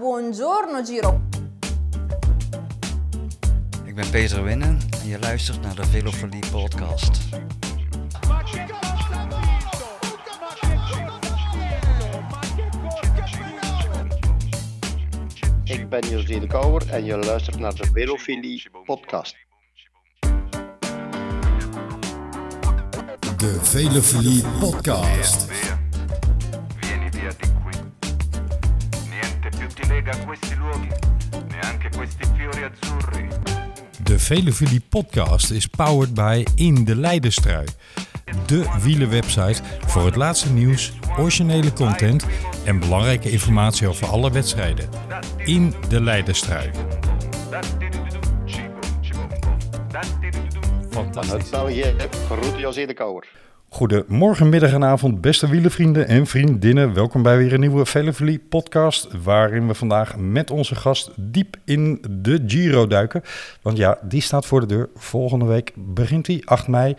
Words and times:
Buongiorno 0.00 0.82
Giro. 0.82 1.20
Ik 3.84 3.94
ben 3.94 4.10
Peter 4.10 4.42
Winnen 4.42 4.78
en 5.02 5.08
je 5.08 5.18
luistert 5.18 5.60
naar 5.60 5.74
de 5.74 5.86
Velofilie 5.86 6.50
podcast. 6.50 7.18
Ik 15.64 15.88
ben 15.88 16.08
José 16.08 16.38
de 16.38 16.46
Kouwer 16.46 16.90
en 16.90 17.04
je 17.04 17.16
luistert 17.16 17.58
naar 17.58 17.74
de 17.74 17.86
Velofilie 17.92 18.70
podcast. 18.84 19.36
De 23.36 23.58
Velofilie 23.62 24.44
podcast. 24.60 25.48
Questi 32.16 32.34
fiori 32.36 32.62
azzurri. 32.64 33.28
De 34.02 34.80
podcast 34.88 35.50
is 35.50 35.66
powered 35.66 36.14
by 36.14 36.44
In 36.54 36.84
de 36.84 36.96
Leidenstrui. 36.96 37.66
De 38.46 38.78
wielenwebsite 38.82 39.62
voor 39.86 40.04
het 40.04 40.16
laatste 40.16 40.52
nieuws, 40.52 40.92
originele 41.18 41.72
content 41.72 42.26
en 42.64 42.78
belangrijke 42.78 43.30
informatie 43.30 43.88
over 43.88 44.06
alle 44.06 44.30
wedstrijden. 44.30 44.88
In 45.44 45.74
de 45.88 46.00
Leidenstrui. 46.00 46.70
Uit 51.30 51.50
België, 51.50 51.94
Goedemorgen, 53.72 54.48
middag 54.48 54.72
en 54.72 54.84
avond, 54.84 55.20
beste 55.20 55.48
wielenvrienden 55.48 56.08
en 56.08 56.26
vriendinnen. 56.26 56.94
Welkom 56.94 57.22
bij 57.22 57.36
weer 57.36 57.52
een 57.52 57.60
nieuwe 57.60 57.86
Velofilie 57.86 58.38
podcast, 58.38 59.08
waarin 59.22 59.66
we 59.66 59.74
vandaag 59.74 60.16
met 60.16 60.50
onze 60.50 60.74
gast 60.74 61.10
diep 61.16 61.56
in 61.64 62.04
de 62.10 62.42
Giro 62.46 62.86
duiken. 62.86 63.22
Want 63.62 63.76
ja, 63.76 63.98
die 64.02 64.20
staat 64.20 64.46
voor 64.46 64.60
de 64.60 64.66
deur. 64.66 64.88
Volgende 64.94 65.44
week 65.44 65.72
begint 65.76 66.24
die, 66.24 66.48
8 66.48 66.68
mei. 66.68 66.94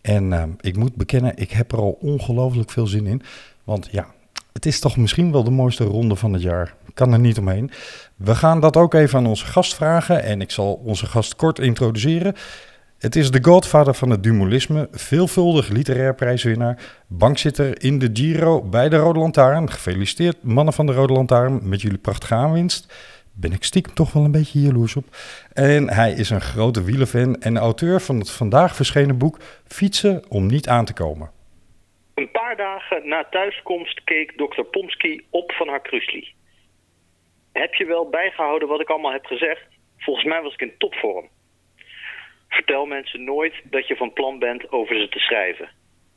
En 0.00 0.32
eh, 0.32 0.42
ik 0.60 0.76
moet 0.76 0.94
bekennen, 0.94 1.36
ik 1.36 1.50
heb 1.50 1.72
er 1.72 1.78
al 1.78 1.98
ongelooflijk 2.00 2.70
veel 2.70 2.86
zin 2.86 3.06
in. 3.06 3.22
Want 3.64 3.88
ja, 3.90 4.06
het 4.52 4.66
is 4.66 4.80
toch 4.80 4.96
misschien 4.96 5.32
wel 5.32 5.44
de 5.44 5.50
mooiste 5.50 5.84
ronde 5.84 6.16
van 6.16 6.32
het 6.32 6.42
jaar. 6.42 6.74
Kan 6.94 7.12
er 7.12 7.20
niet 7.20 7.38
omheen. 7.38 7.70
We 8.16 8.34
gaan 8.34 8.60
dat 8.60 8.76
ook 8.76 8.94
even 8.94 9.18
aan 9.18 9.26
onze 9.26 9.46
gast 9.46 9.74
vragen 9.74 10.22
en 10.22 10.40
ik 10.40 10.50
zal 10.50 10.80
onze 10.84 11.06
gast 11.06 11.36
kort 11.36 11.58
introduceren. 11.58 12.34
Het 13.04 13.16
is 13.16 13.30
de 13.30 13.44
godvader 13.44 13.94
van 13.94 14.10
het 14.10 14.22
dumolisme, 14.22 14.88
veelvuldig 14.90 15.68
literair 15.68 16.14
prijswinnaar, 16.14 17.04
bankzitter 17.08 17.82
in 17.82 17.98
de 17.98 18.10
Giro 18.12 18.62
bij 18.62 18.88
de 18.88 18.96
Rode 18.96 19.18
Lantaarn. 19.18 19.70
Gefeliciteerd 19.70 20.42
mannen 20.42 20.74
van 20.74 20.86
de 20.86 20.92
Rode 20.92 21.12
Lantaarn 21.12 21.68
met 21.68 21.82
jullie 21.82 21.98
prachtige 21.98 22.34
aanwinst. 22.34 22.82
Ben 23.40 23.52
ik 23.52 23.64
stiekem 23.64 23.94
toch 23.94 24.12
wel 24.12 24.24
een 24.24 24.32
beetje 24.32 24.60
jaloers 24.60 24.96
op. 24.96 25.04
En 25.52 25.90
hij 25.90 26.12
is 26.12 26.30
een 26.30 26.40
grote 26.40 26.84
wielerfan 26.84 27.40
en 27.40 27.56
auteur 27.56 28.00
van 28.00 28.18
het 28.18 28.30
vandaag 28.30 28.76
verschenen 28.76 29.18
boek 29.18 29.38
Fietsen 29.66 30.22
om 30.28 30.46
niet 30.46 30.68
aan 30.68 30.84
te 30.84 30.92
komen. 30.92 31.30
Een 32.14 32.30
paar 32.30 32.56
dagen 32.56 33.08
na 33.08 33.26
thuiskomst 33.30 34.04
keek 34.04 34.38
dokter 34.38 34.64
Pomsky 34.64 35.20
op 35.30 35.52
van 35.52 35.68
haar 35.68 35.82
krusli. 35.82 36.28
Heb 37.52 37.74
je 37.74 37.84
wel 37.84 38.08
bijgehouden 38.08 38.68
wat 38.68 38.80
ik 38.80 38.88
allemaal 38.88 39.12
heb 39.12 39.24
gezegd? 39.24 39.66
Volgens 39.98 40.26
mij 40.26 40.42
was 40.42 40.52
ik 40.52 40.60
in 40.60 40.72
topvorm. 40.78 41.28
Vertel 42.54 42.86
mensen 42.86 43.24
nooit 43.24 43.54
dat 43.64 43.86
je 43.86 43.96
van 43.96 44.12
plan 44.12 44.38
bent 44.38 44.72
over 44.72 44.96
ze 45.00 45.08
te 45.08 45.18
schrijven. 45.18 45.70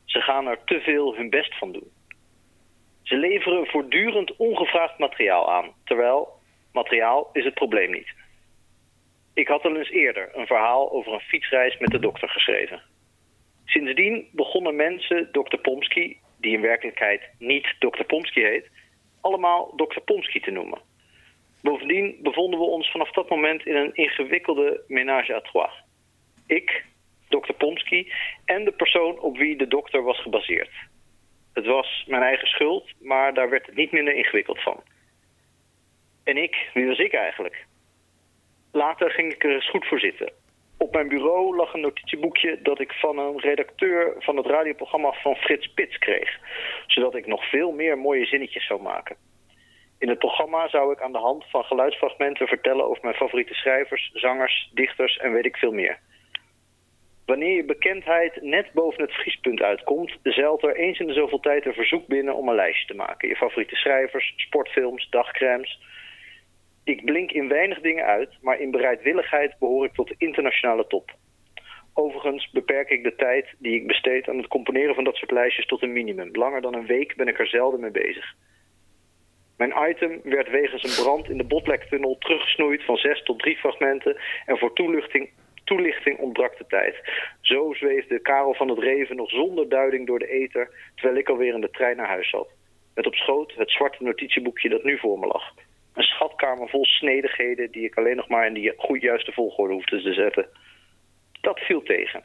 Ze 0.04 0.20
gaan 0.20 0.46
er 0.46 0.64
te 0.64 0.80
veel 0.80 1.14
hun 1.16 1.30
best 1.30 1.58
van 1.58 1.72
doen. 1.72 1.90
Ze 3.02 3.16
leveren 3.16 3.66
voortdurend 3.66 4.36
ongevraagd 4.36 4.98
materiaal 4.98 5.52
aan, 5.52 5.72
terwijl 5.84 6.28
materiaal 6.72 7.30
is 7.32 7.44
het 7.44 7.54
probleem 7.54 7.90
niet. 7.90 8.12
Ik 9.34 9.48
had 9.48 9.64
al 9.64 9.76
eens 9.76 9.90
eerder 9.90 10.30
een 10.32 10.46
verhaal 10.46 10.92
over 10.92 11.12
een 11.12 11.20
fietsreis 11.20 11.78
met 11.78 11.90
de 11.90 11.98
dokter 11.98 12.28
geschreven. 12.28 12.82
Sindsdien 13.64 14.28
begonnen 14.32 14.76
mensen 14.76 15.28
dokter 15.32 15.58
Pomsky, 15.58 16.16
die 16.40 16.52
in 16.52 16.60
werkelijkheid 16.60 17.30
niet 17.38 17.74
dokter 17.78 18.04
Pomsky 18.04 18.40
heet, 18.40 18.70
allemaal 19.20 19.72
dokter 19.76 20.00
Pomsky 20.00 20.40
te 20.40 20.50
noemen. 20.50 20.80
Bovendien 21.62 22.18
bevonden 22.22 22.58
we 22.58 22.64
ons 22.64 22.90
vanaf 22.90 23.10
dat 23.10 23.28
moment 23.28 23.66
in 23.66 23.76
een 23.76 23.94
ingewikkelde 23.94 24.84
ménage 24.88 25.34
à 25.34 25.40
trois. 25.40 25.86
Ik, 26.48 26.84
dokter 27.28 27.54
Pomsky 27.54 28.10
en 28.44 28.64
de 28.64 28.72
persoon 28.72 29.18
op 29.18 29.36
wie 29.36 29.56
de 29.56 29.68
dokter 29.68 30.02
was 30.02 30.22
gebaseerd. 30.22 30.70
Het 31.52 31.66
was 31.66 32.04
mijn 32.06 32.22
eigen 32.22 32.48
schuld, 32.48 32.92
maar 33.00 33.34
daar 33.34 33.50
werd 33.50 33.66
het 33.66 33.76
niet 33.76 33.92
minder 33.92 34.14
ingewikkeld 34.14 34.62
van. 34.62 34.82
En 36.24 36.36
ik, 36.36 36.70
wie 36.74 36.86
was 36.86 36.98
ik 36.98 37.12
eigenlijk? 37.12 37.66
Later 38.72 39.10
ging 39.10 39.32
ik 39.32 39.44
er 39.44 39.54
eens 39.54 39.70
goed 39.70 39.86
voor 39.86 40.00
zitten. 40.00 40.32
Op 40.78 40.92
mijn 40.92 41.08
bureau 41.08 41.56
lag 41.56 41.74
een 41.74 41.80
notitieboekje 41.80 42.62
dat 42.62 42.80
ik 42.80 42.92
van 42.92 43.18
een 43.18 43.40
redacteur 43.40 44.14
van 44.18 44.36
het 44.36 44.46
radioprogramma 44.46 45.12
van 45.12 45.36
Frits 45.36 45.66
Spits 45.66 45.98
kreeg, 45.98 46.38
zodat 46.86 47.14
ik 47.14 47.26
nog 47.26 47.50
veel 47.50 47.72
meer 47.72 47.98
mooie 47.98 48.26
zinnetjes 48.26 48.66
zou 48.66 48.82
maken. 48.82 49.16
In 49.98 50.08
het 50.08 50.18
programma 50.18 50.68
zou 50.68 50.92
ik 50.92 51.00
aan 51.00 51.12
de 51.12 51.18
hand 51.18 51.44
van 51.50 51.64
geluidsfragmenten 51.64 52.46
vertellen 52.46 52.84
over 52.84 53.02
mijn 53.02 53.14
favoriete 53.14 53.54
schrijvers, 53.54 54.10
zangers, 54.12 54.70
dichters 54.74 55.16
en 55.16 55.32
weet 55.32 55.44
ik 55.44 55.56
veel 55.56 55.72
meer. 55.72 55.98
Wanneer 57.28 57.56
je 57.56 57.64
bekendheid 57.64 58.42
net 58.42 58.72
boven 58.72 59.02
het 59.02 59.12
vriespunt 59.12 59.62
uitkomt, 59.62 60.16
zeilt 60.22 60.62
er 60.62 60.76
eens 60.76 60.98
in 60.98 61.06
de 61.06 61.12
zoveel 61.12 61.40
tijd 61.40 61.66
een 61.66 61.72
verzoek 61.74 62.06
binnen 62.06 62.34
om 62.34 62.48
een 62.48 62.54
lijstje 62.54 62.86
te 62.86 62.94
maken. 62.94 63.28
Je 63.28 63.36
favoriete 63.36 63.74
schrijvers, 63.74 64.32
sportfilms, 64.36 65.08
dagcremes. 65.10 65.80
Ik 66.84 67.04
blink 67.04 67.30
in 67.30 67.48
weinig 67.48 67.80
dingen 67.80 68.04
uit, 68.04 68.38
maar 68.40 68.60
in 68.60 68.70
bereidwilligheid 68.70 69.58
behoor 69.58 69.84
ik 69.84 69.92
tot 69.92 70.08
de 70.08 70.14
internationale 70.18 70.86
top. 70.86 71.14
Overigens 71.94 72.50
beperk 72.50 72.90
ik 72.90 73.02
de 73.02 73.14
tijd 73.14 73.54
die 73.58 73.74
ik 73.74 73.86
besteed 73.86 74.28
aan 74.28 74.36
het 74.36 74.48
componeren 74.48 74.94
van 74.94 75.04
dat 75.04 75.16
soort 75.16 75.30
lijstjes 75.30 75.66
tot 75.66 75.82
een 75.82 75.92
minimum. 75.92 76.28
Langer 76.32 76.60
dan 76.60 76.74
een 76.74 76.86
week 76.86 77.16
ben 77.16 77.28
ik 77.28 77.38
er 77.38 77.48
zelden 77.48 77.80
mee 77.80 77.90
bezig. 77.90 78.34
Mijn 79.56 79.74
item 79.90 80.20
werd 80.22 80.50
wegens 80.50 80.82
een 80.82 81.04
brand 81.04 81.30
in 81.30 81.36
de 81.36 81.44
Botlektunnel 81.44 82.18
teruggesnoeid 82.18 82.84
van 82.84 82.96
zes 82.96 83.22
tot 83.22 83.38
drie 83.38 83.56
fragmenten 83.56 84.16
en 84.46 84.58
voor 84.58 84.72
toelichting, 84.72 85.30
toelichting 85.68 86.18
ontbrak 86.18 86.58
de 86.58 86.66
tijd. 86.66 86.96
Zo 87.40 87.72
zweefde 87.72 88.18
Karel 88.18 88.54
van 88.54 88.68
het 88.68 88.78
Reven 88.78 89.16
nog 89.16 89.30
zonder 89.30 89.68
duiding 89.68 90.06
door 90.06 90.18
de 90.18 90.28
ether, 90.28 90.70
terwijl 90.94 91.18
ik 91.18 91.28
alweer 91.28 91.54
in 91.54 91.60
de 91.60 91.70
trein 91.70 91.96
naar 91.96 92.08
huis 92.08 92.30
zat. 92.30 92.48
Met 92.94 93.06
op 93.06 93.14
schoot 93.14 93.52
het 93.56 93.70
zwarte 93.70 94.02
notitieboekje 94.02 94.68
dat 94.68 94.84
nu 94.84 94.98
voor 94.98 95.18
me 95.18 95.26
lag. 95.26 95.54
Een 95.94 96.02
schatkamer 96.02 96.68
vol 96.68 96.84
snedigheden 96.84 97.70
die 97.70 97.84
ik 97.84 97.96
alleen 97.96 98.16
nog 98.16 98.28
maar 98.28 98.46
in 98.46 98.54
de 98.54 98.74
goed 98.76 99.00
juiste 99.00 99.32
volgorde 99.32 99.74
hoefde 99.74 100.02
te 100.02 100.12
zetten. 100.12 100.48
Dat 101.40 101.58
viel 101.60 101.82
tegen. 101.82 102.24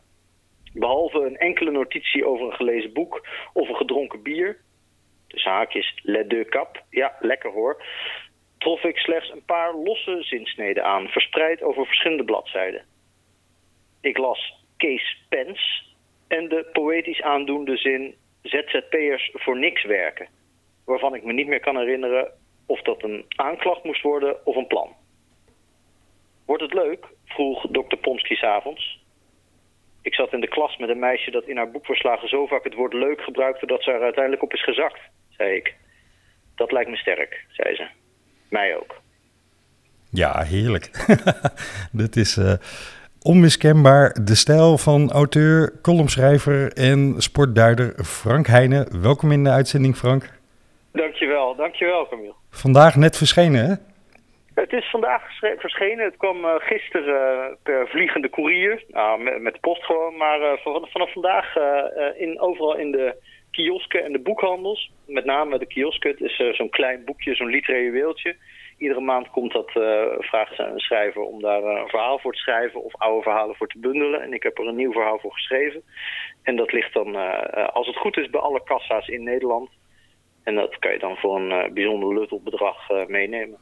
Behalve 0.74 1.20
een 1.20 1.38
enkele 1.38 1.72
notitie 1.72 2.26
over 2.26 2.46
een 2.46 2.56
gelezen 2.56 2.94
boek 2.94 3.28
of 3.54 3.70
een 3.70 3.76
gedronken 3.76 4.22
bier, 4.22 4.58
dus 5.28 5.44
haakjes 5.44 6.00
les 6.04 6.28
deux 6.28 6.50
cap, 6.50 6.84
ja, 6.90 7.16
lekker 7.20 7.52
hoor, 7.52 7.84
trof 8.58 8.84
ik 8.84 8.98
slechts 8.98 9.32
een 9.32 9.46
paar 9.46 9.76
losse 9.76 10.18
zinsneden 10.22 10.84
aan, 10.84 11.08
verspreid 11.08 11.62
over 11.62 11.86
verschillende 11.86 12.24
bladzijden. 12.24 12.86
Ik 14.04 14.18
las 14.18 14.54
Kees 14.78 15.26
Pens 15.30 15.94
en 16.28 16.50
de 16.50 16.70
poëtisch 16.74 17.22
aandoende 17.22 17.78
zin 17.78 18.16
ZZP'ers 18.42 19.30
voor 19.34 19.60
niks 19.60 19.84
werken, 19.84 20.28
waarvan 20.86 21.16
ik 21.16 21.24
me 21.24 21.34
niet 21.34 21.48
meer 21.48 21.60
kan 21.60 21.78
herinneren 21.78 22.32
of 22.66 22.82
dat 22.82 23.04
een 23.04 23.26
aanklacht 23.28 23.84
moest 23.84 24.02
worden 24.02 24.46
of 24.46 24.56
een 24.56 24.68
plan. 24.68 24.96
Wordt 26.46 26.64
het 26.64 26.74
leuk? 26.74 27.06
vroeg 27.26 27.68
dokter 27.70 27.98
Pomsky 27.98 28.36
s'avonds. 28.36 29.04
Ik 30.02 30.16
zat 30.16 30.34
in 30.34 30.42
de 30.42 30.48
klas 30.48 30.78
met 30.78 30.90
een 30.90 31.00
meisje 31.00 31.32
dat 31.32 31.48
in 31.48 31.58
haar 31.58 31.72
boekverslagen 31.72 32.30
zo 32.30 32.48
vaak 32.48 32.64
het 32.64 32.74
woord 32.74 32.94
leuk 32.94 33.22
gebruikte 33.22 33.66
dat 33.66 33.84
ze 33.84 33.92
er 33.92 34.02
uiteindelijk 34.02 34.44
op 34.44 34.54
is 34.54 34.64
gezakt, 34.64 35.00
zei 35.30 35.56
ik. 35.56 35.76
Dat 36.56 36.72
lijkt 36.72 36.90
me 36.90 36.98
sterk, 36.98 37.46
zei 37.50 37.76
ze. 37.76 37.88
Mij 38.50 38.78
ook. 38.78 39.02
Ja, 40.10 40.42
heerlijk. 40.42 40.92
Dit 42.02 42.16
is 42.16 42.38
eh, 42.38 42.54
onmiskenbaar 43.24 44.18
de 44.24 44.36
stijl 44.36 44.78
van 44.78 45.12
auteur, 45.12 45.80
columnschrijver 45.82 46.74
en 46.74 47.14
sportduider 47.18 48.04
Frank 48.04 48.48
Heijnen. 48.48 49.02
Welkom 49.02 49.32
in 49.32 49.44
de 49.44 49.50
uitzending, 49.50 49.96
Frank. 49.96 50.30
Dankjewel, 50.92 51.56
dankjewel 51.56 52.08
Camille. 52.08 52.34
Vandaag 52.50 52.96
net 52.96 53.18
verschenen, 53.18 53.66
hè? 53.66 53.74
Het 54.54 54.74
is 54.74 54.90
vandaag 54.90 55.22
verschenen. 55.58 56.06
Het 56.06 56.18
kwam 56.18 56.46
eh, 56.46 56.52
gisteren 56.58 57.46
eh, 57.46 57.56
per 57.64 57.88
vliegende 57.88 58.30
koerier. 58.30 58.84
Nou, 58.88 59.24
met, 59.24 59.42
met 59.42 59.54
de 59.54 59.60
post 59.60 59.84
gewoon. 59.84 60.18
Maar 60.18 60.42
eh, 60.42 60.58
van- 60.64 60.88
vanaf 60.92 61.14
vandaag 61.14 61.56
in, 62.18 62.40
overal 62.40 62.78
in 62.78 62.92
de 62.92 63.16
kiosken 63.52 64.04
en 64.04 64.12
de 64.12 64.20
boekhandels. 64.20 64.92
Met 65.06 65.26
name 65.26 65.60
de 65.60 65.66
kiosken. 65.66 66.10
Het 66.12 66.22
is 66.22 66.56
zo'n 66.58 66.70
klein 66.70 67.02
boekje, 67.06 67.36
zo'n 67.36 67.48
literair 67.48 67.84
juweeltje. 67.84 68.36
Iedere 68.78 69.02
maand 69.02 69.30
komt 69.30 69.52
dat, 69.52 69.68
eh 69.68 70.60
aan 70.60 70.74
een 70.74 70.80
schrijver 70.80 71.22
om 71.22 71.42
daar 71.42 71.64
eh, 71.64 71.82
een 71.82 71.90
verhaal 71.90 72.20
voor 72.20 72.34
te 72.34 72.40
schrijven. 72.40 72.84
Of 72.84 72.96
oude 72.96 73.24
verhalen 73.24 73.56
voor 73.56 73.68
te 73.68 73.80
bundelen. 73.80 74.22
En 74.22 74.34
ik 74.34 74.44
heb 74.44 74.58
er 74.58 74.68
een 74.68 74.76
nieuw 74.76 74.92
verhaal 74.92 75.20
voor 75.20 75.34
geschreven. 75.34 75.84
En 76.44 76.56
dat 76.56 76.72
ligt 76.72 76.94
dan, 76.94 77.16
eh, 77.16 77.68
als 77.68 77.88
het 77.88 77.98
goed 77.98 78.18
is, 78.18 78.30
bij 78.30 78.42
alle 78.42 78.64
kassa's 78.64 79.08
in 79.08 79.24
Nederland. 79.24 79.70
En 80.44 80.56
dat 80.56 80.80
kan 80.80 80.92
je 80.92 81.00
dan 81.00 81.18
voor 81.18 81.36
een 81.36 81.74
bijzonder 81.74 82.20
luttel 82.20 82.42
bedrag 82.42 82.90
eh, 82.90 83.06
meenemen. 83.06 83.58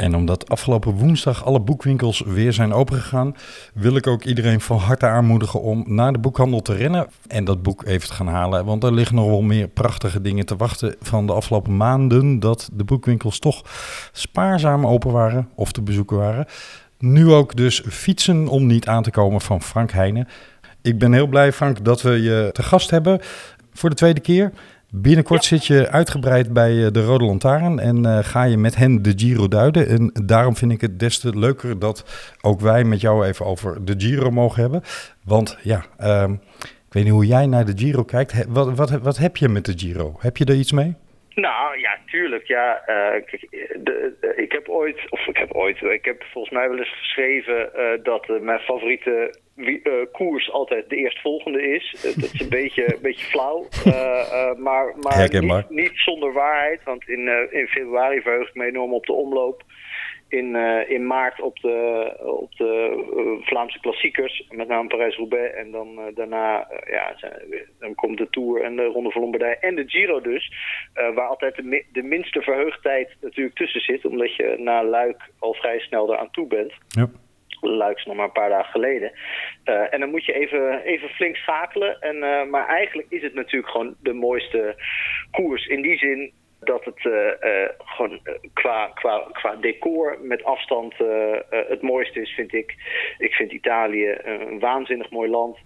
En 0.00 0.14
omdat 0.14 0.48
afgelopen 0.48 0.92
woensdag 0.92 1.44
alle 1.44 1.60
boekwinkels 1.60 2.22
weer 2.26 2.52
zijn 2.52 2.72
opengegaan, 2.72 3.36
wil 3.74 3.96
ik 3.96 4.06
ook 4.06 4.24
iedereen 4.24 4.60
van 4.60 4.78
harte 4.78 5.06
aanmoedigen 5.06 5.60
om 5.60 5.84
naar 5.86 6.12
de 6.12 6.18
boekhandel 6.18 6.60
te 6.60 6.74
rennen 6.74 7.06
en 7.26 7.44
dat 7.44 7.62
boek 7.62 7.84
even 7.86 8.08
te 8.08 8.14
gaan 8.14 8.26
halen. 8.26 8.64
Want 8.64 8.84
er 8.84 8.92
liggen 8.92 9.16
nog 9.16 9.26
wel 9.26 9.42
meer 9.42 9.68
prachtige 9.68 10.20
dingen 10.20 10.46
te 10.46 10.56
wachten 10.56 10.96
van 11.00 11.26
de 11.26 11.32
afgelopen 11.32 11.76
maanden 11.76 12.40
dat 12.40 12.68
de 12.72 12.84
boekwinkels 12.84 13.38
toch 13.38 13.62
spaarzaam 14.12 14.86
open 14.86 15.12
waren 15.12 15.48
of 15.54 15.72
te 15.72 15.82
bezoeken 15.82 16.16
waren. 16.16 16.46
Nu 16.98 17.32
ook 17.32 17.56
dus 17.56 17.82
fietsen 17.88 18.48
om 18.48 18.66
niet 18.66 18.86
aan 18.86 19.02
te 19.02 19.10
komen 19.10 19.40
van 19.40 19.62
Frank 19.62 19.90
Heijnen. 19.90 20.28
Ik 20.82 20.98
ben 20.98 21.12
heel 21.12 21.26
blij, 21.26 21.52
Frank, 21.52 21.84
dat 21.84 22.02
we 22.02 22.22
je 22.22 22.50
te 22.52 22.62
gast 22.62 22.90
hebben 22.90 23.20
voor 23.72 23.90
de 23.90 23.96
tweede 23.96 24.20
keer. 24.20 24.52
Binnenkort 24.92 25.44
zit 25.44 25.66
je 25.66 25.88
uitgebreid 25.88 26.52
bij 26.52 26.86
eh, 26.86 26.92
de 26.92 27.04
Rode 27.04 27.24
Lantaarn 27.24 27.78
en 27.78 28.06
uh, 28.06 28.18
ga 28.22 28.42
je 28.42 28.56
met 28.56 28.76
hen 28.76 29.02
de 29.02 29.12
Giro 29.16 29.48
duiden. 29.48 29.88
En 29.88 30.12
daarom 30.24 30.56
vind 30.56 30.72
ik 30.72 30.80
het 30.80 30.98
des 30.98 31.18
te 31.18 31.38
leuker 31.38 31.78
dat 31.78 32.04
ook 32.40 32.60
wij 32.60 32.84
met 32.84 33.00
jou 33.00 33.26
even 33.26 33.46
over 33.46 33.84
de 33.84 33.94
Giro 33.98 34.30
mogen 34.30 34.60
hebben. 34.60 34.82
Want 35.24 35.56
ja, 35.62 35.84
um, 36.22 36.40
ik 36.60 36.92
weet 36.92 37.04
niet 37.04 37.12
hoe 37.12 37.26
jij 37.26 37.46
naar 37.46 37.64
de 37.64 37.72
Giro 37.76 38.04
kijkt. 38.04 38.34
Wat, 38.48 38.74
wat, 38.76 38.90
wat 38.90 39.18
heb 39.18 39.36
je 39.36 39.48
met 39.48 39.64
de 39.64 39.72
Giro? 39.76 40.16
Heb 40.18 40.36
je 40.36 40.44
er 40.44 40.54
iets 40.54 40.72
mee? 40.72 40.94
Nou 41.34 41.78
ja, 41.78 41.98
tuurlijk. 42.06 42.46
Ja, 42.46 42.80
uh, 42.80 43.24
kijk, 43.26 43.46
de, 43.50 44.16
de, 44.20 44.32
ik 44.36 44.52
heb 44.52 44.68
ooit, 44.68 45.00
of 45.08 45.26
ik 45.26 45.36
heb 45.36 45.52
ooit, 45.52 45.82
ik 45.82 46.04
heb 46.04 46.22
volgens 46.32 46.54
mij 46.54 46.68
wel 46.68 46.78
eens 46.78 46.98
geschreven 46.98 47.70
uh, 47.76 48.04
dat 48.04 48.28
uh, 48.28 48.40
mijn 48.40 48.60
favoriete 48.60 49.34
koers 50.12 50.50
altijd 50.50 50.88
de 50.88 50.96
eerstvolgende 50.96 51.62
is. 51.62 51.90
dat 52.02 52.32
is 52.32 52.40
een 52.40 52.48
beetje, 52.60 52.94
een 52.94 53.02
beetje 53.02 53.26
flauw, 53.26 53.68
maar, 54.56 54.94
maar 55.00 55.28
niet, 55.40 55.70
niet, 55.70 55.92
zonder 55.94 56.32
waarheid. 56.32 56.82
Want 56.84 57.08
in, 57.08 57.48
in 57.50 57.66
februari 57.66 58.20
verheug 58.20 58.48
ik 58.48 58.54
me 58.54 58.66
enorm 58.66 58.94
op 58.94 59.06
de 59.06 59.12
omloop 59.12 59.62
in, 60.30 60.54
uh, 60.54 60.90
in 60.90 61.06
maart 61.06 61.40
op 61.40 61.60
de, 61.60 62.12
op 62.18 62.56
de 62.56 63.04
uh, 63.16 63.46
Vlaamse 63.46 63.80
klassiekers, 63.80 64.46
met 64.50 64.68
name 64.68 64.88
Parijs-Roubaix. 64.88 65.54
En 65.54 65.70
dan 65.70 65.98
uh, 65.98 66.04
daarna 66.14 66.68
ja, 66.86 67.16
dan 67.78 67.94
komt 67.94 68.18
de 68.18 68.30
Tour 68.30 68.62
en 68.62 68.76
de 68.76 68.84
Ronde 68.84 69.10
van 69.10 69.20
Lombardije 69.20 69.58
en 69.58 69.74
de 69.74 69.88
Giro 69.88 70.20
dus. 70.20 70.52
waar 71.14 71.28
altijd 71.28 71.56
de, 71.56 71.62
mi 71.62 71.82
de 71.92 72.02
minste 72.02 72.42
verheugdheid 72.42 73.16
natuurlijk 73.20 73.56
tussen 73.56 73.80
zit, 73.80 74.04
omdat 74.04 74.34
je 74.36 74.54
na 74.58 74.84
Luik 74.84 75.30
al 75.38 75.54
vrij 75.54 75.78
snel 75.78 76.12
eraan 76.12 76.30
toe 76.30 76.46
bent. 76.46 76.72
Ja. 76.88 77.10
Luik 77.60 77.96
is 77.96 78.04
nog 78.04 78.16
maar 78.16 78.24
een 78.24 78.32
paar 78.32 78.48
dagen 78.48 78.70
geleden. 78.70 79.12
Uh, 79.64 79.94
en 79.94 80.00
dan 80.00 80.10
moet 80.10 80.24
je 80.24 80.32
even, 80.32 80.82
even 80.82 81.08
flink 81.08 81.36
schakelen. 81.36 82.00
En, 82.00 82.16
uh, 82.16 82.44
maar 82.44 82.66
eigenlijk 82.66 83.08
is 83.10 83.22
het 83.22 83.34
natuurlijk 83.34 83.72
gewoon 83.72 83.94
de 84.02 84.12
mooiste 84.12 84.74
koers. 85.30 85.66
In 85.66 85.82
die 85.82 85.98
zin 85.98 86.32
dat 86.60 86.84
het 86.84 87.04
uh, 87.04 87.12
uh, 87.12 87.68
gewoon 87.78 88.20
qua, 88.52 88.86
qua, 88.94 89.26
qua 89.32 89.56
decor 89.56 90.18
met 90.22 90.44
afstand 90.44 90.94
het 91.48 91.82
mooiste 91.82 92.20
is, 92.20 92.30
vind 92.30 92.52
ik. 92.52 92.74
Ik 93.18 93.34
vind 93.34 93.52
Italië 93.52 94.18
een 94.22 94.58
waanzinnig 94.58 95.10
mooi 95.10 95.30
land. 95.30 95.58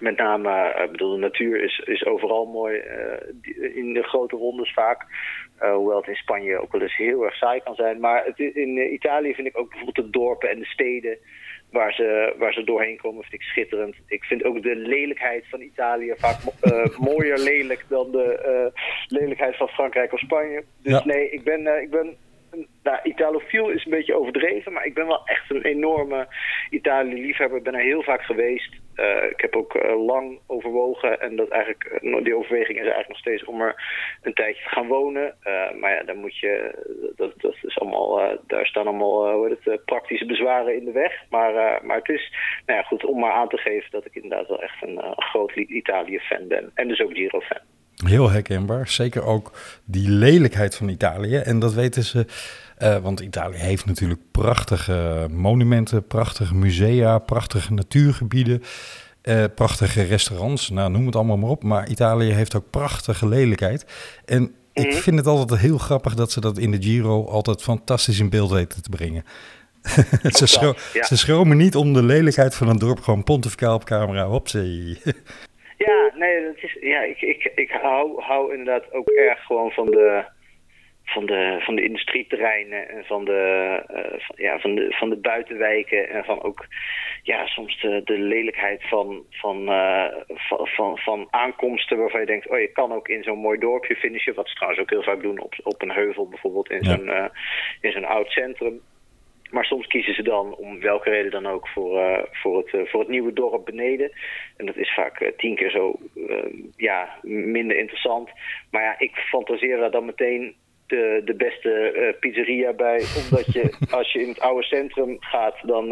Met 0.00 0.16
name, 0.16 0.82
ik 0.84 0.90
bedoel, 0.90 1.12
de 1.12 1.18
natuur 1.18 1.62
is, 1.62 1.78
is 1.78 2.04
overal 2.04 2.46
mooi. 2.46 2.82
in 3.74 3.92
de 3.92 4.02
grote 4.02 4.36
rondes 4.36 4.72
vaak. 4.72 5.06
hoewel 5.58 5.96
het 5.96 6.08
in 6.08 6.14
Spanje 6.14 6.60
ook 6.60 6.72
wel 6.72 6.80
eens 6.80 6.96
heel 6.96 7.24
erg 7.24 7.34
saai 7.34 7.60
kan 7.60 7.74
zijn. 7.74 8.00
Maar 8.00 8.24
het, 8.24 8.38
in 8.38 8.92
Italië 8.92 9.34
vind 9.34 9.46
ik 9.46 9.58
ook 9.58 9.68
bijvoorbeeld 9.68 10.06
de 10.06 10.18
dorpen 10.18 10.50
en 10.50 10.58
de 10.58 10.64
steden 10.64 11.18
waar 11.70 11.92
ze, 11.92 12.34
waar 12.38 12.52
ze 12.52 12.64
doorheen 12.64 12.96
komen, 12.96 13.22
vind 13.22 13.42
ik 13.42 13.48
schitterend. 13.48 13.96
Ik 14.06 14.24
vind 14.24 14.44
ook 14.44 14.62
de 14.62 14.76
lelijkheid 14.76 15.44
van 15.48 15.60
Italië 15.60 16.14
vaak 16.16 16.38
uh, 16.62 16.98
mooier 17.08 17.38
lelijk 17.38 17.84
dan 17.88 18.10
de 18.10 18.72
lelijkheid 19.08 19.56
van 19.56 19.68
Frankrijk 19.68 20.12
of 20.12 20.18
Spanje. 20.18 20.64
Dus 20.82 20.92
ja. 20.92 21.02
nee, 21.04 21.30
ik 21.30 21.44
ben, 21.44 21.82
ik 21.82 21.90
ben 21.90 22.16
nou, 22.82 22.98
Italofiel 23.02 23.68
is 23.68 23.84
een 23.84 23.90
beetje 23.90 24.18
overdreven, 24.18 24.72
maar 24.72 24.86
ik 24.86 24.94
ben 24.94 25.06
wel 25.06 25.26
echt 25.26 25.50
een 25.50 25.62
enorme 25.62 26.28
Italië-liefhebber. 26.70 27.58
Ik 27.58 27.64
ben 27.64 27.74
er 27.74 27.80
heel 27.80 28.02
vaak 28.02 28.22
geweest. 28.22 28.74
Uh, 28.96 29.30
ik 29.30 29.40
heb 29.40 29.56
ook 29.56 29.74
uh, 29.74 30.04
lang 30.06 30.38
overwogen 30.46 31.20
en 31.20 31.36
dat 31.36 31.48
eigenlijk, 31.48 31.98
uh, 32.02 32.24
die 32.24 32.36
overweging 32.36 32.78
is 32.78 32.84
eigenlijk 32.84 33.08
nog 33.08 33.18
steeds 33.18 33.44
om 33.44 33.60
er 33.60 33.74
een 34.22 34.34
tijdje 34.34 34.62
te 34.62 34.68
gaan 34.68 34.86
wonen. 34.86 35.36
maar 35.80 35.94
ja, 35.94 36.02
dan 36.02 36.16
moet 36.16 36.38
je, 36.38 36.74
dat, 37.16 37.32
dat 37.40 37.56
is 37.62 37.78
allemaal, 37.78 38.38
daar 38.46 38.66
staan 38.66 38.86
allemaal 38.86 39.32
hoe 39.32 39.58
het, 39.62 39.84
praktische 39.84 40.26
bezwaren 40.26 40.76
in 40.76 40.84
de 40.84 40.92
weg. 40.92 41.12
Maar, 41.30 41.84
maar 41.84 41.96
het 41.96 42.08
is, 42.08 42.32
nou 42.66 42.78
ja, 42.78 42.84
goed, 42.84 43.04
om 43.04 43.18
maar 43.18 43.32
aan 43.32 43.48
te 43.48 43.58
geven 43.58 43.90
dat 43.90 44.06
ik 44.06 44.14
inderdaad 44.14 44.48
wel 44.48 44.62
echt 44.62 44.82
een 44.82 45.00
groot 45.16 45.56
Italië-fan 45.56 46.48
ben. 46.48 46.70
En 46.74 46.88
dus 46.88 47.00
ook 47.00 47.12
Giro-fan. 47.12 47.73
Heel 47.96 48.30
herkenbaar. 48.30 48.88
Zeker 48.88 49.22
ook 49.22 49.52
die 49.84 50.08
lelijkheid 50.08 50.74
van 50.74 50.88
Italië. 50.88 51.36
En 51.36 51.58
dat 51.58 51.74
weten 51.74 52.04
ze. 52.04 52.26
Uh, 52.78 52.96
want 52.98 53.20
Italië 53.20 53.56
heeft 53.56 53.84
natuurlijk 53.84 54.20
prachtige 54.30 55.26
monumenten, 55.30 56.06
prachtige 56.06 56.54
musea, 56.54 57.18
prachtige 57.18 57.72
natuurgebieden, 57.72 58.62
uh, 59.22 59.44
prachtige 59.54 60.02
restaurants. 60.02 60.70
Nou, 60.70 60.90
noem 60.90 61.06
het 61.06 61.16
allemaal 61.16 61.36
maar 61.36 61.50
op. 61.50 61.62
Maar 61.62 61.88
Italië 61.88 62.32
heeft 62.32 62.54
ook 62.54 62.70
prachtige 62.70 63.28
lelijkheid. 63.28 63.86
En 64.24 64.54
ik 64.72 64.92
vind 64.92 65.16
het 65.16 65.26
altijd 65.26 65.60
heel 65.60 65.78
grappig 65.78 66.14
dat 66.14 66.32
ze 66.32 66.40
dat 66.40 66.58
in 66.58 66.70
de 66.70 66.82
Giro 66.82 67.26
altijd 67.26 67.62
fantastisch 67.62 68.18
in 68.18 68.28
beeld 68.28 68.50
weten 68.50 68.82
te 68.82 68.88
brengen. 68.88 69.24
ze, 70.38 70.46
schro 70.46 70.74
ja. 70.92 71.04
ze 71.04 71.16
schromen 71.16 71.56
niet 71.56 71.76
om 71.76 71.92
de 71.92 72.02
lelijkheid 72.02 72.54
van 72.54 72.68
een 72.68 72.78
dorp 72.78 73.00
gewoon 73.00 73.24
pontificaal 73.24 73.74
op 73.74 73.84
camera. 73.84 74.24
Hopzee. 74.24 74.98
Ja, 75.86 76.10
nee, 76.14 76.44
dat 76.44 76.62
is, 76.62 76.76
ja 76.80 77.00
ik, 77.00 77.20
ik, 77.20 77.52
ik 77.54 77.70
hou, 77.70 78.22
hou 78.22 78.50
inderdaad 78.50 78.92
ook 78.92 79.08
erg 79.08 79.44
gewoon 79.44 79.70
van 79.70 79.86
de, 79.86 80.24
van 81.04 81.26
de, 81.26 81.56
van 81.60 81.74
de 81.74 81.82
industrieterreinen 81.82 82.88
en 82.88 83.04
van 83.04 83.24
de, 83.24 83.82
uh, 83.90 84.20
van, 84.20 84.36
ja, 84.36 84.58
van, 84.58 84.74
de, 84.74 84.86
van 84.90 85.08
de 85.10 85.16
buitenwijken 85.16 86.08
en 86.08 86.24
van 86.24 86.42
ook 86.42 86.66
ja, 87.22 87.46
soms 87.46 87.80
de, 87.80 88.00
de 88.04 88.18
lelijkheid 88.18 88.88
van, 88.88 89.24
van, 89.30 89.68
uh, 89.68 90.06
van, 90.28 90.66
van, 90.66 90.98
van, 90.98 91.26
aankomsten 91.30 91.98
waarvan 91.98 92.20
je 92.20 92.26
denkt, 92.26 92.48
oh 92.48 92.58
je 92.58 92.72
kan 92.72 92.92
ook 92.92 93.08
in 93.08 93.22
zo'n 93.22 93.38
mooi 93.38 93.58
dorpje 93.58 93.96
finishen, 93.96 94.34
wat 94.34 94.48
ze 94.48 94.54
trouwens 94.54 94.82
ook 94.82 94.90
heel 94.90 95.02
vaak 95.02 95.22
doen 95.22 95.38
op, 95.38 95.54
op 95.62 95.82
een 95.82 95.92
heuvel 95.92 96.28
bijvoorbeeld 96.28 96.70
in 96.70 96.84
zo'n 96.84 97.06
uh, 97.06 97.24
in 97.80 97.92
zo'n 97.92 98.04
oud 98.04 98.30
centrum. 98.30 98.80
Maar 99.54 99.64
soms 99.64 99.86
kiezen 99.86 100.14
ze 100.14 100.22
dan, 100.22 100.54
om 100.54 100.80
welke 100.80 101.10
reden 101.10 101.30
dan 101.30 101.46
ook, 101.46 101.68
voor, 101.68 101.98
uh, 101.98 102.18
voor, 102.30 102.58
het, 102.58 102.72
uh, 102.72 102.86
voor 102.86 103.00
het 103.00 103.08
nieuwe 103.08 103.32
dorp 103.32 103.64
beneden. 103.64 104.10
En 104.56 104.66
dat 104.66 104.76
is 104.76 104.94
vaak 104.94 105.20
uh, 105.20 105.28
tien 105.36 105.54
keer 105.54 105.70
zo 105.70 105.98
ja, 106.76 107.18
minder 107.22 107.76
interessant. 107.76 108.30
Maar 108.70 108.82
ja, 108.82 108.98
ik 108.98 109.16
fantaseer 109.16 109.76
daar 109.76 109.90
dan 109.90 110.04
meteen 110.04 110.54
de, 110.86 111.22
de 111.24 111.34
beste 111.34 112.16
pizzeria 112.20 112.72
bij. 112.72 113.02
Omdat 113.24 113.52
je, 113.52 113.74
als 113.98 114.12
je 114.12 114.20
in 114.20 114.28
het 114.28 114.40
oude 114.40 114.62
centrum 114.66 115.16
gaat, 115.20 115.56
dan, 115.62 115.88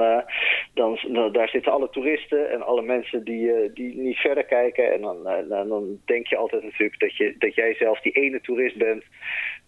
dan, 0.74 0.98
dan, 1.08 1.32
daar 1.32 1.48
zitten 1.48 1.72
alle 1.72 1.90
toeristen 1.90 2.50
en 2.50 2.62
alle 2.62 2.82
mensen 2.82 3.24
die, 3.24 3.72
die 3.72 3.96
niet 3.96 4.16
verder 4.16 4.44
kijken. 4.44 4.92
En 4.92 5.00
dan, 5.00 5.22
dan, 5.48 5.68
dan, 5.68 6.00
denk 6.04 6.26
je 6.26 6.36
altijd 6.36 6.62
natuurlijk 6.62 7.00
dat, 7.00 7.16
je, 7.16 7.34
dat 7.38 7.54
jij 7.54 7.74
zelf 7.74 8.00
die 8.00 8.12
ene 8.12 8.40
toerist 8.40 8.76
bent 8.76 9.04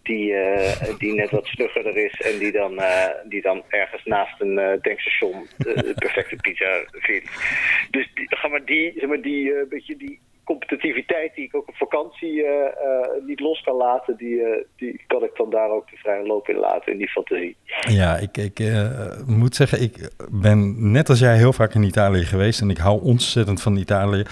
die, 0.05 0.33
die 0.97 1.13
net 1.13 1.31
wat 1.31 1.47
stuggerder 1.47 1.97
is. 1.97 2.21
En 2.21 2.39
die 2.39 2.51
dan, 2.51 2.81
die 3.29 3.41
dan 3.41 3.63
ergens 3.69 4.05
naast 4.05 4.41
een 4.41 4.79
tankstation 4.81 5.47
de 5.57 5.93
perfecte 5.95 6.35
pizza 6.35 6.83
vindt. 6.91 7.29
Dus 7.91 8.11
die, 8.13 8.27
ga 8.29 8.47
maar 8.47 8.65
die, 8.65 8.93
zeg 8.97 9.09
maar 9.09 9.21
die, 9.21 9.65
beetje 9.69 9.97
die 9.97 10.19
competitiviteit 10.45 11.35
die 11.35 11.43
ik 11.43 11.55
ook 11.55 11.67
op 11.67 11.75
vakantie 11.75 12.33
uh, 12.33 12.47
uh, 12.47 13.25
niet 13.27 13.39
los 13.39 13.61
kan 13.61 13.75
laten, 13.75 14.17
die, 14.17 14.35
uh, 14.35 14.63
die 14.75 15.01
kan 15.07 15.23
ik 15.23 15.31
dan 15.35 15.49
daar 15.49 15.69
ook 15.69 15.89
de 15.89 15.97
vrije 15.97 16.25
loop 16.25 16.47
in 16.49 16.55
laten, 16.57 16.91
in 16.91 16.97
die 16.97 17.09
fantasie. 17.09 17.55
Ja, 17.89 18.17
ik, 18.17 18.37
ik 18.37 18.59
moet 19.25 19.55
zeggen, 19.55 19.81
ik 19.81 20.09
ben 20.31 20.91
net 20.91 21.09
als 21.09 21.19
jij 21.19 21.37
heel 21.37 21.53
vaak 21.53 21.73
in 21.73 21.83
Italië 21.83 22.23
geweest 22.23 22.61
en 22.61 22.69
ik 22.69 22.77
hou 22.77 23.01
ontzettend 23.03 23.61
van 23.61 23.77
Italië. 23.77 24.23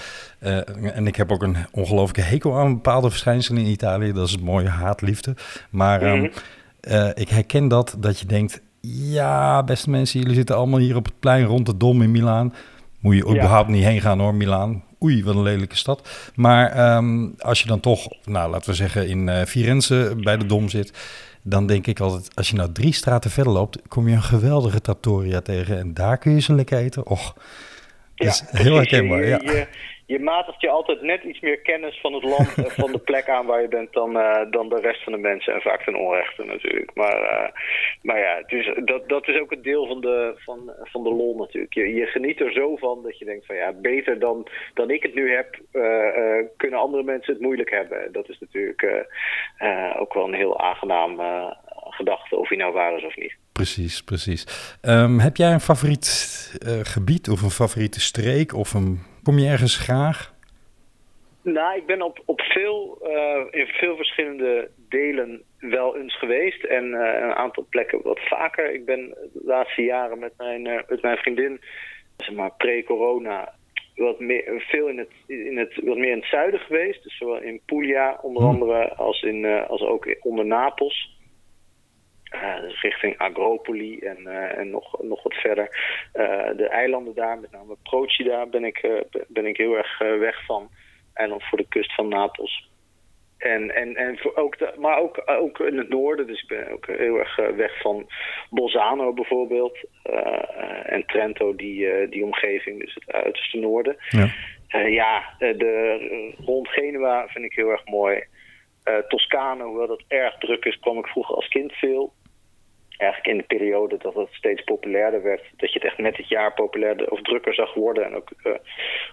en 0.94 1.06
ik 1.06 1.16
heb 1.16 1.32
ook 1.32 1.42
een 1.42 1.56
ongelooflijke 1.72 2.30
hekel 2.30 2.58
aan 2.58 2.74
bepaalde 2.74 3.10
verschijnselen 3.10 3.62
in 3.62 3.70
Italië. 3.70 4.12
Dat 4.12 4.26
is 4.26 4.32
het 4.32 4.44
mooie 4.44 4.68
haatliefde. 4.68 5.34
Maar 5.70 6.00
mm 6.00 6.06
-hmm. 6.06 6.30
um, 6.92 7.12
ik 7.14 7.28
herken 7.28 7.68
dat, 7.68 7.96
dat 7.98 8.20
je 8.20 8.26
denkt, 8.26 8.62
ja, 8.86 9.62
beste 9.62 9.90
mensen, 9.90 10.20
jullie 10.20 10.34
zitten 10.34 10.56
allemaal 10.56 10.78
hier 10.78 10.96
op 10.96 11.04
het 11.04 11.18
plein 11.18 11.44
rond 11.44 11.66
de 11.66 11.76
Dom 11.76 12.02
in 12.02 12.10
Milaan. 12.10 12.52
Moet 13.04 13.16
je 13.16 13.22
überhaupt 13.22 13.68
ja. 13.68 13.74
niet 13.74 13.84
heen 13.84 14.00
gaan 14.00 14.20
hoor, 14.20 14.34
Milaan 14.34 14.82
oei, 15.02 15.24
wat 15.24 15.34
een 15.34 15.42
lelijke 15.42 15.76
stad. 15.76 16.08
Maar 16.34 16.96
um, 16.96 17.34
als 17.38 17.60
je 17.60 17.66
dan 17.66 17.80
toch, 17.80 18.08
nou 18.24 18.50
laten 18.50 18.70
we 18.70 18.76
zeggen, 18.76 19.08
in 19.08 19.28
uh, 19.28 19.42
Firenze 19.42 20.14
bij 20.22 20.36
de 20.36 20.46
Dom 20.46 20.68
zit, 20.68 20.92
dan 21.42 21.66
denk 21.66 21.86
ik 21.86 22.00
altijd, 22.00 22.30
als 22.34 22.50
je 22.50 22.56
nou 22.56 22.72
drie 22.72 22.92
straten 22.92 23.30
verder 23.30 23.52
loopt, 23.52 23.78
kom 23.88 24.08
je 24.08 24.14
een 24.14 24.22
geweldige 24.22 24.80
trattoria 24.80 25.40
tegen 25.40 25.78
en 25.78 25.94
daar 25.94 26.18
kun 26.18 26.32
je 26.32 26.40
ze 26.40 26.54
lekker 26.54 26.78
eten. 26.78 27.06
Och, 27.06 27.36
dat 28.14 28.26
is 28.26 28.42
heel 28.60 28.76
herkenbaar. 28.80 29.22
Je, 29.22 29.28
ja. 29.28 29.40
je, 29.42 29.66
je 30.14 30.20
matigt 30.20 30.60
je 30.60 30.68
altijd 30.68 31.02
net 31.02 31.22
iets 31.22 31.40
meer 31.40 31.60
kennis 31.60 32.00
van 32.00 32.12
het 32.12 32.22
land 32.22 32.54
en 32.56 32.70
van 32.70 32.92
de 32.92 33.04
plek 33.10 33.28
aan 33.28 33.46
waar 33.46 33.62
je 33.62 33.68
bent 33.68 33.92
dan, 33.92 34.16
uh, 34.16 34.50
dan 34.50 34.68
de 34.68 34.80
rest 34.80 35.02
van 35.02 35.12
de 35.12 35.18
mensen. 35.18 35.54
En 35.54 35.60
vaak 35.60 35.84
ten 35.84 35.94
onrechte 35.94 36.44
natuurlijk. 36.44 36.90
Maar, 36.94 37.20
uh, 37.20 37.48
maar 38.02 38.18
ja, 38.18 38.42
dus 38.46 38.74
dat, 38.84 39.08
dat 39.08 39.28
is 39.28 39.40
ook 39.40 39.52
een 39.52 39.62
deel 39.62 39.86
van 39.86 40.00
de, 40.00 40.34
van, 40.36 40.72
van 40.82 41.02
de 41.02 41.10
lol 41.10 41.36
natuurlijk. 41.36 41.74
Je, 41.74 41.94
je 41.94 42.06
geniet 42.06 42.40
er 42.40 42.52
zo 42.52 42.76
van 42.76 43.02
dat 43.02 43.18
je 43.18 43.24
denkt 43.24 43.46
van 43.46 43.56
ja, 43.56 43.72
beter 43.72 44.18
dan, 44.18 44.48
dan 44.74 44.90
ik 44.90 45.02
het 45.02 45.14
nu 45.14 45.32
heb, 45.34 45.58
uh, 45.72 46.46
kunnen 46.56 46.80
andere 46.80 47.02
mensen 47.02 47.32
het 47.32 47.42
moeilijk 47.42 47.70
hebben. 47.70 48.12
Dat 48.12 48.28
is 48.28 48.38
natuurlijk 48.38 49.06
ook 49.98 50.14
wel 50.14 50.24
een 50.24 50.34
heel 50.34 50.60
aangenaam 50.60 51.20
gedachte, 51.90 52.36
of 52.36 52.48
hij 52.48 52.58
nou 52.58 52.72
waar 52.72 52.96
is 52.96 53.04
of 53.04 53.16
niet. 53.16 53.34
Precies, 53.52 54.04
precies. 54.04 54.76
Ehm, 54.82 55.18
heb 55.18 55.36
jij 55.36 55.52
een 55.52 55.60
favoriet 55.60 56.08
gebied 56.82 57.28
of 57.28 57.42
een 57.42 57.50
favoriete 57.50 58.00
streek? 58.00 58.54
Of 58.54 58.74
een, 58.74 59.00
kom 59.24 59.38
je 59.38 59.48
ergens 59.48 59.76
graag? 59.76 60.34
Nou, 61.42 61.76
ik 61.76 61.86
ben 61.86 62.02
op, 62.02 62.22
op 62.24 62.40
veel, 62.40 62.98
uh, 63.02 63.60
in 63.60 63.66
veel 63.66 63.96
verschillende 63.96 64.70
delen 64.88 65.42
wel 65.58 65.96
eens 65.96 66.18
geweest. 66.18 66.64
En 66.64 66.84
uh, 66.84 67.00
een 67.20 67.34
aantal 67.34 67.66
plekken 67.70 68.02
wat 68.02 68.20
vaker. 68.20 68.72
Ik 68.72 68.84
ben 68.84 69.08
de 69.32 69.40
laatste 69.44 69.82
jaren 69.82 70.18
met 70.18 70.32
mijn, 70.36 70.62
met 70.62 71.02
mijn 71.02 71.16
vriendin, 71.16 71.60
zeg 72.16 72.34
maar 72.34 72.50
pre-corona, 72.56 73.54
wat 73.94 74.20
meer, 74.20 74.64
veel 74.68 74.88
in 74.88 74.98
het, 74.98 75.10
in 75.26 75.58
het, 75.58 75.74
wat 75.74 75.96
meer 75.96 76.10
in 76.10 76.18
het 76.18 76.28
zuiden 76.28 76.60
geweest. 76.60 77.02
Dus 77.02 77.16
zowel 77.16 77.40
in 77.40 77.60
Puglia 77.66 78.18
onder 78.22 78.42
andere 78.42 78.94
als, 78.94 79.22
in, 79.22 79.66
als 79.66 79.82
ook 79.82 80.16
onder 80.20 80.46
Napels. 80.46 81.13
Uh, 82.34 82.60
dus 82.60 82.80
richting 82.82 83.18
Agropoli 83.18 83.98
en, 83.98 84.18
uh, 84.20 84.58
en 84.58 84.70
nog, 84.70 85.02
nog 85.02 85.22
wat 85.22 85.34
verder. 85.34 85.68
Uh, 86.14 86.56
de 86.56 86.68
eilanden 86.68 87.14
daar, 87.14 87.38
met 87.38 87.50
name 87.50 87.76
Procida, 87.82 88.46
ben 88.46 88.64
ik, 88.64 89.04
ben 89.28 89.46
ik 89.46 89.56
heel 89.56 89.76
erg 89.76 89.98
weg 89.98 90.44
van. 90.44 90.70
Eiland 91.14 91.44
voor 91.44 91.58
de 91.58 91.68
kust 91.68 91.94
van 91.94 92.08
Napels. 92.08 92.68
En, 93.38 93.74
en, 93.74 93.96
en 93.96 94.18
voor 94.18 94.36
ook 94.36 94.58
de, 94.58 94.72
maar 94.78 94.98
ook, 94.98 95.22
ook 95.26 95.60
in 95.60 95.78
het 95.78 95.88
noorden, 95.88 96.26
dus 96.26 96.42
ik 96.42 96.48
ben 96.48 96.72
ook 96.72 96.86
heel 96.86 97.18
erg 97.18 97.36
weg 97.36 97.80
van 97.80 98.06
Bolzano 98.50 99.12
bijvoorbeeld. 99.12 99.78
en 100.84 101.06
Trento, 101.06 101.56
die, 101.56 102.08
die 102.08 102.24
omgeving, 102.24 102.80
dus 102.80 102.94
het 102.94 103.12
uiterste 103.12 103.58
noorden. 103.58 103.96
Ja, 104.08 104.28
ja 104.86 105.34
de, 105.38 106.32
rond 106.44 106.68
Genua 106.68 107.28
vind 107.28 107.44
ik 107.44 107.52
heel 107.52 107.70
erg 107.70 107.86
mooi. 107.86 108.24
Toscane, 109.08 109.64
hoewel 109.64 109.86
dat 109.86 110.04
erg 110.08 110.38
druk 110.38 110.64
is, 110.64 110.78
kwam 110.78 110.98
ik 110.98 111.06
vroeger 111.06 111.34
als 111.34 111.48
kind 111.48 111.72
veel 111.72 112.12
eigenlijk 112.96 113.30
in 113.30 113.36
de 113.36 113.56
periode 113.56 113.96
dat 113.96 114.14
het 114.14 114.28
steeds 114.30 114.64
populairder 114.64 115.22
werd, 115.22 115.42
dat 115.56 115.72
je 115.72 115.78
het 115.78 115.88
echt 115.88 115.98
met 115.98 116.16
het 116.16 116.28
jaar 116.28 116.54
populairder 116.54 117.10
of 117.10 117.22
drukker 117.22 117.54
zag 117.54 117.74
worden. 117.74 118.04
En 118.04 118.14
ook 118.14 118.30
uh, 118.44 118.52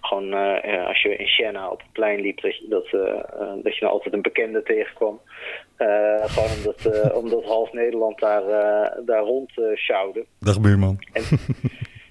gewoon 0.01 0.33
uh, 0.33 0.88
als 0.88 1.01
je 1.01 1.15
in 1.15 1.27
Siena 1.27 1.69
op 1.69 1.79
het 1.79 1.91
plein 1.91 2.21
liep, 2.21 2.41
dat 2.41 2.57
je, 2.57 2.65
dat, 2.69 2.85
uh, 2.85 3.63
dat 3.63 3.75
je 3.75 3.81
nou 3.81 3.93
altijd 3.93 4.13
een 4.13 4.21
bekende 4.21 4.63
tegenkwam. 4.63 5.19
gewoon 6.21 6.50
omdat, 6.57 7.13
omdat 7.13 7.45
half 7.45 7.73
Nederland 7.73 8.19
daar, 8.19 8.43
daar 9.05 9.23
rond 9.23 9.51
sjouwde. 9.75 10.25
Dag 10.39 10.61
buurman. 10.61 11.00
En, 11.13 11.23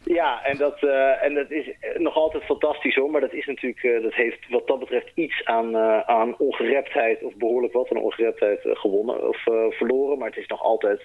ja, 0.05 0.45
en 0.45 0.57
dat, 0.57 0.83
en 1.21 1.35
dat 1.35 1.51
is 1.51 1.71
nog 1.97 2.15
altijd 2.15 2.45
fantastisch 2.45 2.95
hoor, 2.95 3.11
maar 3.11 3.21
dat 3.21 3.33
is 3.33 3.47
natuurlijk, 3.47 4.03
dat 4.03 4.15
heeft 4.15 4.49
wat 4.49 4.67
dat 4.67 4.79
betreft 4.79 5.11
iets 5.15 5.45
aan, 5.45 5.77
aan 6.07 6.39
ongereptheid, 6.39 7.23
of 7.23 7.35
behoorlijk 7.35 7.73
wat 7.73 7.91
aan 7.91 8.03
ongereptheid 8.03 8.61
gewonnen 8.63 9.29
of 9.29 9.43
verloren. 9.71 10.19
Maar 10.19 10.29
het 10.29 10.39
is 10.39 10.47
nog 10.47 10.63
altijd 10.63 11.03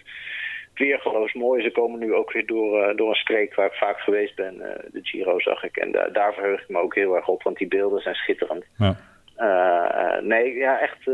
weergeloos 0.80 1.34
mooi. 1.34 1.64
Ze 1.64 1.72
komen 1.72 2.00
nu 2.00 2.14
ook 2.14 2.32
weer 2.32 2.46
door, 2.46 2.90
uh, 2.90 2.96
door 2.96 3.10
een 3.10 3.16
streek 3.16 3.56
waar 3.56 3.66
ik 3.66 3.74
vaak 3.74 4.00
geweest 4.00 4.36
ben. 4.36 4.56
Uh, 4.56 4.66
de 4.92 5.00
Giro 5.04 5.40
zag 5.40 5.64
ik. 5.64 5.78
En 5.78 5.92
da 5.92 6.08
daar 6.08 6.34
verheug 6.34 6.62
ik 6.62 6.70
me 6.70 6.80
ook 6.80 6.96
heel 6.96 7.16
erg 7.16 7.28
op, 7.28 7.44
want 7.44 7.58
die 7.58 7.68
beelden 7.68 8.02
zijn 8.02 8.16
schitterend. 8.16 8.66
Ja. 8.78 8.98
Uh, 9.38 10.22
nee, 10.22 10.54
ja, 10.54 10.80
echt. 10.80 11.08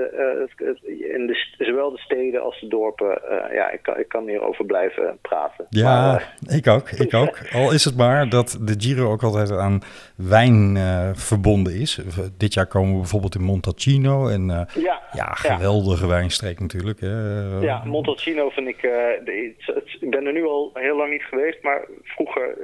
in 0.88 1.28
de, 1.28 1.46
zowel 1.58 1.92
de 1.92 1.98
steden 1.98 2.42
als 2.42 2.60
de 2.60 2.68
dorpen. 2.68 3.22
ja, 3.54 3.70
ik 3.70 3.80
kan, 3.82 4.00
ik 4.00 4.08
kan 4.08 4.28
hierover 4.28 4.66
blijven 4.66 5.18
praten. 5.22 5.66
Ja, 5.70 6.12
maar, 6.12 6.36
ik 6.56 6.68
ook. 6.68 6.90
Ik 6.90 7.14
ook. 7.14 7.40
Al 7.52 7.74
is 7.74 7.86
het 7.86 7.98
maar 7.98 8.30
dat 8.30 8.60
de 8.62 8.76
Giro 8.78 9.12
ook 9.12 9.24
altijd 9.24 9.52
aan 9.52 9.82
wijn 10.16 10.78
verbonden 11.16 11.74
is. 11.74 12.00
Dit 12.38 12.54
jaar 12.54 12.68
komen 12.68 12.94
we 12.94 13.00
bijvoorbeeld 13.00 13.36
in 13.36 13.44
Montalcino. 13.44 14.28
En 14.28 14.68
ja, 14.74 15.02
ja, 15.14 15.26
geweldige 15.34 16.04
ja. 16.04 16.10
wijnstreek 16.10 16.60
natuurlijk. 16.60 17.00
Hè. 17.00 17.40
Ja, 17.60 17.84
Montalcino 17.86 18.50
vind 18.50 18.68
ik. 18.68 18.82
De, 18.82 19.54
het, 19.58 19.98
ik 20.00 20.10
ben 20.10 20.26
er 20.26 20.34
nu 20.34 20.46
al 20.46 20.72
heel 20.74 20.98
lang 20.98 21.12
niet 21.12 21.24
geweest, 21.24 21.64
maar 21.64 21.86
vroeger 22.04 22.58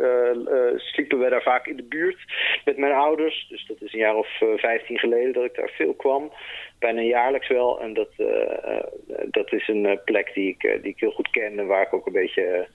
sliepen 0.76 1.20
we 1.20 1.30
daar 1.30 1.42
vaak 1.42 1.68
in 1.68 1.76
de 1.76 1.84
buurt 1.90 2.18
met 2.66 2.78
mijn 2.78 2.94
ouders. 2.94 3.46
Dus 3.50 3.66
dat 3.68 3.82
is 3.82 3.94
een 3.94 4.00
jaar 4.00 4.16
of 4.16 4.28
vijftien 4.56 4.98
geleden 4.98 5.47
ik 5.48 5.56
daar 5.56 5.70
veel 5.70 5.94
kwam. 5.94 6.32
Bijna 6.80 7.02
jaarlijks 7.02 7.48
wel. 7.48 7.82
En 7.82 7.94
dat, 7.94 8.10
uh, 8.18 8.28
dat 9.32 9.54
is 9.54 9.68
een 9.68 10.00
plek 10.06 10.34
die 10.34 10.50
ik, 10.50 10.80
die 10.82 10.92
ik 10.92 11.00
heel 11.00 11.12
goed 11.12 11.30
ken 11.30 11.60
en 11.60 11.68
waar 11.68 11.82
ik 11.82 11.94
ook 11.94 12.06
een 12.06 12.14
beetje 12.14 12.68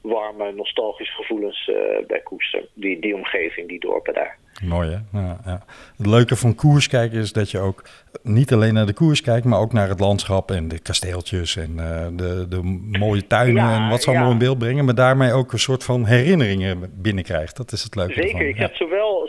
warme, 0.00 0.52
nostalgische 0.52 1.14
gevoelens 1.14 1.70
bij 2.06 2.20
koester. 2.20 2.66
Die, 2.74 3.00
die 3.00 3.14
omgeving, 3.14 3.68
die 3.68 3.80
dorpen 3.80 4.14
daar. 4.14 4.38
Mooi 4.64 4.88
hè? 4.90 5.18
Ja, 5.18 5.38
ja. 5.44 5.64
Het 5.96 6.06
leuke 6.06 6.36
van 6.36 6.54
koers 6.54 6.88
kijken 6.88 7.18
is 7.18 7.32
dat 7.32 7.50
je 7.50 7.58
ook 7.58 7.82
niet 8.22 8.52
alleen 8.52 8.74
naar 8.74 8.86
de 8.86 8.92
koers 8.92 9.20
kijkt, 9.20 9.46
maar 9.46 9.60
ook 9.60 9.72
naar 9.72 9.88
het 9.88 10.00
landschap 10.00 10.50
en 10.50 10.68
de 10.68 10.78
kasteeltjes 10.78 11.56
en 11.56 11.70
uh, 11.76 12.06
de, 12.12 12.48
de 12.48 12.60
mooie 12.98 13.26
tuinen 13.26 13.62
ja, 13.62 13.76
en 13.76 13.90
wat 13.90 14.02
ze 14.02 14.10
allemaal 14.10 14.30
in 14.30 14.38
beeld 14.38 14.58
brengen. 14.58 14.84
Maar 14.84 14.94
daarmee 14.94 15.32
ook 15.32 15.52
een 15.52 15.58
soort 15.58 15.84
van 15.84 16.04
herinneringen 16.04 16.92
binnenkrijgt. 17.02 17.56
Dat 17.56 17.72
is 17.72 17.82
het 17.82 17.94
leuke 17.94 18.12
Zeker, 18.12 18.30
ervan. 18.30 18.46
ik 18.46 18.56
heb 18.56 18.74
zowel, 18.74 19.28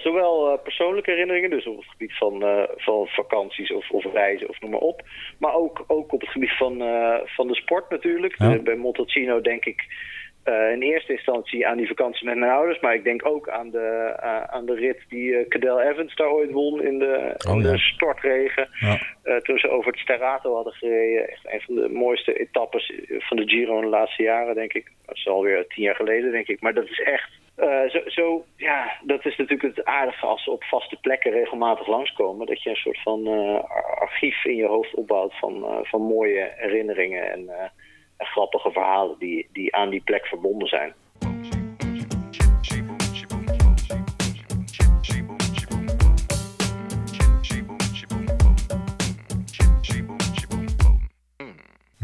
persoonlijke 0.77 1.11
herinneringen, 1.11 1.49
dus 1.49 1.67
op 1.67 1.77
het 1.77 1.89
gebied 1.89 2.17
van, 2.17 2.43
uh, 2.43 2.63
van 2.75 3.07
vakanties 3.07 3.71
of, 3.73 3.89
of 3.89 4.13
reizen 4.13 4.49
of 4.49 4.61
noem 4.61 4.71
maar 4.71 4.79
op. 4.79 5.01
Maar 5.39 5.53
ook, 5.53 5.83
ook 5.87 6.13
op 6.13 6.21
het 6.21 6.29
gebied 6.29 6.57
van, 6.57 6.77
van 7.25 7.47
de 7.47 7.55
sport 7.55 7.89
natuurlijk. 7.89 8.37
bij 8.63 8.75
Montalcino 8.75 9.41
denk 9.41 9.65
ik 9.65 9.85
uh, 10.47 10.71
in 10.71 10.81
eerste 10.81 11.11
instantie 11.11 11.67
aan 11.67 11.77
die 11.77 11.87
vakantie 11.87 12.25
met 12.25 12.37
mijn 12.37 12.51
ouders. 12.51 12.79
Maar 12.79 12.93
ik 12.93 13.03
denk 13.03 13.25
ook 13.25 13.49
aan 13.49 13.69
de, 13.69 14.17
uh, 14.23 14.43
aan 14.43 14.65
de 14.65 14.75
rit 14.75 14.99
die 15.09 15.29
uh, 15.29 15.47
Cadel 15.47 15.81
Evans 15.81 16.15
daar 16.15 16.29
ooit 16.29 16.51
won 16.51 16.83
in 16.83 16.99
de, 16.99 17.35
oh, 17.47 17.55
in 17.55 17.61
de 17.61 17.69
ja. 17.69 17.77
stortregen. 17.77 18.69
Ja. 18.79 18.99
toen 19.39 19.57
ze 19.57 19.69
over 19.69 19.91
het 19.91 19.99
Sterrato 19.99 20.55
hadden 20.55 20.73
gereden. 20.73 21.29
Echt 21.29 21.45
een 21.45 21.61
van 21.61 21.75
de 21.75 21.89
mooiste 21.89 22.39
etappes 22.39 22.93
van 23.09 23.37
de 23.37 23.47
Giro 23.47 23.75
in 23.75 23.81
de 23.81 23.87
laatste 23.87 24.23
jaren, 24.23 24.55
denk 24.55 24.73
ik. 24.73 24.91
Dat 25.05 25.15
is 25.15 25.27
alweer 25.27 25.67
tien 25.67 25.83
jaar 25.83 25.95
geleden, 25.95 26.31
denk 26.31 26.47
ik. 26.47 26.61
Maar 26.61 26.73
dat 26.73 26.89
is 26.89 26.99
echt... 26.99 27.29
zo, 27.89 27.99
zo, 28.05 28.45
ja, 28.55 28.99
dat 29.01 29.25
is 29.25 29.37
natuurlijk 29.37 29.75
het 29.75 29.85
aardige 29.85 30.25
als 30.25 30.43
ze 30.43 30.51
op 30.51 30.63
vaste 30.63 30.95
plekken 30.95 31.31
regelmatig 31.31 31.87
langskomen. 31.87 32.47
Dat 32.47 32.63
je 32.63 32.69
een 32.69 32.75
soort 32.75 33.01
van 33.01 33.27
archief 33.99 34.45
in 34.45 34.55
je 34.55 34.67
hoofd 34.67 34.93
opbouwt 34.93 35.39
van, 35.39 35.65
van 35.83 36.01
mooie 36.01 36.53
herinneringen 36.55 37.31
en 37.31 37.71
grappige 38.17 38.71
verhalen 38.71 39.19
die, 39.19 39.47
die 39.51 39.75
aan 39.75 39.89
die 39.89 40.01
plek 40.01 40.25
verbonden 40.25 40.67
zijn. 40.67 40.93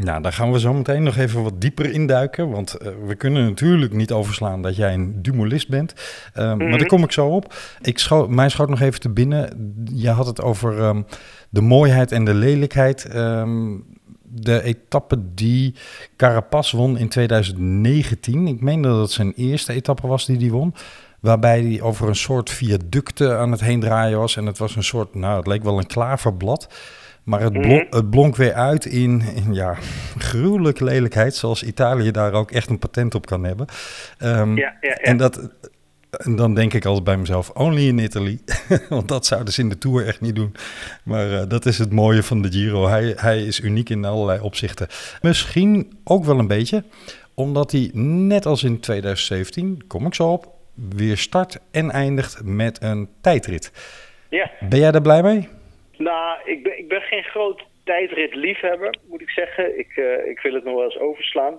Nou, 0.04 0.22
daar 0.22 0.32
gaan 0.32 0.52
we 0.52 0.60
zo 0.60 0.72
meteen 0.72 1.02
nog 1.02 1.16
even 1.16 1.42
wat 1.42 1.60
dieper 1.60 1.90
induiken. 1.90 2.50
Want 2.50 2.76
uh, 2.82 2.88
we 3.06 3.14
kunnen 3.14 3.44
natuurlijk 3.44 3.92
niet 3.92 4.12
overslaan 4.12 4.62
dat 4.62 4.76
jij 4.76 4.94
een 4.94 5.22
dumolist 5.22 5.68
bent. 5.68 5.94
Uh, 6.36 6.44
mm 6.44 6.60
-hmm. 6.60 6.68
Maar 6.68 6.78
daar 6.78 6.88
kom 6.88 7.02
ik 7.02 7.12
zo 7.12 7.26
op. 7.26 7.54
Ik 7.80 7.98
schou 7.98 8.30
mij 8.30 8.48
schoot 8.48 8.68
nog 8.68 8.80
even 8.80 9.00
te 9.00 9.10
binnen. 9.10 9.74
Je 9.92 10.10
had 10.10 10.26
het 10.26 10.42
over 10.42 10.80
um, 10.80 11.06
de 11.50 11.60
mooiheid 11.60 12.12
en 12.12 12.24
de 12.24 12.34
lelijkheid. 12.34 13.14
Um, 13.14 13.84
de 14.36 14.62
etappe 14.62 15.34
die 15.34 15.74
Carapaz 16.16 16.72
won 16.72 16.98
in 16.98 17.08
2019. 17.08 18.46
Ik 18.46 18.60
meen 18.60 18.82
dat 18.82 19.00
het 19.00 19.10
zijn 19.10 19.32
eerste 19.36 19.72
etappe 19.72 20.06
was 20.06 20.26
die 20.26 20.36
hij 20.36 20.50
won. 20.50 20.74
Waarbij 21.20 21.62
hij 21.62 21.80
over 21.80 22.08
een 22.08 22.16
soort 22.16 22.50
viaducten 22.50 23.38
aan 23.38 23.50
het 23.50 23.60
heen 23.60 23.80
draaien 23.80 24.18
was. 24.18 24.36
En 24.36 24.46
het 24.46 24.58
was 24.58 24.76
een 24.76 24.84
soort, 24.84 25.14
nou, 25.14 25.36
het 25.36 25.46
leek 25.46 25.62
wel 25.62 25.78
een 25.78 25.86
klaverblad. 25.86 26.68
Maar 27.24 27.40
het, 27.40 27.52
blonk, 27.52 27.94
het 27.94 28.10
blonk 28.10 28.36
weer 28.36 28.52
uit 28.52 28.84
in, 28.84 29.22
in 29.34 29.54
ja, 29.54 29.76
gruwelijke 30.18 30.84
lelijkheid. 30.84 31.34
Zoals 31.34 31.62
Italië 31.62 32.10
daar 32.10 32.32
ook 32.32 32.50
echt 32.50 32.70
een 32.70 32.78
patent 32.78 33.14
op 33.14 33.26
kan 33.26 33.44
hebben. 33.44 33.66
Um, 34.22 34.56
ja, 34.56 34.76
ja, 34.80 34.88
ja. 34.88 34.94
En 34.94 35.16
dat, 35.16 35.50
en 36.10 36.36
dan 36.36 36.54
denk 36.54 36.74
ik 36.74 36.84
altijd 36.84 37.04
bij 37.04 37.16
mezelf, 37.16 37.50
only 37.50 37.88
in 37.88 37.98
Italy. 37.98 38.38
Want 38.88 39.08
dat 39.08 39.26
zouden 39.26 39.52
ze 39.52 39.60
in 39.60 39.68
de 39.68 39.78
Tour 39.78 40.06
echt 40.06 40.20
niet 40.20 40.34
doen. 40.34 40.54
Maar 41.02 41.30
uh, 41.30 41.42
dat 41.48 41.66
is 41.66 41.78
het 41.78 41.92
mooie 41.92 42.22
van 42.22 42.42
de 42.42 42.50
Giro. 42.50 42.88
Hij, 42.88 43.14
hij 43.16 43.42
is 43.42 43.60
uniek 43.60 43.88
in 43.88 44.04
allerlei 44.04 44.40
opzichten. 44.40 44.86
Misschien 45.22 45.98
ook 46.04 46.24
wel 46.24 46.38
een 46.38 46.46
beetje, 46.46 46.84
omdat 47.34 47.72
hij 47.72 47.90
net 47.94 48.46
als 48.46 48.62
in 48.62 48.80
2017, 48.80 49.86
kom 49.86 50.06
ik 50.06 50.14
zo 50.14 50.32
op, 50.32 50.52
weer 50.74 51.16
start 51.16 51.58
en 51.70 51.90
eindigt 51.90 52.40
met 52.44 52.82
een 52.82 53.08
tijdrit. 53.20 53.72
Ja. 54.28 54.50
Ben 54.68 54.78
jij 54.78 54.90
daar 54.90 55.02
blij 55.02 55.22
mee? 55.22 55.48
Nou, 55.96 56.40
ik 56.44 56.62
ben, 56.62 56.78
ik 56.78 56.88
ben 56.88 57.02
geen 57.02 57.24
groot 57.24 57.62
tijdritliefhebber, 57.84 58.94
moet 59.08 59.20
ik 59.20 59.30
zeggen. 59.30 59.78
Ik, 59.78 59.96
uh, 59.96 60.26
ik 60.26 60.40
wil 60.40 60.54
het 60.54 60.64
nog 60.64 60.74
wel 60.74 60.84
eens 60.84 60.98
overslaan. 60.98 61.58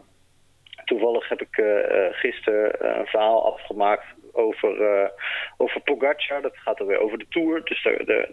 Toevallig 0.86 1.30
heb 1.30 1.42
ik 1.42 1.58
uh, 1.58 2.06
gisteren 2.12 2.98
een 3.00 3.06
verhaal 3.06 3.54
afgemaakt 3.54 4.06
over, 4.32 4.82
uh, 4.82 5.10
over 5.58 5.82
Pogacar. 5.82 6.42
Dat 6.42 6.58
gaat 6.58 6.80
er 6.80 6.86
weer 6.86 7.00
over 7.00 7.18
de 7.18 7.26
Tour. 7.30 7.64
Dus 7.64 7.84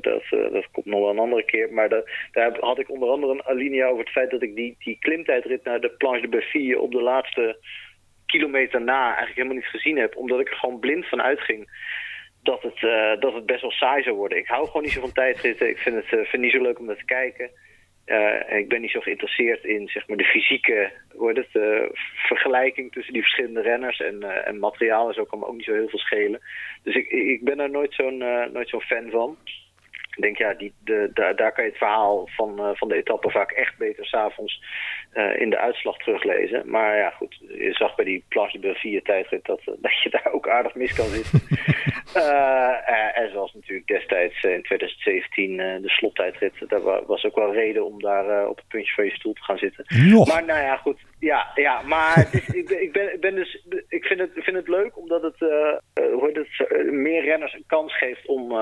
dat, 0.00 0.24
dat 0.52 0.70
komt 0.70 0.86
nog 0.86 1.00
wel 1.00 1.10
een 1.10 1.18
andere 1.18 1.44
keer. 1.44 1.72
Maar 1.72 1.88
dat, 1.88 2.10
daar 2.32 2.56
had 2.60 2.78
ik 2.78 2.90
onder 2.90 3.08
andere 3.08 3.32
een 3.32 3.44
alinea 3.44 3.86
over 3.86 4.04
het 4.04 4.12
feit 4.12 4.30
dat 4.30 4.42
ik 4.42 4.54
die, 4.54 4.76
die 4.78 4.98
klimtijdrit 4.98 5.64
naar 5.64 5.80
de 5.80 5.90
Planche 5.90 6.20
de 6.20 6.28
Belleville 6.28 6.80
op 6.80 6.92
de 6.92 7.02
laatste 7.02 7.56
kilometer 8.26 8.80
na 8.82 9.04
eigenlijk 9.04 9.36
helemaal 9.36 9.56
niet 9.56 9.66
gezien 9.66 9.98
heb. 9.98 10.16
Omdat 10.16 10.40
ik 10.40 10.48
er 10.48 10.56
gewoon 10.56 10.78
blind 10.78 11.08
van 11.08 11.22
uitging 11.22 11.68
dat 12.42 12.62
het, 12.62 12.82
uh, 12.82 13.20
dat 13.20 13.34
het 13.34 13.46
best 13.46 13.60
wel 13.60 13.70
saai 13.70 14.02
zou 14.02 14.16
worden. 14.16 14.38
Ik 14.38 14.46
hou 14.46 14.66
gewoon 14.66 14.82
niet 14.82 14.92
zo 14.92 15.00
van 15.00 15.12
tijdritten. 15.12 15.68
Ik 15.68 15.78
vind 15.78 15.96
het, 15.96 16.06
vind 16.06 16.30
het 16.30 16.40
niet 16.40 16.52
zo 16.52 16.62
leuk 16.62 16.78
om 16.78 16.84
naar 16.84 16.96
te 16.96 17.04
kijken. 17.04 17.50
Uh, 18.06 18.58
ik 18.58 18.68
ben 18.68 18.80
niet 18.80 18.90
zo 18.90 19.00
geïnteresseerd 19.00 19.64
in 19.64 19.88
zeg 19.88 20.08
maar, 20.08 20.16
de 20.16 20.24
fysieke 20.24 20.92
hoe 21.14 21.32
het, 21.32 21.48
vergelijking 22.14 22.92
tussen 22.92 23.12
die 23.12 23.22
verschillende 23.22 23.60
renners. 23.60 24.00
En, 24.00 24.44
en 24.44 24.58
materiaal 24.58 25.08
en 25.08 25.14
zo 25.14 25.24
kan 25.24 25.38
me 25.38 25.46
ook 25.46 25.56
niet 25.56 25.64
zo 25.64 25.72
heel 25.72 25.88
veel 25.88 25.98
schelen. 25.98 26.40
Dus 26.82 26.94
ik, 26.94 27.10
ik 27.10 27.44
ben 27.44 27.60
er 27.60 27.70
nooit 27.70 27.94
zo'n 27.94 28.18
nooit 28.52 28.68
zo'n 28.68 28.80
fan 28.80 29.10
van. 29.10 29.36
Ik 30.16 30.22
denk, 30.22 30.38
ja, 30.38 30.54
die, 30.54 30.72
de, 30.84 31.10
daar, 31.14 31.36
daar 31.36 31.52
kan 31.52 31.64
je 31.64 31.70
het 31.70 31.78
verhaal 31.78 32.28
van, 32.36 32.76
van 32.76 32.88
de 32.88 32.96
etappe 32.96 33.30
vaak 33.30 33.50
echt 33.50 33.78
beter 33.78 34.06
s'avonds 34.06 34.62
uh, 35.14 35.40
in 35.40 35.50
de 35.50 35.58
uitslag 35.58 35.96
teruglezen. 35.96 36.62
Maar 36.70 36.96
ja, 36.96 37.10
goed, 37.10 37.38
je 37.48 37.72
zag 37.72 37.94
bij 37.94 38.04
die 38.04 38.24
Planche 38.28 38.58
de 38.58 38.74
vier 38.74 39.02
tijdrit 39.02 39.44
dat, 39.44 39.60
uh, 39.66 39.74
dat 39.86 40.02
je 40.02 40.10
daar 40.10 40.32
ook 40.32 40.48
aardig 40.48 40.74
mis 40.74 40.92
kan 40.92 41.06
zitten. 41.06 41.40
en 43.14 43.30
zoals 43.30 43.54
natuurlijk 43.54 43.86
destijds 43.86 44.42
in 44.42 44.62
2017 44.62 45.56
de 45.56 45.88
slottijdrit, 45.88 46.52
daar 46.68 47.04
was 47.06 47.24
ook 47.24 47.34
wel 47.34 47.52
reden 47.52 47.86
om 47.86 48.02
daar 48.02 48.48
op 48.48 48.56
het 48.56 48.68
puntje 48.68 48.94
van 48.94 49.04
je 49.04 49.10
stoel 49.10 49.32
te 49.32 49.42
gaan 49.42 49.58
zitten. 49.58 49.84
Nog. 50.08 50.28
Maar 50.28 50.44
nou 50.44 50.60
ja, 50.60 50.76
goed, 50.76 50.98
ja, 51.18 51.50
ja 51.54 51.82
maar 51.82 52.14
het 52.16 52.34
is, 52.34 52.48
ik, 52.48 52.68
ben, 52.68 52.82
ik, 52.82 52.92
ben, 52.92 53.14
ik 53.14 53.20
ben 53.20 53.34
dus, 53.34 53.66
ik 53.88 54.04
vind 54.04 54.20
het, 54.20 54.30
vind 54.34 54.56
het 54.56 54.68
leuk 54.68 54.98
omdat 54.98 55.22
het, 55.22 55.38
hoe 55.94 56.26
heet 56.26 56.36
het 56.36 56.92
meer 56.92 57.24
renners 57.24 57.54
een 57.54 57.64
kans 57.66 57.98
geeft 57.98 58.26
om, 58.26 58.52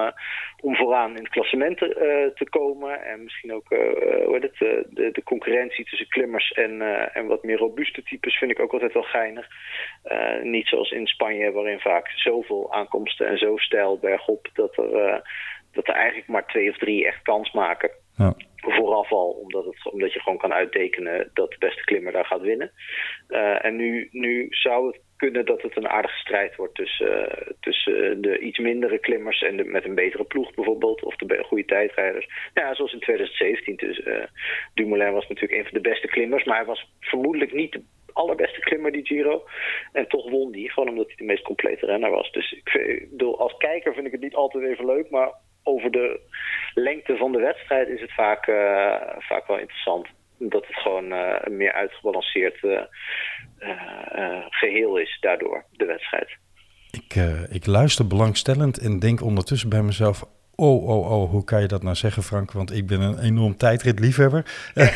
om 0.61 0.76
vooraan 0.76 1.16
in 1.16 1.23
het 1.23 1.28
klassement 1.28 1.83
uh, 1.83 1.88
te 2.35 2.47
komen. 2.50 3.04
En 3.04 3.23
misschien 3.23 3.54
ook 3.54 3.71
uh, 3.71 3.78
hoe 4.25 4.33
heet 4.33 4.42
het, 4.42 4.59
de, 4.59 5.11
de 5.12 5.23
concurrentie 5.23 5.85
tussen 5.85 6.09
klimmers 6.09 6.39
en, 6.49 6.70
uh, 6.70 7.16
en 7.16 7.26
wat 7.26 7.42
meer 7.42 7.56
robuuste 7.56 8.02
types 8.02 8.38
vind 8.38 8.50
ik 8.50 8.61
ook 8.61 8.73
altijd 8.73 8.92
wel 8.92 9.02
geinig. 9.02 9.47
niet 10.42 10.66
zoals 10.66 10.90
in 10.90 11.06
Spanje, 11.06 11.52
waarin 11.52 11.80
vaak 11.80 12.11
zoveel 12.14 12.73
aankomsten 12.73 13.26
en 13.26 13.38
zo 13.38 13.56
stijl 13.56 13.99
bergop 13.99 14.49
dat 14.52 14.76
er, 14.76 15.23
dat 15.73 15.88
er 15.88 15.94
eigenlijk 15.94 16.28
maar 16.28 16.47
twee 16.47 16.70
of 16.70 16.78
drie 16.78 17.06
echt 17.06 17.23
kans 17.23 17.52
maken. 17.52 17.90
Ja. 18.21 18.35
Vooraf 18.57 19.12
al, 19.12 19.31
omdat, 19.31 19.65
het, 19.65 19.93
omdat 19.93 20.12
je 20.12 20.21
gewoon 20.21 20.39
kan 20.39 20.53
uittekenen 20.53 21.31
dat 21.35 21.50
de 21.50 21.59
beste 21.59 21.85
klimmer 21.85 22.12
daar 22.12 22.27
gaat 22.27 22.41
winnen. 22.41 22.73
en 23.62 23.77
nu, 23.77 24.09
nu 24.11 24.47
zou 24.50 24.87
het 24.87 25.00
kunnen 25.21 25.47
dat 25.47 25.62
het 25.62 25.77
een 25.77 25.89
aardige 25.89 26.19
strijd 26.19 26.57
wordt 26.57 26.75
tussen, 26.75 27.11
uh, 27.11 27.53
tussen 27.61 28.21
de 28.21 28.39
iets 28.39 28.59
mindere 28.59 28.99
klimmers 28.99 29.43
en 29.43 29.57
de, 29.57 29.65
met 29.65 29.85
een 29.85 29.95
betere 29.95 30.25
ploeg 30.25 30.55
bijvoorbeeld, 30.55 31.05
of 31.05 31.17
de 31.17 31.45
goede 31.47 31.65
tijdrijders. 31.65 32.27
Nou 32.55 32.67
ja, 32.67 32.75
zoals 32.75 32.93
in 32.93 33.00
2017. 33.00 33.77
Dus, 33.77 33.99
uh, 33.99 34.25
Dumoulin 34.75 35.12
was 35.12 35.29
natuurlijk 35.29 35.59
een 35.59 35.69
van 35.69 35.83
de 35.83 35.89
beste 35.89 36.07
klimmers, 36.07 36.45
maar 36.45 36.57
hij 36.57 36.67
was 36.67 36.93
vermoedelijk 37.00 37.53
niet 37.53 37.73
de 37.73 37.83
allerbeste 38.12 38.61
klimmer 38.61 38.93
die 38.93 39.07
Giro. 39.07 39.45
En 39.93 40.09
toch 40.09 40.31
won 40.31 40.53
die, 40.53 40.71
gewoon 40.71 40.89
omdat 40.89 41.07
hij 41.07 41.17
de 41.17 41.25
meest 41.25 41.43
complete 41.43 41.87
renner 41.87 42.11
was. 42.11 42.33
Dus 42.33 42.53
ik 42.53 43.07
bedoel, 43.11 43.39
als 43.39 43.57
kijker 43.57 43.95
vind 43.95 44.07
ik 44.07 44.12
het 44.12 44.21
niet 44.21 44.35
altijd 44.35 44.65
even 44.65 44.87
leuk, 44.87 45.11
maar 45.11 45.33
over 45.71 45.91
de 45.91 46.21
lengte 46.75 47.17
van 47.17 47.33
de 47.33 47.39
wedstrijd 47.39 47.89
is 47.89 48.00
het 48.00 48.15
vaak, 48.15 48.47
uh, 48.47 48.95
vaak 49.19 49.47
wel 49.47 49.59
interessant 49.59 50.07
dat 50.39 50.67
het 50.67 50.77
gewoon 50.77 51.12
uh, 51.12 51.35
een 51.41 51.57
meer 51.57 51.73
uitgebalanceerd 51.73 52.62
uh, 52.62 52.81
geheel 54.50 54.97
is 54.97 55.19
daardoor, 55.21 55.65
de 55.73 55.85
wedstrijd. 55.85 56.29
Ik, 56.91 57.15
ik 57.50 57.67
luister 57.67 58.07
belangstellend 58.07 58.79
en 58.79 58.99
denk 58.99 59.23
ondertussen 59.23 59.69
bij 59.69 59.83
mezelf... 59.83 60.25
Oh, 60.55 60.89
oh, 60.89 61.11
oh, 61.11 61.31
hoe 61.31 61.45
kan 61.45 61.61
je 61.61 61.67
dat 61.67 61.83
nou 61.83 61.97
zeggen, 61.97 62.23
Frank? 62.23 62.53
Want 62.53 62.75
ik 62.75 62.87
ben 62.87 63.00
een 63.00 63.19
enorm 63.19 63.57
tijdritliefhebber. 63.57 64.45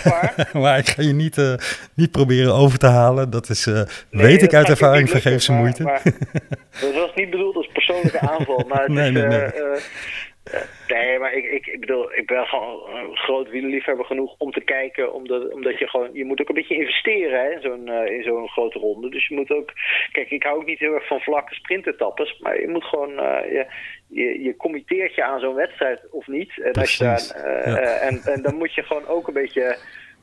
maar 0.62 0.78
ik 0.78 0.88
ga 0.88 1.02
je 1.02 1.12
niet, 1.12 1.56
niet 1.94 2.10
proberen 2.10 2.54
over 2.54 2.78
te 2.78 2.86
halen. 2.86 3.30
Dat 3.30 3.48
is, 3.48 3.64
nee, 3.64 3.84
weet 4.10 4.42
ik 4.42 4.54
uit 4.54 4.68
ervaring, 4.68 5.10
vergeef 5.10 5.42
ze 5.42 5.52
moeite. 5.52 5.82
Maar, 5.82 6.02
dat 6.80 6.94
was 6.94 7.14
niet 7.14 7.30
bedoeld 7.30 7.56
als 7.56 7.68
persoonlijke 7.72 8.20
aanval. 8.20 8.64
Maar 8.68 8.82
het 8.82 8.88
nee, 8.88 9.06
is, 9.06 9.12
nee, 9.12 9.26
nee. 9.26 9.54
Uh, 9.54 9.76
nee, 10.88 11.18
maar 11.18 11.32
ik, 11.32 11.44
ik, 11.44 11.66
ik 11.66 11.80
bedoel, 11.80 12.14
ik 12.14 12.26
ben 12.26 12.46
gewoon 12.46 12.96
een 12.96 13.16
groot 13.16 13.50
wielerliefhebber 13.50 14.04
genoeg 14.04 14.34
om 14.38 14.50
te 14.52 14.60
kijken, 14.60 15.12
omdat, 15.12 15.52
omdat 15.52 15.78
je 15.78 15.88
gewoon, 15.88 16.10
je 16.12 16.24
moet 16.24 16.40
ook 16.40 16.48
een 16.48 16.54
beetje 16.54 16.76
investeren 16.76 17.40
hè, 17.40 17.50
in 17.50 17.60
zo'n 17.60 17.86
uh, 17.88 18.16
in 18.16 18.22
zo'n 18.22 18.48
grote 18.48 18.78
ronde. 18.78 19.08
Dus 19.08 19.26
je 19.28 19.34
moet 19.34 19.50
ook, 19.50 19.72
kijk, 20.12 20.30
ik 20.30 20.42
hou 20.42 20.56
ook 20.56 20.66
niet 20.66 20.78
heel 20.78 20.94
erg 20.94 21.06
van 21.06 21.20
vlakke 21.20 21.54
sprintetappes, 21.54 22.38
maar 22.38 22.60
je 22.60 22.68
moet 22.68 22.84
gewoon, 22.84 23.10
uh, 23.10 23.52
je, 23.52 23.66
je, 24.08 24.42
je 24.42 24.56
committeert 24.56 25.14
je 25.14 25.24
aan 25.24 25.40
zo'n 25.40 25.54
wedstrijd 25.54 26.10
of 26.10 26.26
niet. 26.26 26.60
En, 26.62 26.72
als 26.72 26.96
je 26.96 27.04
daar, 27.04 27.22
ja. 27.64 27.76
en, 27.76 28.20
en 28.24 28.42
dan 28.42 28.56
moet 28.56 28.74
je 28.74 28.82
gewoon 28.82 29.06
ook 29.06 29.28
een 29.28 29.34
beetje 29.34 29.78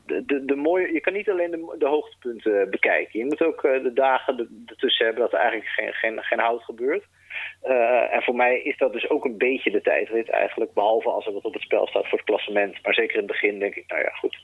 de, 0.05 0.25
de, 0.25 0.45
de 0.45 0.55
mooie, 0.55 0.93
je 0.93 1.01
kan 1.01 1.13
niet 1.13 1.29
alleen 1.29 1.51
de, 1.51 1.75
de 1.79 1.87
hoogtepunten 1.87 2.69
bekijken. 2.69 3.19
Je 3.19 3.25
moet 3.25 3.43
ook 3.43 3.61
de 3.61 3.91
dagen 3.93 4.63
ertussen 4.65 5.05
hebben 5.05 5.23
dat 5.23 5.33
er 5.33 5.39
eigenlijk 5.39 5.69
geen, 5.69 5.93
geen, 5.93 6.23
geen 6.23 6.39
hout 6.39 6.63
gebeurt. 6.63 7.03
Uh, 7.63 8.13
en 8.13 8.21
voor 8.21 8.35
mij 8.35 8.61
is 8.61 8.77
dat 8.77 8.93
dus 8.93 9.09
ook 9.09 9.25
een 9.25 9.37
beetje 9.37 9.71
de 9.71 9.81
tijdrit 9.81 10.29
eigenlijk. 10.29 10.73
Behalve 10.73 11.09
als 11.09 11.25
er 11.25 11.33
wat 11.33 11.45
op 11.45 11.53
het 11.53 11.61
spel 11.61 11.87
staat 11.87 12.07
voor 12.07 12.17
het 12.17 12.27
klassement. 12.27 12.83
Maar 12.83 12.93
zeker 12.93 13.13
in 13.13 13.21
het 13.21 13.31
begin 13.31 13.59
denk 13.59 13.75
ik, 13.75 13.87
nou 13.87 14.01
ja, 14.01 14.09
goed, 14.09 14.37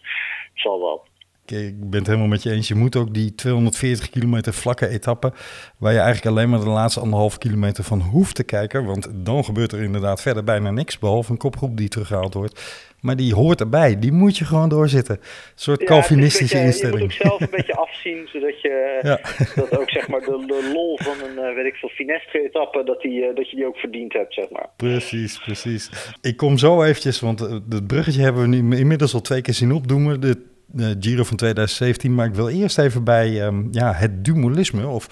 zal 0.54 0.80
wel. 0.80 1.04
Ik 1.52 1.90
ben 1.90 2.00
het 2.00 2.08
helemaal 2.08 2.28
met 2.28 2.44
je 2.44 2.52
eens. 2.52 2.68
Je 2.68 2.76
moet 2.76 2.96
ook 2.96 3.14
die 3.14 3.36
240 3.36 4.10
kilometer 4.10 4.54
vlakke 4.54 4.88
etappen... 4.88 5.34
waar 5.78 5.94
je 5.94 6.00
eigenlijk 6.00 6.28
alleen 6.28 6.50
maar 6.50 6.60
de 6.60 6.70
laatste 6.70 7.00
anderhalf 7.00 7.38
kilometer 7.38 7.84
van 7.84 8.00
hoeft 8.02 8.36
te 8.36 8.44
kijken... 8.44 8.86
want 8.86 9.26
dan 9.26 9.44
gebeurt 9.44 9.72
er 9.72 9.82
inderdaad 9.82 10.22
verder 10.22 10.44
bijna 10.44 10.72
niks... 10.72 11.00
behalve 11.00 11.32
een 11.32 11.38
kopgroep 11.38 11.78
die 11.78 11.88
teruggehaald 11.88 12.34
wordt. 12.34 12.86
Maar 13.02 13.16
die 13.16 13.34
hoort 13.34 13.60
erbij. 13.60 14.00
Die 14.00 14.12
moet 14.12 14.38
je 14.38 14.46
gewoon 14.46 14.70
doorzetten. 14.70 15.16
Een 15.16 15.22
soort 15.56 15.80
ja, 15.80 15.86
Calvinistische 15.86 16.58
je, 16.58 16.64
instelling. 16.64 17.00
Je 17.00 17.04
moet 17.04 17.14
ook 17.14 17.28
zelf 17.28 17.42
een 17.42 17.58
beetje 17.58 17.76
afzien... 17.76 18.28
zodat 18.32 18.62
je 18.62 19.00
ja. 19.02 19.20
dat 19.56 19.78
ook 19.78 19.90
zeg 19.90 20.08
maar 20.08 20.20
de, 20.20 20.44
de 20.48 20.72
lol 20.74 20.98
van 20.98 21.16
een, 21.28 21.56
weet 21.56 21.66
ik 21.66 21.76
veel, 21.76 21.90
finestre-etappe... 21.90 22.84
Dat, 22.84 23.02
die, 23.02 23.34
dat 23.34 23.50
je 23.50 23.56
die 23.56 23.66
ook 23.66 23.78
verdiend 23.78 24.14
hebt, 24.14 24.34
zeg 24.34 24.50
maar. 24.50 24.70
Precies, 24.76 25.40
precies. 25.40 25.90
Ik 26.22 26.38
kom 26.38 26.58
zo 26.58 26.84
eventjes, 26.84 27.20
want 27.20 27.40
het 27.40 27.88
bruggetje 27.88 28.22
hebben 28.22 28.42
we 28.42 28.48
nu 28.48 28.78
inmiddels 28.78 29.14
al 29.14 29.22
twee 29.22 29.42
keer 29.42 29.54
zien 29.54 29.72
opdoemen... 29.72 30.22
De 30.22 30.56
de 30.68 30.96
Giro 31.00 31.24
van 31.24 31.38
2017. 31.38 32.16
Maar 32.16 32.26
ik 32.26 32.34
wil 32.34 32.50
eerst 32.50 32.80
even 32.80 33.04
bij 33.04 33.46
um, 33.46 33.68
ja, 33.72 33.94
het 33.94 34.26
Dumoulisme 34.26 34.88
of 34.88 35.08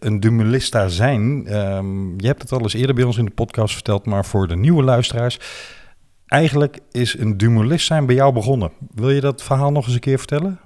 een 0.00 0.20
Dumulista 0.20 0.88
zijn. 0.88 1.22
Um, 1.52 2.14
je 2.20 2.26
hebt 2.26 2.42
het 2.42 2.52
al 2.52 2.60
eens 2.60 2.74
eerder 2.74 2.94
bij 2.94 3.04
ons 3.04 3.18
in 3.18 3.24
de 3.24 3.30
podcast 3.30 3.74
verteld, 3.74 4.06
maar 4.06 4.24
voor 4.24 4.46
de 4.48 4.56
nieuwe 4.56 4.82
luisteraars. 4.82 5.38
Eigenlijk 6.26 6.78
is 6.92 7.18
een 7.18 7.36
Dumulist 7.36 7.86
zijn 7.86 8.06
bij 8.06 8.14
jou 8.14 8.32
begonnen. 8.32 8.72
Wil 8.94 9.10
je 9.10 9.20
dat 9.20 9.44
verhaal 9.44 9.72
nog 9.72 9.84
eens 9.84 9.94
een 9.94 10.00
keer 10.00 10.18
vertellen? 10.18 10.60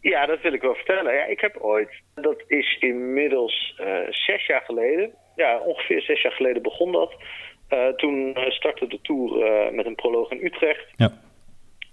Ja, 0.00 0.26
dat 0.26 0.40
wil 0.40 0.52
ik 0.52 0.62
wel 0.62 0.74
vertellen. 0.74 1.14
Ja, 1.14 1.24
ik 1.24 1.40
heb 1.40 1.56
ooit, 1.60 1.90
dat 2.14 2.42
is 2.46 2.76
inmiddels 2.80 3.74
uh, 3.80 3.86
zes 4.10 4.46
jaar 4.46 4.62
geleden, 4.66 5.10
ja, 5.36 5.58
ongeveer 5.58 6.02
zes 6.02 6.22
jaar 6.22 6.32
geleden 6.32 6.62
begon 6.62 6.92
dat. 6.92 7.14
Uh, 7.70 7.88
toen 7.88 8.36
startte 8.48 8.86
de 8.86 8.98
Tour 9.02 9.36
uh, 9.36 9.76
met 9.76 9.86
een 9.86 9.94
proloog 9.94 10.30
in 10.30 10.44
Utrecht. 10.44 10.86
Ja. 10.96 11.12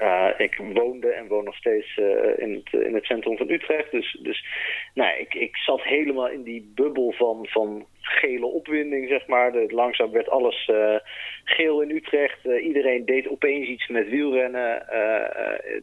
Uh, 0.01 0.29
ik 0.38 0.62
woonde 0.73 1.12
en 1.12 1.27
woon 1.27 1.43
nog 1.43 1.55
steeds 1.55 1.97
uh, 1.97 2.38
in, 2.38 2.53
het, 2.53 2.81
in 2.85 2.93
het 2.93 3.05
centrum 3.05 3.38
van 3.38 3.49
Utrecht. 3.49 3.91
Dus, 3.91 4.19
dus 4.21 4.45
nou, 4.93 5.19
ik, 5.19 5.33
ik 5.33 5.55
zat 5.57 5.83
helemaal 5.83 6.29
in 6.29 6.43
die 6.43 6.71
bubbel 6.75 7.12
van, 7.12 7.47
van 7.49 7.85
gele 8.09 8.45
opwinding, 8.45 9.07
zeg 9.07 9.27
maar. 9.27 9.51
De, 9.51 9.65
langzaam 9.69 10.11
werd 10.11 10.29
alles 10.29 10.67
uh, 10.71 10.95
geel 11.43 11.81
in 11.81 11.89
Utrecht. 11.89 12.45
iedereen 12.61 13.05
deed 13.05 13.27
opeens 13.27 13.67
iets 13.67 13.87
met 13.87 14.09
wielrennen. 14.09 14.85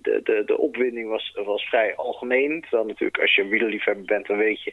de, 0.03 0.21
de, 0.25 0.43
de 0.47 0.59
opwinding 0.59 1.09
was, 1.09 1.39
was 1.45 1.63
vrij 1.63 1.95
algemeen. 1.95 2.61
Terwijl 2.61 2.87
natuurlijk 2.87 3.21
als 3.21 3.35
je 3.35 3.49
wielerliefhebber 3.49 4.05
bent, 4.05 4.27
dan 4.27 4.37
weet 4.37 4.63
je... 4.63 4.73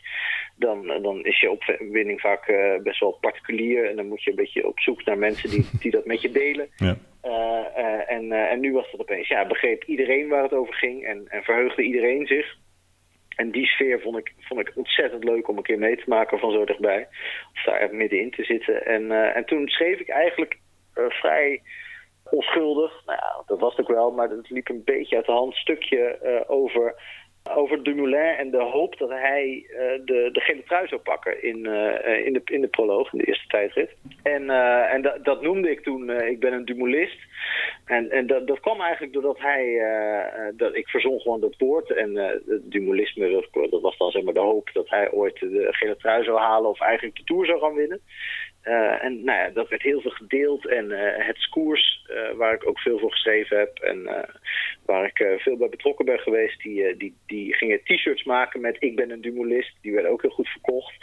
dan, 0.55 0.87
dan 1.01 1.25
is 1.25 1.39
je 1.39 1.51
opwinding 1.51 2.21
vaak 2.21 2.45
best 2.83 2.99
wel 2.99 3.17
particulier. 3.21 3.89
En 3.89 3.95
dan 3.95 4.07
moet 4.07 4.23
je 4.23 4.29
een 4.29 4.35
beetje 4.35 4.67
op 4.67 4.79
zoek 4.79 5.05
naar 5.05 5.17
mensen 5.17 5.49
die, 5.49 5.65
die 5.79 5.91
dat 5.91 6.05
met 6.05 6.21
je 6.21 6.31
delen. 6.31 6.67
Ja. 6.75 6.95
Uh, 7.25 7.31
uh, 7.77 8.11
en, 8.11 8.23
uh, 8.25 8.51
en 8.51 8.59
nu 8.59 8.73
was 8.73 8.91
het 8.91 9.01
opeens, 9.01 9.27
ja, 9.27 9.47
begreep 9.47 9.83
iedereen 9.83 10.27
waar 10.27 10.43
het 10.43 10.53
over 10.53 10.73
ging 10.73 11.05
en, 11.05 11.25
en 11.27 11.43
verheugde 11.43 11.83
iedereen 11.83 12.27
zich. 12.27 12.57
En 13.35 13.51
die 13.51 13.65
sfeer 13.65 14.01
vond 14.01 14.17
ik, 14.17 14.33
vond 14.39 14.59
ik 14.59 14.71
ontzettend 14.75 15.23
leuk 15.23 15.47
om 15.47 15.57
een 15.57 15.63
keer 15.63 15.79
mee 15.79 15.95
te 15.95 16.09
maken 16.09 16.39
van 16.39 16.51
zo 16.51 16.65
dichtbij. 16.65 17.07
Of 17.53 17.63
daar 17.63 17.95
middenin 17.95 18.31
te 18.31 18.43
zitten. 18.43 18.85
En, 18.85 19.11
en 19.33 19.45
toen 19.45 19.67
schreef 19.67 19.99
ik 19.99 20.09
eigenlijk 20.09 20.57
vrij 20.93 21.61
onschuldig, 22.23 23.01
nou 23.05 23.17
ja, 23.21 23.43
dat 23.45 23.59
was 23.59 23.77
ook 23.77 23.87
wel, 23.87 24.11
maar 24.11 24.29
het 24.29 24.49
liep 24.49 24.69
een 24.69 24.83
beetje 24.83 25.15
uit 25.15 25.25
de 25.25 25.31
hand, 25.31 25.55
stukje 25.55 26.19
over 26.47 26.95
over 27.49 27.83
Dumoulin 27.83 28.35
en 28.37 28.51
de 28.51 28.61
hoop 28.61 28.97
dat 28.97 29.09
hij 29.09 29.65
uh, 29.69 29.77
de, 30.05 30.29
de 30.31 30.39
gele 30.39 30.63
trui 30.63 30.87
zou 30.87 31.01
pakken 31.01 31.43
in, 31.43 31.57
uh, 31.57 32.25
in, 32.25 32.33
de, 32.33 32.41
in 32.45 32.61
de 32.61 32.67
proloog, 32.67 33.13
in 33.13 33.17
de 33.17 33.25
eerste 33.25 33.47
tijdrit. 33.47 33.89
En, 34.23 34.43
uh, 34.43 34.93
en 34.93 35.01
dat, 35.23 35.41
noemde 35.41 35.71
ik 35.71 35.79
toen, 35.83 36.09
ik 36.09 36.39
ben 36.39 36.53
een 36.53 36.65
Dumoulist. 36.65 37.17
En, 37.85 38.11
en 38.11 38.27
dat, 38.27 38.47
dat 38.47 38.59
kwam 38.59 38.81
eigenlijk 38.81 39.13
doordat 39.13 39.39
hij, 39.39 39.81
dat, 40.55 40.75
ik 40.75 40.87
verzon 40.87 41.19
gewoon 41.19 41.39
dat 41.39 41.55
woord. 41.57 41.91
En 41.91 42.15
het 42.15 42.71
Dumoulisme, 42.71 43.47
dat 43.69 43.81
was 43.81 43.97
dan 43.97 44.11
zeg 44.11 44.23
maar 44.23 44.33
de 44.33 44.39
hoop 44.39 44.69
dat 44.73 44.89
hij 44.89 45.11
ooit 45.11 45.39
de 45.39 45.67
gele 45.69 45.95
trui 45.95 46.23
zou 46.23 46.39
halen 46.39 46.69
of 46.69 46.79
eigenlijk 46.79 47.17
de 47.17 47.23
Tour 47.23 47.45
zou 47.45 47.59
gaan 47.59 47.73
winnen. 47.73 48.01
Uh, 48.63 49.03
en 49.03 49.23
nou 49.23 49.39
ja, 49.39 49.49
dat 49.49 49.69
werd 49.69 49.81
heel 49.81 50.01
veel 50.01 50.11
gedeeld. 50.11 50.67
En 50.67 50.85
uh, 50.85 50.99
het 51.27 51.37
Skoers, 51.37 52.05
uh, 52.09 52.37
waar 52.37 52.53
ik 52.53 52.67
ook 52.67 52.79
veel 52.79 52.99
voor 52.99 53.11
geschreven 53.11 53.57
heb 53.57 53.79
en 53.79 54.27
waar 54.85 55.05
ik 55.05 55.39
veel 55.39 55.57
bij 55.57 55.69
betrokken 55.69 56.05
ben 56.05 56.19
geweest, 56.19 56.61
die, 56.61 56.97
die, 56.97 57.15
die 57.25 57.53
gingen 57.53 57.83
t-shirts 57.83 58.23
maken 58.23 58.61
met 58.61 58.75
ik 58.79 58.95
ben 58.95 59.11
een 59.11 59.21
Dumoulist. 59.21 59.75
Die 59.81 59.93
werden 59.93 60.11
ook 60.11 60.21
heel 60.21 60.31
goed 60.31 60.47
verkocht. 60.47 60.93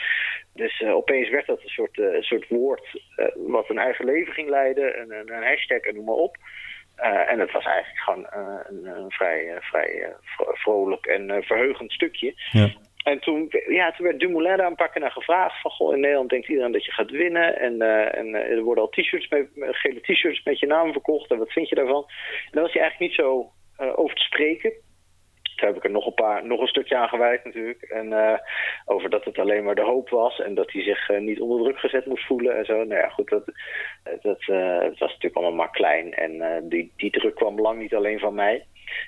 Dus 0.54 0.82
opeens 0.82 1.28
werd 1.28 1.46
dat 1.46 1.62
een 1.62 1.68
soort, 1.68 2.00
soort 2.20 2.48
woord 2.48 3.02
wat 3.34 3.70
een 3.70 3.78
eigen 3.78 4.04
leven 4.04 4.32
ging 4.32 4.48
leiden. 4.48 4.96
En 4.96 5.12
een, 5.12 5.32
een 5.32 5.42
hashtag 5.42 5.80
en 5.80 5.94
noem 5.94 6.04
maar 6.04 6.14
op. 6.14 6.36
en 7.26 7.38
het 7.40 7.52
was 7.52 7.64
eigenlijk 7.64 7.98
gewoon 7.98 8.26
een, 8.30 8.86
een, 8.86 9.10
vrij, 9.10 9.56
vrij 9.60 10.14
vrolijk 10.36 11.06
en 11.06 11.42
verheugend 11.42 11.92
stukje. 11.92 12.34
Ja. 12.50 12.70
En 13.10 13.20
toen, 13.20 13.48
ja, 13.68 13.92
toen 13.92 14.06
werd 14.06 14.20
Dumoulin 14.20 14.74
paar 14.74 14.90
keer 14.90 15.00
naar 15.00 15.10
gevraagd. 15.10 15.60
Van, 15.60 15.70
goh, 15.70 15.94
in 15.94 16.00
Nederland 16.00 16.30
denkt 16.30 16.48
iedereen 16.48 16.72
dat 16.72 16.84
je 16.84 16.92
gaat 16.92 17.10
winnen. 17.10 17.58
En, 17.58 17.82
en 18.12 18.34
er 18.34 18.62
worden 18.62 18.84
al 18.84 18.90
t-shirts 18.90 19.28
met, 19.28 19.48
gele 19.54 20.00
t-shirts 20.00 20.42
met 20.42 20.58
je 20.58 20.66
naam 20.66 20.92
verkocht. 20.92 21.30
En 21.30 21.38
wat 21.38 21.52
vind 21.52 21.68
je 21.68 21.74
daarvan? 21.74 22.04
En 22.06 22.50
daar 22.50 22.62
was 22.62 22.72
hij 22.72 22.82
eigenlijk 22.82 23.10
niet 23.10 23.20
zo 23.20 23.50
over 23.94 24.16
te 24.16 24.22
spreken. 24.22 24.72
Toen 25.56 25.68
heb 25.68 25.76
ik 25.76 25.84
er 25.84 25.90
nog 25.90 26.06
een, 26.06 26.14
paar, 26.14 26.46
nog 26.46 26.60
een 26.60 26.66
stukje 26.66 26.96
aan 26.96 27.08
gewijd 27.08 27.44
natuurlijk. 27.44 27.82
En 27.82 28.40
over 28.84 29.10
dat 29.10 29.24
het 29.24 29.38
alleen 29.38 29.64
maar 29.64 29.74
de 29.74 29.90
hoop 29.92 30.08
was. 30.08 30.40
En 30.40 30.54
dat 30.54 30.72
hij 30.72 30.82
zich 30.82 31.08
niet 31.18 31.40
onder 31.40 31.62
druk 31.62 31.78
gezet 31.78 32.06
moest 32.06 32.26
voelen 32.26 32.56
en 32.56 32.64
zo. 32.64 32.84
Nou 32.84 33.00
ja, 33.00 33.08
goed, 33.08 33.28
dat, 33.28 33.44
dat, 34.02 34.44
het 34.82 34.98
was 34.98 35.10
natuurlijk 35.12 35.36
allemaal 35.36 35.54
maar 35.54 35.70
klein. 35.70 36.14
En 36.14 36.64
die, 36.68 36.92
die 36.96 37.10
druk 37.10 37.34
kwam 37.34 37.60
lang 37.60 37.78
niet 37.78 37.94
alleen 37.94 38.18
van 38.18 38.34
mij. 38.34 38.66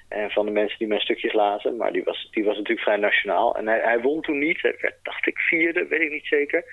En 0.09 0.31
van 0.31 0.47
de 0.47 0.53
mensen 0.53 0.79
die 0.79 0.89
mijn 0.89 1.01
stukjes 1.01 1.33
lazen. 1.33 1.77
Maar 1.77 1.93
die 1.93 2.05
was, 2.05 2.29
die 2.31 2.45
was 2.45 2.57
natuurlijk 2.57 2.87
vrij 2.87 2.97
nationaal. 2.97 3.57
En 3.57 3.67
hij, 3.67 3.81
hij 3.81 4.01
won 4.01 4.23
toen 4.23 4.39
niet. 4.39 4.63
Hij 4.63 4.77
werd, 4.81 4.95
dacht 5.03 5.27
ik, 5.27 5.39
vierde, 5.39 5.87
weet 5.87 6.01
ik 6.01 6.11
niet 6.11 6.27
zeker. 6.27 6.65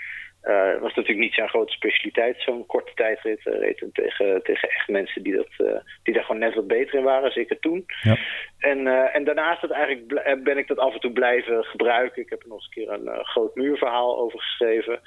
Uh, 0.43 0.71
het 0.71 0.79
was 0.79 0.93
natuurlijk 0.93 1.25
niet 1.25 1.33
zijn 1.33 1.49
grote 1.49 1.73
specialiteit, 1.73 2.41
zo'n 2.41 2.65
korte 2.65 2.91
tijdrit. 2.95 3.45
Uh, 3.45 3.59
reed 3.59 3.79
hem 3.79 3.91
tegen, 3.91 4.43
tegen 4.43 4.69
echt 4.69 4.87
mensen 4.87 5.23
die, 5.23 5.35
dat, 5.35 5.49
uh, 5.57 5.79
die 6.03 6.13
daar 6.13 6.23
gewoon 6.23 6.41
net 6.41 6.55
wat 6.55 6.67
beter 6.67 6.97
in 6.97 7.03
waren, 7.03 7.31
zeker 7.31 7.59
toen. 7.59 7.85
Ja. 8.01 8.17
En, 8.59 8.87
en 9.13 9.23
daarnaast 9.23 9.61
het 9.61 9.71
eigenlijk 9.71 10.43
ben 10.43 10.57
ik 10.57 10.67
dat 10.67 10.77
af 10.77 10.93
en 10.93 10.99
toe 10.99 11.11
blijven 11.11 11.63
gebruiken. 11.63 12.21
Ik 12.21 12.29
heb 12.29 12.41
er 12.41 12.47
nog 12.47 12.57
eens 12.57 12.65
een 12.65 12.83
keer 12.83 13.13
een 13.13 13.25
groot 13.25 13.55
muurverhaal 13.55 14.19
over 14.19 14.39
geschreven. 14.39 14.99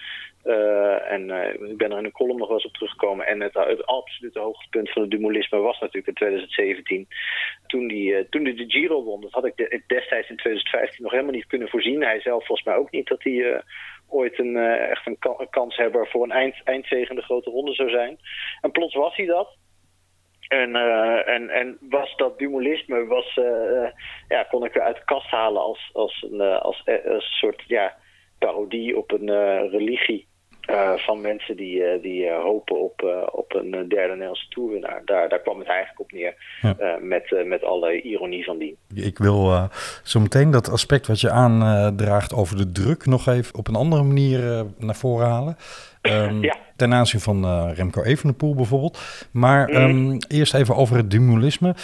En 0.45 1.31
ik 1.71 1.77
ben 1.77 1.93
er 1.93 1.99
in 1.99 2.05
een 2.05 2.13
column 2.13 2.39
nog 2.39 2.49
wel 2.49 2.57
eens 2.57 2.67
op 2.67 2.73
teruggekomen. 2.73 3.27
En 3.27 3.41
het, 3.41 3.87
absolute 3.87 4.39
hoogtepunt 4.39 4.91
van 4.91 5.03
het 5.03 5.11
dumolisme 5.11 5.59
was 5.59 5.81
natuurlijk 5.81 6.07
in 6.07 6.15
2017. 6.15 7.09
Toen 7.67 7.89
die, 7.89 8.29
toen 8.29 8.45
die 8.45 8.55
de 8.55 8.71
Giro 8.71 9.03
won, 9.03 9.21
dat 9.21 9.33
had 9.33 9.45
ik 9.45 9.57
de, 9.57 9.83
destijds 9.87 10.29
in 10.29 10.37
2015 10.37 11.03
nog 11.03 11.13
helemaal 11.13 11.33
niet 11.33 11.47
kunnen 11.47 11.69
voorzien. 11.69 12.03
Hij 12.03 12.21
zelf 12.21 12.47
volgens 12.47 12.67
mij 12.67 12.77
ook 12.77 12.91
niet 12.91 13.09
dat 13.09 13.23
hij 13.23 13.63
ooit 14.09 14.39
een, 14.39 14.57
echt 14.57 15.07
een, 15.07 15.19
ka 15.19 15.35
een, 15.39 15.51
kanshebber 15.51 16.09
voor 16.09 16.23
een 16.23 16.31
eind, 16.31 16.55
eindzege 16.65 17.11
in 17.11 17.17
de 17.17 17.23
grote 17.23 17.51
ronde 17.51 17.75
zou 17.75 17.91
zijn. 17.91 18.19
En 18.61 18.71
plots 18.71 18.95
was 18.95 19.17
hij 19.17 19.27
dat. 19.27 19.57
En, 20.49 20.77
en, 21.27 21.51
en 21.51 21.79
was 21.81 22.17
dat 22.17 22.39
dumolisme, 22.39 23.07
was, 23.07 23.35
ja, 24.29 24.43
kon 24.51 24.65
ik 24.65 24.73
weer 24.73 24.83
uit 24.83 24.97
de 24.97 25.05
kast 25.05 25.31
halen 25.31 25.63
als, 25.63 25.91
als, 25.93 26.27
een, 26.31 26.41
als, 26.41 26.83
als 26.87 27.05
een 27.05 27.21
soort 27.21 27.63
ja, 27.67 27.97
parodie 28.39 28.97
op 28.97 29.13
een 29.13 29.31
religie. 29.71 30.31
Uh, 30.71 30.93
van 30.97 31.21
mensen 31.21 31.57
die, 31.57 31.79
uh, 31.79 32.03
die 32.03 32.25
uh, 32.25 32.43
hopen 32.43 32.81
op, 32.81 33.27
op 33.33 33.55
een 33.55 33.71
derde 33.71 34.09
Nederlandse 34.09 34.49
toerwinnaar. 34.49 35.03
Daar, 35.05 35.29
daar 35.29 35.41
kwam 35.41 35.59
het 35.59 35.69
eigenlijk 35.69 36.01
op 36.01 36.13
neer, 36.13 36.35
ja. 36.61 36.99
met, 37.01 37.45
met 37.47 37.65
alle 37.65 38.03
ironie 38.03 38.45
van 38.45 38.59
die. 38.59 38.77
Ik 38.95 39.19
wil 39.19 39.69
zo 40.03 40.21
meteen 40.21 40.51
dat 40.51 40.71
aspect 40.71 41.07
wat 41.07 41.21
je 41.21 41.31
aandraagt 41.31 42.35
over 42.35 42.57
de 42.57 42.73
druk 42.73 43.07
nog 43.07 43.27
even 43.27 43.55
op 43.55 43.69
een 43.69 43.75
andere 43.75 44.03
manier 44.03 44.67
naar 44.79 44.95
voren 44.95 45.27
halen. 45.27 45.57
Um, 46.03 46.43
ja. 46.43 46.57
Ten 46.77 46.95
aanzien 46.95 47.21
van 47.21 47.71
Remco 47.73 48.03
Evenepoel 48.03 48.55
bijvoorbeeld. 48.55 49.27
Maar 49.31 49.69
mm. 49.69 49.77
um, 49.77 50.19
eerst 50.29 50.55
even 50.55 50.77
over 50.77 50.97
het 50.97 51.11
dumolisme. 51.11 51.75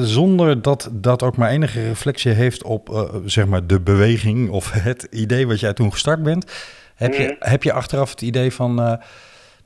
zonder 0.00 0.62
dat 0.62 0.90
dat 0.92 1.22
ook 1.22 1.36
maar 1.36 1.50
enige 1.50 1.82
reflectie 1.82 2.32
heeft 2.32 2.62
op 2.62 3.10
zeg 3.24 3.46
maar 3.46 3.66
de 3.66 3.80
beweging 3.80 4.50
of 4.50 4.72
het 4.72 5.02
idee 5.10 5.46
wat 5.46 5.60
jij 5.60 5.72
toen 5.72 5.92
gestart 5.92 6.22
bent... 6.22 6.78
Heb 7.00 7.14
je, 7.14 7.36
heb 7.38 7.62
je 7.62 7.72
achteraf 7.72 8.10
het 8.10 8.22
idee 8.22 8.52
van, 8.52 8.80
uh, 8.80 8.92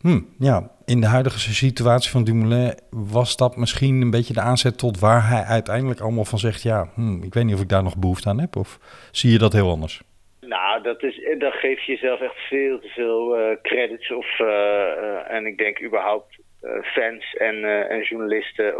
hmm, 0.00 0.34
ja, 0.38 0.70
in 0.84 1.00
de 1.00 1.06
huidige 1.06 1.38
situatie 1.38 2.10
van 2.10 2.24
Dumoulin 2.24 2.78
was 2.90 3.36
dat 3.36 3.56
misschien 3.56 4.00
een 4.00 4.10
beetje 4.10 4.34
de 4.34 4.40
aanzet 4.40 4.78
tot 4.78 4.98
waar 4.98 5.28
hij 5.28 5.42
uiteindelijk 5.42 6.00
allemaal 6.00 6.24
van 6.24 6.38
zegt, 6.38 6.62
ja, 6.62 6.88
hmm, 6.94 7.22
ik 7.22 7.34
weet 7.34 7.44
niet 7.44 7.54
of 7.54 7.60
ik 7.60 7.68
daar 7.68 7.82
nog 7.82 7.98
behoefte 7.98 8.28
aan 8.28 8.40
heb, 8.40 8.56
of 8.56 8.78
zie 9.10 9.30
je 9.32 9.38
dat 9.38 9.52
heel 9.52 9.70
anders? 9.70 10.02
Nou, 10.40 10.82
dat, 10.82 11.02
is, 11.02 11.20
dat 11.38 11.52
geef 11.52 11.82
je 11.82 11.92
jezelf 11.92 12.20
echt 12.20 12.36
veel 12.48 12.78
te 12.78 12.88
veel 12.88 13.38
uh, 13.38 13.56
credits. 13.62 14.12
Of, 14.12 14.38
uh, 14.38 14.46
uh, 14.46 15.30
en 15.30 15.46
ik 15.46 15.58
denk 15.58 15.82
überhaupt 15.82 16.42
fans 16.82 17.34
en, 17.34 17.88
en 17.88 18.02
journalisten. 18.02 18.74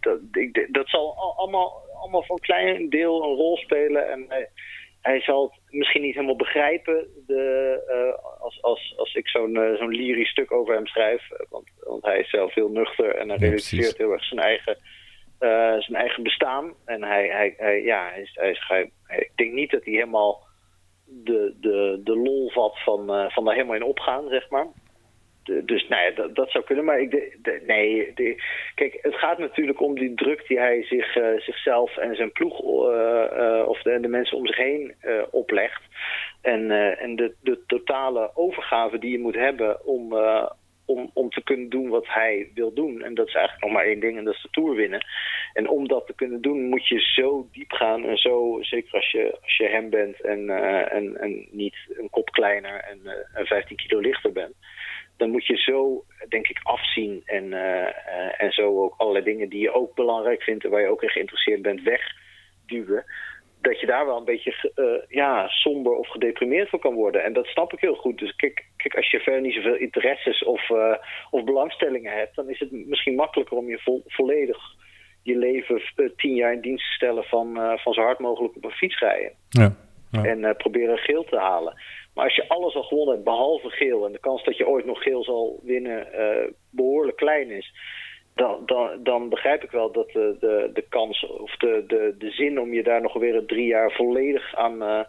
dat, 0.00 0.18
ik, 0.32 0.68
dat 0.70 0.88
zal 0.88 1.34
allemaal, 1.36 1.82
allemaal 2.00 2.22
voor 2.22 2.36
een 2.36 2.42
klein 2.42 2.88
deel 2.88 3.22
een 3.22 3.36
rol 3.36 3.56
spelen. 3.56 4.10
En 4.10 4.26
hij 5.02 5.20
zal 5.20 5.42
het 5.42 5.74
misschien 5.78 6.02
niet 6.02 6.14
helemaal 6.14 6.36
begrijpen 6.36 7.06
de, 7.26 7.78
uh, 7.88 8.42
als, 8.42 8.62
als, 8.62 8.94
als 8.96 9.14
ik 9.14 9.28
zo'n 9.28 9.54
uh, 9.54 9.74
zo'n 9.74 9.94
lyrisch 9.94 10.30
stuk 10.30 10.52
over 10.52 10.74
hem 10.74 10.86
schrijf. 10.86 11.28
Want, 11.48 11.70
want 11.80 12.04
hij 12.04 12.18
is 12.18 12.30
zelf 12.30 12.54
heel 12.54 12.68
nuchter 12.68 13.14
en 13.14 13.28
hij 13.28 13.38
ja, 13.38 13.44
realiseert 13.44 13.98
heel 13.98 14.12
erg 14.12 14.24
zijn 14.24 14.40
eigen, 14.40 14.76
uh, 15.40 15.80
zijn 15.80 15.94
eigen 15.94 16.22
bestaan. 16.22 16.74
En 16.84 17.02
hij, 17.02 17.28
hij, 17.28 17.54
hij 17.56 17.82
ja, 17.82 18.10
hij 18.10 18.28
hij 18.32 18.56
hij, 18.66 19.18
ik 19.18 19.32
denk 19.34 19.52
niet 19.52 19.70
dat 19.70 19.84
hij 19.84 19.92
helemaal 19.92 20.42
de, 21.04 21.56
de, 21.60 22.00
de 22.04 22.16
lol 22.16 22.50
vat 22.50 22.82
van, 22.82 23.30
van 23.30 23.44
daar 23.44 23.54
helemaal 23.54 23.76
in 23.76 23.82
opgaan, 23.82 24.28
zeg 24.28 24.50
maar 24.50 24.66
dus 25.42 25.88
nou 25.88 26.02
ja, 26.02 26.10
dat, 26.10 26.34
dat, 26.34 26.50
zou 26.50 26.64
kunnen. 26.64 26.84
Maar 26.84 27.00
ik 27.00 27.38
nee, 27.66 28.12
kijk, 28.74 28.98
het 29.02 29.14
gaat 29.14 29.38
natuurlijk 29.38 29.80
om 29.80 29.94
die 29.94 30.14
druk 30.14 30.46
die 30.48 30.58
hij 30.58 30.82
zich, 30.82 31.16
uh, 31.16 31.40
zichzelf 31.40 31.96
en 31.96 32.16
zijn 32.16 32.32
ploeg 32.32 32.62
uh, 32.62 33.26
uh, 33.38 33.68
of 33.68 33.82
de, 33.82 34.08
mensen 34.08 34.36
om 34.36 34.46
zich 34.46 34.56
heen 34.56 34.94
oplegt. 35.30 35.82
En, 36.42 36.70
en 36.98 37.16
de, 37.16 37.34
de 37.42 37.58
totale 37.66 38.30
overgave 38.34 38.98
die 38.98 39.10
je 39.10 39.18
moet 39.18 39.34
hebben 39.34 39.86
om, 39.86 40.14
om, 40.84 41.10
om 41.14 41.30
te 41.30 41.42
kunnen 41.42 41.68
doen 41.68 41.88
wat 41.88 42.06
hij 42.08 42.50
wil 42.54 42.72
doen. 42.74 43.02
En 43.02 43.14
dat 43.14 43.26
is 43.26 43.34
eigenlijk 43.34 43.64
nog 43.64 43.74
maar 43.74 43.84
één 43.84 44.00
ding 44.00 44.18
en 44.18 44.24
dat 44.24 44.34
is 44.34 44.42
de 44.42 44.48
Tour 44.50 44.74
winnen. 44.74 45.06
En 45.52 45.68
om 45.68 45.88
dat 45.88 46.06
te 46.06 46.14
kunnen 46.14 46.40
doen 46.40 46.68
moet 46.68 46.88
je 46.88 47.00
zo 47.00 47.48
diep 47.52 47.72
gaan 47.72 48.04
en 48.04 48.16
zo, 48.16 48.58
zeker 48.60 48.92
als 48.92 49.10
je, 49.10 49.38
als 49.42 49.56
je 49.56 49.68
hem 49.68 49.90
bent 49.90 50.20
en, 50.20 50.50
en, 50.90 51.16
en 51.20 51.48
niet 51.50 51.76
een 51.88 52.10
kop 52.10 52.30
kleiner 52.30 52.80
en, 52.80 53.00
en 53.34 53.46
15 53.46 53.76
kilo 53.76 54.00
lichter 54.00 54.32
bent 54.32 54.54
dan 55.22 55.30
moet 55.30 55.46
je 55.46 55.56
zo, 55.56 56.04
denk 56.28 56.48
ik, 56.48 56.60
afzien 56.62 57.22
en, 57.24 57.44
uh, 57.44 57.60
uh, 57.60 58.42
en 58.42 58.52
zo 58.52 58.82
ook 58.82 58.94
allerlei 58.96 59.24
dingen 59.24 59.48
die 59.48 59.60
je 59.60 59.74
ook 59.74 59.94
belangrijk 59.94 60.42
vindt 60.42 60.64
en 60.64 60.70
waar 60.70 60.80
je 60.80 60.88
ook 60.88 61.02
in 61.02 61.08
geïnteresseerd 61.08 61.62
bent 61.62 61.82
wegduwen. 61.82 63.04
Dat 63.60 63.80
je 63.80 63.86
daar 63.86 64.06
wel 64.06 64.16
een 64.16 64.24
beetje 64.24 64.72
uh, 64.76 65.16
ja, 65.16 65.48
somber 65.48 65.92
of 65.92 66.08
gedeprimeerd 66.08 66.68
voor 66.68 66.78
kan 66.78 66.94
worden. 66.94 67.24
En 67.24 67.32
dat 67.32 67.46
snap 67.46 67.72
ik 67.72 67.80
heel 67.80 67.94
goed. 67.94 68.18
Dus 68.18 68.36
kijk, 68.36 68.66
kijk 68.76 68.94
als 68.94 69.10
je 69.10 69.20
verder 69.20 69.40
niet 69.40 69.54
zoveel 69.54 69.76
interesses 69.76 70.44
of, 70.44 70.70
of 71.30 71.44
belangstellingen 71.44 72.12
hebt, 72.12 72.36
dan 72.36 72.48
is 72.48 72.58
het 72.58 72.72
misschien 72.72 73.14
makkelijker 73.14 73.56
om 73.56 73.68
je 73.68 73.78
vo 73.78 74.00
volledig 74.06 74.58
je 75.22 75.36
leven 75.36 75.82
tien 76.16 76.34
jaar 76.34 76.52
in 76.52 76.60
dienst 76.60 76.86
te 76.86 76.94
stellen 76.94 77.24
van, 77.24 77.78
van 77.78 77.92
zo 77.92 78.00
hard 78.02 78.18
mogelijk 78.18 78.56
op 78.56 78.64
een 78.64 78.70
fiets 78.70 78.98
rijden. 78.98 79.32
Ja, 79.48 79.76
ja. 80.10 80.24
En 80.24 80.56
proberen 80.56 80.98
geel 80.98 81.24
te 81.24 81.38
halen. 81.38 81.74
Maar 82.14 82.24
als 82.24 82.34
je 82.34 82.48
alles 82.48 82.74
al 82.74 82.82
gewonnen 82.82 83.14
hebt, 83.14 83.24
behalve 83.24 83.70
geel... 83.70 84.06
en 84.06 84.12
de 84.12 84.18
kans 84.18 84.44
dat 84.44 84.56
je 84.56 84.68
ooit 84.68 84.84
nog 84.84 85.02
geel 85.02 85.24
zal 85.24 85.60
winnen 85.62 86.08
uh, 86.14 86.52
behoorlijk 86.70 87.16
klein 87.16 87.50
is... 87.50 87.72
Dan, 88.34 88.66
dan, 88.66 89.02
dan, 89.02 89.28
begrijp 89.28 89.62
ik 89.62 89.70
wel 89.70 89.92
dat 89.92 90.10
de, 90.10 90.36
de, 90.40 90.70
de 90.72 90.84
kans 90.88 91.26
of 91.26 91.56
de, 91.56 91.84
de, 91.86 92.14
de 92.18 92.30
zin 92.30 92.60
om 92.60 92.74
je 92.74 92.82
daar 92.82 93.02
nog 93.02 93.12
weer 93.12 93.46
drie 93.46 93.66
jaar 93.66 93.92
volledig 93.92 94.54
aan, 94.54 94.82
uh, 94.82 95.00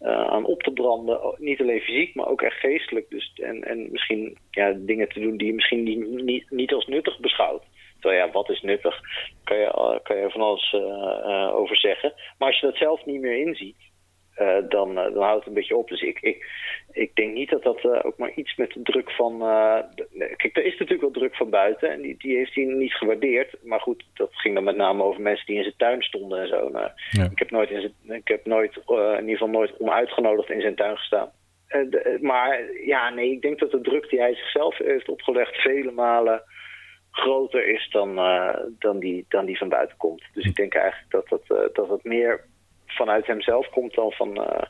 uh, 0.00 0.26
aan 0.26 0.44
op 0.44 0.62
te 0.62 0.72
branden... 0.72 1.34
niet 1.38 1.60
alleen 1.60 1.80
fysiek, 1.80 2.14
maar 2.14 2.26
ook 2.26 2.42
echt 2.42 2.58
geestelijk. 2.58 3.10
Dus, 3.10 3.32
en, 3.34 3.64
en 3.64 3.88
misschien 3.90 4.38
ja, 4.50 4.74
dingen 4.76 5.08
te 5.08 5.20
doen 5.20 5.36
die 5.36 5.46
je 5.46 5.54
misschien 5.54 5.82
niet, 5.82 6.22
niet, 6.22 6.50
niet 6.50 6.72
als 6.72 6.86
nuttig 6.86 7.18
beschouwt. 7.18 7.62
Terwijl 8.00 8.26
ja, 8.26 8.32
wat 8.32 8.50
is 8.50 8.60
nuttig? 8.60 9.00
Kan 9.44 9.56
je, 9.56 10.00
kan 10.02 10.16
je 10.16 10.30
van 10.30 10.40
alles 10.40 10.74
over 11.52 11.78
zeggen. 11.78 12.12
Maar 12.38 12.48
als 12.48 12.60
je 12.60 12.66
dat 12.66 12.76
zelf 12.76 13.04
niet 13.04 13.20
meer 13.20 13.36
inziet 13.46 13.76
dan, 14.68 14.90
uh, 14.90 15.12
dan 15.12 15.22
houdt 15.22 15.38
het 15.38 15.46
een 15.46 15.54
beetje 15.54 15.76
op. 15.76 15.88
Dus 15.88 16.02
ik, 16.02 16.20
ik, 16.20 16.46
ik 16.92 17.14
denk 17.14 17.34
niet 17.34 17.50
dat 17.50 17.62
dat 17.62 17.84
uh, 17.84 18.00
ook 18.02 18.18
maar 18.18 18.32
iets 18.34 18.56
met 18.56 18.72
de 18.72 18.82
druk 18.82 19.10
van... 19.10 19.38
kijk, 20.36 20.56
er 20.56 20.64
is 20.64 20.72
natuurlijk 20.78 21.00
wel 21.00 21.10
druk 21.10 21.36
van 21.36 21.50
buiten 21.50 21.90
en 21.90 22.00
die, 22.00 22.14
die 22.18 22.36
heeft 22.36 22.54
hij 22.54 22.64
niet 22.64 22.94
gewaardeerd. 22.94 23.56
Maar 23.62 23.80
goed, 23.80 24.04
dat 24.14 24.30
ging 24.32 24.54
dan 24.54 24.64
met 24.64 24.76
name 24.76 25.02
over 25.02 25.22
mensen 25.22 25.46
die 25.46 25.56
in 25.56 25.62
zijn 25.62 25.76
tuin 25.76 26.02
stonden 26.02 26.40
en 26.40 26.48
zo. 26.48 26.68
Nou, 26.68 26.90
ja. 27.10 27.24
Ik 27.30 27.38
heb 27.38 27.50
nooit, 27.50 27.70
in 27.70 27.80
zijn, 27.80 28.18
ik 28.18 28.28
heb 28.28 28.46
nooit 28.46 28.76
in 28.86 29.20
ieder 29.20 29.30
geval 29.30 29.48
nooit 29.48 29.76
onuitgenodigd 29.78 30.50
in 30.50 30.60
zijn 30.60 30.74
tuin 30.74 30.96
gestaan. 30.96 31.30
De, 31.68 32.18
maar 32.20 32.60
ja, 32.84 33.10
nee, 33.10 33.30
ik 33.30 33.42
denk 33.42 33.58
dat 33.58 33.70
de 33.70 33.80
druk 33.80 34.10
die 34.10 34.20
hij 34.20 34.34
zichzelf 34.34 34.78
heeft 34.78 35.08
opgelegd 35.08 35.56
vele 35.56 35.90
malen 35.90 36.42
groter 37.10 37.66
is 37.66 37.88
dan, 37.90 38.14
dan, 38.78 38.98
die, 38.98 39.24
dan 39.28 39.44
die 39.44 39.58
van 39.58 39.68
buiten 39.68 39.96
komt. 39.96 40.22
Dus 40.32 40.44
ik 40.44 40.54
denk 40.54 40.74
eigenlijk 40.74 41.10
dat 41.10 41.28
dat, 41.28 41.74
dat 41.74 41.88
het 41.88 42.04
meer 42.04 42.44
vanuit 42.94 43.26
hemzelf 43.26 43.68
komt 43.68 43.94
dan 43.94 44.12
van, 44.12 44.40
uh, 44.40 44.62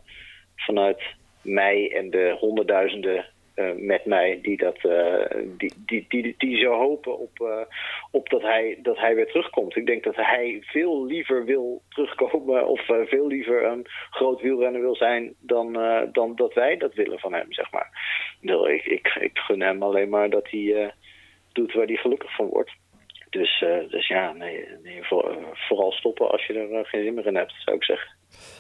vanuit 0.56 1.02
mij 1.42 1.92
en 1.94 2.10
de 2.10 2.36
honderdduizenden 2.38 3.26
uh, 3.56 3.70
met 3.76 4.04
mij 4.04 4.38
die, 4.42 4.56
dat, 4.56 4.78
uh, 4.82 5.24
die, 5.56 5.72
die, 5.86 6.04
die, 6.08 6.34
die 6.38 6.58
zo 6.58 6.72
hopen 6.72 7.18
op, 7.18 7.66
op 8.10 8.28
dat, 8.28 8.42
hij, 8.42 8.78
dat 8.82 8.98
hij 8.98 9.14
weer 9.14 9.26
terugkomt. 9.26 9.76
Ik 9.76 9.86
denk 9.86 10.04
dat 10.04 10.16
hij 10.16 10.62
veel 10.62 11.04
liever 11.06 11.44
wil 11.44 11.82
terugkomen 11.88 12.66
of 12.66 12.80
veel 12.86 13.26
liever 13.26 13.64
een 13.64 13.86
groot 14.10 14.40
wielrenner 14.40 14.80
wil 14.80 14.96
zijn 14.96 15.34
dan, 15.40 15.72
dan 16.12 16.34
dat 16.36 16.54
wij 16.54 16.76
dat 16.76 16.94
willen 16.94 17.18
van 17.18 17.32
hem, 17.32 17.52
zeg 17.52 17.72
maar. 17.72 17.90
Ik, 18.40 18.84
ik, 18.84 19.16
ik 19.20 19.38
gun 19.38 19.60
hem 19.60 19.82
alleen 19.82 20.08
maar 20.08 20.30
dat 20.30 20.50
hij 20.50 20.94
doet 21.52 21.72
waar 21.72 21.86
hij 21.86 21.96
gelukkig 21.96 22.34
van 22.34 22.46
wordt 22.46 22.72
Dus, 23.34 23.62
eh, 23.62 23.90
dus 23.90 24.06
ja, 24.06 24.32
nee, 24.32 24.66
nee 24.82 25.02
voor- 25.02 25.38
vooral 25.52 25.92
stoppen 25.92 26.30
als 26.30 26.46
je 26.46 26.52
er 26.52 26.72
eh, 26.78 26.84
geen 26.84 27.02
zin 27.04 27.14
meer 27.14 27.26
in 27.26 27.36
hebt, 27.36 27.54
zou 27.64 27.76
ik 27.76 27.84
zeggen. 27.84 28.10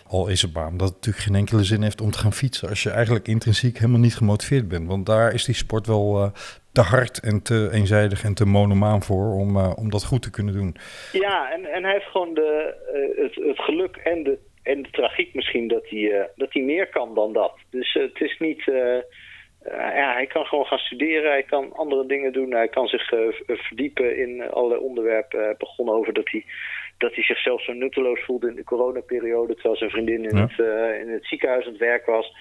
Al 0.08 0.28
is 0.28 0.42
het 0.42 0.54
maar 0.54 0.66
omdat 0.66 0.88
het 0.88 0.96
natuurlijk 0.96 1.24
geen 1.24 1.34
enkele 1.34 1.64
zin 1.64 1.82
heeft 1.82 2.00
om 2.00 2.10
te 2.10 2.18
gaan 2.18 2.32
fietsen 2.32 2.68
als 2.68 2.82
je 2.82 2.90
eigenlijk 2.90 3.28
intrinsiek 3.28 3.78
helemaal 3.78 4.00
niet 4.00 4.16
gemotiveerd 4.16 4.68
bent. 4.68 4.88
Want 4.88 5.06
daar 5.06 5.34
is 5.34 5.44
die 5.44 5.54
sport 5.54 5.86
wel 5.86 6.16
eh, 6.16 6.32
te 6.72 6.80
hard 6.80 7.20
en 7.20 7.42
te 7.42 7.68
eenzijdig 7.72 8.24
en 8.24 8.34
te 8.34 8.46
monomaan 8.46 9.02
voor 9.02 9.32
om, 9.34 9.56
om 9.56 9.90
dat 9.90 10.04
goed 10.04 10.22
te 10.22 10.30
kunnen 10.30 10.54
doen. 10.54 10.76
Ja, 11.12 11.52
en, 11.52 11.64
en 11.64 11.82
hij 11.82 11.92
heeft 11.92 12.10
gewoon 12.10 12.34
de, 12.34 12.74
het, 13.16 13.34
het 13.44 13.58
geluk 13.58 13.96
en 13.96 14.22
de, 14.22 14.38
en 14.62 14.82
de 14.82 14.90
tragiek 14.90 15.34
misschien 15.34 15.68
dat 15.68 15.88
hij, 15.88 16.30
dat 16.36 16.52
hij 16.52 16.62
meer 16.62 16.88
kan 16.88 17.14
dan 17.14 17.32
dat. 17.32 17.52
Dus 17.70 17.92
het 17.92 18.20
is 18.20 18.38
niet... 18.38 18.70
ja, 19.70 20.12
hij 20.12 20.26
kan 20.26 20.44
gewoon 20.44 20.64
gaan 20.66 20.78
studeren, 20.78 21.30
hij 21.30 21.42
kan 21.42 21.72
andere 21.72 22.06
dingen 22.06 22.32
doen, 22.32 22.52
hij 22.52 22.68
kan 22.68 22.86
zich 22.88 23.12
eh, 23.12 23.18
v- 23.30 23.60
verdiepen 23.66 24.16
in 24.18 24.40
eh, 24.40 24.50
allerlei 24.50 24.80
onderwerpen. 24.80 25.44
Hij 25.44 25.54
begon 25.58 25.88
over 25.88 26.12
dat 26.12 26.30
hij, 26.30 26.44
dat 26.98 27.14
hij 27.14 27.24
zichzelf 27.24 27.62
zo 27.64 27.72
nutteloos 27.72 28.24
voelde 28.24 28.48
in 28.48 28.54
de 28.54 28.64
coronaperiode, 28.64 29.54
terwijl 29.54 29.76
zijn 29.76 29.90
vriendin 29.90 30.24
in, 30.24 30.36
Ja. 30.36 30.46
het, 30.46 30.60
eh, 30.60 31.00
in 31.00 31.08
het 31.08 31.26
ziekenhuis 31.26 31.64
aan 31.64 31.70
het 31.72 31.80
werk 31.80 32.06
was. 32.06 32.36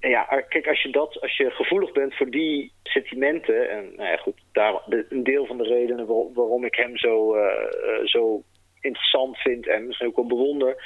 En 0.00 0.10
ja, 0.10 0.26
ar- 0.28 0.42
kijk, 0.48 0.66
als 0.68 0.82
je, 0.82 0.90
dat, 0.90 1.20
als 1.20 1.36
je 1.36 1.50
gevoelig 1.50 1.92
bent 1.92 2.14
voor 2.16 2.30
die 2.30 2.72
sentimenten, 2.82 3.70
en 3.70 3.92
nou 3.96 4.08
ja, 4.08 4.16
goed, 4.16 4.40
daar, 4.52 4.74
een 5.08 5.22
deel 5.24 5.46
van 5.46 5.56
de 5.56 5.64
redenen 5.64 6.06
waar- 6.06 6.32
waarom 6.34 6.64
ik 6.64 6.74
hem 6.74 6.96
zo, 6.98 7.34
eh, 7.34 7.62
eh, 7.62 8.04
zo 8.04 8.42
interessant 8.80 9.36
vind 9.38 9.66
en 9.66 9.86
misschien 9.86 10.08
ook 10.08 10.16
wel 10.16 10.26
bewonder, 10.26 10.84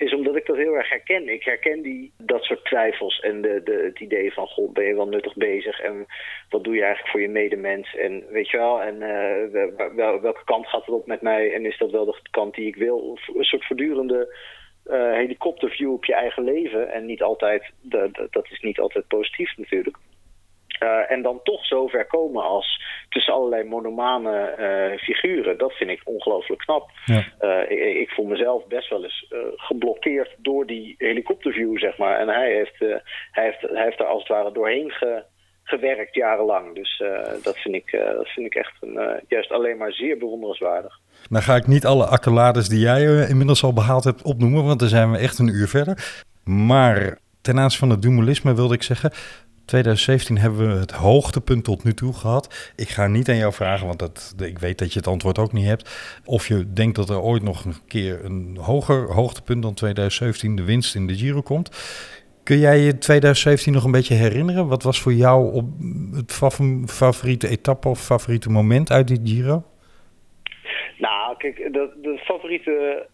is 0.00 0.14
omdat 0.14 0.36
ik 0.36 0.46
dat 0.46 0.56
heel 0.56 0.74
erg 0.76 0.88
herken. 0.88 1.28
Ik 1.28 1.44
herken 1.44 1.82
die, 1.82 2.12
dat 2.18 2.42
soort 2.42 2.64
twijfels 2.64 3.20
en 3.20 3.40
de, 3.42 3.60
de, 3.64 3.72
het 3.72 4.00
idee 4.00 4.32
van, 4.32 4.46
god, 4.46 4.72
ben 4.72 4.84
je 4.84 4.94
wel 4.94 5.08
nuttig 5.08 5.34
bezig 5.34 5.80
en 5.80 6.06
wat 6.48 6.64
doe 6.64 6.74
je 6.74 6.80
eigenlijk 6.82 7.10
voor 7.10 7.20
je 7.20 7.28
medemens 7.28 7.96
en 7.96 8.24
weet 8.30 8.50
je 8.50 8.56
wel, 8.56 8.82
en 8.82 9.02
eh, 9.02 9.50
wel- 9.52 9.94
wel- 9.94 10.20
welke 10.20 10.44
kant 10.44 10.66
gaat 10.66 10.86
het 10.86 10.94
op 10.94 11.06
met 11.06 11.20
mij 11.22 11.54
en 11.54 11.66
is 11.66 11.78
dat 11.78 11.90
wel 11.90 12.04
de 12.04 12.18
kant 12.30 12.54
die 12.54 12.66
ik 12.66 12.76
wil? 12.76 13.18
Een 13.34 13.44
soort 13.44 13.66
voortdurende 13.66 14.34
eh, 14.84 15.12
helikopterview 15.12 15.92
op 15.92 16.04
je 16.04 16.14
eigen 16.14 16.44
leven 16.44 16.92
en 16.92 17.06
niet 17.06 17.22
altijd, 17.22 17.70
dat- 17.82 18.26
dat 18.30 18.48
is 18.50 18.60
niet 18.60 18.78
altijd 18.78 19.06
positief 19.08 19.56
natuurlijk. 19.56 19.96
Eh, 20.80 21.10
en 21.10 21.22
dan 21.22 21.40
toch 21.42 21.66
zo 21.66 21.86
ver 21.86 22.06
komen 22.06 22.42
als 22.42 22.82
tussen 23.08 23.32
allerlei 23.34 23.64
monomane 23.64 24.38
eh, 24.38 24.98
figuren. 24.98 25.58
Dat 25.58 25.72
vind 25.72 25.90
ik 25.90 26.00
ongelooflijk 26.04 26.60
knap. 26.60 26.90
Ja. 27.04 27.24
Eh, 27.38 27.70
ik, 27.70 27.96
ik 27.96 28.10
voel 28.10 28.26
mezelf 28.26 28.66
best 28.66 28.90
wel 28.90 29.04
eens 29.04 29.32
geblokkeerd 29.56 30.34
door 30.38 30.66
die 30.66 30.94
helikopterview, 30.98 31.78
zeg 31.78 31.96
maar. 31.98 32.18
En 32.18 32.28
hij 32.28 32.52
heeft, 32.54 32.78
hij 33.30 33.44
heeft, 33.44 33.60
hij 33.60 33.84
heeft 33.84 34.00
er 34.00 34.06
als 34.06 34.18
het 34.18 34.28
ware 34.28 34.52
doorheen 34.52 34.90
ge- 34.90 35.22
gewerkt 35.62 36.14
jarenlang. 36.14 36.74
Dus 36.74 37.02
dat, 37.42 37.56
vind 37.58 37.74
ik, 37.74 37.90
dat 38.16 38.28
vind 38.28 38.46
ik 38.46 38.54
echt 38.54 38.72
een, 38.80 39.20
juist 39.28 39.50
alleen 39.50 39.76
maar 39.76 39.92
zeer 39.92 40.18
bewonderenswaardig. 40.18 40.98
Nou 41.30 41.44
ga 41.44 41.54
ik 41.56 41.66
niet 41.66 41.86
alle 41.86 42.04
accolades 42.06 42.68
die 42.68 42.80
jij 42.80 43.28
inmiddels 43.28 43.62
al 43.64 43.72
behaald 43.72 44.04
hebt 44.04 44.22
opnoemen, 44.22 44.64
want 44.64 44.78
dan 44.80 44.88
zijn 44.88 45.10
we 45.10 45.18
echt 45.18 45.38
een 45.38 45.48
uur 45.54 45.68
verder. 45.68 46.22
Maar 46.44 47.18
ten 47.42 47.58
aanzien 47.58 47.78
van 47.78 47.90
het 47.90 48.02
dualisme 48.02 48.54
wilde 48.54 48.74
ik 48.74 48.82
zeggen, 48.82 49.10
2017 49.70 50.38
hebben 50.38 50.74
we 50.74 50.80
het 50.80 50.90
hoogtepunt 50.90 51.64
tot 51.64 51.84
nu 51.84 51.94
toe 51.94 52.12
gehad. 52.12 52.72
Ik 52.76 52.88
ga 52.88 53.06
niet 53.06 53.28
aan 53.28 53.36
jou 53.36 53.52
vragen, 53.52 53.86
want 53.86 53.98
dat, 53.98 54.34
ik 54.38 54.58
weet 54.58 54.78
dat 54.78 54.92
je 54.92 54.98
het 54.98 55.08
antwoord 55.08 55.38
ook 55.38 55.52
niet 55.52 55.66
hebt. 55.66 56.18
Of 56.24 56.48
je 56.48 56.72
denkt 56.72 56.96
dat 56.96 57.10
er 57.10 57.20
ooit 57.20 57.42
nog 57.42 57.64
een 57.64 57.74
keer 57.86 58.24
een 58.24 58.56
hoger 58.60 59.12
hoogtepunt 59.12 59.62
dan 59.62 59.74
2017 59.74 60.56
de 60.56 60.64
winst 60.64 60.94
in 60.94 61.06
de 61.06 61.16
Giro 61.16 61.40
komt. 61.42 61.70
Kun 62.42 62.58
jij 62.58 62.78
je 62.78 62.98
2017 62.98 63.72
nog 63.72 63.84
een 63.84 63.90
beetje 63.90 64.14
herinneren? 64.14 64.66
Wat 64.66 64.82
was 64.82 65.00
voor 65.00 65.12
jou 65.12 65.52
op 65.52 65.66
het 66.12 66.32
fa- 66.32 66.86
favoriete 66.86 67.48
etappe 67.48 67.88
of 67.88 68.04
favoriete 68.04 68.50
moment 68.50 68.90
uit 68.90 69.08
die 69.08 69.20
Giro? 69.24 69.64
Nou, 70.98 71.36
kijk, 71.36 71.56
de 72.02 72.20
favoriete. 72.24 73.06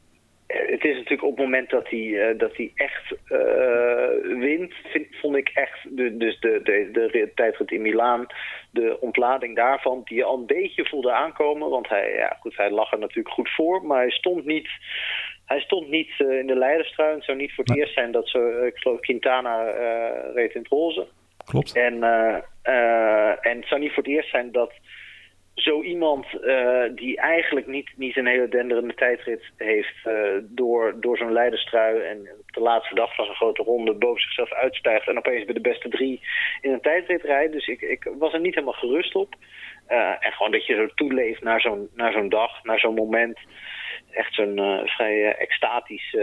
Het 0.46 0.84
is 0.84 0.94
natuurlijk 0.94 1.22
op 1.22 1.36
het 1.36 1.44
moment 1.44 1.70
dat 1.70 1.88
hij, 1.88 2.28
eh, 2.28 2.38
dat 2.38 2.56
hij 2.56 2.72
echt 2.74 3.12
eh, 3.28 4.38
wint, 4.38 4.72
vind, 4.84 5.06
vond 5.20 5.36
ik 5.36 5.50
echt. 5.54 5.96
De, 5.96 6.16
dus 6.16 6.40
de, 6.40 6.60
de, 6.62 6.88
de, 6.92 7.06
rit- 7.06 7.36
tijdrit 7.36 7.70
in 7.70 7.82
Milaan, 7.82 8.26
de 8.70 9.00
ontlading 9.00 9.56
daarvan, 9.56 10.02
die 10.04 10.16
je 10.16 10.24
al 10.24 10.38
een 10.38 10.46
beetje 10.46 10.86
voelde 10.86 11.12
aankomen. 11.12 11.70
Want 11.70 11.88
hij, 11.88 12.14
ja, 12.14 12.36
goed, 12.40 12.56
hij 12.56 12.70
lag 12.70 12.92
er 12.92 12.98
natuurlijk 12.98 13.34
goed 13.34 13.50
voor, 13.50 13.84
maar 13.84 13.98
hij 13.98 14.10
stond 14.10 14.44
niet. 14.44 14.68
Hij 15.46 15.60
stond 15.60 15.88
niet 15.88 16.10
eh, 16.18 16.38
in 16.38 16.46
de 16.46 16.56
leiderstrui. 16.56 17.14
Het 17.14 17.24
zou 17.24 17.38
niet 17.38 17.54
voor 17.54 17.64
het 17.64 17.76
eerst 17.76 17.94
zijn 17.94 18.12
dat 18.12 18.28
ze, 18.28 18.70
ik 18.74 18.78
geloof, 18.78 19.00
Quintana 19.00 19.70
reed 20.34 20.54
in 20.54 20.60
het 20.60 20.70
roze. 20.70 21.06
Klopt. 21.44 21.76
En, 21.76 22.02
en 23.40 23.56
het 23.56 23.66
zou 23.66 23.80
niet 23.80 23.92
voor 23.92 24.02
het 24.02 24.12
eerst 24.12 24.30
zijn 24.30 24.52
dat 24.52 24.72
zo 25.56 25.82
iemand 25.82 26.26
eh, 26.40 26.82
die 26.94 27.16
eigenlijk 27.16 27.66
niet, 27.66 27.92
niet 27.96 28.16
een 28.16 28.26
hele 28.26 28.48
denderende 28.48 28.94
tijdrit 28.94 29.42
heeft 29.56 29.94
eh, 30.04 30.14
door, 30.42 31.00
door 31.00 31.16
zo'n 31.16 31.32
leiderstrui 31.32 32.00
en 32.00 32.18
op 32.40 32.52
de 32.52 32.60
laatste 32.60 32.94
dag 32.94 33.14
van 33.14 33.24
zo'n 33.24 33.34
grote 33.34 33.62
ronde 33.62 33.94
boven 33.94 34.20
zichzelf 34.20 34.52
uitstijgt 34.52 35.08
en 35.08 35.18
opeens 35.18 35.44
bij 35.44 35.54
de 35.54 35.60
beste 35.60 35.88
drie 35.88 36.20
in 36.60 36.72
een 36.72 36.80
tijdrit 36.80 37.22
rijdt. 37.22 37.52
Dus 37.52 37.66
ik, 37.66 37.80
ik 37.80 38.10
was 38.18 38.32
er 38.32 38.40
niet 38.40 38.54
helemaal 38.54 38.80
gerust 38.80 39.14
op. 39.14 39.34
Eh, 39.86 40.14
en 40.20 40.32
gewoon 40.32 40.52
dat 40.52 40.66
je 40.66 40.74
zo 40.74 40.86
toeleeft 40.94 41.42
naar 41.42 41.60
zo'n, 41.60 41.88
naar 41.94 42.12
zo'n 42.12 42.28
dag, 42.28 42.64
naar 42.64 42.78
zo'n 42.78 42.94
moment. 42.94 43.38
Echt 44.10 44.34
zo'n 44.34 44.82
vrij 44.84 45.34
extatisch 45.34 46.16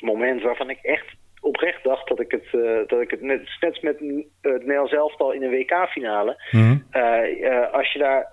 moment 0.00 0.42
waarvan 0.42 0.70
ik 0.70 0.78
echt 0.82 1.18
oprecht 1.40 1.84
dacht 1.84 2.08
dat 2.08 2.20
ik 2.20 2.30
het, 2.30 2.46
eh, 2.52 2.86
dat 2.86 3.00
ik 3.00 3.10
het 3.10 3.20
net, 3.20 3.56
net 3.60 3.82
met 3.82 3.98
het 4.40 4.60
Nederlands 4.60 4.92
elftal 4.92 5.32
in 5.32 5.42
een 5.42 5.50
WK-finale. 5.50 6.42
Mhm. 6.50 6.76
Als 7.72 7.92
je 7.92 7.98
daar, 7.98 8.26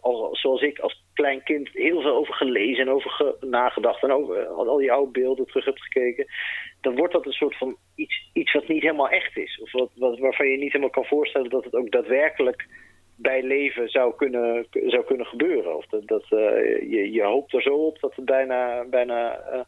al, 0.00 0.28
zoals 0.36 0.62
ik 0.62 0.78
als 0.78 1.02
klein 1.14 1.42
kind, 1.42 1.68
heel 1.72 2.00
veel 2.00 2.14
over 2.16 2.34
gelezen 2.34 2.86
en 2.86 2.92
over 2.92 3.10
ge- 3.10 3.36
nagedacht 3.40 4.02
en 4.02 4.12
over 4.12 4.46
al, 4.46 4.68
al 4.68 4.76
die 4.76 4.92
oude 4.92 5.10
beelden 5.10 5.46
terug 5.46 5.64
hebt 5.64 5.82
gekeken, 5.82 6.26
dan 6.80 6.96
wordt 6.96 7.12
dat 7.12 7.26
een 7.26 7.32
soort 7.32 7.56
van 7.56 7.76
iets, 7.94 8.30
iets 8.32 8.52
wat 8.52 8.68
niet 8.68 8.82
helemaal 8.82 9.08
echt 9.08 9.36
is. 9.36 9.60
Of 9.62 9.72
wat, 9.72 9.90
wat, 9.94 10.18
waarvan 10.18 10.48
je 10.48 10.56
niet 10.56 10.72
helemaal 10.72 10.90
kan 10.90 11.04
voorstellen 11.04 11.50
dat 11.50 11.64
het 11.64 11.74
ook 11.74 11.90
daadwerkelijk 11.90 12.66
bij 13.16 13.42
leven 13.42 13.88
zou 13.88 14.14
kunnen, 14.16 14.66
zou 14.70 15.04
kunnen 15.04 15.26
gebeuren. 15.26 15.76
Of 15.76 15.86
dat, 15.86 16.06
dat, 16.06 16.22
eh, 16.22 16.90
je, 16.90 17.10
je 17.12 17.22
hoopt 17.22 17.52
er 17.52 17.62
zo 17.62 17.74
op 17.74 18.00
dat 18.00 18.16
het 18.16 18.24
bijna, 18.24 18.84
bijna 18.84 19.34
eh, 19.34 19.60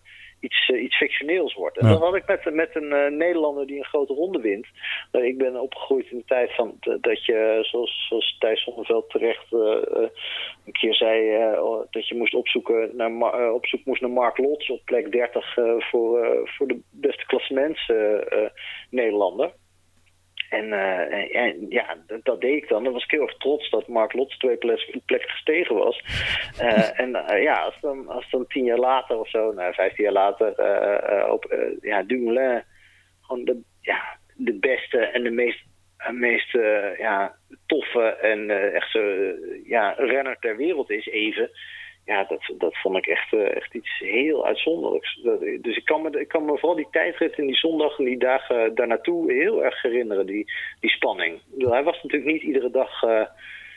iets, 0.43 0.71
eh, 0.71 0.83
iets 0.83 0.97
fictioneels 0.97 1.55
wordt. 1.55 1.79
En 1.79 1.87
Ja. 1.87 1.93
dat 1.93 2.03
had 2.03 2.15
ik 2.15 2.27
met, 2.27 2.55
met 2.55 2.71
een 2.77 2.93
eh, 2.93 3.11
Nederlander 3.11 3.67
die 3.67 3.79
een 3.79 3.85
grote 3.85 4.15
ronde 4.15 4.41
wint. 4.41 4.67
Uh, 5.13 5.25
ik 5.25 5.39
ben 5.39 5.61
opgegroeid 5.61 6.11
in 6.11 6.17
de 6.17 6.25
tijd 6.25 6.55
van 6.55 6.77
dat 7.01 7.25
je, 7.25 7.59
zoals, 7.61 8.07
zoals 8.09 8.37
Thijs 8.39 8.63
Zonneveld 8.63 9.11
terecht 9.11 9.53
eh, 9.53 10.09
een 10.67 10.73
keer 10.73 10.95
zei, 10.95 11.37
oh, 11.59 11.87
dat 11.91 12.09
je 12.09 12.15
moest 12.15 12.35
opzoeken 12.35 12.91
naar, 12.97 13.53
op 13.53 13.67
zoek 13.67 13.85
moest 13.85 14.01
naar 14.01 14.11
Mark 14.11 14.39
Lots 14.39 14.71
op 14.71 14.81
plek 14.85 15.13
30 15.13 15.57
eh, 15.57 15.75
voor, 15.79 16.41
voor 16.45 16.67
de 16.67 16.81
beste 16.91 17.27
klassements 17.27 17.91
Nederlander. 18.91 19.53
En, 20.53 20.73
eh, 20.73 20.99
en- 21.19 21.31
en 21.31 21.67
ja, 21.69 21.97
dat, 22.23 22.41
deed 22.41 22.63
ik 22.63 22.69
dan. 22.69 22.85
Dan 22.85 22.93
was 22.93 23.05
ik 23.05 23.11
heel 23.11 23.23
erg 23.23 23.37
trots 23.37 23.71
dat 23.71 23.89
Mark 23.89 24.13
Lots 24.13 24.39
twee 24.39 24.57
plek- 24.57 24.97
plekken 25.07 25.31
gestegen 25.31 25.75
was. 25.75 26.01
Eh, 26.59 27.01
en 27.01 27.15
eh, 27.15 27.43
ja, 27.43 27.55
als 27.61 27.79
dan, 27.81 28.09
als 28.09 28.31
dan 28.31 28.47
tien 28.47 28.65
jaar 28.65 28.79
later 28.79 29.19
of 29.19 29.29
zo, 29.29 29.53
nou, 29.53 29.75
vijftien 29.75 30.05
jaar 30.05 30.13
later, 30.13 30.49
op 31.33 31.55
ja, 31.81 32.03
Dumoulin 32.03 32.63
gewoon 33.21 33.45
de, 33.45 33.61
ja, 33.81 34.03
de 34.37 34.53
beste 34.55 34.99
en 34.99 35.23
de 35.23 35.31
meest, 35.31 35.65
meest 36.11 36.53
ja, 36.99 37.37
toffe 37.67 38.03
en 38.03 38.51
echt 38.75 38.91
zo, 38.91 39.01
ja, 39.65 39.95
renner 39.99 40.37
ter 40.41 40.57
wereld 40.57 40.91
is 40.91 41.07
even. 41.07 41.51
Ja, 42.05 42.25
dat, 42.29 42.53
dat 42.59 42.77
vond 42.77 42.97
ik 42.97 43.07
echt, 43.07 43.33
eh, 43.33 43.57
echt 43.57 43.75
iets 43.75 43.99
heel 43.99 44.47
uitzonderlijks. 44.47 45.21
Dat, 45.23 45.41
dus 45.41 45.77
ik 45.77 45.85
kan, 45.85 46.03
me, 46.03 46.21
ik 46.21 46.29
kan 46.29 46.45
me 46.45 46.59
vooral 46.59 46.77
die 46.77 46.89
tijdrit 46.91 47.39
en 47.39 47.47
die 47.47 47.57
zondag 47.57 47.99
en 47.99 48.05
die 48.05 48.19
dagen 48.19 48.75
daar 48.75 48.87
naartoe 48.87 49.33
heel 49.33 49.65
erg 49.65 49.83
herinneren, 49.83 50.27
die, 50.27 50.53
die 50.81 50.91
spanning. 50.91 51.41
Hij 51.59 51.83
was 51.83 52.03
natuurlijk 52.03 52.33
niet 52.33 52.43
iedere 52.43 52.71
dag 52.71 53.03
eh, 53.03 53.21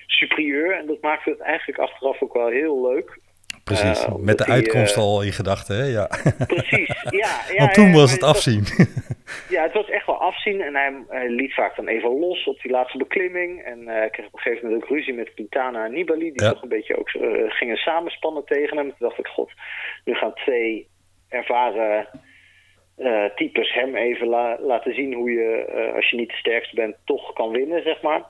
superieur 0.07 0.77
en 0.77 0.85
dat 0.85 1.01
maakte 1.01 1.29
het 1.29 1.39
eigenlijk 1.39 1.79
achteraf 1.79 2.21
ook 2.21 2.33
wel 2.33 2.47
heel 2.47 2.87
leuk. 2.93 3.19
Precies, 3.63 4.05
Eh, 4.05 4.15
met 4.15 4.37
de 4.37 4.45
uitkomst 4.45 4.97
al 4.97 5.21
in 5.23 5.31
gedachten, 5.31 5.75
hè? 5.75 5.83
Ja. 5.83 6.09
Precies, 6.47 6.87
ja. 7.09 7.41
ja 7.53 7.57
Want 7.57 7.73
toen 7.73 7.87
ja, 7.87 7.93
was 7.93 8.11
het 8.11 8.19
dat- 8.19 8.29
afzien. 8.29 8.63
Ja, 9.49 9.63
het 9.63 9.73
was 9.73 9.89
echt 9.89 10.05
wel 10.05 10.19
afzien 10.21 10.61
en 10.61 10.75
hij, 10.75 11.29
liet 11.29 11.53
vaak 11.53 11.75
dan 11.75 11.87
even 11.87 12.19
los 12.19 12.43
op 12.47 12.61
die 12.61 12.71
laatste 12.71 12.97
beklimming. 12.97 13.63
En 13.63 13.87
eh 13.87 14.11
kreeg 14.11 14.25
op 14.25 14.33
een 14.33 14.39
gegeven 14.39 14.65
moment 14.65 14.83
ook 14.83 14.89
ruzie 14.89 15.13
met 15.13 15.33
Quintana 15.33 15.85
en 15.85 15.91
Nibali, 15.91 16.31
die 16.31 16.43
Ja. 16.43 16.51
toch 16.51 16.61
een 16.61 16.69
beetje 16.69 16.97
ook 16.99 17.09
eh, 17.09 17.43
gingen 17.51 17.77
samenspannen 17.77 18.45
tegen 18.45 18.77
hem. 18.77 18.87
Toen 18.89 19.07
dacht 19.07 19.19
ik, 19.19 19.27
god, 19.27 19.51
nu 20.05 20.13
gaan 20.13 20.33
twee 20.33 20.87
ervaren 21.29 22.07
eh, 22.97 23.25
types 23.35 23.73
hem 23.73 23.95
even 23.95 24.27
la- 24.27 24.57
laten 24.61 24.93
zien 24.93 25.13
hoe 25.13 25.31
je, 25.31 25.91
als 25.95 26.09
je 26.09 26.15
niet 26.17 26.29
de 26.29 26.35
sterkste 26.35 26.75
bent, 26.75 26.95
toch 27.05 27.33
kan 27.33 27.51
winnen, 27.51 27.83
zeg 27.83 28.01
maar. 28.01 28.23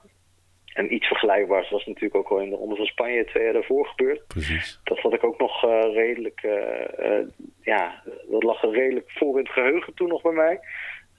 En 0.75 0.93
iets 0.93 1.07
vergelijkbaars 1.07 1.69
was 1.69 1.85
natuurlijk 1.85 2.15
ook 2.15 2.29
al 2.29 2.39
in 2.39 2.49
de 2.49 2.55
Ronde 2.55 2.75
van 2.75 2.85
Spanje 2.85 3.25
twee 3.25 3.43
jaar 3.43 3.53
daarvoor 3.53 3.87
gebeurd 3.87 4.27
Precies. 4.27 4.79
dat 4.83 4.99
had 4.99 5.13
ik 5.13 5.23
ook 5.23 5.39
nog 5.39 5.63
eh, 5.63 5.93
redelijk, 5.93 6.43
eh, 6.43 7.19
eh, 7.19 7.27
ja, 7.61 8.03
dat 8.29 8.43
lag 8.43 8.63
er 8.63 8.71
redelijk 8.71 9.11
voor 9.11 9.37
in 9.37 9.43
het 9.43 9.53
geheugen 9.53 9.93
toen 9.93 10.07
nog 10.07 10.21
bij 10.21 10.31
mij. 10.31 10.59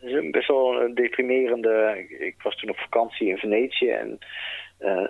Dus 0.00 0.30
best 0.30 0.48
wel 0.48 0.82
een 0.82 0.94
deprimerende, 0.94 1.94
ik, 1.98 2.20
ik 2.20 2.42
was 2.42 2.56
toen 2.56 2.70
op 2.70 2.78
vakantie 2.78 3.28
in 3.28 3.36
Venetië 3.36 3.90
en 3.90 4.18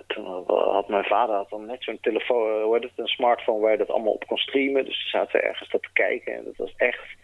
toen 0.07 0.43
had 0.47 0.87
mijn 0.87 1.03
vader 1.03 1.35
had 1.35 1.49
dan 1.49 1.65
net 1.65 1.83
zo'n 1.83 1.99
telefoon, 2.01 2.61
hoe 2.61 2.73
heet 2.73 2.83
het, 2.83 2.91
een 2.95 3.07
smartphone 3.07 3.59
waar 3.59 3.71
je 3.71 3.77
dat 3.77 3.89
allemaal 3.89 4.13
op 4.13 4.27
kon 4.27 4.37
streamen. 4.37 4.85
Dus 4.85 5.01
ze 5.03 5.09
zaten 5.09 5.43
ergens 5.43 5.69
dat 5.69 5.81
te 5.81 5.93
kijken 5.93 6.33
en 6.33 6.43
dat 6.43 6.55
was 6.55 6.73
echt 6.77 7.15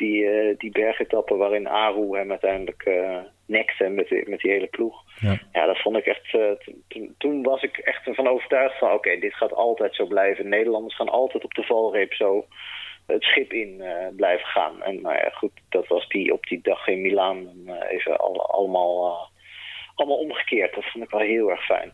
die, 0.00 0.22
uh, 0.22 0.54
die 0.58 0.70
bergetappen 0.70 1.38
waarin 1.38 1.68
Aru 1.68 2.16
hem 2.16 2.30
uiteindelijk 2.30 2.84
uh, 2.86 3.18
nekte 3.46 3.88
met, 3.88 4.08
die, 4.08 4.28
met 4.28 4.40
die 4.40 4.50
hele 4.50 4.66
ploeg. 4.66 4.94
Ja. 5.20 5.38
ja, 5.52 5.66
dat 5.66 5.78
vond 5.78 5.96
ik 5.96 6.06
echt. 6.06 6.32
Uh, 6.32 7.04
toen 7.18 7.42
was 7.42 7.62
ik 7.62 7.76
echt 7.78 8.08
van 8.14 8.28
overtuigd 8.28 8.78
van: 8.78 8.92
oké, 8.92 9.18
dit 9.18 9.34
gaat 9.34 9.52
altijd 9.52 9.94
zo 9.94 10.06
blijven. 10.06 10.48
Nederlanders 10.48 10.96
gaan 10.96 11.08
altijd 11.08 11.44
op 11.44 11.54
de 11.54 11.62
valreep 11.62 12.14
zo 12.14 12.46
het 13.06 13.22
schip 13.22 13.52
in 13.52 13.82
blijven 14.16 14.46
gaan. 14.46 14.82
En 14.82 15.00
nou 15.00 15.14
ja, 15.14 15.30
goed, 15.30 15.52
dat 15.68 15.86
was 15.86 16.08
die 16.08 16.32
op 16.32 16.46
die 16.46 16.60
dag 16.62 16.86
in 16.86 17.00
Milaan 17.00 17.48
even 17.88 18.18
al, 18.18 18.46
allemaal, 18.46 19.28
allemaal 19.94 20.18
omgekeerd. 20.18 20.74
Dat 20.74 20.84
vond 20.84 21.04
ik 21.04 21.10
wel 21.10 21.20
heel 21.20 21.50
erg 21.50 21.64
fijn. 21.64 21.92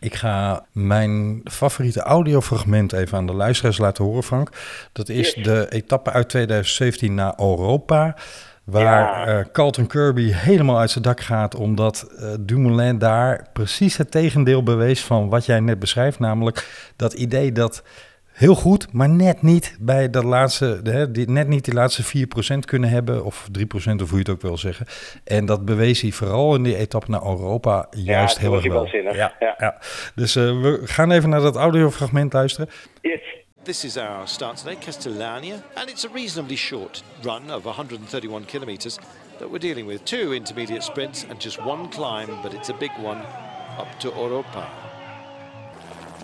Ik 0.00 0.14
ga 0.14 0.64
mijn 0.72 1.40
favoriete 1.44 2.00
audiofragment 2.00 2.92
even 2.92 3.18
aan 3.18 3.26
de 3.26 3.34
luisteraars 3.34 3.78
laten 3.78 4.04
horen, 4.04 4.22
Frank. 4.22 4.50
Dat 4.92 5.08
is 5.08 5.34
de 5.34 5.66
etappe 5.70 6.10
uit 6.10 6.28
2017 6.28 7.14
naar 7.14 7.34
Europa. 7.36 8.16
Waar 8.64 9.28
ja. 9.28 9.38
uh, 9.38 9.44
Carlton 9.52 9.86
Kirby 9.86 10.32
helemaal 10.32 10.78
uit 10.78 10.90
zijn 10.90 11.04
dak 11.04 11.20
gaat, 11.20 11.54
omdat 11.54 12.06
uh, 12.10 12.30
Dumoulin 12.40 12.98
daar 12.98 13.48
precies 13.52 13.96
het 13.96 14.10
tegendeel 14.10 14.62
bewees 14.62 15.04
van 15.04 15.28
wat 15.28 15.46
jij 15.46 15.60
net 15.60 15.78
beschrijft. 15.78 16.18
Namelijk 16.18 16.92
dat 16.96 17.12
idee 17.12 17.52
dat 17.52 17.82
heel 18.34 18.54
goed, 18.54 18.92
maar 18.92 19.08
net 19.08 19.42
niet 19.42 19.76
bij 19.80 20.10
dat 20.10 20.24
laatste, 20.24 20.80
hè, 20.82 21.10
die, 21.10 21.30
net 21.30 21.48
niet 21.48 21.64
die 21.64 21.74
laatste 21.74 22.26
4% 22.54 22.58
kunnen 22.64 22.90
hebben, 22.90 23.24
of 23.24 23.48
3% 23.58 23.62
of 23.74 23.84
hoe 23.84 24.08
je 24.08 24.18
het 24.18 24.28
ook 24.28 24.40
wil 24.40 24.58
zeggen. 24.58 24.86
En 25.24 25.46
dat 25.46 25.64
bewees 25.64 26.00
hij 26.00 26.10
vooral 26.10 26.54
in 26.54 26.62
die 26.62 26.76
etappe 26.76 27.10
naar 27.10 27.22
Europa 27.22 27.86
juist 27.90 28.34
ja, 28.34 28.40
heel 28.40 28.54
erg 28.54 28.66
wel. 28.66 28.88
Ja, 29.14 29.34
ja. 29.38 29.54
ja. 29.58 29.78
Dus 30.14 30.36
uh, 30.36 30.44
we 30.44 30.80
gaan 30.84 31.10
even 31.10 31.28
naar 31.28 31.40
dat 31.40 31.56
audiofragment 31.56 32.32
luisteren. 32.32 32.68
Yes. 33.00 33.20
This 33.62 33.84
is 33.84 33.96
our 33.96 34.28
start 34.28 34.56
today, 34.56 34.76
Castellania, 34.76 35.62
and 35.74 35.88
it's 35.88 36.04
a 36.04 36.08
reasonably 36.12 36.56
short 36.56 37.02
run 37.22 37.54
of 37.54 37.64
131 37.64 38.44
kilometres 38.44 38.98
that 39.38 39.48
we're 39.48 39.58
dealing 39.58 39.86
with. 39.86 40.04
Two 40.04 40.32
intermediate 40.34 40.82
sprints 40.82 41.24
and 41.28 41.42
just 41.42 41.64
one 41.64 41.88
climb, 41.88 42.28
but 42.42 42.52
it's 42.52 42.68
a 42.68 42.74
big 42.74 42.90
one 43.02 43.22
up 43.78 43.98
to 44.00 44.12
Europa. 44.12 44.93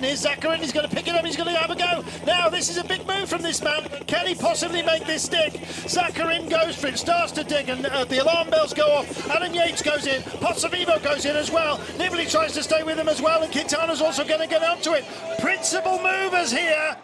Here's 0.01 0.25
Zakarin, 0.25 0.59
he's 0.59 0.73
going 0.73 0.89
to 0.89 0.95
pick 0.95 1.09
it 1.09 1.15
up, 1.15 1.27
he's 1.27 1.37
going 1.37 1.53
to 1.53 1.59
have 1.59 1.71
a 1.71 1.77
go. 1.77 2.03
Now, 2.27 2.49
this 2.49 2.71
is 2.71 2.79
a 2.79 2.85
big 2.85 3.07
move 3.07 3.29
from 3.29 3.43
this 3.43 3.63
man. 3.63 3.87
Can 4.07 4.27
he 4.27 4.35
possibly 4.35 4.83
make 4.83 5.07
this 5.07 5.25
stick? 5.25 5.53
Zakarin 5.53 6.49
goes 6.49 6.75
for 6.75 6.87
it, 6.87 6.99
starts 6.99 7.33
to 7.33 7.45
dig, 7.45 7.69
and 7.69 7.85
uh, 7.85 8.05
the 8.07 8.19
alarm 8.19 8.49
bells 8.49 8.73
go 8.73 8.87
off. 8.87 9.29
Adam 9.29 9.53
Yates 9.53 9.83
goes 9.83 10.07
in, 10.07 10.23
Pozzovivo 10.23 11.03
goes 11.03 11.27
in 11.27 11.37
as 11.37 11.51
well. 11.51 11.79
Nibali 11.99 12.31
tries 12.31 12.53
to 12.55 12.63
stay 12.63 12.83
with 12.83 12.99
him 12.99 13.09
as 13.09 13.21
well, 13.21 13.43
and 13.43 13.53
Quintana's 13.53 14.01
also 14.01 14.25
going 14.25 14.41
to 14.41 14.47
get 14.47 14.63
onto 14.63 14.93
it. 14.93 15.05
Principal 15.39 15.99
movers 16.03 16.51
here. 16.51 16.97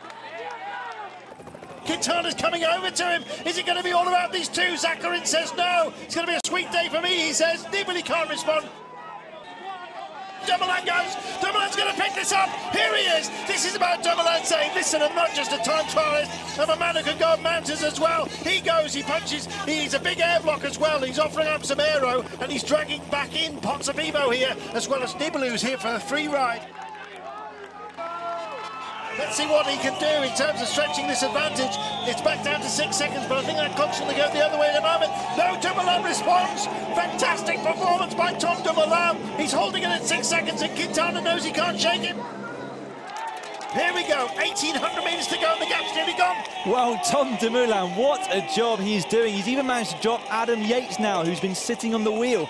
Quintana's 1.84 2.34
coming 2.34 2.64
over 2.64 2.90
to 2.90 3.04
him. 3.04 3.24
Is 3.44 3.58
it 3.58 3.66
going 3.66 3.78
to 3.78 3.84
be 3.84 3.92
all 3.92 4.08
about 4.08 4.32
these 4.32 4.48
two? 4.48 4.74
Zakarin 4.74 5.26
says 5.26 5.54
no. 5.56 5.92
It's 6.02 6.14
going 6.14 6.26
to 6.26 6.32
be 6.32 6.36
a 6.36 6.46
sweet 6.46 6.72
day 6.72 6.88
for 6.88 7.00
me, 7.00 7.14
he 7.26 7.32
says. 7.32 7.64
Nibali 7.66 8.04
can't 8.04 8.28
respond. 8.28 8.66
Dumoulin 10.46 10.84
goes. 10.86 11.12
Dumoulin's 11.42 11.76
going 11.76 11.94
to 11.94 12.00
pick 12.00 12.14
this 12.14 12.32
up. 12.32 12.48
Here 12.72 12.94
he 12.94 13.02
is. 13.18 13.28
This 13.46 13.64
is 13.64 13.74
about 13.74 14.02
Dumoulin 14.02 14.44
saying, 14.44 14.72
listen, 14.74 15.02
I'm 15.02 15.14
not 15.14 15.34
just 15.34 15.52
a 15.52 15.58
time 15.58 15.84
trialist. 15.86 16.58
I'm 16.58 16.70
a 16.70 16.78
man 16.78 16.96
who 16.96 17.02
can 17.02 17.18
go 17.18 17.26
on 17.26 17.42
mountains 17.42 17.82
as 17.82 18.00
well. 18.00 18.26
He 18.26 18.60
goes, 18.60 18.94
he 18.94 19.02
punches. 19.02 19.46
He's 19.64 19.94
a 19.94 20.00
big 20.00 20.20
air 20.20 20.40
block 20.40 20.64
as 20.64 20.78
well. 20.78 21.00
He's 21.00 21.18
offering 21.18 21.48
up 21.48 21.64
some 21.64 21.80
aero 21.80 22.24
and 22.40 22.50
he's 22.50 22.62
dragging 22.62 23.02
back 23.10 23.34
in 23.34 23.56
Ponzavivo 23.58 24.32
here 24.32 24.56
as 24.72 24.88
well 24.88 25.02
as 25.02 25.12
Nibali 25.14 25.50
who's 25.50 25.62
here 25.62 25.78
for 25.78 25.88
a 25.88 26.00
free 26.00 26.28
ride. 26.28 26.62
Let's 29.18 29.36
see 29.36 29.46
what 29.46 29.66
he 29.66 29.78
can 29.78 29.98
do 29.98 30.28
in 30.28 30.34
terms 30.36 30.60
of 30.60 30.68
stretching 30.68 31.06
this 31.06 31.22
advantage. 31.22 31.72
It's 32.04 32.20
back 32.20 32.44
down 32.44 32.60
to 32.60 32.68
six 32.68 32.96
seconds, 32.96 33.26
but 33.26 33.38
I 33.38 33.42
think 33.42 33.56
that 33.56 33.74
clock's 33.74 33.98
going 33.98 34.10
to 34.12 34.16
go 34.16 34.30
the 34.30 34.44
other 34.44 34.58
way 34.58 34.68
at 34.68 34.74
the 34.74 34.84
moment. 34.84 35.10
No, 35.40 35.56
Dumoulin 35.56 36.04
responds. 36.04 36.66
Fantastic 36.92 37.56
performance 37.62 38.12
by 38.12 38.34
Tom 38.34 38.62
Dumoulin. 38.62 39.16
He's 39.38 39.52
holding 39.52 39.84
it 39.84 39.88
at 39.88 40.04
six 40.04 40.28
seconds, 40.28 40.60
and 40.60 40.74
Quintana 40.76 41.22
knows 41.22 41.44
he 41.44 41.52
can't 41.52 41.80
shake 41.80 42.02
him. 42.02 42.18
Here 43.72 43.92
we 43.94 44.06
go, 44.06 44.28
1800 44.36 45.04
metres 45.04 45.26
to 45.28 45.36
go, 45.36 45.52
and 45.52 45.62
the 45.62 45.66
gap's 45.66 45.94
nearly 45.94 46.14
gone. 46.14 46.36
Well, 46.66 47.00
Tom 47.04 47.36
Dumoulin, 47.40 47.96
what 47.96 48.20
a 48.34 48.46
job 48.54 48.80
he's 48.80 49.06
doing. 49.06 49.32
He's 49.32 49.48
even 49.48 49.66
managed 49.66 49.92
to 49.92 50.00
drop 50.02 50.20
Adam 50.30 50.62
Yates 50.62 50.98
now, 50.98 51.24
who's 51.24 51.40
been 51.40 51.54
sitting 51.54 51.94
on 51.94 52.04
the 52.04 52.12
wheel. 52.12 52.48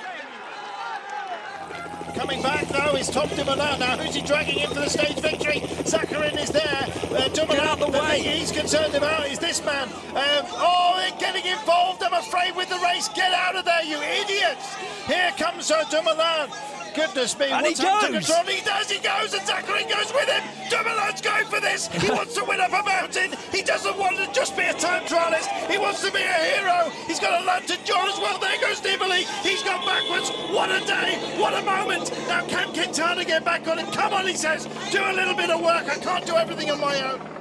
Coming 2.15 2.43
back 2.43 2.67
though 2.69 2.97
is 2.97 3.09
Tom 3.09 3.29
Dumoulin. 3.29 3.79
Now 3.79 3.97
who's 3.99 4.15
he 4.15 4.23
dragging 4.23 4.59
in 4.61 4.69
for 4.69 4.81
the 4.81 4.89
stage 4.89 5.19
victory? 5.21 5.61
Zakarin 5.85 6.41
is 6.43 6.51
there. 6.51 6.87
Uh, 7.11 7.29
Dumoulin, 7.29 7.61
out 7.61 7.79
the 7.79 7.87
the 7.87 7.99
way. 7.99 8.23
thing 8.23 8.39
he's 8.39 8.53
concerned 8.53 8.95
about 8.95 9.27
is 9.27 9.39
this 9.39 9.65
man. 9.65 9.89
Um, 9.89 10.45
oh, 10.53 10.95
they're 10.97 11.19
getting 11.19 11.51
involved. 11.51 12.03
I'm 12.03 12.15
afraid 12.15 12.57
with 12.57 12.69
the 12.69 12.79
race. 12.79 13.09
Get 13.09 13.33
out 13.33 13.57
of 13.57 13.65
there, 13.65 13.85
you 13.85 13.99
idiots! 13.99 14.75
Here 15.07 15.31
comes 15.37 15.71
uh, 15.71 15.85
Dumoulin. 15.91 16.76
Goodness 16.97 17.39
me, 17.39 17.51
And 17.53 17.61
what's 17.61 17.79
he 17.79 17.85
goes. 17.85 18.27
He 18.49 18.63
does, 18.65 18.91
he 18.91 18.99
goes, 19.01 19.35
and 19.35 19.43
Zakarin 19.43 19.87
goes 19.87 20.15
with 20.15 20.31
him. 20.31 20.43
Dumoulin's 20.71 21.21
going 21.21 21.45
for 21.45 21.61
this. 21.61 21.89
He 21.89 22.11
wants 22.11 22.35
to 22.37 22.45
win 22.45 22.59
up 22.59 22.73
a 22.73 22.83
mountain. 22.83 23.37
He 23.53 23.61
doesn't 23.61 23.99
want 23.99 24.17
to 24.17 24.33
just 24.33 24.57
be 24.57 24.63
a 24.63 24.73
time 24.73 25.05
trialist. 25.05 25.47
He 25.71 25.77
wants 25.77 26.01
to 26.01 26.11
be 26.11 26.23
a 26.23 26.39
hero. 26.57 26.91
He's 27.07 27.21
got 27.21 27.43
a 27.43 27.45
lot 27.45 27.67
to 27.67 27.77
John 27.85 28.09
as 28.09 28.19
well. 28.19 28.39
There 28.39 28.59
goes 28.63 28.81
Nibali. 28.81 29.29
He's 29.45 29.63
gone 29.63 29.85
backwards. 29.85 30.31
What 30.51 30.71
a 30.71 30.81
day. 30.87 31.21
What 31.39 31.53
a 31.53 31.63
moment. 31.67 32.11
Now 32.29 32.47
can 32.47 32.73
Quintana 32.73 33.27
get 33.27 33.45
back 33.45 33.69
on 33.69 33.79
it? 33.79 33.93
Come 33.93 34.15
on, 34.15 34.27
he 34.27 34.35
says. 34.35 34.65
Do 34.91 35.05
a 35.05 35.13
little 35.13 35.35
bit 35.35 35.51
of 35.51 35.61
work. 35.61 35.85
I 35.91 35.99
can't 35.99 36.25
do 36.25 36.35
everything 36.37 36.71
on 36.71 36.81
my 36.81 37.13
own. 37.13 37.36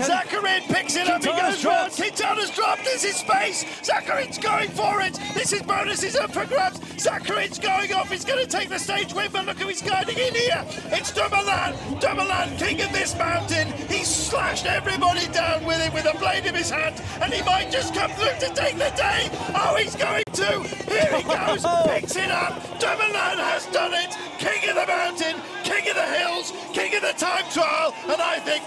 Zakarin 0.00 0.62
picks 0.62 0.96
it 0.96 1.08
up, 1.08 1.22
he 1.22 1.28
goes 1.30 1.40
round, 1.40 1.60
dropped. 1.60 1.96
Quintana's 1.96 2.50
dropped, 2.50 2.84
this 2.84 3.04
is 3.04 3.16
space, 3.16 3.64
Zakarin's 3.82 4.38
going 4.38 4.70
for 4.70 5.00
it, 5.02 5.18
this 5.34 5.52
is 5.52 5.62
bonuses 5.62 6.16
up 6.16 6.32
for 6.32 6.44
grabs, 6.46 6.80
Zakarin's 6.96 7.58
going 7.58 7.92
off, 7.92 8.10
he's 8.10 8.24
going 8.24 8.44
to 8.44 8.50
take 8.50 8.68
the 8.68 8.78
stage 8.78 9.12
win, 9.12 9.30
but 9.32 9.46
look 9.46 9.58
who 9.58 9.68
he's 9.68 9.82
guiding 9.82 10.16
in 10.16 10.34
here, 10.34 10.64
it's 10.86 11.12
Dumoulin, 11.12 11.74
Dumoulin, 12.00 12.56
king 12.56 12.80
of 12.80 12.92
this 12.92 13.16
mountain, 13.16 13.68
he's 13.88 14.08
slashed 14.08 14.66
everybody 14.66 15.26
down 15.28 15.64
with 15.64 15.84
it 15.84 15.92
with 15.92 16.06
a 16.06 16.16
blade 16.18 16.46
in 16.46 16.54
his 16.54 16.70
hand, 16.70 17.00
and 17.20 17.32
he 17.32 17.42
might 17.42 17.70
just 17.70 17.94
come 17.94 18.10
through 18.12 18.38
to 18.40 18.54
take 18.54 18.74
the 18.74 18.92
day, 18.96 19.28
oh 19.54 19.76
he's 19.76 19.96
going 19.96 20.24
to, 20.32 20.62
here 20.88 21.16
he 21.16 21.22
goes, 21.22 21.64
picks 21.86 22.16
it 22.16 22.30
up, 22.30 22.62
Dumoulin 22.80 23.38
has 23.38 23.66
done 23.66 23.92
it, 23.92 24.16
king 24.38 24.70
of 24.70 24.76
the 24.76 24.86
mountain, 24.86 25.36
king 25.70 25.86
of 25.92 25.96
the 26.02 26.10
hills, 26.18 26.46
king 26.72 26.92
of 26.98 27.02
the 27.08 27.14
time 27.26 27.46
trial, 27.56 27.90
and 28.12 28.20
I 28.34 28.36
think 28.48 28.62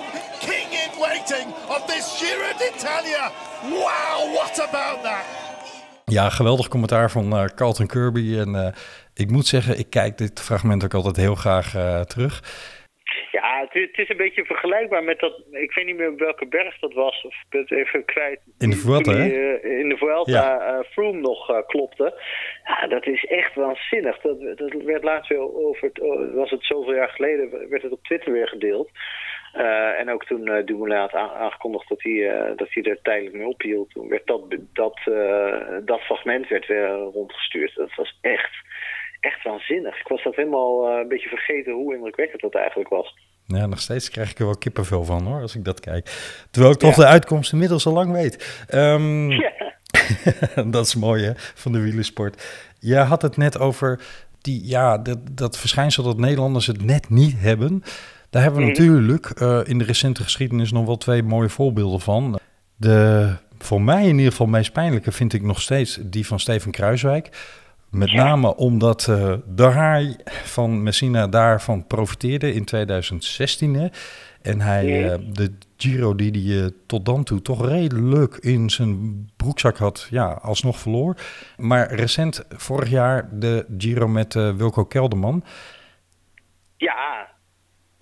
king 0.49 0.67
in 0.83 0.91
waiting 1.05 1.47
of 1.75 1.81
this 1.91 2.05
Giro 2.19 2.51
d'Italia. 2.61 3.23
Wow, 3.63 4.17
what 4.37 4.55
about 4.59 5.03
that? 5.03 5.25
Ja, 6.05 6.29
geweldig 6.29 6.67
commentaar 6.67 7.11
van 7.11 7.37
eh, 7.37 7.45
Carlton 7.55 7.87
Kirby. 7.87 8.37
En 8.37 8.55
eh, 8.55 8.73
ik 9.13 9.31
moet 9.31 9.47
zeggen, 9.47 9.79
ik 9.79 9.89
kijk 9.89 10.17
dit 10.17 10.39
fragment 10.39 10.83
ook 10.83 10.93
altijd 10.93 11.15
heel 11.15 11.35
graag 11.35 11.75
eh, 11.75 11.99
terug. 11.99 12.43
Het 13.73 13.81
is, 13.81 13.87
het 13.87 13.97
is 13.99 14.09
een 14.09 14.17
beetje 14.17 14.45
vergelijkbaar 14.45 15.03
met 15.03 15.19
dat. 15.19 15.41
Ik 15.51 15.73
weet 15.73 15.85
niet 15.85 15.97
meer 15.97 16.09
op 16.11 16.19
welke 16.19 16.45
berg 16.47 16.79
dat 16.79 16.93
was, 16.93 17.23
of 17.23 17.33
ik 17.33 17.45
ben 17.49 17.61
het 17.61 17.71
even 17.71 18.05
kwijt. 18.05 18.39
In 18.59 18.69
de 18.69 18.75
Vuelta, 18.75 19.11
hè? 19.11 19.57
eh, 19.57 19.79
in 19.79 19.89
de 19.89 19.97
Vuelta 19.97 20.31
Ja. 20.31 20.59
eh, 20.59 20.83
Froome 20.91 21.19
nog 21.19 21.49
eh, 21.49 21.57
klopte. 21.67 22.21
Ja, 22.63 22.87
dat 22.87 23.05
is 23.07 23.23
echt 23.25 23.55
waanzinnig. 23.55 24.19
Dat, 24.21 24.57
dat 24.57 24.73
werd 24.83 25.03
laatst 25.03 25.29
weer 25.29 25.55
over. 25.55 25.87
Het, 25.87 25.99
oh, 25.99 26.33
was 26.35 26.49
het 26.49 26.63
zoveel 26.65 26.93
jaar 26.95 27.09
geleden, 27.09 27.69
werd 27.69 27.81
het 27.83 27.91
op 27.91 28.03
Twitter 28.03 28.31
weer 28.31 28.47
gedeeld. 28.47 28.89
En 29.97 30.09
ook 30.11 30.25
toen 30.25 30.47
eh, 30.47 30.65
Dumoulin 30.65 30.97
had 30.97 31.13
aan- 31.13 31.29
aangekondigd 31.33 31.89
dat 31.89 32.01
hij, 32.03 32.53
dat 32.55 32.67
hij 32.73 32.83
er 32.83 32.99
tijdelijk 33.01 33.35
mee 33.35 33.47
ophield, 33.47 33.89
toen 33.89 34.09
werd 34.09 34.27
dat, 34.27 34.41
dat, 34.73 34.99
dat 35.85 36.01
fragment 36.01 36.47
werd 36.47 36.67
weer 36.67 36.87
rondgestuurd. 36.89 37.75
Dat 37.75 37.95
was 37.95 38.17
echt, 38.21 38.51
echt 39.23 39.43
waanzinnig. 39.43 39.99
Ik 39.99 40.07
was 40.07 40.23
dat 40.23 40.35
helemaal 40.35 40.89
eh, 40.89 40.99
een 40.99 41.07
beetje 41.07 41.29
vergeten 41.29 41.73
hoe 41.73 41.95
indrukwekkend 41.95 42.41
dat 42.41 42.55
eigenlijk 42.55 42.89
was. 42.89 43.15
Ja, 43.45 43.65
nog 43.65 43.79
steeds 43.79 44.09
krijg 44.09 44.31
ik 44.31 44.39
er 44.39 44.45
wel 44.45 44.57
kippenvel 44.57 45.03
van 45.03 45.25
hoor, 45.25 45.41
als 45.41 45.55
ik 45.55 45.63
dat 45.63 45.79
kijk. 45.79 46.05
Terwijl 46.51 46.73
ik 46.73 46.79
toch 46.79 46.95
de 46.95 47.05
uitkomst 47.05 47.51
inmiddels 47.51 47.85
al 47.85 47.93
lang 47.93 48.11
weet. 48.11 48.65
Ehm, 48.67 49.29
Ja. 49.41 49.51
dat 50.65 50.85
is 50.85 50.95
mooi 50.95 51.23
hè, 51.23 51.31
van 51.35 51.71
de 51.71 51.79
wielersport. 51.79 52.65
Je 52.79 52.95
had 52.95 53.21
het 53.21 53.37
net 53.37 53.59
over 53.59 54.01
die, 54.41 54.67
ja, 54.67 54.97
dat, 54.97 55.19
dat 55.31 55.57
verschijnsel 55.57 56.03
dat 56.03 56.17
Nederlanders 56.17 56.67
het 56.67 56.85
net 56.85 57.09
niet 57.09 57.39
hebben. 57.39 57.83
Daar 58.29 58.43
hebben 58.43 58.61
we 58.61 58.67
natuurlijk 58.67 59.29
eh, 59.29 59.59
in 59.63 59.77
de 59.77 59.83
recente 59.83 60.23
geschiedenis 60.23 60.71
nog 60.71 60.85
wel 60.85 60.97
twee 60.97 61.23
mooie 61.23 61.49
voorbeelden 61.49 61.99
van. 61.99 62.39
De 62.75 63.35
voor 63.63 63.81
mij 63.81 64.03
in 64.03 64.15
ieder 64.15 64.31
geval 64.31 64.47
meest 64.47 64.73
pijnlijke 64.73 65.11
vind 65.11 65.33
ik 65.33 65.41
nog 65.41 65.61
steeds 65.61 65.99
die 66.01 66.27
van 66.27 66.39
Steven 66.39 66.71
Kruiswijk. 66.71 67.29
Met 67.93 68.13
name 68.13 68.55
omdat 68.55 69.07
uh, 69.09 69.33
de 69.47 69.63
haai 69.63 70.15
van 70.25 70.83
Messina 70.83 71.27
daarvan 71.27 71.87
profiteerde 71.87 72.53
in 72.53 72.65
2016. 72.65 73.73
Hè? 73.73 73.87
En 74.41 74.61
hij 74.61 75.11
uh, 75.11 75.33
de 75.33 75.53
Giro 75.77 76.15
die 76.15 76.31
hij 76.31 76.63
uh, 76.63 76.69
tot 76.85 77.05
dan 77.05 77.23
toe 77.23 77.41
toch 77.41 77.67
redelijk 77.67 78.35
in 78.35 78.69
zijn 78.69 79.25
broekzak 79.37 79.77
had, 79.77 80.07
ja, 80.09 80.31
alsnog 80.31 80.79
verloor. 80.79 81.15
Maar 81.57 81.93
recent, 81.93 82.45
vorig 82.49 82.89
jaar, 82.89 83.29
de 83.39 83.65
Giro 83.77 84.07
met 84.07 84.33
Wilco 84.33 84.85
Kelderman. 84.85 85.43
Ja, 86.77 87.32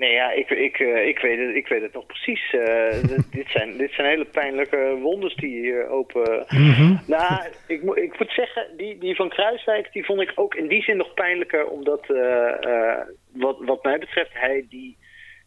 Nee, 0.02 0.12
ja, 0.12 0.32
ik, 0.32 0.50
ik, 0.50 0.80
uh, 0.80 1.08
ik, 1.08 1.20
weet, 1.20 1.40
het, 1.40 1.56
ik 1.56 1.68
weet 1.68 1.82
het 1.82 1.94
nog 1.94 2.06
precies. 2.06 2.54
Uh, 2.62 3.20
dit, 3.32 3.48
zijn, 3.50 3.78
dit 3.78 3.92
zijn 3.92 4.08
hele 4.08 4.26
pijnlijke 4.26 4.98
wondes 5.02 5.36
die 5.36 5.60
hier 5.60 5.90
open... 5.90 6.46
Mm 6.50 6.72
-hmm. 6.72 7.00
Nou, 7.08 7.44
ik, 7.68 7.82
ik 7.84 8.20
moet 8.20 8.32
zeggen, 8.32 8.68
die, 8.78 8.98
die 8.98 9.16
van 9.16 9.30
Kruiswijk, 9.30 9.90
die 9.94 10.06
vond 10.06 10.22
ik 10.22 10.32
ook 10.36 10.56
in 10.56 10.68
die 10.68 10.82
zin 10.82 10.98
nog 10.98 11.14
pijnlijker. 11.14 11.68
Omdat, 11.68 12.10
uh, 12.10 13.00
wat, 13.34 13.58
wat 13.60 13.84
mij 13.84 14.00
betreft, 14.00 14.30
hij 14.34 14.66
die... 14.70 14.98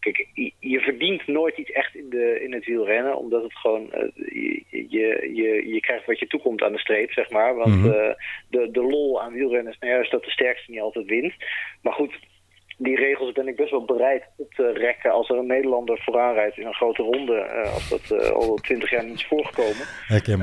Kijk, 0.01 0.27
je, 0.61 0.81
verdient 0.81 1.27
nooit 1.27 1.59
iets 1.59 1.71
echt 1.71 1.95
in, 1.95 2.11
de, 2.11 2.41
in 2.43 2.53
het 2.53 2.65
wielrennen. 2.65 3.17
Omdat 3.17 3.43
het 3.43 3.57
gewoon... 3.57 3.91
je, 4.15 4.63
je, 5.31 5.63
je, 5.67 5.81
krijgt 5.81 6.07
wat 6.07 6.19
je 6.19 6.27
toekomt 6.27 6.63
aan 6.63 6.73
de 6.73 6.79
streep, 6.79 7.13
zeg 7.13 7.31
maar. 7.31 7.55
Want 7.55 7.75
mm 7.75 7.83
-hmm. 7.83 8.17
de, 8.49 8.71
de 8.71 8.83
lol 8.83 9.23
aan 9.23 9.33
wielrennen 9.33 9.73
is 9.73 9.79
nou 9.79 9.93
juist 9.93 10.11
dat 10.11 10.25
de 10.25 10.31
sterkste 10.31 10.71
niet 10.71 10.81
altijd 10.81 11.07
wint. 11.07 11.35
Maar 11.83 11.93
goed 11.93 12.15
die 12.79 12.97
regels 12.97 13.33
ben 13.33 13.49
ik 13.49 13.57
best 13.57 13.71
wel 13.71 13.85
bereid 13.85 14.25
op 14.37 14.55
te 14.55 14.73
rekken 14.73 15.11
als 15.11 15.29
er 15.29 15.37
een 15.37 15.47
Nederlander 15.47 15.99
vooraan 16.03 16.35
rijdt 16.35 16.59
in 16.59 16.67
een 16.67 16.75
grote 16.75 17.03
ronde. 17.03 17.33
Uh, 17.33 17.75
als 17.75 17.89
dat 17.89 18.21
uh, 18.21 18.31
al 18.31 18.55
twintig 18.55 18.91
jaar 18.91 19.05
niet 19.05 19.15
is 19.15 19.27
voorgekomen. 19.27 19.87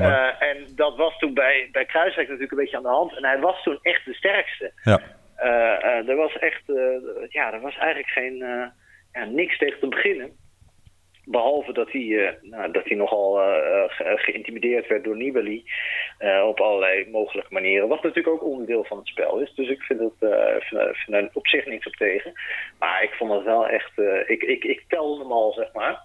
Uh, 0.06 0.42
en 0.42 0.66
dat 0.74 0.96
was 0.96 1.18
toen 1.18 1.34
bij, 1.34 1.68
bij 1.72 1.84
Kruiswijk 1.84 2.28
natuurlijk 2.28 2.52
een 2.52 2.58
beetje 2.58 2.76
aan 2.76 2.82
de 2.82 2.88
hand. 2.88 3.16
En 3.16 3.24
hij 3.24 3.38
was 3.38 3.62
toen 3.62 3.78
echt 3.82 4.04
de 4.04 4.14
sterkste. 4.14 4.72
Ja. 4.82 5.00
er 6.06 6.16
was 6.16 6.38
echt, 6.38 6.62
ja, 7.28 7.52
er 7.52 7.60
was 7.60 7.76
eigenlijk 7.76 8.10
geen, 8.10 8.36
ja, 9.12 9.24
niks 9.24 9.58
tegen 9.58 9.80
te 9.80 9.88
beginnen. 9.88 10.41
Behalve 11.24 11.72
dat 11.72 11.92
hij, 11.92 12.02
uh, 12.02 12.30
nou, 12.40 12.72
dat 12.72 12.84
hij 12.84 12.96
nogal 12.96 13.40
uh, 13.40 13.84
ge 13.86 14.12
geïntimideerd 14.16 14.86
werd 14.86 15.04
door 15.04 15.16
Nibali 15.16 15.64
op 16.44 16.60
allerlei 16.60 17.10
mogelijke 17.10 17.52
manieren. 17.52 17.88
Wat 17.88 18.02
natuurlijk 18.02 18.34
ook 18.34 18.44
onderdeel 18.44 18.84
van 18.84 18.98
het 18.98 19.06
spel 19.06 19.38
is. 19.38 19.54
Dus 19.54 19.68
ik 19.68 19.82
vind, 19.82 20.00
het, 20.00 20.12
vind, 20.60 20.96
vind 20.96 21.16
er 21.16 21.30
op 21.32 21.46
zich 21.46 21.66
niks 21.66 21.86
op 21.86 21.94
tegen. 21.94 22.32
Maar 22.78 23.02
ik 23.02 23.12
vond 23.12 23.32
het 23.32 23.44
wel 23.44 23.68
echt... 23.68 23.98
ik, 24.26 24.42
ik, 24.42 24.64
ik 24.64 24.84
telde 24.88 25.22
hem 25.22 25.32
al, 25.32 25.52
zeg 25.52 25.72
maar. 25.72 25.98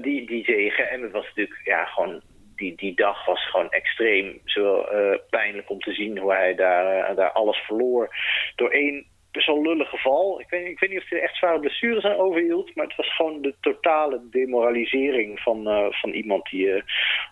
die, 0.00 0.26
die 0.26 0.44
zegen. 0.44 0.90
En 0.90 1.02
het 1.02 1.12
was 1.12 1.26
natuurlijk 1.26 1.60
ja, 1.64 1.84
gewoon... 1.84 2.20
Die, 2.56 2.74
die 2.76 2.94
dag 2.94 3.26
was 3.26 3.50
gewoon 3.50 3.70
extreem 3.70 4.40
zo 4.44 4.86
pijnlijk 5.30 5.70
om 5.70 5.78
te 5.78 5.92
zien 5.92 6.18
hoe 6.18 6.32
hij 6.32 6.54
daar, 6.54 7.14
daar 7.14 7.32
alles 7.32 7.56
verloor. 7.58 8.16
Door 8.56 8.70
één 8.70 9.06
best 9.34 9.46
wel 9.46 9.62
lullig 9.62 9.88
geval. 9.88 10.40
Ik 10.40 10.48
weet, 10.48 10.66
ik 10.66 10.78
weet 10.78 10.90
niet 10.90 11.02
of 11.02 11.08
hij 11.08 11.18
er 11.18 11.24
echt 11.24 11.36
zware 11.36 11.60
blessures 11.60 12.04
aan 12.04 12.16
overhield. 12.16 12.74
Maar 12.74 12.86
het 12.86 12.96
was 12.96 13.16
gewoon 13.16 13.42
de 13.42 13.54
totale 13.60 14.20
demoralisering 14.30 15.40
van, 15.40 15.68
uh, 15.68 15.86
van 15.90 16.10
iemand 16.10 16.50
die 16.50 16.66
je 16.66 16.74
uh, 16.76 16.82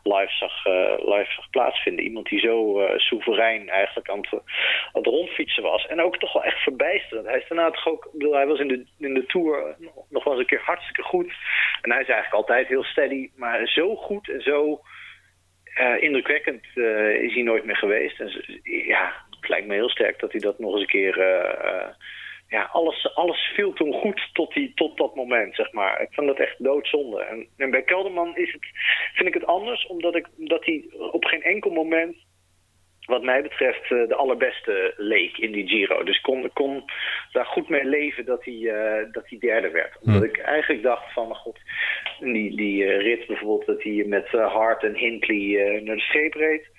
live, 0.03 0.33
zag, 0.33 0.67
uh, 0.67 0.95
live 0.99 1.33
zag 1.33 1.51
plaatsvinden. 1.51 2.05
Iemand 2.05 2.29
die 2.29 2.41
zo 2.41 2.87
soeverein 2.97 3.69
eigenlijk 3.69 4.11
aan 4.11 4.19
het, 4.21 4.33
aan 4.33 4.43
het 5.03 5.07
rondfietsen 5.07 5.63
was. 5.63 5.87
En 5.87 6.01
ook 6.01 6.19
toch 6.19 6.33
wel 6.33 6.45
echt 6.45 6.63
verbijsterend. 6.63 7.27
Hij 7.27 7.39
is 7.39 7.49
daarna 7.49 7.71
toch 7.71 7.87
ook, 7.87 8.09
bedoel, 8.13 8.35
hij 8.35 8.47
was 8.47 8.59
in 8.59 8.69
de, 8.69 8.87
in 8.99 9.15
de 9.15 9.27
Tour 9.27 9.77
nog 10.09 10.25
wel 10.25 10.33
eens 10.33 10.43
een 10.43 10.49
keer 10.49 10.63
hartstikke 10.65 11.03
goed. 11.03 11.33
En 11.83 11.91
hij 11.91 12.01
is 12.01 12.09
eigenlijk 12.09 12.35
altijd 12.35 12.67
heel 12.69 12.85
steady. 12.85 13.31
Maar 13.37 13.67
zo 13.67 13.97
goed 13.97 14.29
en 14.29 14.41
zo 14.41 14.81
indrukwekkend 16.01 16.65
is 17.21 17.35
hij 17.35 17.43
nooit 17.43 17.65
meer 17.65 17.77
geweest. 17.77 18.21
En 18.21 18.61
ja, 18.63 19.13
lijkt 19.49 19.67
me 19.67 19.75
heel 19.75 19.91
sterk 19.91 20.21
dat 20.21 20.33
hij 20.33 20.41
dat 20.41 20.59
nog 20.59 20.73
eens 20.73 20.81
een 20.81 20.87
keer... 20.87 21.19
Uh, 21.19 21.89
ja, 22.53 22.69
alles, 22.73 23.15
alles 23.15 23.53
viel 23.55 23.73
toen 23.73 23.93
goed 23.93 24.29
tot, 24.33 24.55
die, 24.55 24.73
tot 24.75 24.97
dat 24.97 25.15
moment, 25.15 25.55
zeg 25.55 25.73
maar. 25.73 26.03
Ik 26.03 26.09
vond 26.11 26.27
dat 26.27 26.39
echt 26.39 26.55
doodzonde. 26.59 27.23
En, 27.23 27.47
en 27.57 27.71
bij 27.71 27.83
Kelderman 27.83 28.37
is 28.37 28.53
het, 28.53 28.67
vind 29.15 29.29
ik 29.29 29.35
het 29.35 29.47
anders, 29.47 29.87
omdat, 29.87 30.17
ik, 30.17 30.27
omdat 30.39 30.65
hij 30.65 30.85
op 31.11 31.25
geen 31.25 31.43
enkel 31.43 31.71
moment 31.71 32.17
wat 33.07 33.23
mij 33.23 33.43
betreft 33.43 33.89
de 33.89 34.15
allerbeste 34.15 34.95
leek 34.97 35.39
in 35.39 35.53
die 35.53 35.69
Giro. 35.69 36.03
Dus 36.05 36.21
kon, 36.21 36.51
kon 36.53 36.85
daar 37.33 37.47
goed 37.47 37.69
mee 37.69 37.85
leven 37.85 38.25
dat 38.25 38.45
hij, 38.45 38.55
uh, 38.55 39.13
dat 39.13 39.29
hij 39.29 39.39
derde 39.39 39.71
werd. 39.71 39.99
Omdat 40.03 40.23
ik 40.23 40.39
eigenlijk 40.39 40.83
dacht 40.83 41.13
van, 41.13 41.35
god, 41.35 41.59
die, 42.19 42.57
die 42.57 42.85
rit 42.85 43.27
bijvoorbeeld 43.27 43.67
dat 43.67 43.83
hij 43.83 44.05
met 44.07 44.29
Hart 44.29 44.83
en 44.83 44.95
Hindley 44.95 45.81
naar 45.85 45.97
de 45.97 46.03
streep 46.03 46.35
reed. 46.35 46.71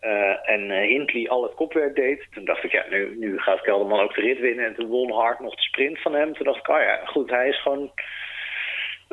Uh, 0.00 0.50
en 0.50 0.70
uh, 0.70 0.80
Hindley 0.80 1.28
al 1.28 1.42
het 1.42 1.54
kopwerk 1.54 1.94
deed. 1.94 2.26
Toen 2.30 2.44
dacht 2.44 2.64
ik, 2.64 2.72
ja, 2.72 2.84
nu, 2.90 3.16
nu 3.18 3.38
gaat 3.38 3.60
Kelderman 3.60 4.00
ook 4.00 4.14
de 4.14 4.20
rit 4.20 4.38
winnen. 4.38 4.64
En 4.64 4.74
toen 4.74 4.88
won 4.88 5.12
Hart 5.12 5.40
nog 5.40 5.54
de 5.54 5.62
sprint 5.62 6.00
van 6.00 6.14
hem. 6.14 6.34
Toen 6.34 6.44
dacht 6.44 6.58
ik, 6.58 6.68
oh 6.68 6.80
ja, 6.80 7.00
goed, 7.04 7.30
hij 7.30 7.48
is 7.48 7.62
gewoon 7.62 7.92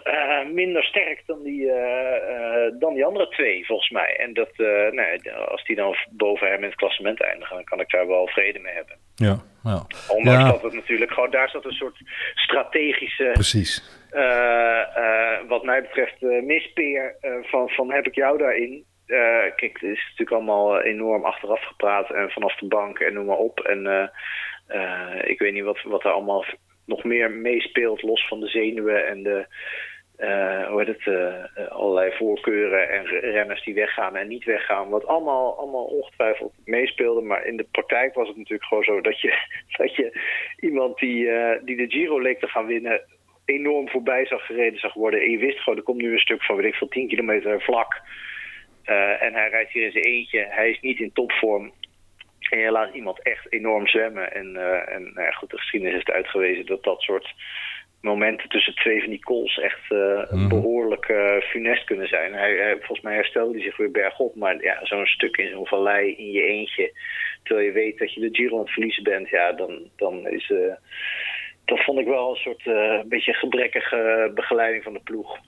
uh, 0.06 0.46
minder 0.46 0.84
sterk 0.84 1.24
dan 1.26 1.44
die, 1.44 1.72
dan 2.80 2.94
die 2.94 3.06
andere 3.06 3.28
twee, 3.28 3.66
volgens 3.66 3.90
mij. 3.90 4.16
En 4.18 4.34
dat, 4.34 4.50
nee, 4.92 5.32
als 5.34 5.64
die 5.64 5.76
dan 5.76 5.96
boven 6.10 6.48
hem 6.48 6.58
in 6.58 6.70
het 6.70 6.76
klassement 6.76 7.22
eindigen, 7.22 7.56
dan 7.56 7.66
kan 7.66 7.80
ik 7.80 7.90
daar 7.90 8.08
wel 8.08 8.28
vrede 8.28 8.60
mee 8.60 8.74
hebben. 8.74 8.96
Ja, 9.16 9.38
ja. 9.64 9.86
Ondanks 10.08 10.44
ja. 10.44 10.52
dat 10.52 10.62
het 10.62 10.74
natuurlijk 10.74 11.12
gewoon, 11.12 11.32
daar 11.32 11.50
zat 11.50 11.66
een 11.66 11.72
soort 11.72 11.98
strategische... 12.34 13.30
Precies. 13.34 13.84
wat 15.48 15.64
mij 15.64 15.82
betreft 15.82 16.22
mispeer 16.22 17.16
van, 17.42 17.70
van 17.70 17.92
heb 17.92 18.08
ik 18.08 18.16
jou 18.16 18.38
daarin. 18.38 18.86
Uh, 19.08 19.56
kijk, 19.56 19.74
het 19.74 19.84
is 19.84 20.04
natuurlijk 20.04 20.32
allemaal 20.32 20.82
enorm 20.82 21.26
achteraf 21.26 21.64
gepraat 21.64 22.10
en 22.10 22.30
vanaf 22.30 22.56
de 22.56 22.68
bank 22.68 23.00
en 23.00 23.14
noem 23.14 23.26
maar 23.26 23.38
op. 23.38 23.60
En 23.60 23.86
uh, 23.86 25.30
ik 25.30 25.40
weet 25.40 25.54
niet 25.54 25.64
wat, 25.64 25.82
wat 25.82 26.04
er 26.04 26.12
allemaal 26.12 26.46
nog 26.86 27.04
meer 27.04 27.32
meespeelt, 27.32 28.02
los 28.02 28.28
van 28.28 28.40
de 28.40 28.48
zenuwen 28.48 29.08
en 29.08 29.24
de, 29.24 29.46
hoe 30.70 30.84
heet 30.84 31.04
het, 31.04 31.70
allerlei 31.70 32.12
voorkeuren 32.12 32.90
en 32.90 33.06
renners 33.06 33.64
die 33.64 33.74
weggaan 33.74 34.16
en 34.16 34.28
niet 34.28 34.44
weggaan. 34.44 34.90
Wat 34.90 35.06
allemaal, 35.06 35.58
allemaal 35.58 35.86
ongetwijfeld 35.86 36.54
meespeelde, 36.66 37.22
maar 37.22 37.46
in 37.46 37.58
de 37.58 37.68
praktijk 37.72 38.14
was 38.14 38.28
het 38.28 38.38
natuurlijk 38.38 38.68
gewoon 38.68 38.84
zo 38.84 39.02
dat 39.02 39.22
je, 39.22 39.34
dat 39.78 39.96
je 39.96 40.20
iemand 40.60 40.98
die, 40.98 41.30
die 41.64 41.78
de 41.78 41.90
Giro 41.90 42.22
leek 42.22 42.40
te 42.40 42.48
gaan 42.48 42.66
winnen 42.66 43.02
enorm 43.48 43.90
voorbij 43.90 44.26
zag 44.26 44.46
gereden 44.46 44.80
zag 44.80 44.94
worden. 44.94 45.22
En 45.22 45.30
je 45.30 45.38
wist 45.38 45.60
gewoon, 45.60 45.78
er 45.78 45.86
komt 45.86 46.02
nu 46.02 46.12
een 46.12 46.20
stuk 46.20 46.44
van, 46.44 46.56
weet 46.56 46.66
ik 46.66 46.76
veel, 46.76 46.88
10 46.88 47.08
kilometer 47.08 47.62
vlak. 47.62 48.02
Uh, 48.88 49.22
en 49.22 49.34
hij 49.34 49.50
rijdt 49.50 49.72
hier 49.72 49.86
in 49.86 49.92
zijn 49.92 50.04
eentje. 50.04 50.46
Hij 50.50 50.70
is 50.70 50.80
niet 50.80 51.00
in 51.00 51.12
topvorm. 51.14 51.72
En 52.50 52.60
je 52.60 52.72
laat 52.72 52.94
iemand 52.94 53.22
echt 53.22 53.54
enorm 53.54 53.88
zwemmen. 53.88 54.34
En, 54.34 54.56
uh, 54.56 54.94
en 54.94 55.02
nou 55.14 55.26
ja, 55.26 55.32
goed, 55.32 55.50
de 55.50 55.58
geschiedenis 55.58 55.94
heeft 55.96 56.12
uitgewezen 56.12 56.66
dat 56.66 56.84
dat 56.84 57.02
soort 57.02 57.34
momenten 58.02 58.50
tussen 58.50 58.76
twee 58.76 59.00
van 59.00 59.10
die 59.10 59.20
calls 59.20 59.60
echt 59.60 59.92
uh, 59.92 60.32
mm. 60.32 60.48
behoorlijk 60.48 61.06
funest 61.44 61.84
kunnen 61.84 62.08
zijn. 62.08 62.34
Hij, 62.34 62.56
hij, 62.56 62.76
volgens 62.76 63.02
mij 63.02 63.16
herstelde 63.16 63.54
hij 63.54 63.62
zich 63.62 63.78
weer 63.78 63.92
bergop. 63.92 64.36
Maar 64.36 64.64
ja, 64.64 64.86
zo'n 64.86 65.06
stuk 65.06 65.38
in 65.38 65.50
zo'n 65.50 65.68
vallei 65.68 66.16
in 66.16 66.32
je 66.32 66.42
eentje. 66.42 66.92
Terwijl 67.44 67.68
je 67.68 67.74
weet 67.74 67.98
dat 67.98 68.14
je 68.14 68.20
de 68.20 68.36
Giro 68.36 68.58
aan 68.58 68.64
het 68.64 68.74
verliezen 68.74 69.04
bent. 69.04 69.30
Ja, 69.30 69.52
dan, 69.52 69.90
dan 69.96 70.28
is... 70.28 70.54
dat 71.66 71.84
vond 71.84 72.00
ik 72.00 72.06
wel 72.06 72.30
een 72.30 72.36
soort 72.36 72.66
een 72.66 73.10
beetje 73.10 73.34
gebrekkige 73.34 74.32
begeleiding 74.36 74.84
van 74.84 74.94
de 74.94 75.02
ploeg. 75.04 75.40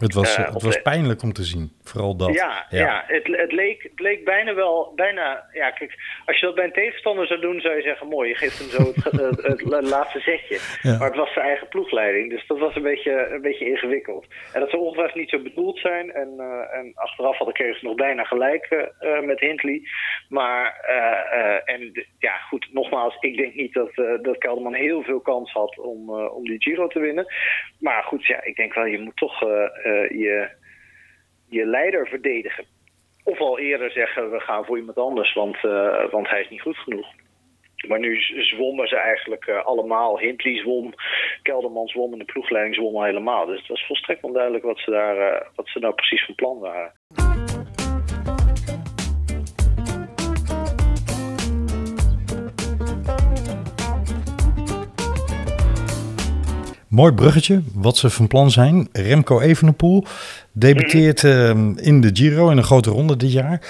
Het 0.00 0.14
was, 0.14 0.38
uh, 0.38 0.44
het 0.44 0.62
was 0.62 0.82
pijnlijk 0.82 1.22
om 1.22 1.32
te 1.32 1.44
zien, 1.44 1.72
vooral 1.82 2.16
dat. 2.16 2.34
Ja, 2.34 2.66
ja. 2.70 2.78
ja 2.78 3.04
het, 3.06 3.26
het, 3.26 3.52
leek, 3.52 3.82
het 3.82 4.00
leek 4.00 4.24
bijna 4.24 4.54
wel, 4.54 4.92
bijna, 4.94 5.46
ja 5.52 5.70
kijk, 5.70 5.94
als 6.26 6.38
je 6.38 6.46
dat 6.46 6.54
bij 6.54 6.64
een 6.64 6.72
tegenstander 6.72 7.26
zou 7.26 7.40
doen, 7.40 7.60
zou 7.60 7.76
je 7.76 7.82
zeggen, 7.82 8.08
mooi, 8.08 8.28
je 8.28 8.34
geeft 8.34 8.58
hem 8.58 8.68
zo 8.68 8.82
het, 8.82 9.04
het, 9.42 9.60
het 9.60 9.88
laatste 9.88 10.20
zetje. 10.20 10.58
Ja. 10.82 10.98
Maar 10.98 11.08
het 11.08 11.16
was 11.16 11.32
zijn 11.32 11.46
eigen 11.46 11.68
ploegleiding, 11.68 12.30
dus 12.30 12.46
dat 12.46 12.58
was 12.58 12.76
een 12.76 12.82
beetje, 12.82 13.28
een 13.30 13.40
beetje 13.40 13.70
ingewikkeld. 13.70 14.26
En 14.52 14.60
dat 14.60 14.70
zou 14.70 14.82
ongetwijfeld 14.82 15.20
niet 15.20 15.30
zo 15.30 15.38
bedoeld 15.38 15.78
zijn, 15.78 16.12
en, 16.12 16.28
uh, 16.38 16.78
en 16.78 16.92
achteraf 16.94 17.38
had 17.38 17.48
ik 17.48 17.82
nog 17.82 17.94
bijna 17.94 18.24
gelijk 18.24 18.70
uh, 18.70 19.20
met 19.20 19.40
Hindley. 19.40 19.82
Maar, 20.28 20.80
en 21.64 22.06
ja 22.18 22.36
goed, 22.36 22.68
nogmaals, 22.72 23.16
ik 23.20 23.36
denk 23.36 23.54
niet 23.54 23.72
dat, 23.72 23.94
dat 24.22 24.38
Kelderman 24.38 24.74
heel 24.74 25.02
veel 25.02 25.20
kans 25.20 25.52
had 25.52 25.78
om, 25.78 26.10
om 26.10 26.44
die 26.44 26.62
Giro 26.62 26.86
te 26.86 26.98
winnen. 26.98 27.26
Maar 27.78 28.02
goed, 28.02 28.26
ja, 28.26 28.44
ik 28.44 28.56
denk 28.56 28.74
wel, 28.74 28.86
je 28.86 28.98
moet 28.98 29.16
toch... 29.16 29.42
Uh, 29.84 30.10
je, 30.10 30.48
je 31.48 31.66
leider 31.66 32.08
verdedigen. 32.08 32.64
Of 33.24 33.38
al 33.38 33.58
eerder 33.58 33.90
zeggen 33.90 34.30
we 34.30 34.40
gaan 34.40 34.64
voor 34.64 34.78
iemand 34.78 34.96
anders, 34.98 35.32
want, 35.32 35.56
uh, 35.62 36.10
want 36.10 36.28
hij 36.28 36.40
is 36.40 36.48
niet 36.48 36.60
goed 36.60 36.76
genoeg. 36.76 37.06
Maar 37.88 37.98
nu 37.98 38.20
zwommen 38.20 38.88
ze 38.88 38.96
eigenlijk 38.96 39.46
uh, 39.46 39.64
allemaal. 39.64 40.18
Hindley 40.18 40.56
zwom, 40.56 40.94
Kelderman 41.42 41.88
zwom 41.88 42.12
en 42.12 42.18
de 42.18 42.24
ploegleiding 42.24 42.74
zwom 42.74 43.02
helemaal. 43.02 43.46
Dus 43.46 43.58
het 43.58 43.68
was 43.68 43.86
volstrekt 43.86 44.22
onduidelijk 44.22 44.64
wat 44.64 44.78
ze, 44.78 44.90
daar, 44.90 45.46
wat 45.54 45.68
ze 45.68 45.78
nou 45.78 45.94
precies 45.94 46.24
van 46.24 46.34
plan 46.34 46.58
waren. 46.58 46.92
Mooi 56.94 57.12
bruggetje, 57.12 57.62
wat 57.72 57.96
ze 57.96 58.10
van 58.10 58.26
plan 58.26 58.50
zijn. 58.50 58.88
Remco 58.92 59.40
Evenepoel 59.40 60.04
debuteert 60.52 61.22
uh, 61.22 61.48
in 61.76 62.00
de 62.00 62.10
Giro 62.12 62.50
in 62.50 62.56
een 62.56 62.64
grote 62.64 62.90
ronde 62.90 63.16
dit 63.16 63.32
jaar. 63.32 63.60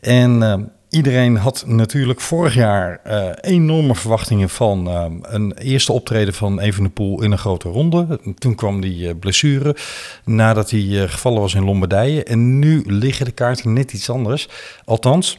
En 0.00 0.42
uh, 0.42 0.54
iedereen 0.90 1.36
had 1.36 1.64
natuurlijk 1.66 2.20
vorig 2.20 2.54
jaar 2.54 3.00
eh, 3.04 3.28
enorme 3.40 3.94
verwachtingen 3.94 4.48
van 4.48 4.88
eh, 4.88 5.04
een 5.22 5.52
eerste 5.58 5.92
optreden 5.92 6.34
van 6.34 6.60
Evenepoel 6.60 7.22
in 7.22 7.32
een 7.32 7.38
grote 7.38 7.68
ronde. 7.68 8.20
Toen 8.38 8.54
kwam 8.54 8.80
die 8.80 9.08
eh, 9.08 9.14
blessure 9.20 9.76
nadat 10.24 10.70
hij 10.70 11.02
eh, 11.02 11.08
gevallen 11.08 11.40
was 11.40 11.54
in 11.54 11.64
Lombardije. 11.64 12.24
En 12.24 12.58
nu 12.58 12.82
liggen 12.86 13.24
de 13.24 13.32
kaarten 13.32 13.72
net 13.72 13.92
iets 13.92 14.10
anders. 14.10 14.48
Althans, 14.84 15.38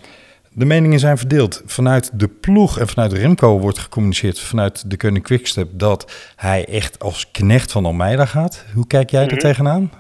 de 0.58 0.66
meningen 0.66 1.00
zijn 1.00 1.18
verdeeld. 1.18 1.62
Vanuit 1.66 2.20
de 2.20 2.28
ploeg 2.28 2.80
en 2.80 2.88
vanuit 2.88 3.14
Remco 3.14 3.60
wordt 3.60 3.78
gecommuniceerd 3.78 4.40
vanuit 4.40 4.90
de 4.90 4.98
Koning 4.98 5.24
Quickstep 5.24 5.68
dat 5.72 6.34
hij 6.36 6.66
echt 6.66 7.00
als 7.00 7.32
knecht 7.32 7.72
van 7.72 7.86
Almeida 7.86 8.26
gaat. 8.26 8.66
Hoe 8.74 8.88
kijk 8.88 9.10
jij 9.10 9.28
er 9.28 9.38
tegenaan? 9.38 9.92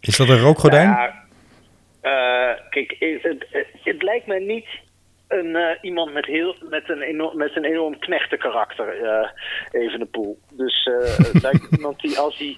Is 0.00 0.16
dat 0.16 0.28
een 0.28 0.38
rookgordijn? 0.38 0.88
Ja, 0.88 1.24
eh, 2.00 2.60
kijk, 2.70 2.96
het, 2.98 3.22
het, 3.50 3.66
het 3.82 4.02
lijkt 4.02 4.26
me 4.26 4.40
niet 4.40 4.66
een, 5.28 5.56
eh, 5.56 5.76
iemand 5.80 6.12
met, 6.12 6.26
heel, 6.26 6.56
met, 6.70 6.88
een 6.88 7.02
enorm, 7.02 7.36
met 7.36 7.56
een 7.56 7.64
enorm 7.64 7.98
knechtenkarakter, 7.98 9.02
eh 9.02 9.28
even 9.82 9.98
de 9.98 10.06
poel. 10.06 10.38
Dus 10.52 10.88
het 11.32 11.42
lijkt 11.42 11.62
me 11.62 11.68
iemand 11.76 12.00
die 12.00 12.18
als 12.18 12.38
hij, 12.38 12.56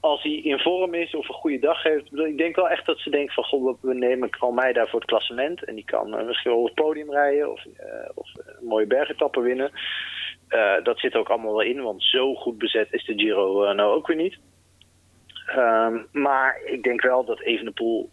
als 0.00 0.22
hij 0.22 0.32
in 0.32 0.58
vorm 0.58 0.94
is 0.94 1.14
of 1.14 1.28
een 1.28 1.34
goede 1.34 1.58
dag 1.58 1.82
heeft. 1.82 2.12
Ik 2.18 2.38
denk 2.38 2.56
wel 2.56 2.68
echt 2.68 2.86
dat 2.86 2.98
ze 2.98 3.10
denkt 3.10 3.34
van, 3.34 3.44
goh, 3.44 3.74
we- 3.80 3.94
nemen 3.94 4.30
Almeida 4.38 4.86
voor 4.86 5.00
het 5.00 5.08
klassement. 5.08 5.64
En 5.64 5.74
die 5.74 5.84
kan 5.84 6.16
eh, 6.18 6.26
misschien 6.26 6.50
wel 6.50 6.60
op 6.60 6.66
het 6.66 6.74
podium 6.74 7.10
rijden 7.10 7.52
of, 7.52 7.64
eh, 7.76 8.08
of 8.14 8.28
een 8.34 8.66
mooie 8.66 8.86
bergetappen 8.86 9.42
winnen. 9.42 9.70
Eh, 10.48 10.74
dat 10.82 10.98
zit 10.98 11.14
ook 11.14 11.28
allemaal 11.28 11.52
wel 11.52 11.60
in, 11.66 11.82
want 11.82 12.02
zo 12.02 12.34
goed 12.34 12.58
bezet 12.58 12.88
is 12.92 13.04
de 13.04 13.18
Giro 13.18 13.64
eh, 13.64 13.74
nou 13.74 13.94
ook 13.94 14.06
weer 14.06 14.16
niet. 14.16 14.38
Ehm, 15.46 15.98
maar 16.12 16.60
ik 16.64 16.82
denk 16.82 17.02
wel 17.02 17.24
dat 17.24 17.40
Evenepoel 17.40 18.10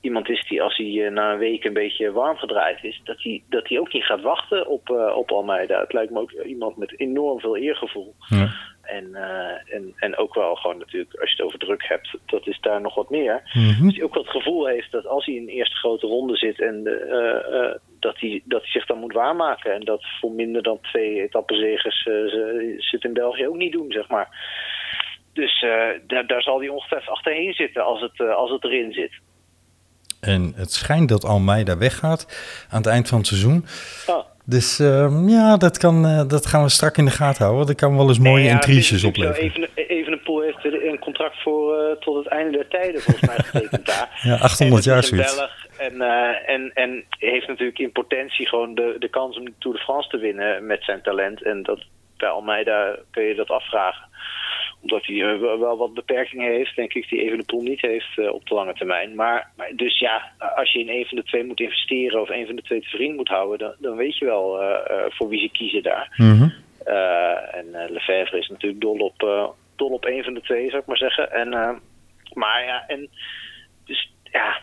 iemand 0.00 0.28
is 0.28 0.46
die 0.48 0.62
als 0.62 0.76
hij 0.76 1.04
eh, 1.06 1.12
na 1.12 1.32
een 1.32 1.38
week 1.38 1.64
een 1.64 1.72
beetje 1.72 2.12
warm 2.12 2.36
gedraaid 2.36 2.84
is, 2.84 3.00
dat 3.04 3.22
hij, 3.22 3.42
dat 3.48 3.68
hij 3.68 3.78
ook 3.78 3.92
niet 3.92 4.04
gaat 4.04 4.20
wachten 4.22 4.66
op, 4.66 4.90
eh, 4.90 5.16
op 5.16 5.30
Almeida. 5.32 5.80
Het 5.80 5.92
lijkt 5.92 6.12
me 6.12 6.20
ook 6.20 6.32
iemand 6.32 6.76
met 6.76 6.98
enorm 7.00 7.40
veel 7.40 7.56
eergevoel. 7.56 8.14
Ja. 8.28 8.50
En, 8.90 9.14
eh, 9.14 9.74
en, 9.74 9.92
en 9.96 10.16
ook 10.16 10.34
wel 10.34 10.54
gewoon 10.54 10.78
natuurlijk, 10.78 11.14
als 11.14 11.30
je 11.30 11.36
het 11.36 11.46
over 11.46 11.58
druk 11.58 11.84
hebt, 11.88 12.16
dat 12.26 12.46
is 12.46 12.60
daar 12.60 12.80
nog 12.80 12.94
wat 12.94 13.10
meer. 13.10 13.42
Mhm. 13.52 13.86
Dus 13.86 13.94
hij 13.94 14.04
ook 14.04 14.14
wel 14.14 14.22
het 14.22 14.32
gevoel 14.32 14.66
heeft 14.66 14.90
dat 14.90 15.06
als 15.06 15.26
hij 15.26 15.34
in 15.34 15.46
de 15.46 15.52
eerste 15.52 15.76
grote 15.76 16.06
ronde 16.06 16.36
zit 16.36 16.60
en 16.60 16.84
de, 16.84 16.90
eh, 16.90 17.60
eh, 17.60 17.76
dat, 18.00 18.20
hij, 18.20 18.42
dat 18.44 18.62
hij 18.62 18.70
zich 18.70 18.86
dan 18.86 18.98
moet 18.98 19.12
waarmaken. 19.12 19.74
En 19.74 19.80
dat 19.80 20.04
voor 20.20 20.32
minder 20.32 20.62
dan 20.62 20.78
twee 20.80 21.22
etappenzegers 21.22 22.02
ze, 22.02 22.76
het 22.90 23.04
in 23.04 23.12
België 23.12 23.48
ook 23.48 23.56
niet 23.56 23.72
doen, 23.72 23.92
zeg 23.92 24.08
maar. 24.08 24.28
Dus 25.32 25.64
daar, 26.06 26.26
daar 26.26 26.42
zal 26.42 26.58
hij 26.58 26.68
ongetwijfeld 26.68 27.16
achterheen 27.16 27.52
zitten 27.54 27.84
als 27.84 28.00
het, 28.00 28.20
als 28.20 28.50
het 28.50 28.64
erin 28.64 28.92
zit. 28.92 29.12
En 30.20 30.52
het 30.56 30.72
schijnt 30.72 31.08
dat 31.08 31.24
Almeida 31.24 31.78
weggaat 31.78 32.26
aan 32.70 32.78
het 32.78 32.86
eind 32.86 33.08
van 33.08 33.18
het 33.18 33.26
seizoen. 33.26 33.64
Dus 34.50 34.78
ehm, 34.78 35.28
ja, 35.28 35.56
dat, 35.56 35.78
kan, 35.78 36.06
eh, 36.06 36.28
dat 36.28 36.46
gaan 36.46 36.62
we 36.62 36.68
strak 36.68 36.96
in 36.96 37.04
de 37.04 37.10
gaten 37.10 37.44
houden. 37.44 37.66
Dat 37.66 37.76
kan 37.76 37.96
wel 37.96 38.08
eens 38.08 38.18
mooie 38.18 38.34
Nee, 38.34 38.44
ja, 38.44 38.52
intriges 38.52 39.00
zo, 39.00 39.06
opleveren. 39.06 39.42
Even, 39.42 39.68
Evenepoel 39.74 40.40
heeft 40.40 40.64
een 40.64 40.98
contract 40.98 41.42
voor 41.42 41.78
eh, 41.78 41.96
tot 41.96 42.16
het 42.16 42.26
einde 42.26 42.50
der 42.50 42.68
tijden 42.68 43.00
volgens 43.00 43.26
mij 43.26 43.36
getekend 43.38 43.86
daar. 43.86 44.08
Ja, 44.30 44.36
800 44.36 44.86
En 44.86 44.92
jaar 44.92 45.02
een 45.02 45.08
zoiets. 45.08 45.36
Belg 45.36 45.68
en, 45.76 46.00
eh, 46.00 46.54
en, 46.54 46.70
en 46.74 47.04
heeft 47.08 47.46
natuurlijk 47.46 47.78
in 47.78 47.92
potentie 47.92 48.48
gewoon 48.48 48.74
de, 48.74 48.96
de 48.98 49.08
kans 49.08 49.38
om 49.38 49.44
de 49.44 49.52
Tour 49.58 49.76
de 49.76 49.82
France 49.82 50.08
te 50.08 50.18
winnen 50.18 50.66
met 50.66 50.84
zijn 50.84 51.02
talent. 51.02 51.42
En 51.42 51.62
dat, 51.62 51.84
bij 52.16 52.28
Almeida 52.28 52.96
kun 53.10 53.22
je 53.22 53.34
dat 53.34 53.48
afvragen. 53.48 54.08
Omdat 54.82 55.06
hij 55.06 55.22
eh, 55.22 55.40
wel 55.40 55.76
wat 55.76 55.94
beperkingen 55.94 56.52
heeft, 56.52 56.76
denk 56.76 56.94
ik, 56.94 57.08
die 57.08 57.22
Evenepoel 57.22 57.62
niet 57.62 57.80
heeft 57.80 58.18
eh, 58.18 58.32
op 58.32 58.46
de 58.46 58.54
lange 58.54 58.74
termijn. 58.74 59.14
Maar, 59.14 59.50
maar 59.56 59.72
dus 59.76 59.98
ja, 59.98 60.32
als 60.56 60.72
je 60.72 60.78
in 60.78 60.88
een 60.88 61.04
van 61.04 61.16
de 61.16 61.24
twee 61.24 61.44
moet 61.44 61.60
investeren 61.60 62.20
of 62.20 62.28
een 62.28 62.46
van 62.46 62.56
de 62.56 62.62
twee 62.62 62.80
te 62.80 62.88
vriend 62.88 63.16
moet 63.16 63.28
houden, 63.28 63.58
dan, 63.58 63.74
dan 63.78 63.96
weet 63.96 64.18
je 64.18 64.24
wel 64.24 64.62
eh, 64.62 65.04
voor 65.08 65.28
wie 65.28 65.40
ze 65.40 65.50
kiezen 65.50 65.82
daar. 65.82 66.14
Mhm. 66.16 66.48
En 67.52 67.86
Lefevre 67.88 68.38
is 68.38 68.48
natuurlijk 68.48 68.80
dol 68.80 68.98
op, 68.98 69.18
dol 69.76 69.88
op 69.88 70.04
een 70.04 70.24
van 70.24 70.34
de 70.34 70.40
twee, 70.40 70.68
zou 70.68 70.80
ik 70.80 70.86
maar 70.86 70.96
zeggen. 70.96 71.32
En, 71.32 71.80
maar 72.32 72.64
ja, 72.64 72.84
en 72.86 73.08
dus 73.84 74.12
ja, 74.22 74.60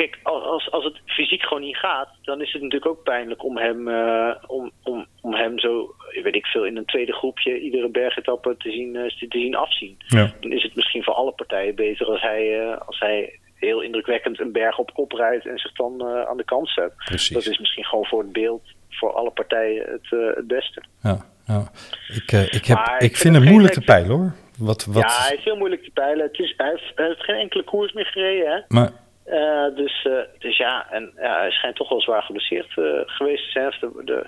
kijk, 0.00 0.18
als, 0.22 0.70
als, 0.70 0.84
het 0.84 1.00
fysiek 1.06 1.42
gewoon 1.42 1.62
niet 1.62 1.76
gaat, 1.76 2.08
dan 2.22 2.40
is 2.40 2.52
het 2.52 2.62
natuurlijk 2.62 2.90
ook 2.90 3.02
pijnlijk 3.02 3.44
om 3.44 3.56
hem, 3.58 3.88
eh, 3.88 4.34
om, 4.46 4.70
om, 4.82 5.06
om 5.20 5.34
hem 5.34 5.58
zo, 5.58 5.94
weet 6.22 6.34
ik 6.34 6.46
veel, 6.46 6.66
in 6.66 6.76
een 6.76 6.84
tweede 6.84 7.12
groepje 7.12 7.60
iedere 7.60 7.88
bergetappe 7.88 8.56
te 8.58 8.70
zien, 8.70 8.96
eh, 8.96 9.28
te 9.28 9.38
zien 9.38 9.54
afzien. 9.54 9.96
Ja. 10.06 10.32
Dan 10.40 10.52
is 10.52 10.62
het 10.62 10.74
misschien 10.74 11.02
voor 11.02 11.14
alle 11.14 11.32
partijen 11.32 11.74
beter 11.74 12.06
als 12.06 12.20
hij, 12.20 12.60
eh, 12.60 12.80
als 12.86 12.98
hij 12.98 13.38
heel 13.54 13.80
indrukwekkend 13.80 14.40
een 14.40 14.52
berg 14.52 14.78
op 14.78 14.94
kop 14.94 15.12
rijdt 15.12 15.46
en 15.46 15.58
zich 15.58 15.72
dan 15.72 16.02
aan 16.28 16.36
de 16.36 16.44
kant 16.44 16.68
zet. 16.68 16.92
Precies. 16.96 17.34
Dat 17.34 17.46
is 17.46 17.58
misschien 17.58 17.84
gewoon 17.84 18.06
voor 18.06 18.22
het 18.22 18.32
beeld, 18.32 18.62
voor 18.88 19.12
alle 19.12 19.30
partijen 19.30 19.86
het, 19.90 20.34
het 20.36 20.46
beste. 20.46 20.82
Ja, 21.02 21.24
ja. 21.46 21.70
Ik, 22.14 22.32
ik, 22.52 22.64
heb, 22.64 22.76
Maar 22.76 23.02
ik 23.02 23.16
vind 23.16 23.34
het 23.34 23.44
moeilijk 23.44 23.74
te 23.74 23.84
peilen 23.84 24.10
hoor. 24.10 24.32
Wat, 24.58 24.84
wat, 24.84 25.02
Ja, 25.02 25.26
hij 25.26 25.36
is 25.36 25.44
heel 25.44 25.56
moeilijk 25.56 25.82
te 25.82 25.90
peilen. 25.90 26.26
Het 26.26 26.38
is, 26.38 26.54
hij, 26.56 26.68
heeft, 26.68 26.92
hij 26.94 27.06
heeft 27.06 27.24
geen 27.24 27.36
enkele 27.36 27.64
koers 27.64 27.92
meer 27.92 28.06
gereden. 28.06 28.52
Hè? 28.52 28.60
Maar 28.68 28.92
Eh, 29.30 29.74
dus, 29.74 30.02
eh, 30.04 30.18
dus 30.38 30.56
ja, 30.56 30.86
en 30.90 31.12
ja, 31.16 31.38
hij 31.38 31.50
schijnt 31.50 31.76
toch 31.76 31.88
wel 31.88 32.00
zwaar 32.00 32.22
geblesseerd 32.22 32.78
eh, 32.78 33.00
geweest 33.04 33.44
te 33.44 33.50
zijn. 33.50 33.66
Of 33.68 33.76
De, 33.78 34.04
de, 34.04 34.26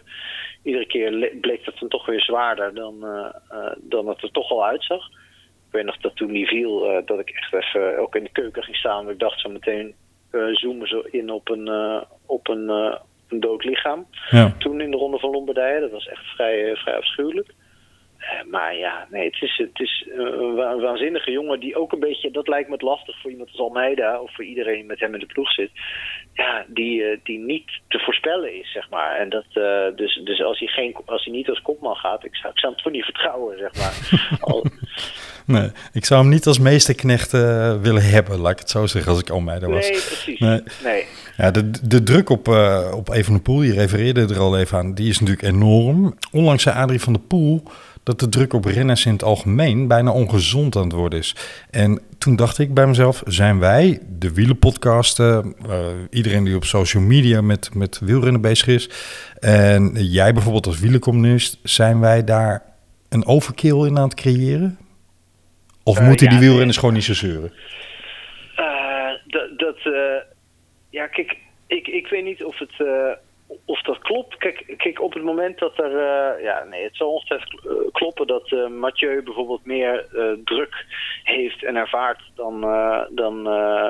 iedere 0.62 0.86
keer 0.86 1.10
le- 1.10 1.36
bleek 1.40 1.64
dat 1.64 1.78
dan 1.78 1.88
toch 1.88 2.06
weer 2.06 2.20
zwaarder 2.20 2.74
dan, 2.74 3.00
dan 3.76 4.08
het 4.08 4.22
er 4.22 4.30
toch 4.30 4.50
al 4.50 4.64
uitzag. 4.66 5.06
Ik 5.66 5.78
weet 5.78 5.84
nog 5.84 5.96
dat 5.96 6.16
toen 6.16 6.32
die 6.32 6.46
viel, 6.46 7.02
dat 7.04 7.18
ik 7.18 7.30
echt 7.30 7.52
even 7.52 7.98
ook 7.98 8.14
in 8.16 8.24
de 8.24 8.32
keuken 8.32 8.62
ging 8.62 8.76
staan. 8.76 9.10
Ik 9.10 9.18
dacht 9.18 9.40
zo 9.40 9.48
meteen 9.48 9.94
zoomen 10.52 10.88
ze 10.88 11.08
in 11.10 11.30
op 11.30 11.48
een, 11.48 11.68
op 12.26 12.48
een, 12.48 12.68
een 13.28 13.40
dood 13.40 13.64
lichaam. 13.64 14.06
ja. 14.30 14.52
Toen 14.58 14.80
in 14.80 14.90
de 14.90 14.96
ronde 14.96 15.18
van 15.18 15.30
Lombardije, 15.30 15.80
dat 15.80 15.90
was 15.90 16.06
echt 16.08 16.24
vrij, 16.24 16.76
vrij 16.76 16.96
afschuwelijk. 16.96 17.54
Eh, 18.22 18.50
maar 18.50 18.76
ja, 18.76 19.06
nee, 19.10 19.24
het 19.24 19.42
is, 19.42 19.56
het 19.56 19.80
is 19.80 20.06
eh, 20.10 20.16
een 20.18 20.54
wa- 20.54 20.70
een 20.72 20.80
waanzinnige 20.80 21.30
jongen 21.30 21.60
die 21.60 21.76
ook 21.76 21.92
een 21.92 22.00
beetje, 22.00 22.30
dat 22.30 22.48
lijkt 22.48 22.68
me 22.68 22.74
het 22.74 22.82
lastig 22.82 23.20
voor 23.20 23.30
iemand 23.30 23.48
als 23.50 23.60
Almeida 23.60 24.20
of 24.20 24.34
voor 24.34 24.44
iedereen 24.44 24.74
die 24.74 24.84
met 24.84 25.00
hem 25.00 25.14
in 25.14 25.20
de 25.20 25.26
ploeg 25.26 25.52
zit. 25.52 25.70
Ja, 26.32 26.64
die, 26.68 27.04
eh, 27.04 27.18
die 27.22 27.38
niet 27.38 27.70
te 27.88 27.98
voorspellen 27.98 28.58
is, 28.60 28.72
zeg 28.72 28.90
maar. 28.90 29.16
En 29.16 29.28
dat, 29.28 29.44
dus, 29.96 30.20
dus 30.24 30.42
als 30.42 30.58
hij, 30.58 30.68
geen, 30.68 30.96
als 31.06 31.24
hij 31.24 31.32
niet 31.34 31.48
als 31.48 31.62
kopman 31.62 31.96
gaat, 31.96 32.24
ik 32.24 32.36
zou, 32.36 32.52
ik 32.52 32.58
zou 32.58 32.72
hem 32.72 32.82
toch 32.82 32.92
niet 32.92 33.04
vertrouwen, 33.04 33.58
zeg 33.58 33.74
maar. 33.74 34.20
Al, 34.50 34.64
Nee, 35.46 35.70
ik 35.92 36.04
zou 36.04 36.20
hem 36.20 36.30
niet 36.30 36.46
als 36.46 36.58
meesterknecht 36.58 37.32
willen 37.82 38.02
hebben, 38.10 38.38
laat 38.38 38.52
ik 38.52 38.58
het 38.58 38.70
zo 38.70 38.86
zeggen, 38.86 39.12
als 39.12 39.20
ik 39.20 39.30
Almeida 39.30 39.66
was. 39.68 39.88
nee, 39.90 40.00
precies. 40.00 40.38
Nee. 40.38 40.62
Nee. 40.84 41.04
Ja, 41.36 41.50
de, 41.50 41.70
de 41.88 42.02
druk 42.02 42.30
op, 42.30 42.48
eh 42.48 42.92
op 42.96 43.08
Evenepoel, 43.08 43.62
je 43.62 43.72
refereerde 43.72 44.20
er 44.34 44.38
al 44.40 44.58
even 44.58 44.78
aan, 44.78 44.94
die 44.94 45.08
is 45.08 45.20
natuurlijk 45.20 45.46
enorm. 45.54 46.14
Onlangs 46.32 46.62
zei 46.62 46.76
Adrie 46.76 47.00
van 47.00 47.12
der 47.12 47.22
Poel 47.22 47.62
dat 48.02 48.20
de 48.20 48.28
druk 48.28 48.52
op 48.52 48.64
renners 48.64 49.06
in 49.06 49.12
het 49.12 49.24
algemeen 49.24 49.88
bijna 49.88 50.12
ongezond 50.12 50.76
aan 50.76 50.82
het 50.82 50.92
worden 50.92 51.18
is. 51.18 51.36
En 51.70 52.00
toen 52.18 52.36
dacht 52.36 52.58
ik 52.58 52.74
bij 52.74 52.86
mezelf, 52.86 53.22
zijn 53.26 53.58
wij, 53.58 54.00
de 54.18 54.32
wielenpodcasten, 54.32 55.54
eh, 55.68 55.86
iedereen 56.10 56.44
die 56.44 56.56
op 56.56 56.64
social 56.64 57.02
media 57.02 57.40
met, 57.40 57.74
met 57.74 57.98
wielrennen 57.98 58.40
bezig 58.40 58.66
is, 58.66 58.90
en 59.40 59.92
jij 59.94 60.32
bijvoorbeeld 60.32 60.66
als 60.66 60.80
wielercommunist, 60.80 61.58
zijn 61.62 62.00
wij 62.00 62.24
daar 62.24 62.62
een 63.08 63.26
overkill 63.26 63.86
in 63.86 63.98
aan 63.98 64.08
het 64.08 64.14
creëren? 64.14 64.78
Of 65.82 65.98
Eh, 65.98 66.06
moeten 66.06 66.26
ja, 66.26 66.30
die 66.30 66.38
nee. 66.38 66.48
wielrenners 66.48 66.78
gewoon 66.78 66.94
niet 66.94 67.04
zo 67.04 67.14
zeuren? 67.14 67.52
Eh, 68.56 69.36
dat, 69.56 69.76
ja, 70.90 71.06
kijk, 71.06 71.36
ik, 71.66 71.86
ik 71.86 72.06
weet 72.06 72.24
niet 72.24 72.44
of 72.44 72.58
het, 72.58 72.72
of 73.64 73.82
dat 73.82 73.98
klopt. 73.98 74.36
Kijk, 74.36 74.74
kijk, 74.76 75.00
op 75.00 75.12
het 75.12 75.22
moment 75.22 75.58
dat 75.58 75.78
er, 75.78 75.96
eh, 75.96 76.42
ja, 76.42 76.64
nee, 76.64 76.84
het 76.84 76.96
zal 76.96 77.12
ongetwijfeld 77.12 77.66
eh, 77.66 77.92
kloppen 77.92 78.26
dat 78.26 78.52
eh, 78.52 78.66
Mathieu 78.66 79.22
bijvoorbeeld 79.22 79.64
meer 79.64 80.06
druk 80.44 80.84
heeft 81.22 81.64
en 81.64 81.76
ervaart 81.76 82.22
dan, 82.34 82.60
dan, 83.10 83.44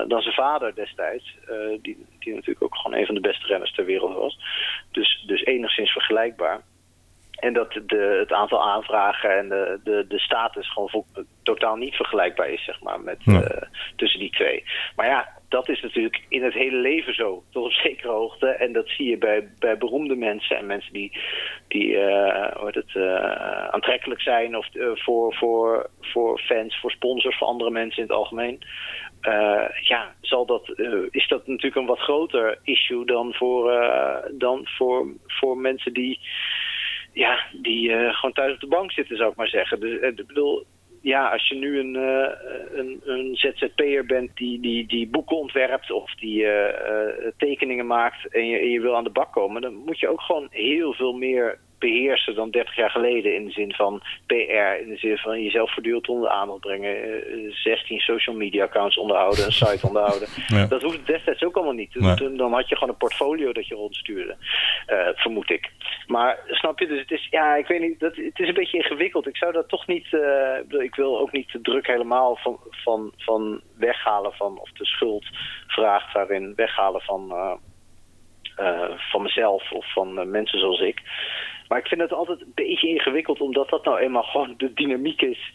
dan 0.08 0.22
zijn 0.22 0.34
vader 0.34 0.74
destijds, 0.74 1.36
die, 1.82 2.06
die 2.18 2.34
natuurlijk 2.34 2.62
ook 2.62 2.76
gewoon 2.76 2.98
een 2.98 3.06
van 3.06 3.14
de 3.14 3.20
beste 3.20 3.46
renners 3.46 3.74
ter 3.74 3.84
wereld 3.84 4.14
was. 4.14 4.38
Dus, 4.90 5.24
dus 5.26 5.44
enigszins 5.44 5.90
vergelijkbaar. 5.92 6.60
En 7.32 7.52
dat 7.52 7.72
de, 7.72 8.16
het 8.20 8.32
aantal 8.32 8.62
aanvragen 8.62 9.38
en 9.38 9.48
de, 9.48 9.80
de, 9.84 10.04
de 10.08 10.18
status 10.18 10.72
gewoon 10.72 11.04
totaal 11.42 11.76
niet 11.76 11.94
vergelijkbaar 11.94 12.48
is, 12.48 12.64
zeg 12.64 12.80
maar, 12.80 13.00
met, 13.00 13.18
Ja. 13.24 13.68
tussen 13.96 14.20
die 14.20 14.30
twee. 14.30 14.64
Maar 14.96 15.06
ja, 15.06 15.28
dat 15.53 15.68
is 15.68 15.80
natuurlijk 15.82 16.24
in 16.28 16.42
het 16.42 16.55
hele 16.55 16.76
leven 16.76 17.14
zo, 17.14 17.42
tot 17.50 17.64
op 17.64 17.72
zekere 17.72 18.09
hoogte. 18.09 18.46
En 18.46 18.72
dat 18.72 18.88
zie 18.88 19.11
je 19.11 19.18
bij, 19.18 19.48
bij 19.59 19.78
beroemde 19.78 20.14
mensen 20.14 20.57
en 20.57 20.66
mensen 20.66 20.92
die, 20.92 21.12
die 21.68 21.96
heet 22.64 22.74
het, 22.74 22.96
eh, 22.96 23.68
aantrekkelijk 23.68 24.20
zijn 24.20 24.57
of, 24.57 24.74
eh, 24.74 24.90
voor, 24.94 25.34
voor, 25.34 25.90
voor 26.00 26.38
fans, 26.38 26.80
voor 26.80 26.90
sponsors, 26.90 27.38
voor 27.38 27.46
andere 27.46 27.70
mensen 27.70 28.03
in 28.03 28.09
het 28.09 28.16
algemeen. 28.16 28.59
Ja, 29.80 30.14
zal 30.20 30.46
dat, 30.46 30.68
is 31.11 31.28
dat 31.28 31.46
natuurlijk 31.46 31.76
een 31.76 31.86
wat 31.86 31.98
groter 31.98 32.59
issue 32.62 33.07
dan 33.07 33.34
voor, 33.34 33.72
dan 34.32 34.66
voor, 34.66 35.07
voor 35.26 35.57
mensen 35.57 35.92
die 35.92 36.20
ja, 37.12 37.46
die 37.53 37.88
gewoon 37.90 38.32
thuis 38.32 38.55
op 38.55 38.61
de 38.61 38.66
bank 38.66 38.92
zitten, 38.92 39.16
zou 39.16 39.30
ik 39.30 39.36
maar 39.36 39.48
zeggen. 39.48 39.80
Dus, 39.80 40.00
ik 40.00 40.26
bedoel, 40.26 40.64
ja, 41.03 41.28
als 41.28 41.48
je 41.48 41.55
nu 41.55 41.78
een, 41.78 41.96
eh, 41.96 42.78
een, 42.78 43.00
een 43.05 43.36
ZZP'er 43.36 44.07
bent 44.07 44.36
die, 44.36 44.61
die, 44.61 44.86
die 44.86 45.09
boeken 45.09 45.36
ontwerpt 45.36 45.90
of 45.90 46.14
die 46.14 46.44
eh, 46.44 46.68
eh, 46.68 47.32
tekeningen 47.36 47.86
maakt 47.86 48.28
en 48.28 48.46
je, 48.46 48.59
en 48.59 48.70
je 48.70 48.80
wil 48.80 48.96
aan 48.96 49.05
de 49.05 49.11
bak 49.11 49.32
komen, 49.32 49.62
dan 49.62 49.74
moet 49.74 50.00
je 50.00 50.09
ook 50.09 50.20
gewoon 50.20 50.46
heel 50.50 50.94
veel 50.94 51.12
meer 51.12 51.59
beheersen 51.82 52.34
dan 52.34 52.50
30 52.50 52.76
jaar 52.76 52.90
geleden. 52.90 53.34
In 53.34 53.44
de 53.44 53.50
zin 53.50 53.72
van 53.74 54.02
PR, 54.26 54.80
in 54.82 54.88
de 54.88 54.96
zin 54.96 55.16
van 55.16 55.42
jezelf 55.42 55.72
voortdurend 55.72 56.08
onder 56.08 56.28
de 56.28 56.34
aandacht 56.34 56.60
brengen. 56.60 56.94
eh, 57.02 57.52
16 57.52 57.98
social 57.98 58.36
media 58.36 58.64
accounts 58.64 58.96
onderhouden, 58.98 59.44
een 59.44 59.52
site 59.52 59.86
onderhouden. 59.86 60.28
Ja. 60.48 60.66
Dat 60.66 60.82
hoeft 60.82 61.06
destijds 61.06 61.42
ook 61.42 61.56
allemaal 61.56 61.74
niet. 61.74 61.94
Nee. 61.94 62.14
Toen- 62.14 62.36
Dan 62.36 62.52
had 62.52 62.68
je 62.68 62.74
gewoon 62.74 62.88
een 62.92 62.98
portfolio 63.06 63.52
dat 63.52 63.66
je 63.66 63.74
rondstuurde, 63.74 64.36
eh, 64.86 65.08
vermoed 65.14 65.50
ik. 65.50 65.70
Maar 66.06 66.38
snap 66.46 66.78
je, 66.78 66.86
dus 66.86 67.00
het 67.00 67.10
is, 67.10 67.26
ja, 67.30 67.54
ik 67.56 67.66
weet 67.66 67.80
niet, 67.80 68.00
dat, 68.00 68.16
het 68.16 68.38
is 68.38 68.48
een 68.48 68.54
beetje 68.54 68.76
ingewikkeld. 68.76 69.26
Ik 69.26 69.36
zou 69.36 69.52
dat 69.52 69.68
toch 69.68 69.86
niet, 69.86 70.06
eh, 70.14 70.80
ik 70.80 70.94
wil 70.94 71.18
ook 71.18 71.32
niet 71.32 71.52
de 71.52 71.60
druk 71.60 71.86
helemaal 71.86 72.36
van, 72.36 72.58
van, 72.70 73.12
van 73.16 73.60
weghalen 73.78 74.32
van, 74.32 74.58
of 74.60 74.70
de 74.72 74.84
schuldvraag 74.86 76.12
daarin 76.12 76.52
weghalen 76.56 77.00
van, 77.00 77.30
eh, 77.32 77.52
eh, 78.56 78.90
van 79.10 79.22
mezelf 79.22 79.72
of 79.72 79.92
van 79.92 80.18
eh, 80.18 80.24
mensen 80.26 80.58
zoals 80.58 80.80
ik. 80.80 81.00
Maar 81.72 81.80
ik 81.80 81.86
vind 81.86 82.00
het 82.00 82.12
altijd 82.12 82.40
een 82.40 82.52
beetje 82.54 82.88
ingewikkeld, 82.88 83.40
omdat 83.40 83.68
dat 83.68 83.84
nou 83.84 83.98
eenmaal 83.98 84.22
gewoon 84.22 84.54
de 84.56 84.72
dynamiek 84.72 85.22
is 85.22 85.52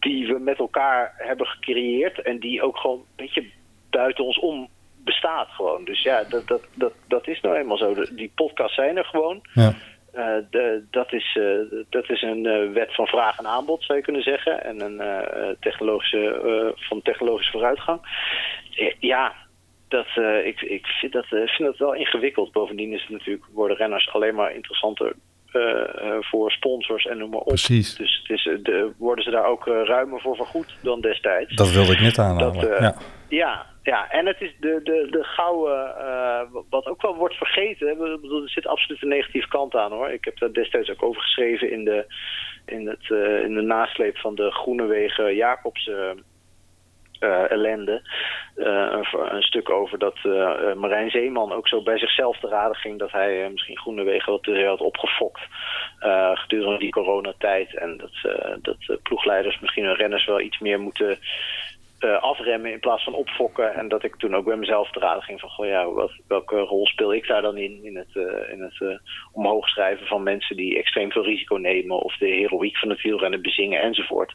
die 0.00 0.26
we 0.26 0.38
met 0.38 0.58
elkaar 0.58 1.14
hebben 1.16 1.46
gecreëerd 1.46 2.22
en 2.22 2.38
die 2.38 2.62
ook 2.62 2.76
gewoon 2.76 2.98
een 2.98 3.04
beetje 3.16 3.50
buiten 3.90 4.24
ons 4.24 4.38
om 4.38 4.68
bestaat 5.04 5.48
gewoon. 5.48 5.84
Dus 5.84 6.02
ja, 6.02 6.24
dat, 6.28 6.46
dat, 6.46 6.62
dat, 6.74 6.92
dat 7.08 7.28
is 7.28 7.40
nou 7.40 7.56
eenmaal 7.56 7.76
zo. 7.76 7.94
Die 8.14 8.32
podcasts 8.34 8.74
zijn 8.74 8.96
er 8.96 9.04
gewoon. 9.04 9.40
Ja. 9.54 9.74
Eh, 10.12 10.36
de, 10.50 10.84
dat, 10.90 11.12
is, 11.12 11.38
eh, 11.40 11.78
dat 11.88 12.10
is 12.10 12.22
een 12.22 12.46
eh, 12.46 12.72
wet 12.72 12.94
van 12.94 13.06
vraag 13.06 13.38
en 13.38 13.46
aanbod, 13.46 13.84
zou 13.84 13.98
je 13.98 14.04
kunnen 14.04 14.22
zeggen. 14.22 14.64
En 14.64 14.80
een 14.80 15.56
technologische, 15.60 16.74
van 16.76 17.02
technologische 17.02 17.52
vooruitgang. 17.52 18.00
Ja, 19.00 19.34
dat, 19.88 20.06
ik, 20.44 20.60
ik 20.60 20.86
vind, 20.86 21.12
dat, 21.12 21.26
vind 21.26 21.58
dat 21.58 21.76
wel 21.76 21.94
ingewikkeld. 21.94 22.52
Bovendien 22.52 22.92
is 22.92 23.00
het 23.00 23.10
natuurlijk, 23.10 23.44
worden 23.52 23.76
renners 23.76 24.12
alleen 24.12 24.34
maar 24.34 24.54
interessanter 24.54 25.14
voor 26.20 26.50
sponsors 26.50 27.04
en 27.04 27.18
noem 27.18 27.30
maar 27.30 27.40
op. 27.40 27.46
Precies. 27.46 27.96
Dus 27.96 28.22
het 28.22 28.38
is, 28.38 28.46
eh, 28.46 28.54
de, 28.62 28.92
worden 28.98 29.24
ze 29.24 29.30
daar 29.30 29.46
ook 29.46 29.66
eh, 29.66 29.84
ruimer 29.84 30.20
voor 30.20 30.36
vergoed 30.36 30.76
dan 30.82 31.00
destijds. 31.00 31.54
Dat 31.54 31.70
wilde 31.70 31.92
ik 31.92 32.00
net 32.00 32.18
aanhalen. 32.18 32.54
Dat, 32.54 32.70
eh, 32.70 32.80
ja. 32.80 32.94
Ja, 33.28 33.66
ja, 33.82 34.10
en 34.10 34.26
het 34.26 34.40
is 34.40 34.54
de, 34.60 34.80
de, 34.82 35.06
de 35.10 35.24
gouden, 35.24 35.96
eh, 35.98 36.40
wat 36.70 36.86
ook 36.86 37.02
wel 37.02 37.16
wordt 37.16 37.34
vergeten. 37.34 37.90
Ik 37.90 37.98
bedoel, 37.98 38.42
er 38.42 38.48
zit 38.48 38.66
absoluut 38.66 39.02
een 39.02 39.08
negatieve 39.08 39.48
kant 39.48 39.74
aan 39.74 39.92
hoor. 39.92 40.10
Ik 40.10 40.24
heb 40.24 40.38
daar 40.38 40.52
destijds 40.52 40.90
ook 40.90 41.02
over 41.02 41.22
geschreven 41.22 41.70
in 41.70 41.84
de, 41.84 42.06
in 42.66 42.88
het, 42.88 43.10
eh, 43.10 43.42
in 43.42 43.54
de 43.54 43.62
nasleep 43.62 44.18
van 44.18 44.34
de 44.34 44.50
Groenewegen 44.50 45.34
Jacobs 45.34 45.90
eh, 47.18 47.50
ellende. 47.50 48.02
Eh, 48.56 48.88
een, 48.90 49.34
een 49.34 49.42
stuk 49.42 49.70
over 49.70 49.98
dat 49.98 50.16
eh, 50.22 50.72
Marijn 50.74 51.10
Zeeman 51.10 51.52
ook 51.52 51.68
zo 51.68 51.82
bij 51.82 51.98
zichzelf 51.98 52.38
te 52.38 52.48
raden 52.48 52.76
ging 52.76 52.98
dat 52.98 53.12
hij 53.12 53.48
misschien 53.50 53.78
Groenewegen 53.78 54.32
wat 54.32 54.42
te 54.42 54.54
zeer 54.54 54.68
had 54.68 54.80
opgefokt 54.80 55.40
gedurende 56.34 56.78
die 56.78 56.90
coronatijd. 56.90 57.76
En 57.76 57.96
dat, 57.96 58.32
dat 58.62 59.02
ploegleiders 59.02 59.60
misschien 59.60 59.84
hun 59.84 59.94
renners 59.94 60.26
wel 60.26 60.40
iets 60.40 60.58
meer 60.58 60.80
moeten 60.80 61.18
afremmen 62.20 62.72
in 62.72 62.80
plaats 62.80 63.04
van 63.04 63.14
opfokken. 63.14 63.74
En 63.74 63.88
dat 63.88 64.04
ik 64.04 64.16
toen 64.16 64.34
ook 64.34 64.44
bij 64.44 64.56
mezelf 64.56 64.90
te 64.90 64.98
raden 64.98 65.22
ging 65.22 65.40
van, 65.40 65.48
goh 65.48 65.66
ja, 65.66 65.90
wat, 65.90 66.12
welke 66.28 66.56
rol 66.56 66.86
speel 66.86 67.14
ik 67.14 67.26
daar 67.26 67.42
dan 67.42 67.56
in? 67.56 67.80
In 67.82 67.96
het, 67.96 68.14
in 68.50 68.62
het 68.62 69.00
omhoog 69.32 69.68
schrijven 69.68 70.06
van 70.06 70.22
mensen 70.22 70.56
die 70.56 70.78
extreem 70.78 71.12
veel 71.12 71.24
risico 71.24 71.56
nemen 71.56 71.98
of 71.98 72.16
de 72.16 72.26
heroïek 72.26 72.78
van 72.78 72.90
het 72.90 73.02
wielrennen 73.02 73.42
bezingen 73.42 73.80
enzovoort. 73.80 74.32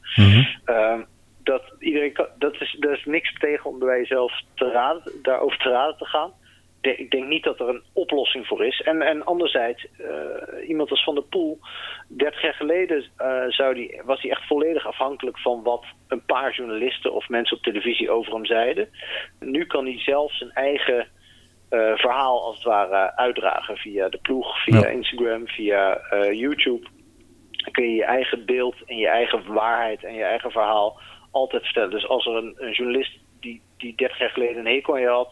Eh, 0.66 1.00
dat 1.44 1.64
iedereen 1.80 2.14
kan, 2.14 2.28
dat 2.38 2.62
is, 2.62 2.76
daar 2.80 2.94
is 2.94 3.06
niks 3.06 3.34
tegen 3.40 3.70
om 3.70 3.80
bij 3.80 3.98
jezelf 3.98 4.42
te 4.56 4.72
raden, 4.72 5.04
daarover 5.22 5.58
te 5.58 5.70
raden 5.70 5.98
te 5.98 6.06
gaan. 6.06 6.32
De- 6.82 6.96
ik 6.96 7.12
denk 7.12 7.28
niet 7.28 7.44
dat 7.44 7.60
er 7.60 7.70
een 7.70 7.84
oplossing 7.94 8.48
voor 8.48 8.66
is. 8.66 8.82
En, 8.82 9.02
en 9.02 9.26
anderzijds, 9.26 9.88
eh, 9.98 10.68
iemand 10.70 10.90
als 10.90 11.04
Van 11.04 11.16
der 11.16 11.24
Poel, 11.24 11.60
30 12.08 12.42
jaar 12.42 12.54
geleden 12.54 13.06
eh, 13.18 13.44
zou 13.48 13.74
die, 13.74 14.02
was 14.06 14.22
hij 14.22 14.32
echt 14.32 14.48
volledig 14.48 14.88
afhankelijk 14.88 15.40
van 15.40 15.64
wat 15.64 15.86
een 16.08 16.26
paar 16.26 16.54
journalisten 16.56 17.14
of 17.14 17.30
mensen 17.30 17.58
op 17.58 17.64
televisie 17.64 18.10
over 18.12 18.34
hem 18.34 18.46
zeiden. 18.46 18.90
Nu 19.40 19.66
kan 19.66 19.86
hij 19.86 20.00
zelf 20.00 20.34
zijn 20.36 20.52
eigen 20.52 21.08
eh, 21.70 21.96
verhaal 21.96 22.44
als 22.44 22.56
het 22.56 22.66
ware 22.66 23.16
uitdragen 23.16 23.78
via 23.78 24.10
de 24.10 24.18
ploeg, 24.22 24.64
via 24.64 24.80
Ja. 24.80 24.88
Instagram, 24.88 25.48
via 25.48 26.02
YouTube. 26.32 26.88
Dan 27.52 27.72
kun 27.72 27.84
je 27.90 27.96
je 27.96 28.06
eigen 28.06 28.46
beeld 28.46 28.76
en 28.86 28.98
je 28.98 29.08
eigen 29.08 29.54
waarheid 29.54 30.04
en 30.04 30.14
je 30.14 30.24
eigen 30.24 30.52
verhaal 30.52 31.00
altijd 31.32 31.64
vertellen. 31.64 31.90
Dus 31.90 32.08
als 32.08 32.26
er 32.26 32.36
een, 32.36 32.72
journalist 32.72 33.18
die, 33.40 33.62
die 33.78 33.96
30 33.96 34.20
jaar 34.20 34.30
geleden 34.30 34.58
een 34.58 34.74
hekel 34.74 34.94
aan 34.94 35.02
je 35.02 35.08
had, 35.08 35.30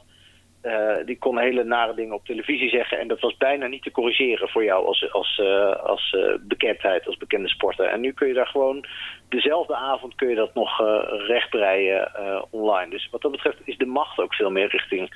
eh, 0.62 1.06
die 1.06 1.18
kon 1.18 1.38
hele 1.38 1.64
nare 1.64 1.93
dingen 1.93 2.16
op 2.16 2.26
televisie 2.26 2.70
zeggen. 2.70 3.00
En 3.00 3.08
dat 3.08 3.20
was 3.20 3.38
bijna 3.38 3.68
niet 3.68 3.84
te 3.84 3.91
corrigeren 3.91 4.50
voor 4.50 4.64
jou 4.64 4.86
als, 4.86 5.12
als, 5.12 5.39
eh, 5.39 5.76
als 5.76 6.14
eh, 6.14 6.34
bekendheid, 6.41 7.08
als 7.08 7.18
bekende 7.18 7.48
sporter. 7.48 7.86
En 7.86 8.02
nu 8.02 8.12
kun 8.12 8.28
je 8.28 8.34
daar 8.34 8.48
gewoon 8.48 8.86
dezelfde 9.30 9.76
avond 9.76 10.16
kun 10.16 10.30
je 10.30 10.36
dat 10.36 10.54
nog 10.54 10.80
rechtbreien 11.28 12.12
online. 12.50 12.89
Dus 12.89 13.10
wat 13.12 13.22
dat 13.22 13.32
betreft 13.32 13.58
is 13.64 13.78
de 13.78 13.86
macht 13.86 14.20
ook 14.20 14.34
veel 14.34 14.50
meer 14.50 14.68
richting 14.68 15.10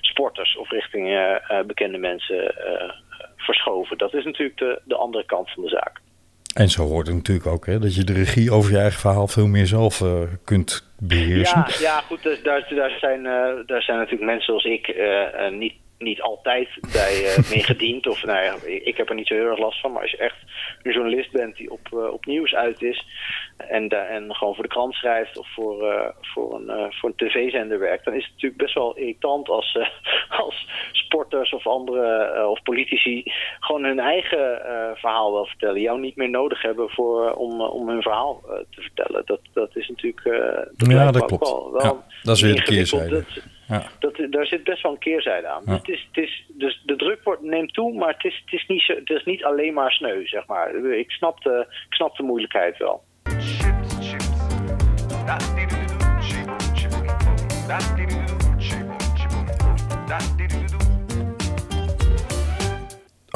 sporters 0.00 0.56
of 0.56 0.70
richting 0.70 1.38
bekende 1.66 1.98
mensen 1.98 2.54
verschoven. 3.36 3.98
Dat 3.98 4.14
is 4.14 4.24
natuurlijk 4.24 4.58
de, 4.58 4.80
de 4.84 4.96
andere 4.96 5.24
kant 5.24 5.50
van 5.50 5.62
de 5.62 5.68
zaak. 5.68 6.00
En 6.56 6.68
zo 6.68 6.82
hoort 6.82 7.06
het 7.06 7.16
natuurlijk 7.16 7.46
ook, 7.46 7.66
hè, 7.66 7.78
dat 7.78 7.94
je 7.94 8.04
de 8.04 8.12
regie 8.12 8.52
over 8.52 8.70
je 8.72 8.78
eigen 8.78 9.00
verhaal 9.00 9.28
veel 9.28 9.46
meer 9.46 9.66
zelf 9.66 10.00
eh, 10.00 10.22
kunt 10.44 10.88
beheersen. 10.98 11.58
Ja, 11.58 11.80
ja 11.80 12.00
goed, 12.00 12.22
dus 12.22 12.42
daar, 12.42 12.66
daar, 12.74 12.96
zijn, 13.00 13.26
eh, 13.26 13.66
daar 13.66 13.82
zijn 13.82 13.98
natuurlijk 13.98 14.24
mensen 14.24 14.44
zoals 14.44 14.64
ik 14.64 14.88
eh, 14.88 15.50
niet, 15.50 15.74
niet 15.98 16.20
altijd 16.20 16.68
bij 16.92 17.34
mee 17.50 17.62
gediend. 17.62 18.06
Of 18.06 18.24
nou 18.24 18.44
ja, 18.44 18.54
ik 18.84 18.96
heb 18.96 19.08
er 19.08 19.14
niet 19.14 19.26
zo 19.26 19.34
heel 19.34 19.50
erg 19.50 19.58
last 19.58 19.80
van. 19.80 19.92
Maar 19.92 20.02
als 20.02 20.10
je 20.10 20.16
echt 20.16 20.36
een 20.82 20.92
journalist 20.92 21.30
bent 21.32 21.56
die 21.56 21.70
op, 21.70 21.88
eh, 21.92 22.12
op 22.12 22.26
nieuws 22.26 22.54
uit 22.54 22.82
is 22.82 23.04
en, 23.56 23.88
da- 23.88 24.06
en 24.06 24.34
gewoon 24.34 24.54
voor 24.54 24.62
de 24.62 24.70
krant 24.70 24.94
schrijft 24.94 25.38
of 25.38 25.48
voor, 25.54 25.90
eh, 25.90 26.08
voor 26.20 26.54
een, 26.54 26.92
voor 26.92 27.08
een 27.08 27.28
tv-zender 27.28 27.78
werkt, 27.78 28.04
dan 28.04 28.14
is 28.14 28.22
het 28.24 28.32
natuurlijk 28.32 28.62
best 28.62 28.74
wel 28.74 28.96
irritant 28.96 29.48
als, 29.48 29.78
als 30.44 30.66
sporters 30.92 31.52
of 31.52 31.66
andere 31.66 32.48
of 32.48 32.62
politici 32.62 33.22
gewoon 33.60 33.84
hun 33.84 33.98
eigen 34.00 34.60
verhaal 34.94 35.32
wel 35.32 35.46
vertellen. 35.46 35.80
Jou 35.80 36.00
niet 36.00 36.16
meer 36.16 36.30
nodig 36.30 36.62
hebben 36.62 36.90
voor, 36.90 37.32
om, 37.34 37.60
om 37.60 37.88
hun 37.88 38.02
verhaal 38.02 38.40
te 38.70 38.80
vertellen. 38.80 39.22
Dat, 39.26 39.40
dat 39.52 39.76
is 39.76 39.88
natuurlijk. 39.88 40.24
dat 40.76 40.90
Ja, 40.90 41.10
dat 41.10 41.24
klopt. 41.24 41.48
wel- 41.48 41.72
wel 41.72 41.82
Ja, 41.82 42.04
dat 42.22 42.36
is 42.36 42.42
weer 42.42 42.54
de 42.54 42.62
keerzijde. 42.62 43.24
Ja. 43.68 43.82
dat, 43.98 44.26
daar 44.30 44.46
zit 44.46 44.64
best 44.64 44.82
wel 44.82 44.92
een 44.92 44.98
keerzijde 44.98 45.46
aan. 45.46 45.62
Ja. 45.66 45.72
Dus, 45.72 45.80
het 45.80 45.88
is, 45.88 46.06
het 46.06 46.24
is, 46.24 46.46
dus 46.48 46.82
de 46.84 46.96
druk 46.96 47.22
wordt, 47.24 47.42
neemt 47.42 47.74
toe, 47.74 47.94
maar 47.94 48.12
het 48.12 48.24
is, 48.24 48.42
het, 48.44 48.54
is 48.54 48.66
niet 48.66 48.82
zo, 48.82 48.94
het 48.94 49.10
is 49.10 49.24
niet 49.24 49.44
alleen 49.44 49.74
maar 49.74 49.92
sneu, 49.92 50.26
zeg 50.26 50.46
maar. 50.46 50.74
Ik 50.74 51.10
snap 51.10 51.42
de, 51.42 51.66
ik 51.68 51.94
snap 51.94 52.16
de 52.16 52.22
moeilijkheid 52.22 52.76
wel. 52.76 53.02
Chips, 53.22 53.96
chips. 54.00 54.26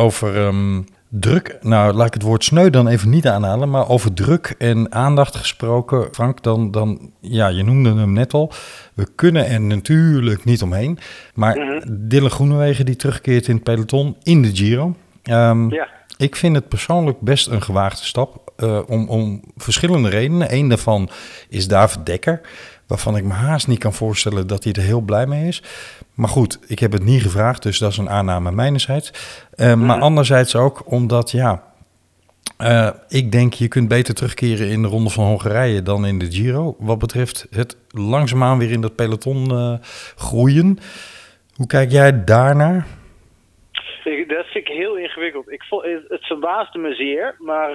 Over 0.00 0.36
ehm, 0.36 0.82
druk, 1.10 1.58
nou 1.60 1.92
laat 1.92 2.06
ik 2.06 2.14
het 2.14 2.22
woord 2.22 2.44
sneu 2.44 2.70
dan 2.70 2.88
even 2.88 3.10
niet 3.10 3.26
aanhalen, 3.26 3.70
maar 3.70 3.88
over 3.88 4.12
druk 4.12 4.54
en 4.58 4.92
aandacht 4.92 5.36
gesproken, 5.36 6.08
Frank, 6.12 6.42
dan, 6.42 6.70
dan 6.70 7.10
ja, 7.20 7.48
je 7.48 7.62
noemde 7.64 7.94
hem 7.94 8.12
net 8.12 8.34
al. 8.34 8.52
We 8.94 9.06
kunnen 9.14 9.46
er 9.46 9.60
natuurlijk 9.60 10.44
niet 10.44 10.62
omheen, 10.62 10.98
maar 11.34 11.82
Dylan 11.90 12.30
Groenewegen 12.30 12.86
die 12.86 12.96
terugkeert 12.96 13.48
in 13.48 13.54
het 13.54 13.64
peloton 13.64 14.16
in 14.22 14.42
de 14.42 14.56
Giro. 14.56 14.94
Ehm, 15.22 15.70
Ja. 15.70 15.88
Ik 16.16 16.36
vind 16.36 16.56
het 16.56 16.68
persoonlijk 16.68 17.20
best 17.20 17.46
een 17.46 17.62
gewaagde 17.62 18.04
stap 18.04 18.52
eh, 18.56 18.80
om, 18.86 19.08
om 19.08 19.40
verschillende 19.56 20.08
redenen. 20.08 20.54
Eén 20.54 20.68
daarvan 20.68 21.10
is 21.48 21.68
David 21.68 22.06
Dekker, 22.06 22.40
waarvan 22.90 23.16
ik 23.16 23.24
me 23.24 23.32
haast 23.32 23.68
niet 23.68 23.78
kan 23.78 23.92
voorstellen 23.92 24.46
dat 24.46 24.64
hij 24.64 24.72
er 24.72 24.82
heel 24.82 25.00
blij 25.00 25.26
mee 25.26 25.46
is. 25.46 25.62
Maar 26.14 26.28
goed, 26.28 26.58
ik 26.66 26.78
heb 26.78 26.92
het 26.92 27.04
niet 27.04 27.22
gevraagd, 27.22 27.62
dus 27.62 27.78
dat 27.78 27.90
is 27.90 27.96
een 27.96 28.10
aanname 28.10 28.52
mijnerzijds. 28.52 29.12
Eh, 29.54 29.74
Maar 29.74 30.00
anderzijds 30.00 30.56
ook 30.56 30.82
omdat, 30.90 31.30
ja, 31.30 31.62
eh, 32.58 32.90
ik 33.08 33.32
denk 33.32 33.52
je 33.54 33.68
kunt 33.68 33.88
beter 33.88 34.14
terugkeren 34.14 34.68
in 34.68 34.82
de 34.82 34.88
Ronde 34.88 35.10
van 35.10 35.24
Hongarije 35.24 35.82
dan 35.82 36.06
in 36.06 36.18
de 36.18 36.30
Giro. 36.32 36.76
Wat 36.78 36.98
betreft 36.98 37.46
het 37.50 37.76
langzaamaan 37.88 38.58
weer 38.58 38.70
in 38.70 38.80
dat 38.80 38.94
peloton 38.94 39.50
eh, 39.50 39.74
groeien. 40.16 40.78
Hoe 41.54 41.66
kijk 41.66 41.90
jij 41.90 42.24
daarnaar? 42.24 42.86
Ik- 44.04 44.28
Dat 44.28 44.46
vind 44.46 44.68
ik 44.68 44.74
heel 44.76 44.96
ingewikkeld. 44.96 45.50
Ik 45.50 45.62
vond, 45.62 45.84
het 46.08 46.26
verbaasde 46.26 46.78
me 46.78 46.94
zeer, 46.94 47.34
maar 47.38 47.72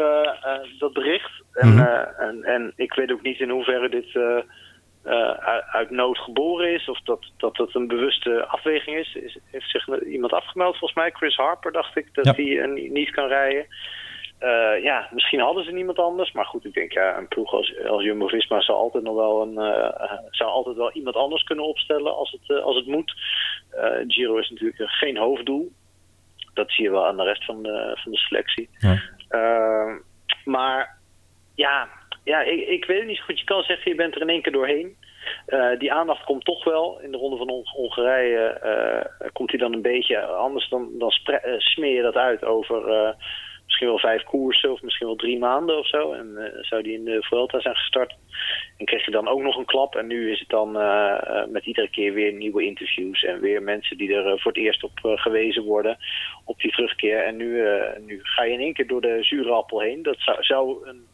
dat 0.79 0.93
bericht. 0.93 1.31
En, 1.53 1.67
Mhm. 1.69 1.79
en, 2.17 2.43
en 2.43 2.73
ik 2.75 2.93
weet 2.93 3.11
ook 3.11 3.21
niet 3.21 3.39
in 3.39 3.49
hoeverre 3.49 3.89
dit 3.89 4.11
eh, 5.05 5.29
uit, 5.71 5.89
nood 5.89 6.17
geboren 6.17 6.73
is. 6.73 6.89
Of 6.89 6.99
dat 6.99 7.25
dat, 7.37 7.55
dat 7.55 7.75
een 7.75 7.87
bewuste 7.87 8.45
afweging 8.45 8.97
is. 8.97 9.15
is. 9.15 9.37
Heeft 9.51 9.69
zich 9.69 9.87
iemand 10.03 10.33
afgemeld, 10.33 10.77
volgens 10.77 10.99
mij, 10.99 11.11
Chris 11.11 11.35
Harper, 11.35 11.71
dacht 11.71 11.95
ik, 11.95 12.13
dat 12.13 12.25
hij 12.35 12.59
eh, 12.61 12.89
niet- 12.91 13.11
kan 13.11 13.27
rijden. 13.27 13.65
eh, 14.39 14.83
ja, 14.83 15.09
misschien 15.11 15.39
hadden 15.39 15.63
ze 15.63 15.71
niemand 15.71 15.99
anders. 15.99 16.31
Maar 16.31 16.45
goed, 16.45 16.65
ik 16.65 16.73
denk 16.73 16.91
ja, 16.91 17.17
een 17.17 17.27
ploeg 17.27 17.53
als, 17.53 17.73
als 17.87 18.03
Jumbo-Visma 18.03 18.61
zou 18.61 18.77
altijd 18.77 19.03
nog 19.03 19.15
wel 19.15 19.41
een, 19.41 19.57
eh, 19.57 20.19
zou 20.29 20.49
altijd 20.51 20.75
wel 20.75 20.91
iemand 20.91 21.15
anders 21.15 21.43
kunnen 21.43 21.65
opstellen 21.65 22.15
als 22.15 22.31
het, 22.41 22.61
als 22.61 22.75
het 22.75 22.85
moet. 22.87 23.13
Giro 24.07 24.37
is 24.37 24.49
natuurlijk 24.49 24.91
geen 24.91 25.17
hoofddoel. 25.17 25.71
Dat 26.53 26.71
zie 26.71 26.83
je 26.83 26.91
wel 26.91 27.05
aan 27.05 27.17
de 27.17 27.23
rest 27.23 27.45
van 27.45 27.63
de, 27.63 27.97
van 28.03 28.11
de 28.11 28.17
selectie. 28.17 28.69
Ja. 28.77 29.01
Eh, 29.29 29.93
maar 30.45 30.97
ja, 31.55 31.87
ja 32.25 32.41
ik, 32.41 32.67
ik 32.67 32.85
weet 32.85 32.97
het 32.97 33.07
niet 33.07 33.17
zo 33.17 33.23
goed. 33.23 33.39
Je 33.39 33.45
kan 33.45 33.63
zeggen, 33.63 33.91
je 33.91 33.97
bent 33.97 34.15
er 34.15 34.21
in 34.21 34.29
één 34.29 34.41
keer 34.41 34.51
doorheen. 34.51 34.95
Eh, 35.45 35.79
die 35.79 35.93
aandacht 35.93 36.23
komt 36.23 36.45
toch 36.45 36.63
wel. 36.63 36.99
In 37.01 37.11
de 37.11 37.17
ronde 37.17 37.37
van 37.37 37.49
Hong- 37.49 37.69
Hongarije 37.69 38.39
eh, 38.39 39.29
komt 39.33 39.49
hij 39.49 39.59
dan 39.59 39.73
een 39.73 39.81
beetje 39.81 40.21
anders. 40.21 40.69
Dan, 40.69 40.89
dan 40.97 41.11
eh, 41.23 41.59
smeer 41.59 41.95
je 41.95 42.01
dat 42.01 42.15
uit 42.15 42.43
over 42.43 43.15
misschien 43.65 43.87
wel 43.87 43.99
vijf 43.99 44.23
koersen 44.23 44.71
of 44.71 44.81
misschien 44.81 45.07
wel 45.07 45.15
drie 45.15 45.37
maanden 45.37 45.77
of 45.77 45.87
zo. 45.87 46.11
En 46.11 46.53
zou 46.61 46.81
die 46.81 46.93
in 46.93 47.05
de 47.05 47.23
Vuelta 47.23 47.59
zijn 47.59 47.75
gestart. 47.75 48.15
En 48.77 48.85
kreeg 48.85 49.05
je 49.05 49.11
dan 49.11 49.27
ook 49.27 49.41
nog 49.41 49.57
een 49.57 49.65
klap. 49.65 49.95
En 49.95 50.07
nu 50.07 50.31
is 50.31 50.39
het 50.39 50.49
dan 50.49 50.71
met 51.51 51.65
iedere 51.65 51.89
keer 51.89 52.13
weer 52.13 52.33
nieuwe 52.33 52.63
interviews. 52.63 53.23
En 53.23 53.39
weer 53.39 53.61
mensen 53.63 53.97
die 53.97 54.13
er 54.13 54.39
voor 54.39 54.51
het 54.51 54.61
eerst 54.61 54.83
op 54.83 54.91
gewezen 55.01 55.63
worden. 55.63 55.97
Op 56.45 56.59
die 56.59 56.71
terugkeer. 56.71 57.23
En 57.23 57.35
nu, 57.35 57.63
nu 58.05 58.19
ga 58.23 58.43
je 58.43 58.53
in 58.53 58.59
één 58.59 58.73
keer 58.73 58.87
door 58.87 59.01
de 59.01 59.23
zure 59.23 59.51
appel 59.51 59.79
heen. 59.79 60.03
Dat 60.03 60.17
zou, 60.19 60.43
zou 60.43 60.87
een, 60.87 61.05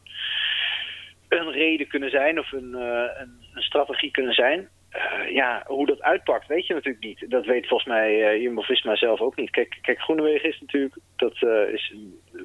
een 1.39 1.51
reden 1.51 1.87
kunnen 1.87 2.09
zijn. 2.09 2.39
Of 2.39 2.51
een, 2.51 2.75
eh, 2.75 3.21
een, 3.21 3.39
een 3.53 3.61
strategie 3.61 4.11
kunnen 4.11 4.33
zijn. 4.33 4.69
Eh, 4.89 5.33
ja, 5.33 5.63
hoe 5.65 5.85
dat 5.85 6.01
uitpakt, 6.01 6.47
weet 6.47 6.67
je 6.67 6.73
natuurlijk 6.73 7.03
niet. 7.03 7.25
Dat 7.29 7.45
weet 7.45 7.67
volgens 7.67 7.89
mij 7.89 8.27
eh 8.27 8.41
Jumbo-Visma 8.41 8.95
zelf 8.95 9.19
ook 9.19 9.35
niet. 9.35 9.49
Kijk, 9.49 9.77
kijk 9.81 9.99
Groenewegen 9.99 10.49
is 10.49 10.59
natuurlijk, 10.59 10.95
dat 11.15 11.35
is 11.73 11.93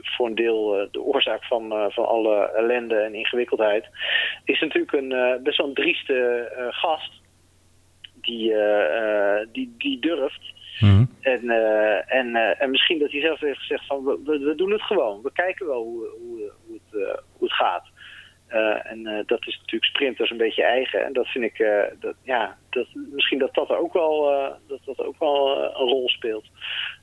voor 0.01 0.27
een 0.27 0.35
deel 0.35 0.89
de 0.91 1.01
oorzaak 1.01 1.45
van, 1.45 1.93
van 1.93 2.07
alle 2.07 2.53
ellende 2.53 2.97
en 2.97 3.15
ingewikkeldheid. 3.15 3.89
Is 4.45 4.61
natuurlijk 4.61 4.93
een 4.93 5.43
best 5.43 5.59
wel 5.59 5.67
een 5.67 5.75
drieste 5.75 6.49
gast 6.71 7.13
die, 8.15 8.55
die, 9.53 9.75
die 9.79 9.99
durft. 9.99 10.55
Mhm. 10.81 11.05
En, 11.21 11.51
en, 12.07 12.59
en 12.59 12.71
misschien 12.71 12.99
dat 12.99 13.11
hij 13.11 13.21
zelf 13.21 13.41
heeft 13.41 13.59
gezegd 13.59 13.87
van 13.87 14.05
we, 14.05 14.39
we, 14.39 14.55
doen 14.55 14.73
het 14.73 14.83
gewoon. 14.83 15.23
We 15.23 15.33
kijken 15.33 15.67
wel 15.67 15.83
hoe, 15.83 16.09
hoe, 16.19 16.53
hoe, 16.67 16.81
het, 16.91 17.21
hoe 17.33 17.49
het 17.49 17.53
gaat. 17.53 17.89
Eh, 18.47 18.91
en 18.93 19.07
eh, 19.07 19.19
dat 19.27 19.47
is 19.47 19.57
natuurlijk 19.57 19.85
sprinters 19.85 20.31
een 20.31 20.37
beetje 20.37 20.65
eigen. 20.65 21.05
En 21.05 21.13
dat 21.13 21.27
vind 21.27 21.45
ik, 21.45 21.59
eh, 21.59 21.83
dat, 22.01 22.15
ja, 22.23 22.57
dat, 22.71 22.87
misschien 22.95 23.39
dat 23.39 23.55
dat 23.55 23.71
ook 23.71 23.93
wel, 23.93 24.23
dat 24.69 24.79
dat 24.85 25.01
ook 25.07 25.19
wel 25.19 25.59
een 25.59 25.71
rol 25.89 26.09
speelt. 26.09 26.45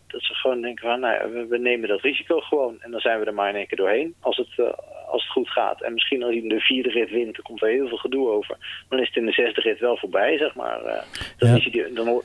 Dat 0.07 0.23
ze 0.23 0.33
gewoon 0.33 0.61
denken 0.61 0.87
van, 0.89 0.99
nou 0.99 1.33
we, 1.33 1.45
we 1.47 1.57
nemen 1.57 1.89
dat 1.89 2.01
risico 2.01 2.39
gewoon. 2.39 2.77
En 2.81 2.91
dan 2.91 2.99
zijn 2.99 3.19
we 3.19 3.25
er 3.25 3.33
maar 3.33 3.49
in 3.49 3.55
één 3.55 3.67
keer 3.67 3.77
doorheen 3.77 4.15
als 4.19 4.37
het, 4.37 4.73
als 5.07 5.23
het 5.23 5.31
goed 5.31 5.49
gaat. 5.49 5.81
En 5.81 5.93
misschien 5.93 6.23
als 6.23 6.31
hij 6.33 6.41
in 6.41 6.49
de 6.49 6.59
vierde 6.59 6.89
rit 6.89 7.09
wint, 7.09 7.33
dan 7.35 7.43
komt 7.43 7.61
er 7.61 7.67
heel 7.69 7.87
veel 7.87 7.97
gedoe 7.97 8.29
over. 8.29 8.85
Dan 8.89 8.99
is 8.99 9.07
het 9.07 9.15
in 9.17 9.25
de 9.25 9.31
zesde 9.31 9.61
rit 9.61 9.79
wel 9.79 9.97
voorbij, 9.97 10.37
zeg 10.37 10.55
maar. 10.55 10.81
Dan 11.37 11.49
Ja. 11.49 11.55
is 11.55 11.63
hij, 11.63 11.71
die- 11.71 11.93
dan, 11.93 12.21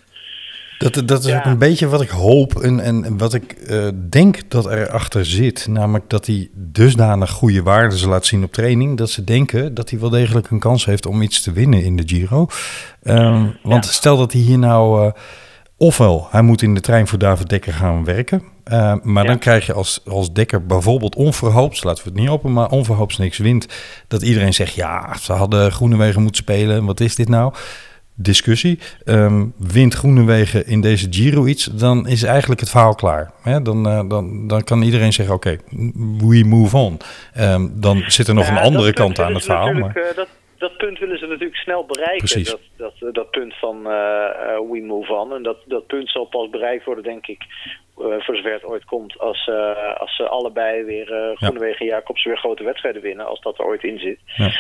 Dat, 0.79 1.03
dat 1.09 1.24
is 1.24 1.31
Ja. 1.31 1.39
ook 1.39 1.45
een 1.45 1.59
beetje 1.59 1.89
wat 1.89 2.01
ik 2.03 2.09
hoop 2.09 2.55
en, 2.62 2.81
en 2.81 3.18
wat 3.18 3.35
ik 3.35 3.53
eh, 3.53 3.89
denk 4.09 4.51
dat 4.51 4.66
erachter 4.66 5.26
zit. 5.26 5.66
Namelijk 5.70 6.11
dat 6.11 6.26
hij 6.26 6.49
dusdanig 6.55 7.31
goede 7.31 7.62
waarden 7.62 8.09
laat 8.09 8.26
zien 8.26 8.45
op 8.45 8.53
training. 8.53 8.97
Dat 8.99 9.11
ze 9.11 9.24
denken 9.24 9.74
dat 9.74 9.91
hij 9.91 9.99
wel 9.99 10.11
degelijk 10.11 10.51
een 10.51 10.59
kans 10.59 10.85
heeft 10.85 11.07
om 11.07 11.22
iets 11.22 11.43
te 11.43 11.53
winnen 11.53 11.83
in 11.85 11.97
de 11.97 12.03
Giro. 12.07 12.47
Ehm, 13.03 13.47
want 13.62 13.85
stel 13.87 14.16
dat 14.16 14.33
hij 14.33 14.41
hier 14.41 14.59
nou... 14.59 15.07
eh, 15.07 15.12
ofwel, 15.76 16.26
hij 16.31 16.43
moet 16.43 16.62
in 16.62 16.74
de 16.74 16.81
trein 16.81 17.07
voor 17.07 17.18
David 17.18 17.49
Dekker 17.49 17.72
gaan 17.72 18.05
werken. 18.05 18.43
eh, 18.64 18.95
maar 19.03 19.22
Ja. 19.22 19.29
dan 19.31 19.39
krijg 19.39 19.66
je 19.66 19.72
als, 19.72 20.01
als 20.07 20.33
Dekker 20.33 20.66
bijvoorbeeld 20.66 21.14
onverhoops... 21.16 21.83
laten 21.83 22.05
we 22.05 22.11
het 22.11 22.18
niet 22.18 22.29
open, 22.29 22.53
maar 22.53 22.68
onverhoops 22.70 23.16
niks 23.18 23.39
wint... 23.39 23.66
dat 24.09 24.22
iedereen 24.22 24.55
zegt, 24.55 24.74
ja, 24.74 25.16
ze 25.20 25.33
hadden 25.33 25.72
Groenewegen 25.72 26.22
moeten 26.22 26.43
spelen. 26.43 26.85
Wat 26.85 27.01
is 27.01 27.14
dit 27.14 27.29
nou? 27.29 27.53
Discussie. 28.18 28.78
Ehm, 29.04 29.46
wint 29.56 29.94
Groenewegen 29.94 30.66
in 30.66 30.80
deze 30.80 31.06
Giro 31.10 31.46
iets, 31.46 31.64
dan 31.64 32.06
is 32.06 32.22
eigenlijk 32.22 32.60
het 32.60 32.70
verhaal 32.70 32.94
klaar. 32.94 33.30
Hè? 33.42 33.62
Dan, 33.62 33.86
eh, 33.86 34.08
dan, 34.08 34.48
dan 34.48 34.64
kan 34.64 34.82
iedereen 34.82 35.12
zeggen, 35.12 35.34
oké, 35.34 35.56
we 36.18 36.42
move 36.46 36.76
on. 36.76 36.98
Ehm, 37.34 37.68
dan 37.72 38.02
zit 38.06 38.28
er 38.28 38.34
nog 38.34 38.46
Ja, 38.46 38.52
een 38.52 38.62
andere 38.62 38.92
kant 38.92 39.18
aan 39.18 39.34
het 39.34 39.44
verhaal. 39.44 39.72
Maar, 39.72 39.96
eh, 39.96 40.16
dat, 40.16 40.28
dat 40.58 40.76
punt 40.76 40.98
willen 40.98 41.18
ze 41.18 41.26
natuurlijk 41.26 41.58
snel 41.58 41.84
bereiken. 41.84 42.18
Precies. 42.18 42.50
Dat, 42.50 42.60
dat, 42.76 42.94
eh, 43.00 43.08
dat 43.12 43.30
punt 43.30 43.54
van 43.54 43.82
we 43.82 44.82
move 44.86 45.12
on. 45.12 45.32
En 45.34 45.42
dat, 45.42 45.56
dat 45.66 45.86
punt 45.86 46.10
zal 46.10 46.24
pas 46.24 46.50
bereikt 46.50 46.84
worden, 46.84 47.04
denk 47.04 47.26
ik, 47.26 47.42
voor 47.94 48.36
zover 48.36 48.52
het 48.52 48.64
ooit 48.64 48.84
komt. 48.84 49.18
Als, 49.18 49.50
als 49.98 50.16
ze 50.16 50.28
allebei 50.28 50.84
weer, 50.84 51.12
eh 51.12 51.36
Groenewegen 51.36 51.80
en 51.80 51.86
Jacobs 51.86 52.24
weer 52.24 52.38
grote 52.38 52.64
wedstrijden 52.64 53.02
winnen. 53.02 53.26
Als 53.26 53.40
dat 53.40 53.58
er 53.58 53.64
ooit 53.64 53.82
in 53.82 53.98
zit. 53.98 54.18
Ja. 54.36 54.50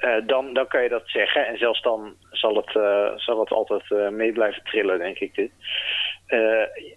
Eh, 0.00 0.26
dan, 0.26 0.52
dan 0.52 0.66
kan 0.66 0.82
je 0.82 0.88
dat 0.88 1.02
zeggen. 1.04 1.46
En 1.46 1.58
zelfs 1.58 1.82
dan 1.82 2.14
zal 2.30 2.56
het, 2.56 2.76
eh, 2.76 3.12
zal 3.16 3.40
het 3.40 3.50
altijd 3.50 3.90
eh, 3.90 4.08
mee 4.08 4.32
blijven 4.32 4.62
trillen, 4.62 4.98
denk 4.98 5.18
ik. 5.18 5.34
Dit. 5.34 5.50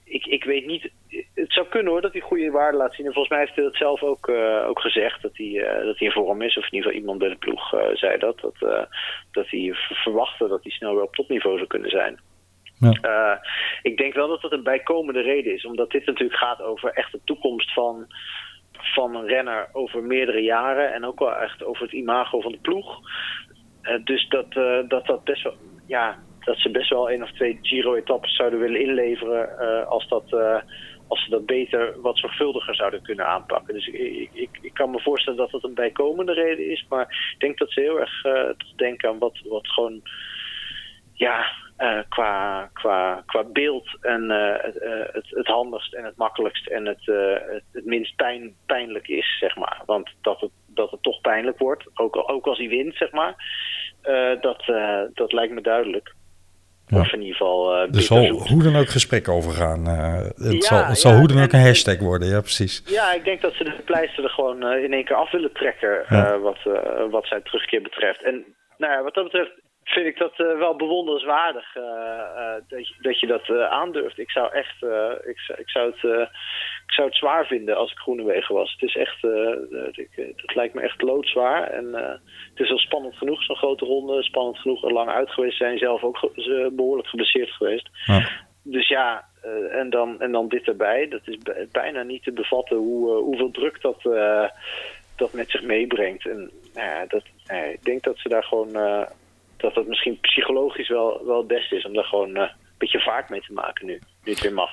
Ik, 0.05 0.25
ik 0.25 0.43
weet 0.43 0.65
niet. 0.65 0.91
Het 1.33 1.53
zou 1.53 1.67
kunnen 1.67 1.91
hoor 1.91 2.01
dat 2.01 2.11
hij 2.11 2.21
goede 2.21 2.51
waarde 2.51 2.77
laat 2.77 2.93
zien. 2.93 3.05
En 3.05 3.13
volgens 3.13 3.33
mij 3.33 3.43
heeft 3.43 3.55
hij 3.55 3.63
dat 3.63 3.75
zelf 3.75 4.03
ook, 4.03 4.29
ook 4.67 4.79
gezegd. 4.79 5.21
Dat 5.21 5.31
hij, 5.33 5.53
dat 5.83 5.97
hij 5.99 6.07
in 6.07 6.11
vorm 6.11 6.41
is. 6.41 6.57
Of 6.57 6.65
in 6.65 6.73
ieder 6.73 6.83
geval 6.83 6.99
iemand 6.99 7.19
bij 7.19 7.29
de 7.29 7.35
ploeg 7.35 7.69
zei 7.93 8.17
dat. 8.17 8.39
Dat, 8.39 8.87
dat 9.31 9.49
hij 9.49 9.71
verwachtte 9.73 10.47
dat 10.47 10.63
hij 10.63 10.71
snel 10.71 10.93
weer 10.93 11.03
op 11.03 11.15
topniveau 11.15 11.55
zou 11.55 11.67
kunnen 11.67 11.89
zijn. 11.89 12.19
Ja. 12.79 13.41
Ik 13.81 13.97
denk 13.97 14.13
wel 14.13 14.27
dat 14.27 14.41
dat 14.41 14.51
een 14.51 14.63
bijkomende 14.63 15.21
reden 15.21 15.53
is. 15.53 15.65
Omdat 15.65 15.91
dit 15.91 16.05
natuurlijk 16.05 16.39
gaat 16.39 16.61
over 16.61 16.89
echt 16.89 17.11
de 17.11 17.19
toekomst 17.23 17.73
van, 17.73 18.07
van 18.79 19.15
een 19.15 19.27
renner 19.27 19.69
over 19.71 20.03
meerdere 20.03 20.41
jaren. 20.41 20.93
En 20.93 21.05
ook 21.05 21.19
wel 21.19 21.35
echt 21.35 21.63
over 21.63 21.83
het 21.83 21.91
imago 21.91 22.41
van 22.41 22.51
de 22.51 22.57
ploeg. 22.61 22.99
Eh, 23.81 24.03
dus 24.03 24.27
dat, 24.27 24.45
eh, 24.49 24.79
dat 24.87 25.05
dat 25.05 25.23
best 25.23 25.43
wel. 25.43 25.55
Ja, 25.87 26.19
dat 26.39 26.57
ze 26.57 26.69
best 26.71 26.89
wel 26.89 27.09
één 27.09 27.23
of 27.23 27.31
twee 27.31 27.59
Giro-etappes 27.61 28.35
zouden 28.35 28.59
willen 28.59 28.81
inleveren. 28.81 29.59
eh, 29.59 29.87
als, 29.87 30.07
dat, 30.07 30.33
als 31.07 31.23
ze 31.23 31.29
dat 31.29 31.45
beter, 31.45 32.01
wat 32.01 32.17
zorgvuldiger 32.17 32.75
zouden 32.75 33.01
kunnen 33.01 33.27
aanpakken. 33.27 33.73
Dus 33.73 33.87
ik, 33.87 34.29
ik, 34.33 34.49
ik, 34.61 34.73
kan 34.73 34.91
me 34.91 35.01
voorstellen 35.01 35.39
dat 35.39 35.51
dat 35.51 35.63
een 35.63 35.73
bijkomende 35.73 36.33
reden 36.33 36.71
is. 36.71 36.85
Maar 36.89 37.31
ik 37.33 37.39
denk 37.39 37.57
dat 37.57 37.71
ze 37.71 37.79
heel 37.79 37.99
erg 37.99 38.21
denken 38.75 39.09
aan 39.09 39.19
wat, 39.19 39.39
wat 39.43 39.67
gewoon. 39.67 40.01
Ja, 41.13 41.45
eh, 41.83 41.99
qua, 42.09 42.69
qua, 42.73 43.23
qua 43.25 43.43
beeld 43.43 43.97
en 44.01 44.31
eh, 44.31 44.63
het, 44.63 44.77
het, 45.13 45.29
het 45.29 45.47
handigst 45.47 45.93
en 45.93 46.03
het 46.03 46.15
makkelijkst 46.17 46.67
en 46.67 46.85
het, 46.85 47.05
het, 47.05 47.63
het 47.71 47.85
minst 47.85 48.15
pijn, 48.15 48.55
pijnlijk 48.65 49.07
is, 49.07 49.37
zeg 49.39 49.55
maar. 49.55 49.81
Want 49.85 50.09
dat 50.21 50.39
het, 50.39 50.51
dat 50.67 50.91
het 50.91 51.03
toch 51.03 51.21
pijnlijk 51.21 51.57
wordt, 51.57 51.83
ook, 51.93 52.29
ook 52.29 52.45
als 52.45 52.57
hij 52.57 52.67
wint, 52.67 52.95
zeg 52.95 53.11
maar, 53.11 53.35
dat, 54.41 54.63
dat 55.13 55.33
lijkt 55.33 55.53
me 55.53 55.61
duidelijk. 55.61 56.13
Ja. 56.87 56.99
Of 56.99 57.13
in 57.13 57.19
ieder 57.21 57.35
geval 57.35 57.75
eh 57.75 57.95
er 57.95 58.01
zal 58.01 58.27
hoe 58.27 58.63
dan 58.63 58.75
ook 58.75 58.89
gesprek 58.89 59.27
over 59.29 59.51
gaan. 59.51 59.85
Het 59.85 60.53
Ja, 60.53 60.59
zal, 60.59 60.83
het 60.85 60.97
zal 60.99 61.11
ja, 61.11 61.17
hoe 61.17 61.27
dan 61.27 61.43
ook 61.43 61.51
en- 61.51 61.59
een 61.59 61.65
hashtag 61.65 61.99
worden, 61.99 62.27
ja 62.27 62.39
precies. 62.39 62.83
Ja, 62.85 63.13
ik 63.13 63.23
denk 63.23 63.41
dat 63.41 63.53
ze 63.53 63.63
de 63.63 63.81
pleister 63.85 64.23
er 64.23 64.29
gewoon 64.29 64.67
in 64.71 64.93
één 64.93 65.05
keer 65.05 65.15
af 65.15 65.31
willen 65.31 65.53
trekken 65.53 66.05
wat, 66.41 66.57
wat 67.09 67.27
zijn 67.27 67.43
terugkeer 67.43 67.81
betreft. 67.81 68.23
En 68.23 68.45
nou 68.77 68.93
ja, 68.93 69.03
wat 69.03 69.13
dat 69.13 69.23
betreft 69.23 69.51
vind 69.83 70.05
ik 70.05 70.17
dat 70.17 70.33
eh, 70.39 70.57
wel 70.57 70.75
bewonderenswaardig 70.75 71.75
eh, 71.75 71.83
eh, 71.83 72.61
dat, 72.67 72.87
je, 72.87 72.95
dat 73.01 73.19
je 73.19 73.27
dat 73.27 73.49
aandurft. 73.49 74.17
Ik 74.19 74.31
zou 74.31 74.53
echt, 74.53 74.75
ik, 75.25 75.39
zou, 75.39 75.59
ik, 75.59 75.69
zou 75.69 75.91
het, 75.91 76.29
ik 76.85 76.93
zou 76.93 77.07
het 77.07 77.17
zwaar 77.17 77.45
vinden 77.45 77.75
als 77.77 77.91
ik 77.91 77.97
Groenewegen 77.97 78.55
was. 78.55 78.71
Het 78.71 78.81
is 78.89 78.95
echt, 78.95 79.23
ik, 79.91 80.09
het 80.35 80.55
lijkt 80.55 80.73
me 80.73 80.81
echt 80.81 81.01
loodzwaar. 81.01 81.67
En 81.69 81.93
het 82.49 82.59
is 82.59 82.69
wel 82.69 82.77
spannend 82.77 83.15
genoeg, 83.17 83.43
zo'n 83.43 83.55
grote 83.55 83.85
ronde. 83.85 84.23
Spannend 84.23 84.57
genoeg 84.57 84.83
er 84.83 84.93
lang 84.93 85.09
uit 85.09 85.29
geweest 85.29 85.57
zijn. 85.57 85.77
Zelf 85.77 86.03
ook 86.03 86.17
ge- 86.17 86.63
eh, 86.65 86.75
behoorlijk 86.75 87.07
geblesseerd 87.07 87.51
geweest. 87.51 87.89
Ja. 88.05 88.29
Dus 88.63 88.87
ja, 88.87 89.25
en, 89.71 89.89
dan, 89.89 90.21
en 90.21 90.31
dan 90.31 90.47
dit 90.47 90.67
erbij. 90.67 91.07
Dat 91.07 91.21
is 91.25 91.37
bijna 91.71 92.03
niet 92.03 92.23
te 92.23 92.31
bevatten 92.31 92.77
hoe, 92.77 93.11
hoeveel 93.11 93.51
druk 93.51 93.81
dat, 93.81 94.01
dat 95.15 95.33
met 95.33 95.49
zich 95.49 95.61
meebrengt. 95.63 96.25
En 96.27 96.51
nou 96.73 96.87
ja, 96.87 97.05
dat, 97.07 97.23
ik 97.73 97.83
denk 97.83 98.03
dat 98.03 98.17
ze 98.17 98.29
daar 98.29 98.43
gewoon. 98.43 98.75
Dat 99.63 99.73
dat 99.73 99.87
misschien 99.87 100.19
psychologisch 100.19 100.89
wel, 100.89 101.21
wel 101.25 101.37
het 101.37 101.47
beste 101.47 101.75
is 101.75 101.85
om 101.85 101.93
daar 101.93 102.03
gewoon 102.03 102.35
eh, 102.35 102.41
een 102.41 102.77
beetje 102.77 102.99
vaart 102.99 103.29
mee 103.29 103.41
te 103.41 103.53
maken 103.53 103.85
nu. 103.85 103.99
Nu 104.23 104.31
het 104.31 104.41
weer 104.41 104.53
mag. 104.53 104.69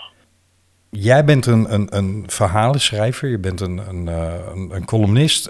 Jij 0.90 1.24
bent 1.24 1.46
een, 1.46 1.72
een, 1.72 1.96
een 1.96 2.24
verhalenschrijver, 2.26 3.28
je 3.28 3.38
bent 3.38 3.60
een, 3.60 3.78
een, 3.78 4.08
eh, 4.08 4.52
een, 4.54 4.70
een 4.70 4.84
columnist. 4.84 5.48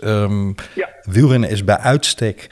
Ja. 0.75 0.89
Wielrennen 1.03 1.51
is 1.51 1.65
bij 1.65 1.79
uitstek 1.79 2.49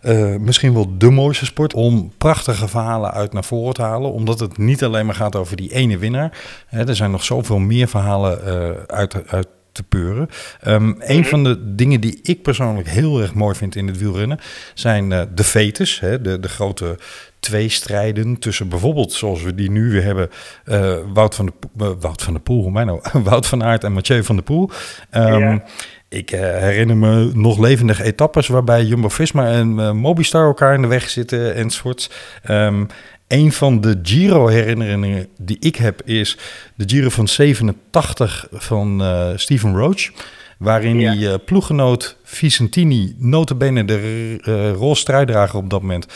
eh, 0.00 0.36
misschien 0.36 0.74
wel 0.74 0.98
de 0.98 1.10
mooiste 1.10 1.44
sport 1.44 1.74
om 1.74 2.12
prachtige 2.18 2.68
verhalen 2.68 3.12
uit 3.12 3.32
naar 3.32 3.44
voren 3.44 3.74
te 3.74 3.82
halen. 3.82 4.12
Omdat 4.12 4.40
het 4.40 4.58
niet 4.58 4.84
alleen 4.84 5.06
maar 5.06 5.14
gaat 5.14 5.36
over 5.36 5.56
die 5.56 5.72
ene 5.72 5.98
winnaar. 5.98 6.38
Hè, 6.66 6.88
er 6.88 6.96
zijn 6.96 7.10
nog 7.10 7.24
zoveel 7.24 7.58
meer 7.58 7.88
verhalen 7.88 8.46
eh, 8.46 8.82
uit, 8.86 9.30
uit 9.30 9.48
te 9.72 9.82
peuren. 9.82 10.28
Um, 10.66 10.96
Een 10.98 11.24
van 11.24 11.44
de 11.44 11.74
dingen 11.74 12.00
die 12.00 12.18
ik 12.22 12.42
persoonlijk 12.42 12.88
heel 12.88 13.20
erg 13.20 13.34
mooi 13.34 13.54
vind 13.54 13.76
in 13.76 13.86
het 13.86 13.98
wielrennen 13.98 14.38
zijn 14.74 15.10
uh, 15.10 15.22
de 15.34 15.44
fetes, 15.44 16.00
hè, 16.00 16.20
de, 16.20 16.40
de 16.40 16.48
grote 16.48 16.98
twee 17.40 17.68
strijden 17.68 18.38
tussen 18.38 18.68
bijvoorbeeld, 18.68 19.12
zoals 19.12 19.42
we 19.42 19.54
die 19.54 19.70
nu 19.70 19.90
weer 19.90 20.02
hebben, 20.02 20.30
uh, 20.64 20.96
Wout, 21.12 21.34
van 21.34 21.46
de, 21.46 21.52
uh, 21.84 21.90
Wout 22.00 22.22
van 22.22 22.34
de 22.34 22.40
Poel, 22.40 22.62
hoe 22.62 22.72
mij 22.72 22.84
nou, 22.84 23.00
Wout 23.24 23.46
van 23.46 23.64
Aert 23.64 23.84
en 23.84 23.92
Mathieu 23.92 24.24
van 24.24 24.36
der 24.36 24.44
Poel. 24.44 24.70
Um, 25.10 25.38
ja. 25.38 25.62
Ik 26.08 26.32
uh, 26.32 26.40
herinner 26.40 26.96
me 26.96 27.30
nog 27.34 27.58
levendige 27.58 28.04
etappes 28.04 28.48
waarbij 28.48 28.84
Jumbo-Visma 28.84 29.50
en 29.50 29.96
Mobistar 29.96 30.46
elkaar 30.46 30.74
in 30.74 30.82
de 30.82 30.88
weg 30.88 31.10
zitten 31.10 31.54
enzovoorts. 31.54 32.10
Um, 32.50 32.86
een 33.30 33.52
van 33.52 33.80
de 33.80 33.98
Giro-herinneringen 34.02 35.28
die 35.38 35.56
ik 35.60 35.76
heb 35.76 36.02
is 36.04 36.36
de 36.74 36.84
Giro 36.86 37.08
van 37.08 37.28
87 37.28 38.46
van 38.52 39.02
uh, 39.02 39.28
Steven 39.34 39.76
Roach. 39.76 40.10
Waarin 40.58 41.00
ja. 41.00 41.12
die 41.12 41.20
uh, 41.20 41.34
ploeggenoot 41.44 42.16
Vicentini, 42.22 43.14
notabene 43.18 43.84
de 43.84 44.38
uh, 44.44 44.72
roze 44.72 45.00
strijddrager 45.00 45.58
op 45.58 45.70
dat 45.70 45.80
moment, 45.80 46.06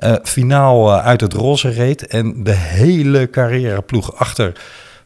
uh, 0.00 0.14
finaal 0.22 1.00
uit 1.00 1.20
het 1.20 1.32
roze 1.32 1.68
reed. 1.68 2.06
En 2.06 2.44
de 2.44 2.54
hele 2.54 3.30
carrièreploeg 3.30 4.14
achter 4.14 4.52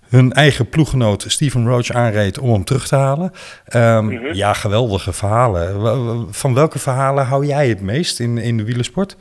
hun 0.08 0.32
eigen 0.32 0.68
ploeggenoot 0.68 1.24
Steven 1.28 1.66
Roach 1.66 1.90
aanreed 1.90 2.38
om 2.38 2.52
hem 2.52 2.64
terug 2.64 2.88
te 2.88 2.96
halen. 2.96 3.32
Um, 3.74 4.04
mm 4.04 4.16
-hmm. 4.16 4.34
Ja, 4.34 4.52
geweldige 4.52 5.12
verhalen. 5.12 6.34
Van 6.34 6.54
welke 6.54 6.78
verhalen 6.78 7.26
hou 7.26 7.46
jij 7.46 7.68
het 7.68 7.80
meest 7.80 8.20
in, 8.20 8.38
in 8.38 8.56
de 8.56 8.64
wielersport? 8.64 9.16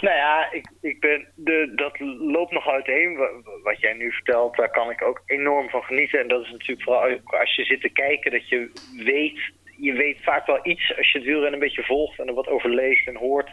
Nou 0.00 0.16
ja, 0.16 0.52
ik, 0.52 0.70
ik 0.80 1.00
ben 1.00 1.26
de, 1.34 1.72
dat 1.74 2.00
loopt 2.18 2.52
nog 2.52 2.68
uiteen. 2.68 3.16
Wat 3.62 3.80
jij 3.80 3.92
nu 3.92 4.12
vertelt, 4.12 4.56
daar 4.56 4.70
kan 4.70 4.90
ik 4.90 5.02
ook 5.02 5.22
enorm 5.26 5.68
van 5.68 5.82
genieten. 5.82 6.20
En 6.20 6.28
dat 6.28 6.44
is 6.44 6.50
natuurlijk 6.50 6.82
vooral 6.82 7.20
als 7.24 7.54
je 7.54 7.64
zit 7.64 7.80
te 7.80 7.88
kijken, 7.88 8.30
dat 8.30 8.48
je 8.48 8.70
weet 9.04 9.52
je 9.76 9.92
weet 9.92 10.18
vaak 10.22 10.46
wel 10.46 10.58
iets 10.62 10.96
als 10.96 11.12
je 11.12 11.18
het 11.18 11.26
wielrennen 11.26 11.52
een 11.52 11.66
beetje 11.66 11.82
volgt 11.82 12.18
en 12.18 12.26
er 12.26 12.34
wat 12.34 12.48
over 12.48 12.70
leest 12.70 13.06
en 13.06 13.16
hoort. 13.16 13.50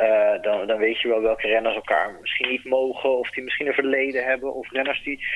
Uh, 0.00 0.42
dan, 0.42 0.66
dan 0.66 0.78
weet 0.78 1.00
je 1.00 1.08
wel 1.08 1.20
welke 1.20 1.46
renners 1.46 1.74
elkaar 1.74 2.18
misschien 2.20 2.48
niet 2.48 2.64
mogen 2.64 3.18
of 3.18 3.30
die 3.30 3.44
misschien 3.44 3.66
een 3.66 3.74
verleden 3.74 4.24
hebben. 4.24 4.54
Of 4.54 4.70
renners 4.72 5.02
die 5.02 5.26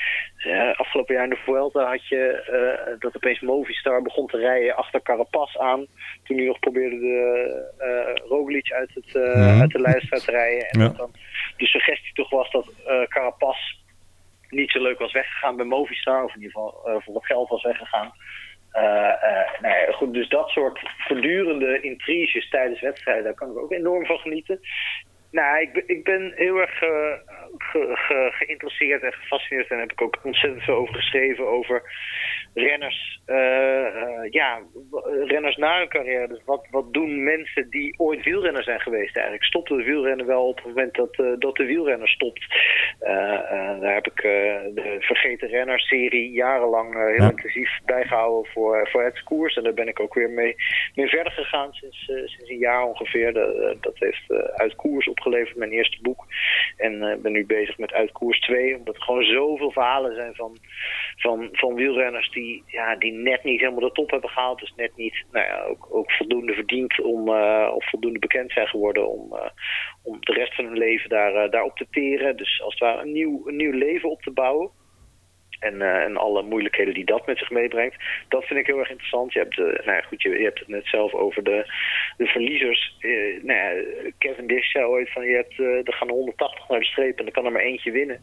uh, 0.47 0.73
afgelopen 0.79 1.15
jaar 1.15 1.25
in 1.25 1.31
de 1.31 1.37
Vuelta 1.45 1.85
had 1.85 2.09
je 2.09 2.45
uh, 2.87 3.01
dat 3.01 3.17
opeens 3.17 3.41
Movistar 3.41 4.03
begon 4.03 4.27
te 4.27 4.39
rijden 4.39 4.77
achter 4.77 5.03
Carapaz 5.03 5.57
aan. 5.57 5.87
Toen 6.25 6.37
hij 6.37 6.47
nog 6.47 6.59
probeerde 6.59 6.99
de 6.99 8.23
Roglic 8.29 8.73
uit, 8.73 8.95
het, 8.95 9.15
mm-hmm. 9.15 9.61
uit 9.61 9.71
de 9.71 9.81
lijst 9.81 10.25
te 10.25 10.31
rijden. 10.31 10.69
En 10.69 10.81
ja. 10.81 10.87
dat 10.87 10.97
dan 10.97 11.13
de 11.57 11.67
suggestie 11.67 12.13
toch 12.13 12.31
was 12.31 12.51
dat 12.51 12.75
Carapaz 13.09 13.59
niet 14.49 14.71
zo 14.71 14.83
leuk 14.83 14.99
was 14.99 15.13
weggegaan 15.13 15.57
bij 15.57 15.67
Movistar. 15.67 16.25
Of 16.25 16.35
in 16.35 16.43
ieder 16.43 16.53
geval 16.53 17.01
voor 17.05 17.15
wat 17.15 17.27
geld 17.27 17.49
was 17.49 17.63
weggegaan. 17.63 18.13
Uh, 18.75 19.61
nou 19.61 19.93
goed, 19.93 20.15
dus 20.15 20.29
dat 20.29 20.49
soort 20.49 20.81
voortdurende 20.99 21.81
intriges 21.81 22.49
tijdens 22.49 22.81
wedstrijden, 22.81 23.25
daar 23.25 23.35
kan 23.35 23.51
ik 23.51 23.59
ook 23.59 23.73
enorm 23.73 24.07
van 24.07 24.19
genieten. 24.19 24.61
Nou, 25.31 25.61
ik, 25.61 25.83
ik 25.87 26.05
ben 26.05 26.33
heel 26.35 26.57
erg 26.57 26.79
ge, 27.59 28.31
geïnteresseerd 28.33 29.03
en 29.03 29.13
gefascineerd 29.13 29.71
en 29.71 29.79
heb 29.79 29.93
ik 29.93 30.03
ook 30.03 30.19
ontzettend 30.23 30.63
veel 30.63 30.75
over 30.75 30.95
geschreven 30.95 31.47
over 31.47 31.83
renners, 32.55 33.23
ja, 34.31 34.63
renners 35.43 35.57
na 35.57 35.79
hun 35.79 35.89
carrière. 35.89 36.29
Dus 36.29 36.41
wat, 36.45 36.67
wat 36.71 36.93
doen 36.93 37.23
mensen 37.23 37.71
die 37.71 37.95
ooit 37.99 38.25
wielrenner 38.25 38.63
zijn 38.63 38.81
geweest 38.81 39.15
eigenlijk? 39.15 39.45
Stopte 39.45 39.77
de 39.77 39.83
wielrennen 39.83 40.27
wel 40.27 40.47
op 40.47 40.57
het 40.57 40.67
moment 40.67 40.95
dat, 40.95 41.17
dat 41.39 41.57
de 41.57 41.65
wielrenner 41.65 42.09
stopt? 42.09 42.47
daar 43.81 43.95
heb 43.95 44.07
ik 44.07 44.23
de 44.75 44.97
Vergeten 45.01 45.49
Renners 45.49 45.89
serie 45.89 46.31
jarenlang 46.31 46.95
heel 46.95 47.25
ja. 47.25 47.31
intensief 47.31 47.79
bijgehouden 47.85 48.51
voor, 48.53 48.89
voor 48.89 49.05
het 49.05 49.23
koers. 49.23 49.57
En 49.57 49.63
daar 49.63 49.75
ben 49.75 49.89
ik 49.89 50.01
ook 50.01 50.15
weer 50.15 50.31
mee, 50.31 50.55
mee 50.95 51.09
verder 51.09 51.33
gegaan 51.33 51.73
sinds, 51.73 52.05
sinds 52.05 52.51
een 52.51 52.59
jaar 52.59 52.85
ongeveer. 52.85 53.33
Dat, 53.33 53.83
dat 53.83 53.99
heeft 53.99 54.53
uit 54.55 54.75
koers 54.75 55.09
opgeleverd, 55.09 55.57
mijn 55.57 55.73
eerste 55.73 55.99
boek. 56.03 56.27
En 56.77 57.19
ben 57.23 57.33
nu 57.33 57.47
bezig 57.47 57.79
met 57.79 57.93
Uitkoers 57.93 58.41
2, 58.41 58.77
omdat 58.77 58.95
er 58.95 59.03
gewoon 59.03 59.25
zoveel 59.25 59.71
verhalen 59.71 60.15
zijn 60.15 60.35
van, 60.35 60.59
van, 61.17 61.49
van 61.53 61.75
wielrenners 61.75 62.31
die, 62.31 62.63
ja, 62.67 62.97
die 62.97 63.13
net 63.13 63.45
niet 63.45 63.61
helemaal 63.61 63.89
de 63.89 63.93
top 63.93 64.11
hebben 64.11 64.31
gehaald. 64.31 64.59
Dus 64.59 64.73
net 64.77 64.97
niet 64.97 65.25
nou 65.33 65.47
ja, 65.47 65.63
ook, 65.63 65.89
ook 65.91 66.13
voldoende 66.13 66.55
verdiend 66.55 67.01
om, 67.01 67.29
uh, 67.29 67.73
of 67.75 67.89
voldoende 67.89 68.19
bekend 68.19 68.53
zijn 68.53 68.67
geworden 68.67 69.09
om, 69.09 69.33
uh, 69.33 69.49
om 70.03 70.17
de 70.21 70.33
rest 70.33 70.55
van 70.55 70.65
hun 70.65 70.79
leven 70.79 71.09
daar, 71.09 71.51
daarop 71.51 71.77
te 71.77 71.87
teren. 71.91 72.37
Dus 72.37 72.63
als 72.63 72.73
het 72.73 72.83
ware 72.83 73.03
een 73.03 73.13
nieuw, 73.13 73.43
een 73.49 73.57
nieuw 73.57 73.73
leven 73.73 74.11
op 74.11 74.23
te 74.23 74.31
bouwen. 74.31 74.71
En, 75.63 75.75
uh, 75.75 76.03
en 76.03 76.17
alle 76.17 76.43
moeilijkheden 76.43 76.95
die 76.95 77.05
dat 77.05 77.27
met 77.27 77.39
zich 77.39 77.51
meebrengt. 77.51 77.97
Dat 78.29 78.45
vind 78.45 78.61
ik 78.61 78.67
heel 78.67 78.79
erg 78.79 78.91
interessant. 78.91 79.33
Je 79.33 79.39
hebt, 79.39 79.59
uh, 79.59 79.67
nou 79.67 79.93
ja, 79.97 80.01
goed, 80.01 80.23
je, 80.23 80.29
hebt 80.29 80.59
het 80.59 80.69
net 80.69 80.87
zelf 80.87 81.15
over 81.15 81.45
de, 81.45 81.73
de 82.17 82.27
verliezers. 82.27 82.97
Uh, 83.01 83.43
nou 83.43 83.59
ja, 83.59 83.85
Kevin 84.19 84.47
Dish 84.47 84.71
zei 84.71 84.85
ooit 84.85 85.13
van 85.13 85.25
je 85.25 85.35
hebt, 85.35 85.59
er 85.87 85.95
gaan 85.95 86.09
180 86.09 86.69
naar 86.69 86.79
de 86.79 86.85
streep 86.85 87.19
en 87.19 87.27
er 87.27 87.33
kan 87.33 87.45
er 87.45 87.53
maar 87.53 87.63
eentje 87.63 87.91
winnen. 87.91 88.17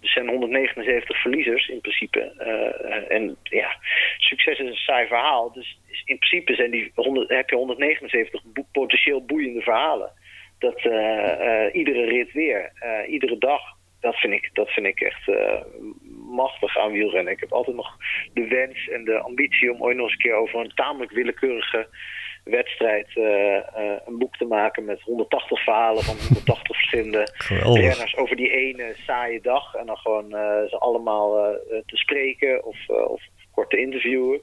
Er 0.00 0.08
zijn 0.08 0.28
179 0.28 1.20
verliezers 1.20 1.68
in 1.68 1.80
principe. 1.80 2.20
en 3.08 3.36
ja, 3.42 3.76
succes 4.18 4.58
is 4.58 4.66
een 4.66 4.74
saai 4.74 5.06
verhaal. 5.06 5.52
Dus 5.52 5.78
in 6.04 6.18
principe 6.18 6.54
zijn 6.54 6.70
die 6.70 6.92
100, 6.94 7.28
heb 7.28 7.50
je 7.50 7.56
179 7.56 8.42
bo 8.44 8.66
potentieel 8.72 9.24
boeiende 9.24 9.60
verhalen. 9.60 10.12
Dat 10.58 10.80
iedere 11.72 12.04
rit 12.04 12.32
weer, 12.32 12.72
iedere 13.06 13.38
dag 13.38 13.62
dat 14.04 14.16
vind 14.16 14.32
ik, 14.32 14.50
dat 14.52 14.68
vind 14.68 14.86
ik 14.86 15.00
echt 15.00 15.28
machtig 16.34 16.78
aan 16.78 16.92
wielrennen. 16.92 17.32
Ik 17.32 17.40
heb 17.40 17.52
altijd 17.52 17.76
nog 17.76 17.96
de 18.32 18.48
wens 18.48 18.88
en 18.88 19.04
de 19.04 19.18
ambitie 19.18 19.72
om 19.72 19.82
ooit 19.82 19.96
nog 19.96 20.04
eens 20.04 20.12
een 20.12 20.18
keer 20.18 20.34
over 20.34 20.60
een 20.60 20.74
tamelijk 20.74 21.12
willekeurige 21.12 21.88
wedstrijd 22.44 23.08
uh, 23.14 23.24
uh, 23.24 23.60
een 24.06 24.18
boek 24.18 24.36
te 24.36 24.44
maken 24.44 24.84
met 24.84 25.00
180 25.02 25.64
verhalen 25.64 26.02
van 26.02 26.16
180 26.28 26.76
verschillende 26.76 27.28
Geweldig. 27.34 27.82
renners 27.82 28.16
over 28.16 28.36
die 28.36 28.50
ene 28.50 28.94
saaie 29.06 29.40
dag. 29.40 29.74
En 29.74 29.86
dan 29.86 29.96
gewoon 29.96 30.28
ze 30.68 30.76
allemaal 30.78 31.56
te 31.86 31.96
spreken 31.96 32.64
of, 32.64 32.88
of 32.88 33.22
kort 33.54 33.70
te 33.70 33.80
interviewen. 33.80 34.40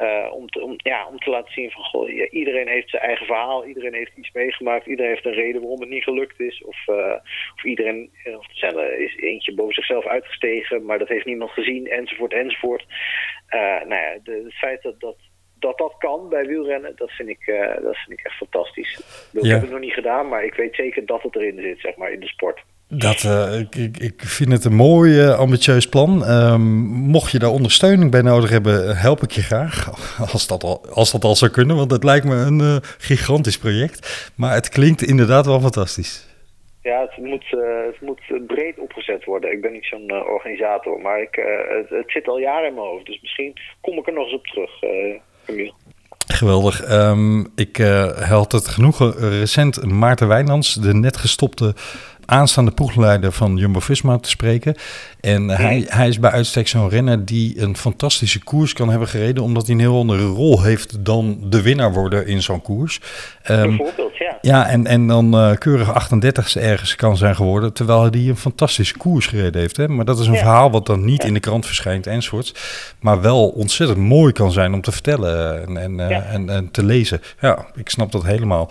Uh, 0.00 0.30
om, 0.32 0.48
te, 0.48 0.62
om, 0.62 0.74
ja, 0.76 1.06
om 1.06 1.18
te 1.18 1.30
laten 1.30 1.52
zien 1.52 1.70
van 1.70 1.84
goh, 1.84 2.08
ja, 2.08 2.28
iedereen 2.28 2.68
heeft 2.68 2.90
zijn 2.90 3.02
eigen 3.02 3.26
verhaal, 3.26 3.64
iedereen 3.64 3.94
heeft 3.94 4.16
iets 4.16 4.32
meegemaakt, 4.32 4.86
iedereen 4.86 5.10
heeft 5.10 5.24
een 5.24 5.32
reden 5.32 5.60
waarom 5.60 5.80
het 5.80 5.88
niet 5.88 6.02
gelukt 6.02 6.40
is. 6.40 6.64
Of, 6.64 6.76
uh, 6.86 7.14
of 7.56 7.64
iedereen 7.64 8.10
of 8.24 8.62
er 8.62 8.98
is 8.98 9.16
eentje 9.16 9.54
boven 9.54 9.74
zichzelf 9.74 10.06
uitgestegen, 10.06 10.84
maar 10.84 10.98
dat 10.98 11.08
heeft 11.08 11.26
niemand 11.26 11.50
gezien, 11.50 11.86
enzovoort, 11.86 12.32
enzovoort. 12.32 12.84
Nou 13.86 13.94
ja, 13.94 14.18
de, 14.22 14.42
het 14.44 14.54
feit 14.54 14.82
dat 14.82 15.00
dat 15.00 15.16
dat 15.64 15.78
dat 15.78 15.94
kan 15.98 16.28
bij 16.28 16.46
wielrennen, 16.46 16.96
dat 16.96 17.10
vind 17.10 17.28
ik, 17.28 17.46
uh, 17.46 17.74
dat 17.82 17.96
vind 17.96 18.18
ik 18.18 18.24
echt 18.24 18.36
fantastisch. 18.36 18.92
Ik 19.32 19.42
ja. 19.42 19.52
heb 19.52 19.60
het 19.60 19.70
nog 19.70 19.80
niet 19.80 19.92
gedaan, 19.92 20.28
maar 20.28 20.44
ik 20.44 20.54
weet 20.54 20.74
zeker 20.74 21.06
dat 21.06 21.22
het 21.22 21.36
erin 21.36 21.60
zit, 21.60 21.80
zeg 21.80 21.96
maar, 21.96 22.12
in 22.12 22.20
de 22.20 22.28
sport. 22.28 22.62
Dat, 22.98 23.22
uh, 23.22 23.60
ik, 23.60 23.96
ik 23.96 24.22
vind 24.24 24.52
het 24.52 24.64
een 24.64 24.74
mooi, 24.74 25.24
uh, 25.24 25.38
ambitieus 25.38 25.88
plan. 25.88 26.28
Um, 26.30 26.60
mocht 26.86 27.32
je 27.32 27.38
daar 27.38 27.50
ondersteuning 27.50 28.10
bij 28.10 28.22
nodig 28.22 28.50
hebben, 28.50 28.96
help 28.96 29.22
ik 29.22 29.30
je 29.30 29.42
graag. 29.42 29.90
Als 30.32 30.46
dat 30.46 30.62
al, 30.62 30.86
als 30.90 31.12
dat 31.12 31.24
al 31.24 31.34
zou 31.34 31.50
kunnen, 31.50 31.76
want 31.76 31.90
het 31.90 32.04
lijkt 32.04 32.26
me 32.26 32.34
een 32.34 32.60
uh, 32.60 32.76
gigantisch 32.98 33.58
project. 33.58 34.32
Maar 34.36 34.54
het 34.54 34.68
klinkt 34.68 35.02
inderdaad 35.02 35.46
wel 35.46 35.60
fantastisch. 35.60 36.32
Ja, 36.82 37.00
het 37.00 37.24
moet, 37.24 37.44
het 37.90 38.00
moet 38.00 38.46
breed 38.46 38.78
opgezet 38.78 39.24
worden. 39.24 39.52
Ik 39.52 39.60
ben 39.60 39.72
niet 39.72 39.86
zo'n 39.86 40.12
organisator, 40.12 41.00
maar 41.00 41.20
ik, 41.20 41.34
het, 41.68 41.88
het, 41.88 42.10
zit 42.10 42.28
al 42.28 42.38
jaren 42.38 42.68
in 42.68 42.74
mijn 42.74 42.86
hoofd. 42.86 43.06
Dus 43.06 43.20
misschien 43.20 43.52
kom 43.80 43.98
ik 43.98 44.06
er 44.06 44.12
nog 44.12 44.24
eens 44.24 44.34
op 44.34 44.46
terug, 44.46 44.70
Camille. 45.46 45.72
Geweldig. 46.26 46.90
Um, 46.92 47.52
ik 47.56 47.76
had 48.28 48.52
het 48.52 48.68
genoegen 48.68 49.12
recent 49.38 49.84
Maarten 49.92 50.28
Wijnands, 50.28 50.74
de 50.74 50.94
net 50.94 51.16
gestopte 51.16 51.74
aanstaande 52.26 52.70
ploegleider 52.70 53.32
van 53.32 53.56
Jumbo-Visma 53.56 54.18
te 54.18 54.28
spreken. 54.28 54.74
En 55.20 55.48
hij, 55.48 55.84
hij 55.88 56.08
is 56.08 56.18
bij 56.18 56.30
uitstek 56.30 56.68
zo'n 56.68 56.88
renner 56.88 57.24
die 57.24 57.60
een 57.60 57.76
fantastische 57.76 58.44
koers 58.44 58.72
kan 58.72 58.90
hebben 58.90 59.08
gereden... 59.08 59.42
omdat 59.42 59.66
hij 59.66 59.74
een 59.74 59.80
heel 59.80 59.96
andere 59.96 60.24
rol 60.24 60.62
heeft 60.62 61.04
dan 61.04 61.38
de 61.44 61.62
winnaar 61.62 61.92
worden 61.92 62.26
in 62.26 62.42
zo'n 62.42 62.62
koers. 62.62 63.00
Um, 63.50 63.76
Bijvoorbeeld, 63.76 64.16
ja. 64.16 64.38
Ja, 64.40 64.66
en, 64.66 64.86
en 64.86 65.06
dan 65.06 65.34
uh, 65.34 65.56
keurig 65.56 66.08
38ste 66.08 66.60
ergens 66.60 66.96
kan 66.96 67.16
zijn 67.16 67.36
geworden... 67.36 67.72
terwijl 67.72 68.00
hij 68.00 68.12
een 68.12 68.36
fantastische 68.36 68.96
koers 68.96 69.26
gereden 69.26 69.60
heeft. 69.60 69.76
Hè? 69.76 69.88
Maar 69.88 70.04
dat 70.04 70.18
is 70.18 70.26
een 70.26 70.32
ja. 70.32 70.38
verhaal 70.38 70.70
wat 70.70 70.86
dan 70.86 71.04
niet 71.04 71.22
ja. 71.22 71.28
in 71.28 71.34
de 71.34 71.40
krant 71.40 71.66
verschijnt 71.66 72.06
enzovoorts. 72.06 72.54
Maar 73.00 73.20
wel 73.20 73.48
ontzettend 73.48 73.98
mooi 73.98 74.32
kan 74.32 74.52
zijn 74.52 74.74
om 74.74 74.80
te 74.80 74.92
vertellen 74.92 75.66
en, 75.66 75.76
en, 75.76 76.08
ja. 76.08 76.22
en, 76.22 76.50
en 76.50 76.70
te 76.70 76.82
lezen. 76.84 77.20
Ja, 77.40 77.66
ik 77.74 77.88
snap 77.88 78.12
dat 78.12 78.24
helemaal. 78.24 78.70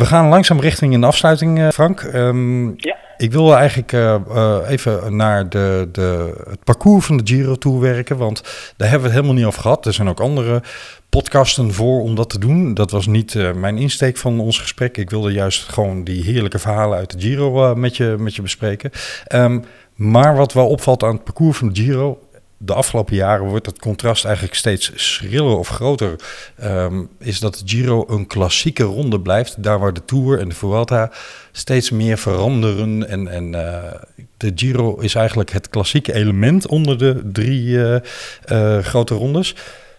We 0.00 0.06
gaan 0.06 0.28
langzaam 0.28 0.60
richting 0.60 0.94
een 0.94 1.04
afsluiting, 1.04 1.72
Frank. 1.72 2.02
Um, 2.02 2.74
ja. 2.76 2.96
Ik 3.16 3.32
wil 3.32 3.56
eigenlijk 3.56 3.92
eh, 3.92 4.14
eh, 4.14 4.58
even 4.68 5.16
naar 5.16 5.48
de, 5.48 5.88
de, 5.92 6.34
het 6.48 6.64
parcours 6.64 7.06
van 7.06 7.16
de 7.16 7.26
Giro 7.26 7.54
toe 7.54 7.80
werken, 7.80 8.16
want 8.16 8.42
daar 8.76 8.88
hebben 8.88 9.08
we 9.08 9.14
het 9.14 9.14
helemaal 9.14 9.34
niet 9.34 9.44
over 9.44 9.60
gehad. 9.60 9.86
Er 9.86 9.92
zijn 9.92 10.08
ook 10.08 10.20
andere 10.20 10.62
podcasten 11.10 11.72
voor 11.72 12.00
om 12.00 12.14
dat 12.14 12.30
te 12.30 12.38
doen. 12.38 12.74
Dat 12.74 12.90
was 12.90 13.06
niet 13.06 13.34
eh, 13.34 13.52
mijn 13.52 13.78
insteek 13.78 14.16
van 14.16 14.40
ons 14.40 14.58
gesprek. 14.58 14.96
Ik 14.96 15.10
wilde 15.10 15.32
juist 15.32 15.68
gewoon 15.68 16.04
die 16.04 16.22
heerlijke 16.22 16.58
verhalen 16.58 16.98
uit 16.98 17.12
de 17.12 17.20
Giro 17.20 17.64
eh, 17.64 17.74
met, 17.74 17.96
je, 17.96 18.16
met 18.18 18.34
je 18.34 18.42
bespreken. 18.42 18.90
Ehm, 19.26 19.60
maar 19.94 20.36
wat 20.36 20.52
wel 20.52 20.68
opvalt 20.68 21.02
aan 21.02 21.14
het 21.14 21.24
parcours 21.24 21.58
van 21.58 21.68
de 21.68 21.80
Giro, 21.80 22.18
de 22.62 22.74
afgelopen 22.74 23.16
jaren 23.16 23.46
wordt 23.46 23.66
het 23.66 23.78
contrast 23.78 24.24
eigenlijk 24.24 24.54
steeds 24.54 24.92
schriller 24.94 25.56
of 25.56 25.68
groter. 25.68 26.16
Ehm, 26.56 27.04
is 27.18 27.40
dat 27.40 27.62
Giro 27.64 28.04
een 28.08 28.26
klassieke 28.26 28.82
ronde 28.82 29.20
blijft. 29.20 29.62
Daar 29.62 29.78
waar 29.78 29.92
de 29.92 30.04
Tour 30.04 30.38
en 30.38 30.48
de 30.48 30.54
Vuelta 30.54 31.12
steeds 31.52 31.90
meer 31.90 32.18
veranderen. 32.18 33.08
En, 33.08 33.28
en 33.28 33.54
eh, 33.54 34.00
de 34.36 34.52
Giro 34.54 34.98
is 34.98 35.14
eigenlijk 35.14 35.50
het 35.50 35.68
klassieke 35.68 36.12
element 36.12 36.66
onder 36.66 36.98
de 36.98 37.22
drie 37.32 37.84
eh, 37.84 37.96
eh, 38.44 38.84
grote 38.84 39.14
rondes. 39.14 39.54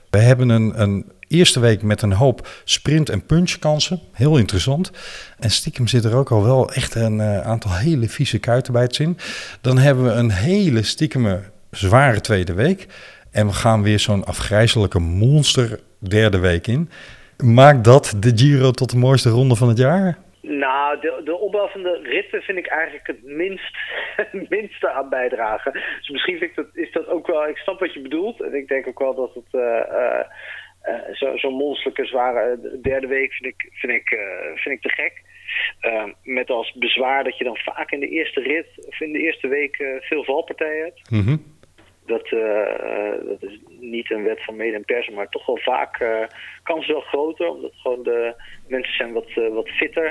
We 0.10 0.18
hebben 0.18 0.50
een, 0.50 0.82
een 0.82 1.06
eerste 1.28 1.60
week 1.60 1.82
met 1.82 2.02
een 2.02 2.14
hoop 2.14 2.48
sprint- 2.64 3.10
en 3.10 3.26
punchkansen. 3.26 4.00
Heel 4.12 4.38
interessant. 4.38 4.92
En 5.40 5.52
stiekem 5.52 5.88
zit 5.88 6.06
er 6.06 6.16
ook 6.16 6.32
al 6.32 6.44
wel 6.44 6.72
echt 6.72 6.96
een 6.96 7.22
aantal 7.22 7.74
hele 7.74 8.10
vieze 8.10 8.38
kuiten 8.38 8.74
bij 8.74 8.82
het 8.82 8.96
zin. 8.96 9.18
Dan 9.62 9.78
hebben 9.78 10.04
we 10.04 10.12
een 10.12 10.32
hele 10.32 10.84
stiekeme 10.84 11.51
zware 11.72 12.22
tweede 12.22 12.54
week. 12.54 12.88
En 13.32 13.48
we 13.48 13.54
gaan 13.54 13.84
weer 13.84 14.00
zo'n 14.00 14.24
afgrijzelijke 14.24 15.00
monster 15.00 15.80
derde 16.00 16.40
week 16.40 16.68
in. 16.68 16.90
Maakt 17.44 17.84
dat 17.84 18.14
de 18.20 18.32
Giro 18.36 18.72
tot 18.72 18.90
de 18.92 18.98
mooiste 18.98 19.30
ronde 19.30 19.56
van 19.56 19.68
het 19.68 19.78
jaar? 19.78 20.18
Nou, 20.42 21.00
de, 21.00 21.22
de 21.26 21.36
opbouw 21.38 21.68
van 21.68 21.84
de 21.84 22.00
ritten 22.04 22.42
vind 22.42 22.58
ik 22.58 22.68
eigenlijk 22.68 23.08
het 23.08 23.24
minst, 23.24 23.76
het 24.16 24.50
minste 24.50 24.90
aan 24.92 25.10
bijdragen. 25.10 25.72
Dus 25.74 26.10
misschien 26.10 26.38
vind 26.38 26.50
ik 26.50 26.56
dat, 26.56 26.66
is 26.74 26.92
dat 26.92 27.08
ook 27.08 27.28
wel... 27.28 27.48
Ik 27.48 27.58
snap 27.58 27.80
wat 27.80 27.94
je 27.94 28.02
bedoelt. 28.02 28.42
En 28.42 28.54
ik 28.56 28.68
denk 28.68 28.88
ook 28.88 29.00
wel 29.00 29.16
dat 29.16 29.34
het... 29.34 29.62
eh, 29.62 29.80
eh, 29.80 30.20
eh, 30.82 30.94
zo- 31.14 31.38
Zo'n 31.38 31.54
monsterlijke 31.54 32.06
zware 32.06 32.60
derde 32.82 33.08
week 33.08 33.34
vind 33.34 33.54
ik, 33.54 33.70
vind 33.72 33.94
ik, 33.94 34.18
vind 34.56 34.76
ik 34.76 34.82
te 34.82 34.90
gek. 35.02 35.22
Eh, 35.80 36.04
met 36.24 36.50
als 36.50 36.74
bezwaar 36.74 37.24
dat 37.24 37.38
je 37.38 37.44
dan 37.44 37.58
vaak 37.58 37.92
in 37.92 38.00
de 38.00 38.10
eerste 38.10 38.42
rit 38.42 38.68
of 38.88 39.02
in 39.02 39.12
de 39.14 39.20
eerste 39.20 39.48
week 39.48 39.76
veel 40.00 40.24
valpartijen 40.24 40.84
hebt. 40.84 41.10
Mhm. 41.12 41.36
Dat, 42.06 42.32
eh, 42.32 42.62
eh, 42.62 43.14
dat 43.26 43.44
is 43.50 43.60
niet 43.80 44.12
een 44.12 44.24
wet 44.24 44.44
van 44.44 44.56
mede 44.56 44.76
en 44.76 44.86
persen, 44.86 45.14
maar 45.14 45.30
toch 45.30 45.46
wel 45.46 45.58
vaak 45.58 46.00
eh 46.00 46.24
kans 46.64 46.88
wel 46.88 47.00
groter. 47.02 47.50
Omdat 47.50 47.72
gewoon 47.76 48.04
de 48.04 48.34
mensen 48.68 48.94
zijn 48.94 49.14
wat, 49.14 49.30
wat 49.52 49.70
fitter. 49.70 50.06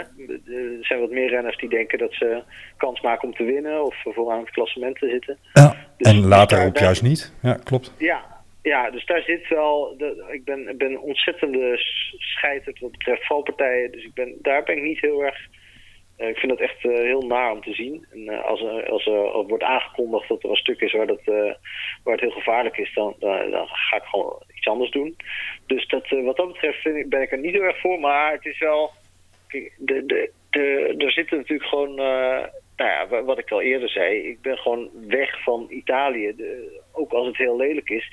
Er 0.46 0.78
zijn 0.80 1.00
wat 1.00 1.10
meer 1.10 1.28
renners 1.28 1.56
die 1.56 1.68
denken 1.68 1.98
dat 1.98 2.12
ze 2.14 2.42
kans 2.76 3.00
maken 3.00 3.28
om 3.28 3.34
te 3.34 3.44
winnen 3.44 3.84
of 3.84 3.96
vooraan 4.02 4.40
het 4.40 4.50
klassement 4.50 4.98
te 4.98 5.08
zitten. 5.08 5.38
Ja. 5.52 5.76
Dus- 5.96 6.12
en 6.12 6.26
later 6.26 6.66
ook 6.66 6.78
juist 6.78 7.02
niet. 7.02 7.34
Ja, 7.42 7.54
klopt. 7.64 7.94
Ja, 7.98 8.24
ja, 8.62 8.90
dus 8.90 9.06
daar 9.06 9.22
zit 9.22 9.48
wel. 9.48 9.94
De, 9.98 10.24
ik 10.30 10.44
ben, 10.44 10.68
ik 10.68 10.78
ben 10.78 11.00
ontzettende 11.00 11.76
s- 11.76 12.14
scheiter 12.18 12.76
wat 12.80 12.90
betreft 12.90 13.26
valpartijen. 13.26 13.92
Dus 13.92 14.04
ik 14.04 14.14
ben, 14.14 14.34
daar 14.42 14.62
ben 14.62 14.76
ik 14.76 14.82
niet 14.82 15.00
heel 15.00 15.24
erg. 15.24 15.38
Eh, 16.20 16.28
ik 16.28 16.36
vind 16.36 16.52
dat 16.52 16.60
echt 16.60 16.84
eh, 16.84 16.92
heel 16.94 17.20
naar 17.20 17.52
om 17.52 17.62
te 17.62 17.74
zien. 17.74 18.06
En 18.12 18.28
eh, 18.28 18.44
als, 18.44 18.60
er, 18.60 18.90
als 18.90 19.06
er 19.06 19.46
wordt 19.46 19.62
aangekondigd 19.62 20.28
dat 20.28 20.42
er 20.42 20.50
een 20.50 20.56
stuk 20.56 20.80
is 20.80 20.92
waar, 20.92 21.06
dat, 21.06 21.24
waar 22.04 22.14
het 22.14 22.20
heel 22.20 22.30
gevaarlijk 22.30 22.76
is, 22.76 22.94
dan, 22.94 23.14
dan, 23.18 23.66
ga 23.68 23.96
ik 23.96 24.02
gewoon 24.02 24.42
iets 24.56 24.68
anders 24.68 24.90
doen. 24.90 25.16
Dus 25.66 25.88
dat, 25.88 26.08
wat 26.08 26.36
dat 26.36 26.52
betreft 26.52 26.82
ben 27.08 27.22
ik 27.22 27.32
er 27.32 27.38
niet 27.38 27.52
heel 27.52 27.62
erg 27.62 27.80
voor. 27.80 28.00
Maar 28.00 28.32
het 28.32 28.44
is 28.44 28.58
wel. 28.58 28.90
De, 29.48 29.70
de, 29.78 30.30
de, 30.50 30.94
er 30.98 31.12
zitten 31.12 31.36
natuurlijk 31.36 31.68
gewoon. 31.68 31.94
nou 31.94 32.50
ja, 32.76 33.08
wa- 33.08 33.22
wat 33.24 33.38
ik 33.38 33.50
al 33.50 33.60
eerder 33.60 33.88
zei, 33.88 34.28
ik 34.28 34.40
ben 34.40 34.58
gewoon 34.58 34.90
weg 35.06 35.42
van 35.42 35.66
Italië. 35.70 36.32
De, 36.36 36.80
ook 36.92 37.12
als 37.12 37.26
het 37.26 37.36
heel 37.36 37.56
lelijk 37.56 37.90
is, 37.90 38.12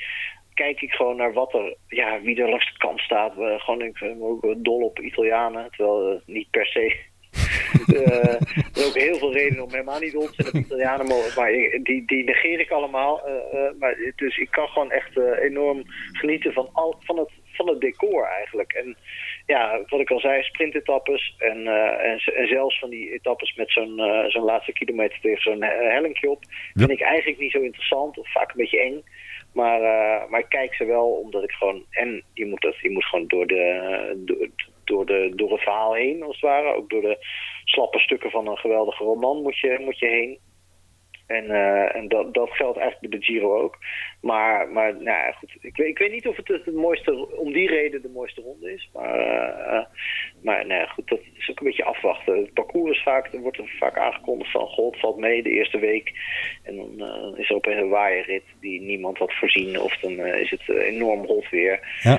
kijk 0.53 0.81
ik 0.81 0.91
gewoon 0.91 1.15
naar 1.15 1.33
wat 1.33 1.53
er, 1.53 1.75
ja, 1.87 2.21
wie 2.21 2.41
er 2.41 2.49
langs 2.49 2.71
de 2.71 2.77
kant 2.77 2.99
staat. 2.99 3.35
We, 3.35 3.55
gewoon, 3.59 3.81
ik 3.81 3.99
ben 3.99 4.21
ook 4.21 4.55
dol 4.57 4.81
op 4.81 4.99
Italianen, 4.99 5.69
terwijl 5.71 6.11
eh, 6.11 6.19
niet 6.25 6.49
per 6.49 6.65
se. 6.65 7.15
Eh, 7.87 8.33
er 8.33 8.69
zijn 8.71 8.87
ook 8.87 8.97
heel 8.97 9.17
veel 9.17 9.33
redenen 9.33 9.63
om 9.63 9.71
helemaal 9.71 9.99
niet 9.99 10.11
dol 10.11 10.29
te 10.29 10.47
op 10.47 10.53
Italianen, 10.53 11.07
maar, 11.07 11.33
maar 11.35 11.51
die, 11.83 12.03
die 12.05 12.23
negeer 12.23 12.59
ik 12.59 12.71
allemaal. 12.71 13.25
Eh, 13.25 13.33
eh, 13.33 13.71
maar, 13.79 14.11
dus 14.15 14.37
ik 14.37 14.51
kan 14.51 14.67
gewoon 14.67 14.91
echt 14.91 15.17
enorm 15.41 15.83
genieten 16.11 16.53
van, 16.53 16.69
al, 16.73 16.95
van, 16.99 17.17
het, 17.17 17.29
van 17.51 17.69
het 17.69 17.81
decor 17.81 18.25
eigenlijk. 18.25 18.73
En 18.73 18.97
ja, 19.45 19.81
wat 19.87 19.99
ik 19.99 20.11
al 20.11 20.19
zei, 20.19 20.43
sprintetappes 20.43 21.35
en, 21.37 21.67
en, 21.97 22.47
zelfs 22.47 22.79
van 22.79 22.89
die 22.89 23.11
etappes 23.11 23.55
met 23.55 23.71
zo'n 23.71 24.01
zo'n 24.27 24.43
laatste 24.43 24.73
kilometer 24.73 25.19
tegen 25.21 25.41
zo'n 25.41 25.63
hellinkje 25.63 26.29
op, 26.29 26.43
vind 26.73 26.89
ik 26.89 27.01
eigenlijk 27.01 27.39
niet 27.39 27.51
zo 27.51 27.59
interessant 27.59 28.17
of 28.17 28.31
vaak 28.31 28.49
een 28.49 28.57
beetje 28.57 28.81
eng. 28.81 29.03
Maar, 29.53 29.79
maar 30.29 30.39
ik 30.39 30.49
kijk 30.49 30.73
ze 30.75 30.85
wel 30.85 31.07
omdat 31.07 31.43
ik 31.43 31.51
gewoon. 31.51 31.85
En 31.89 32.23
je 32.33 32.45
moet, 32.45 32.61
dat, 32.61 32.79
je 32.79 32.89
moet 32.89 33.05
gewoon 33.05 33.27
door, 33.27 33.47
de, 33.47 34.13
door, 34.25 34.49
door, 34.87 35.05
de, 35.05 35.31
door 35.35 35.51
het 35.51 35.61
verhaal 35.61 35.93
heen, 35.93 36.23
als 36.23 36.35
het 36.35 36.49
ware. 36.49 36.75
Ook 36.75 36.89
door 36.89 37.01
de 37.01 37.17
slappe 37.63 37.99
stukken 37.99 38.31
van 38.31 38.47
een 38.47 38.57
geweldige 38.57 39.03
roman 39.03 39.41
moet 39.41 39.57
je, 39.59 39.77
moet 39.79 39.99
je 39.99 40.07
heen. 40.07 40.39
En, 41.27 41.49
eh, 41.49 41.95
en 41.95 42.07
dat, 42.07 42.33
dat 42.33 42.49
geldt 42.51 42.77
eigenlijk 42.77 43.09
bij 43.09 43.19
de 43.19 43.25
Giro 43.25 43.61
ook. 43.61 43.77
Maar, 44.21 44.69
maar 44.69 44.93
nou 44.93 45.03
ja, 45.05 45.31
goed. 45.31 45.55
Ik, 45.61 45.77
weet, 45.77 45.87
ik 45.87 45.97
weet 45.97 46.11
niet 46.11 46.27
of 46.27 46.35
het 46.35 46.47
het 46.47 46.73
mooiste, 46.73 47.37
om 47.37 47.53
die 47.53 47.67
reden 47.67 48.01
de 48.01 48.09
mooiste 48.09 48.41
ronde 48.41 48.73
is. 48.73 48.89
Maar, 48.93 49.19
eh, 49.19 49.85
maar 50.41 50.65
nou 50.67 50.81
ja, 50.81 50.85
goed, 50.85 51.07
dat 51.07 51.19
is 51.37 51.49
ook 51.49 51.59
een 51.59 51.65
beetje 51.65 51.83
afwachten. 51.83 52.37
Het 52.37 52.53
parcours 52.53 52.97
is 52.97 53.03
vaak, 53.03 53.33
er 53.33 53.39
wordt 53.39 53.57
er 53.57 53.75
vaak 53.79 53.97
aangekondigd 53.97 54.51
van... 54.51 54.67
God, 54.67 54.99
valt 54.99 55.17
mee 55.17 55.43
de 55.43 55.49
eerste 55.49 55.79
week. 55.79 56.11
En 56.63 56.75
dan 56.75 57.07
eh, 57.07 57.39
is 57.39 57.49
er 57.49 57.55
opeens 57.55 57.81
een 57.81 57.89
waaierrit 57.89 58.43
die 58.59 58.81
niemand 58.81 59.17
had 59.17 59.33
voorzien. 59.33 59.79
Of 59.79 59.97
dan 59.97 60.25
is 60.25 60.49
het 60.49 60.69
enorm 60.69 61.25
hot 61.25 61.49
weer. 61.49 61.99
Ja. 62.01 62.17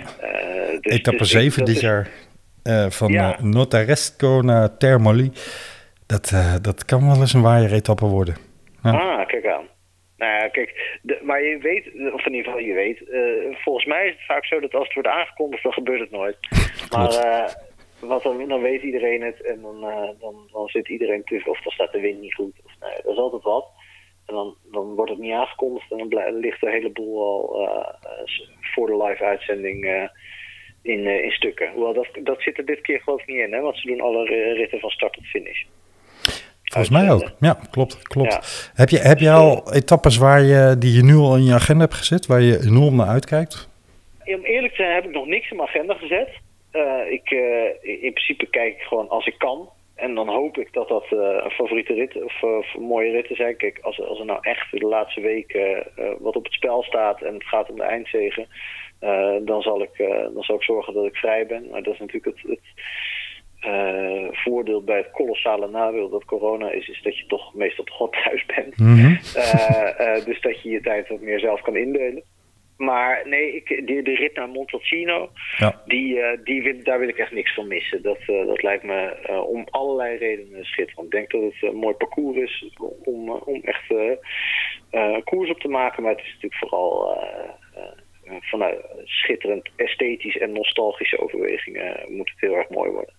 Dus- 0.80 0.94
Etappe 0.94 1.18
dus 1.18 1.30
7 1.30 1.58
dat 1.58 1.66
dit 1.66 1.76
is- 1.76 1.82
jaar 1.82 2.27
eh, 2.68 2.90
van 2.90 3.12
Ja. 3.12 3.36
eh, 3.36 3.42
Notaresco 3.42 4.40
naar 4.44 4.76
Termoli. 4.76 5.32
Dat, 6.06 6.30
eh, 6.30 6.54
dat 6.62 6.84
kan 6.84 7.06
wel 7.06 7.20
eens 7.20 7.32
een 7.32 7.42
waaieretappe 7.42 8.06
worden. 8.06 8.36
Ja. 8.82 8.90
Ah, 8.90 9.26
kijk 9.26 9.46
aan. 9.46 9.66
Nou 10.16 10.32
ja, 10.32 10.48
kijk, 10.48 10.98
de, 11.02 11.20
maar 11.22 11.42
je 11.44 11.58
weet, 11.58 11.86
of 12.12 12.26
in 12.26 12.34
ieder 12.34 12.44
geval 12.52 12.66
je 12.66 12.74
weet, 12.74 12.98
volgens 13.64 13.86
mij 13.86 14.06
is 14.06 14.12
het 14.12 14.24
vaak 14.26 14.44
zo 14.44 14.60
dat 14.60 14.74
als 14.74 14.84
het 14.84 14.94
wordt 14.94 15.08
aangekondigd, 15.08 15.62
dan 15.62 15.72
gebeurt 15.72 16.00
het 16.00 16.10
nooit. 16.10 16.36
Maar 16.90 17.56
wat 17.98 18.22
dan, 18.22 18.48
dan 18.48 18.60
weet 18.60 18.82
iedereen 18.82 19.22
het 19.22 19.42
en 19.42 19.60
dan, 19.62 19.80
dan, 20.20 20.48
dan 20.52 20.68
zit 20.68 20.88
iedereen 20.88 21.24
tussen, 21.24 21.50
of 21.50 21.60
dan 21.62 21.72
staat 21.72 21.92
de 21.92 22.00
wind 22.00 22.20
niet 22.20 22.34
goed. 22.34 22.52
Of, 22.64 22.72
nou 22.80 22.92
dat 23.02 23.12
is 23.12 23.18
altijd 23.18 23.42
wat. 23.42 23.66
En 24.26 24.34
dan, 24.34 24.54
dan 24.72 24.94
wordt 24.94 25.10
het 25.10 25.20
niet 25.20 25.32
aangekondigd 25.32 25.90
en 25.90 26.08
dan 26.08 26.38
ligt 26.38 26.60
de 26.60 26.70
hele 26.70 26.90
boel 26.90 27.22
al 27.22 27.66
voor 28.60 28.86
de 28.86 28.96
live 29.04 29.24
uitzending 29.24 30.08
in, 30.82 31.06
eh, 31.06 31.24
in 31.24 31.30
stukken. 31.30 31.70
Hoewel, 31.74 31.94
dat, 31.94 32.08
dat 32.22 32.42
zit 32.42 32.58
er 32.58 32.64
dit 32.66 32.80
keer 32.80 33.00
geloof 33.00 33.20
ik 33.20 33.26
niet 33.26 33.36
in, 33.46 33.52
hè, 33.52 33.60
want 33.60 33.76
ze 33.78 33.86
doen 33.86 34.00
alle 34.00 34.24
ri- 34.24 34.52
ritten 34.52 34.80
van 34.80 34.90
start 34.90 35.12
tot 35.12 35.26
finish. 35.26 35.62
Volgens 36.62 36.90
mij 36.98 37.10
ook. 37.12 37.30
Ja, 37.40 37.58
klopt. 37.70 38.02
klopt. 38.02 38.32
Ja. 38.32 38.40
Heb, 38.74 38.88
je, 38.88 38.98
heb 38.98 39.18
je 39.18 39.30
al 39.30 39.72
etappes 39.72 40.16
waar 40.16 40.42
je, 40.42 40.76
die 40.78 40.92
je 40.96 41.02
nu 41.04 41.14
al 41.14 41.36
in 41.36 41.44
je 41.44 41.54
agenda 41.54 41.84
hebt 41.84 41.94
gezet, 41.96 42.26
waar 42.26 42.40
je 42.40 42.58
enorm 42.66 42.96
naar 42.96 43.06
uitkijkt? 43.06 43.68
Om 44.24 44.44
eerlijk 44.44 44.74
te 44.74 44.82
zijn 44.82 44.94
heb 44.94 45.04
ik 45.04 45.10
nog 45.10 45.26
niks 45.26 45.50
in 45.50 45.56
mijn 45.56 45.68
agenda 45.68 45.94
gezet. 45.94 46.28
Eh, 46.70 47.12
ik, 47.12 47.30
eh, 47.30 48.02
in 48.02 48.12
principe 48.12 48.46
kijk 48.46 48.74
ik 48.74 48.82
gewoon 48.82 49.08
als 49.08 49.26
ik 49.26 49.34
kan. 49.38 49.68
En 49.94 50.14
dan 50.14 50.28
hoop 50.28 50.58
ik 50.58 50.72
dat 50.72 50.88
dat 50.88 51.06
een 51.10 51.50
favoriete 51.50 51.92
rit 51.94 52.22
of, 52.22 52.42
mooie 52.78 53.10
ritten 53.10 53.36
zijn. 53.36 53.56
Kijk, 53.56 53.78
als, 53.82 54.00
als 54.02 54.18
er 54.18 54.24
nou 54.24 54.38
echt 54.42 54.70
de 54.70 54.86
laatste 54.86 55.20
weken 55.20 55.86
wat 56.18 56.36
op 56.36 56.44
het 56.44 56.52
spel 56.52 56.82
staat 56.82 57.22
en 57.22 57.34
het 57.34 57.44
gaat 57.44 57.70
om 57.70 57.76
de 57.76 57.82
eindzegen, 57.82 58.46
dan, 59.44 59.62
zal 59.62 59.82
ik, 59.82 59.98
eh, 59.98 60.08
dan 60.34 60.42
zal 60.42 60.56
ik 60.56 60.62
zorgen 60.62 60.94
dat 60.94 61.04
ik 61.06 61.16
vrij 61.16 61.46
ben. 61.46 61.68
Maar 61.70 61.82
dat 61.82 61.94
is 61.94 62.00
natuurlijk 62.00 62.36
het, 62.36 62.50
het 62.50 62.60
eh, 63.60 64.26
voordeel 64.30 64.82
bij 64.84 64.96
het 64.96 65.10
kolossale 65.10 65.68
nadeel 65.68 66.08
dat 66.08 66.24
corona 66.24 66.70
is, 66.70 66.88
is 66.88 67.02
dat 67.02 67.18
je 67.18 67.26
toch 67.26 67.54
meestal 67.54 67.84
toch 67.84 67.98
wel 67.98 68.08
thuis 68.24 68.46
bent. 68.46 68.74
Eh, 69.34 70.16
eh, 70.16 70.24
dus 70.24 70.40
dat 70.40 70.62
je 70.62 70.70
je 70.70 70.80
tijd 70.80 71.08
wat 71.08 71.20
meer 71.20 71.40
zelf 71.40 71.60
kan 71.60 71.76
indelen. 71.76 72.22
Maar 72.76 73.22
nee, 73.28 73.54
ik, 73.54 73.86
die, 73.86 74.02
de 74.02 74.14
rit 74.14 74.34
naar 74.34 74.48
Montalcino, 74.48 75.30
Ja. 75.56 75.82
die, 75.86 76.20
eh, 76.20 76.38
die 76.44 76.62
wil, 76.62 76.74
daar 76.82 76.98
wil 76.98 77.08
ik 77.08 77.18
echt 77.18 77.32
niks 77.32 77.54
van 77.54 77.68
missen. 77.68 78.02
Dat, 78.02 78.18
eh, 78.26 78.46
dat 78.46 78.62
lijkt 78.62 78.82
me 78.84 79.00
eh, 79.22 79.48
om 79.48 79.66
allerlei 79.70 80.16
redenen 80.16 80.64
schitterend. 80.64 81.04
Ik 81.06 81.10
denk 81.10 81.30
dat 81.30 81.42
het 81.42 81.70
een 81.72 81.76
mooi 81.76 81.94
parcours 81.94 82.36
is 82.36 82.70
om, 83.04 83.28
eh, 83.28 83.46
om 83.46 83.60
echt 83.62 83.90
eh, 83.90 84.10
eh, 84.90 85.22
koers 85.24 85.50
op 85.50 85.60
te 85.60 85.68
maken. 85.68 86.02
Maar 86.02 86.12
het 86.12 86.20
is 86.20 86.26
natuurlijk 86.32 86.54
vooral 86.60 87.16
eh, 87.16 87.48
eh, 87.74 87.82
vanuit 88.40 88.78
schitterend 89.04 89.68
esthetisch 89.76 90.38
en 90.38 90.52
nostalgische 90.52 91.20
overwegingen 91.20 92.06
moet 92.08 92.30
het 92.30 92.40
heel 92.40 92.54
erg 92.54 92.68
mooi 92.68 92.90
worden. 92.90 93.14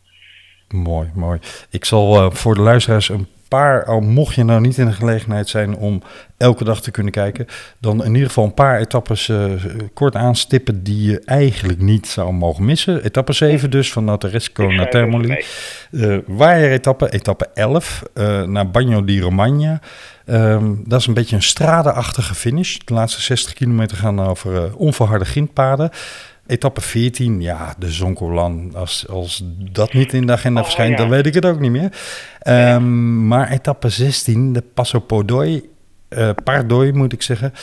Mooi, 0.67 1.11
mooi. 1.15 1.39
Ik 1.71 1.85
zal 1.85 2.15
eh, 2.15 2.31
voor 2.31 2.55
de 2.55 2.61
luisteraars 2.61 3.09
een 3.09 3.27
paar, 3.49 3.85
al 3.85 3.99
mocht 3.99 4.35
je 4.35 4.43
nou 4.43 4.61
niet 4.61 4.77
in 4.77 4.85
de 4.85 4.91
gelegenheid 4.91 5.49
zijn 5.49 5.75
om 5.75 6.01
elke 6.37 6.63
dag 6.63 6.81
te 6.81 6.91
kunnen 6.91 7.11
kijken, 7.11 7.45
dan 7.79 8.03
in 8.03 8.13
ieder 8.13 8.27
geval 8.27 8.43
een 8.43 8.53
paar 8.53 8.79
etappes 8.79 9.29
eh, 9.29 9.51
kort 9.93 10.15
aanstippen 10.15 10.83
die 10.83 11.11
je 11.11 11.19
eigenlijk 11.25 11.81
niet 11.81 12.07
zou 12.07 12.33
mogen 12.33 12.65
missen. 12.65 13.03
Etappe 13.03 13.33
7 13.33 13.69
dus, 13.69 13.91
van 13.91 14.03
Notaresco 14.03 14.67
naar 14.67 14.89
Termoli. 14.89 15.43
Uh, 15.91 16.17
Waaieretappe, 16.25 17.11
etappe 17.11 17.49
11, 17.53 18.03
uh, 18.13 18.43
naar 18.43 18.69
Bagno 18.71 19.03
di 19.03 19.21
Romagna. 19.21 19.79
Um, 20.25 20.83
dat 20.85 20.99
is 20.99 21.07
een 21.07 21.13
beetje 21.13 21.35
een 21.35 21.43
stradenachtige 21.43 22.35
finish. 22.35 22.77
De 22.77 22.93
laatste 22.93 23.21
60 23.21 23.53
kilometer 23.53 23.97
gaan 23.97 24.21
over 24.21 24.75
onverharde 24.75 25.25
grindpaden. 25.25 25.89
Etappe 26.49 26.81
14, 26.81 27.41
ja, 27.41 27.75
de 27.77 27.91
Zoncolan. 27.91 28.71
Als, 28.75 29.07
als 29.07 29.43
dat 29.71 29.93
niet 29.93 30.13
in 30.13 30.25
de 30.25 30.31
agenda 30.33 30.59
Oh, 30.59 30.65
verschijnt, 30.65 30.91
ja. 30.91 30.97
dan 30.97 31.09
weet 31.09 31.25
ik 31.25 31.33
het 31.33 31.45
ook 31.45 31.59
niet 31.59 31.71
meer. 31.71 31.97
Ehm, 32.39 33.27
Maar 33.27 33.49
etappe 33.51 33.89
16, 33.89 34.53
de 34.53 34.63
Passo 34.73 34.99
Podoi, 34.99 35.69
eh 36.09 36.29
Pardoi 36.43 36.91
moet 36.91 37.13
ik 37.13 37.21
zeggen. 37.21 37.53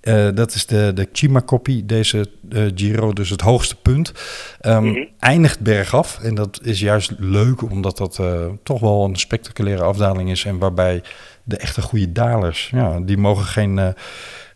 Eh, 0.00 0.28
dat 0.34 0.54
is 0.54 0.66
de, 0.66 0.90
de 0.94 1.08
Cima-kopie, 1.12 1.86
deze 1.86 2.26
eh, 2.50 2.62
Giro, 2.74 3.12
dus 3.12 3.30
het 3.30 3.40
hoogste 3.40 3.76
punt. 3.76 4.12
Ehm, 4.60 4.84
Mhm. 4.84 5.04
Eindigt 5.18 5.60
bergaf. 5.60 6.18
En 6.22 6.34
dat 6.34 6.60
is 6.62 6.80
juist 6.80 7.12
leuk, 7.18 7.62
omdat 7.70 7.96
dat 7.96 8.20
toch 8.62 8.80
wel 8.80 9.04
een 9.04 9.16
spectaculaire 9.16 9.82
afdaling 9.82 10.30
is. 10.30 10.44
En 10.44 10.58
waarbij 10.58 11.02
de 11.44 11.56
echte 11.56 11.82
goede 11.82 12.12
dalers, 12.12 12.70
ja, 12.74 13.00
die 13.00 13.16
mogen 13.16 13.44
geen, 13.44 13.94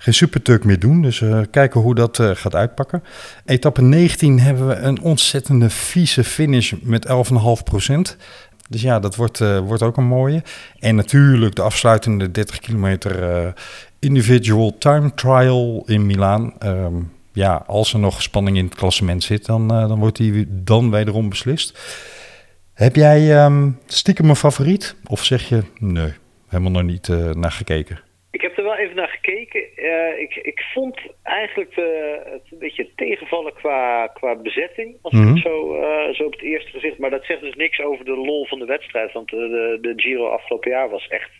geen 0.06 0.14
supertuk 0.14 0.64
meer 0.64 0.78
doen. 0.78 1.02
Dus 1.02 1.20
eh, 1.20 1.40
kijken 1.50 1.80
hoe 1.80 1.94
dat 1.94 2.18
eh, 2.18 2.30
gaat 2.34 2.54
uitpakken. 2.54 3.02
Etappe 3.44 3.82
19 3.82 4.40
hebben 4.40 4.68
we 4.68 4.74
een 4.74 5.00
ontzettende 5.00 5.70
vieze 5.70 6.24
finish 6.24 6.72
met 6.82 7.08
11,5% 7.08 8.16
Dus 8.68 8.82
ja, 8.82 9.00
dat 9.00 9.16
wordt, 9.16 9.40
eh, 9.40 9.58
wordt 9.58 9.82
ook 9.82 9.96
een 9.96 10.04
mooie. 10.04 10.42
En 10.78 10.94
natuurlijk 10.94 11.54
de 11.54 11.62
afsluitende 11.62 12.30
30 12.30 12.58
kilometer 12.58 13.54
individual 13.98 14.78
time 14.78 15.14
trial 15.14 15.82
in 15.86 16.06
Milaan. 16.06 16.54
Ehm, 16.58 16.94
ja, 17.32 17.64
als 17.66 17.92
er 17.92 17.98
nog 17.98 18.22
spanning 18.22 18.56
in 18.56 18.64
het 18.64 18.74
klassement 18.74 19.24
zit, 19.24 19.46
dan, 19.46 19.68
dan 19.68 19.98
wordt 19.98 20.16
die 20.16 20.46
dan 20.48 20.90
wederom 20.90 21.28
beslist. 21.28 21.78
Heb 22.72 22.96
jij 22.96 23.36
ehm, 23.36 23.70
stiekem 23.86 24.28
een 24.28 24.36
favoriet? 24.36 24.94
Of 25.06 25.24
zeg 25.24 25.48
je, 25.48 25.62
nee, 25.78 26.12
helemaal 26.48 26.72
nog 26.72 26.82
niet 26.82 27.08
naar 27.34 27.52
gekeken? 27.52 28.05
Ik 28.36 28.42
heb 28.42 28.56
er 28.58 28.64
wel 28.64 28.76
even 28.76 28.96
naar 28.96 29.08
gekeken. 29.08 29.62
Eh, 29.76 30.18
ik, 30.20 30.34
ik 30.36 30.60
vond 30.74 31.00
eigenlijk 31.22 31.74
de, 31.74 32.20
het 32.24 32.42
een 32.52 32.58
beetje 32.58 32.88
tegenvallen 32.96 33.54
qua, 33.54 34.06
qua 34.06 34.34
bezetting. 34.34 34.98
Als 35.02 35.12
ik 35.14 35.20
Mhm. 35.20 35.32
het 35.34 35.42
zo, 35.42 35.80
eh, 35.80 36.14
zo 36.14 36.24
op 36.24 36.32
het 36.32 36.42
eerste 36.42 36.70
gezicht. 36.70 36.98
Maar 36.98 37.10
dat 37.10 37.24
zegt 37.24 37.40
dus 37.40 37.54
niks 37.54 37.80
over 37.80 38.04
de 38.04 38.16
lol 38.16 38.46
van 38.46 38.58
de 38.58 38.64
wedstrijd. 38.64 39.12
Want 39.12 39.28
de, 39.28 39.36
de, 39.36 39.78
de 39.80 40.02
Giro 40.02 40.28
afgelopen 40.28 40.70
jaar 40.70 40.88
was 40.88 41.08
echt 41.08 41.30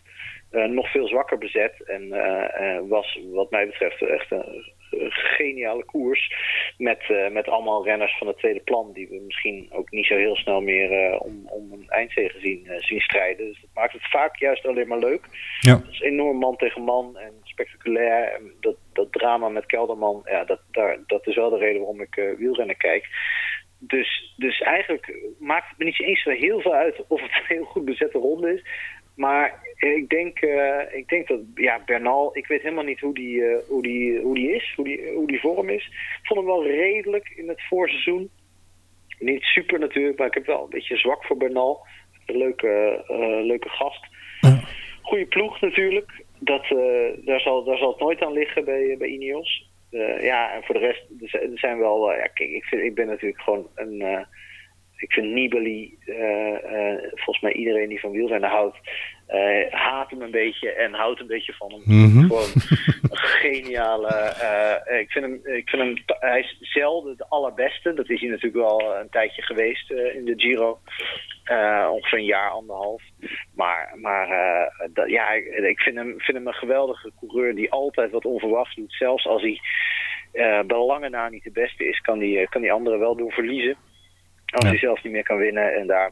eh, 0.51 0.65
nog 0.65 0.91
veel 0.91 1.07
zwakker 1.07 1.37
bezet. 1.37 1.83
En 1.85 2.13
eh, 2.13 2.75
eh, 2.75 2.81
was 2.87 3.19
wat 3.33 3.51
mij 3.51 3.65
betreft 3.65 4.01
echt 4.01 4.31
een 4.31 4.43
eh, 4.43 4.63
geniale 5.37 5.85
koers. 5.85 6.33
Met, 6.77 7.01
eh, 7.07 7.31
met 7.31 7.47
allemaal 7.47 7.85
renners 7.85 8.17
van 8.17 8.27
het 8.27 8.37
tweede 8.37 8.59
plan. 8.59 8.93
Die 8.93 9.07
we 9.07 9.21
misschien 9.25 9.67
ook 9.71 9.91
niet 9.91 10.05
zo 10.05 10.15
heel 10.15 10.35
snel 10.35 10.61
meer 10.61 10.91
eh, 10.91 11.21
om, 11.21 11.47
om 11.47 11.71
een 11.71 11.89
eindzege 11.89 12.39
zien, 12.39 12.67
eh, 12.67 12.79
zien 12.79 12.99
strijden. 12.99 13.45
Dus 13.45 13.61
dat 13.61 13.69
maakt 13.73 13.93
het 13.93 14.09
vaak 14.09 14.37
juist 14.37 14.65
alleen 14.65 14.87
maar 14.87 14.99
leuk. 14.99 15.25
Ja. 15.59 15.75
Het 15.75 15.91
is 15.91 16.01
enorm 16.01 16.37
man 16.37 16.55
tegen 16.55 16.81
man 16.81 17.17
en 17.17 17.33
spectaculair. 17.43 18.33
En 18.33 18.53
dat, 18.59 18.75
dat 18.93 19.11
drama 19.11 19.49
met 19.49 19.65
Kelderman, 19.65 20.21
ja, 20.25 20.43
dat, 20.43 20.59
daar, 20.71 20.97
dat 21.07 21.27
is 21.27 21.35
wel 21.35 21.49
de 21.49 21.57
reden 21.57 21.79
waarom 21.79 22.01
ik 22.01 22.35
wielrennen 22.37 22.77
kijk. 22.77 23.09
Dus, 23.79 24.33
dus 24.37 24.59
eigenlijk 24.59 25.13
maakt 25.39 25.69
het 25.69 25.77
me 25.77 25.85
niet 25.85 26.01
eens 26.01 26.23
zo 26.23 26.29
heel 26.29 26.61
veel 26.61 26.73
uit 26.73 27.03
of 27.07 27.21
het 27.21 27.31
een 27.31 27.55
heel 27.55 27.63
goed 27.63 27.85
bezette 27.85 28.17
ronde 28.17 28.53
is. 28.53 28.63
Maar 29.17 29.59
ik 29.77 30.09
denk, 30.09 30.39
eh, 30.39 30.81
ik 30.91 31.07
denk 31.07 31.27
dat 31.27 31.39
ja, 31.55 31.81
Bernal, 31.85 32.37
ik 32.37 32.47
weet 32.47 32.61
helemaal 32.61 32.83
niet 32.83 32.99
hoe 32.99 33.13
die, 33.13 33.45
eh, 33.45 33.57
hoe 33.67 33.81
die, 33.81 34.19
hoe 34.19 34.35
die 34.35 34.55
is, 34.55 34.73
hoe 34.75 34.85
die, 34.85 35.11
hoe 35.13 35.27
die 35.27 35.39
vorm 35.39 35.69
is. 35.69 35.85
Ik 35.85 36.19
vond 36.27 36.39
hem 36.39 36.49
wel 36.49 36.65
redelijk 36.65 37.33
in 37.35 37.47
het 37.47 37.61
voorseizoen. 37.67 38.29
Niet 39.19 39.43
super 39.43 39.79
natuurlijk, 39.79 40.17
maar 40.17 40.27
ik 40.27 40.33
heb 40.33 40.45
wel 40.45 40.63
een 40.63 40.69
beetje 40.69 40.97
zwak 40.97 41.23
voor 41.25 41.37
Bernal. 41.37 41.85
Een 42.25 42.37
leuke, 42.37 43.03
eh, 43.07 43.45
leuke 43.45 43.69
gast. 43.69 44.05
Goede 45.01 45.25
ploeg 45.25 45.61
natuurlijk. 45.61 46.11
Dat, 46.39 46.65
daar, 47.25 47.39
zal, 47.39 47.63
daar 47.63 47.77
zal 47.77 47.89
het 47.89 47.99
nooit 47.99 48.21
aan 48.21 48.33
liggen 48.33 48.65
bij, 48.65 48.95
bij 48.97 49.07
Ineos. 49.07 49.69
Ja, 50.21 50.53
en 50.53 50.63
voor 50.63 50.75
de 50.75 50.81
rest, 50.81 51.03
er 51.31 51.57
zijn- 51.59 51.79
wel... 51.79 52.13
ja, 52.13 52.27
kijk, 52.27 52.49
ik, 52.49 52.63
vind, 52.63 52.81
ik 52.81 52.95
ben 52.95 53.07
natuurlijk 53.07 53.41
gewoon 53.41 53.67
een... 53.75 54.25
ik 54.97 55.11
vind 55.11 55.33
Nibali, 55.33 55.97
eh, 56.05 56.53
eh, 56.53 56.99
volgens 57.01 57.39
mij 57.39 57.53
iedereen 57.53 57.89
die 57.89 57.99
van 57.99 58.11
wielrennen 58.11 58.49
houdt, 58.49 58.77
eh, 59.27 59.71
haat 59.73 60.09
hem 60.09 60.21
een 60.21 60.31
beetje 60.31 60.71
en 60.71 60.93
houdt 60.93 61.19
een 61.19 61.27
beetje 61.27 61.53
van 61.53 61.71
hem. 61.71 61.81
Mhm. 61.85 62.27
Gewoon 62.27 62.49
een 63.11 63.17
geniale. 63.17 64.07
ik 64.99 65.11
vind 65.11 65.25
hem, 65.25 65.55
ik 65.55 65.69
vind 65.69 65.81
hem, 65.81 65.95
hij 66.05 66.39
is 66.39 66.57
zelden 66.59 67.17
de 67.17 67.25
allerbeste. 67.29 67.93
Dat 67.93 68.09
is 68.09 68.19
hij 68.19 68.29
natuurlijk 68.29 68.67
wel 68.67 68.95
een 68.95 69.09
tijdje 69.09 69.41
geweest 69.41 69.91
in 69.91 70.25
de 70.25 70.33
Giro. 70.37 70.79
Ongeveer 71.91 72.17
een 72.17 72.25
jaar, 72.25 72.49
anderhalf. 72.49 73.03
Maar, 73.55 73.93
maar 73.95 74.27
dat, 74.93 75.09
ja, 75.09 75.31
ik, 75.31 75.79
vind, 75.79 75.95
hem, 75.95 76.13
vind 76.17 76.37
hem 76.37 76.47
een 76.47 76.53
geweldige 76.53 77.11
coureur 77.19 77.55
die 77.55 77.71
altijd 77.71 78.11
wat 78.11 78.25
onverwachts 78.25 78.75
doet. 78.75 78.93
Zelfs 78.93 79.25
als 79.27 79.41
hij 79.41 79.59
bij 80.65 80.77
lange 80.77 81.09
na 81.09 81.29
niet 81.29 81.43
de 81.43 81.51
beste 81.51 81.87
is, 81.87 81.99
kan 81.99 82.19
hij, 82.19 82.47
kan 82.49 82.61
die 82.61 82.71
anderen 82.71 82.99
wel 82.99 83.15
doen 83.15 83.31
verliezen. 83.31 83.77
Als 84.53 84.63
Ja. 84.63 84.69
hij 84.69 84.77
zelf 84.77 85.03
niet 85.03 85.13
meer 85.13 85.23
kan 85.23 85.37
winnen. 85.37 85.73
En 85.75 85.87
daar, 85.87 86.11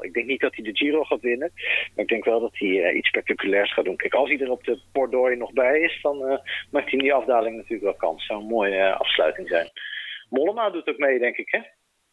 ik 0.00 0.12
denk 0.12 0.26
niet 0.26 0.40
dat 0.40 0.54
hij 0.54 0.64
de 0.64 0.76
Giro 0.76 1.02
gaat 1.04 1.20
winnen. 1.20 1.50
Maar 1.94 2.04
ik 2.04 2.08
denk 2.08 2.24
wel 2.24 2.40
dat 2.40 2.58
hij 2.58 2.82
eh, 2.84 2.96
iets 2.96 3.08
spectaculairs 3.08 3.72
gaat 3.72 3.84
doen. 3.84 3.96
Kijk, 3.96 4.14
als 4.14 4.28
hij 4.28 4.40
er 4.40 4.50
op 4.50 4.64
de 4.64 4.78
Pordoi 4.92 5.36
nog 5.36 5.52
bij 5.52 5.80
is, 5.80 5.98
dan 6.02 6.16
eh, 6.24 6.38
maakt 6.70 6.84
hij 6.84 6.92
in 6.92 6.98
die 6.98 7.14
afdaling 7.14 7.56
natuurlijk 7.56 7.82
wel 7.82 7.94
kans. 7.94 8.26
Zou 8.26 8.40
een 8.40 8.46
mooie 8.46 8.76
eh, 8.76 9.00
afsluiting 9.00 9.48
zijn. 9.48 9.70
Mollema 10.28 10.70
doet 10.70 10.88
ook 10.88 10.98
mee, 10.98 11.18
denk 11.18 11.36
ik, 11.36 11.48
hè? 11.50 11.58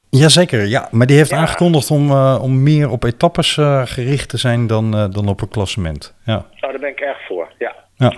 Jazeker, 0.09 0.65
ja. 0.65 0.87
Maar 0.91 1.07
die 1.07 1.17
heeft 1.17 1.29
Ja. 1.29 1.37
aangekondigd 1.37 1.91
om, 1.91 2.11
om 2.41 2.63
meer 2.63 2.89
op 2.89 3.03
etappes 3.03 3.53
gericht 3.83 4.29
te 4.29 4.37
zijn 4.37 4.67
dan, 4.67 4.91
dan 4.91 5.27
op 5.27 5.41
een 5.41 5.49
klassement. 5.49 6.15
Ja. 6.25 6.33
Nou, 6.59 6.71
daar 6.71 6.79
ben 6.79 6.89
ik 6.89 6.99
erg 6.99 7.25
voor, 7.25 7.51
ja. 7.57 7.82
Ja, 8.03 8.17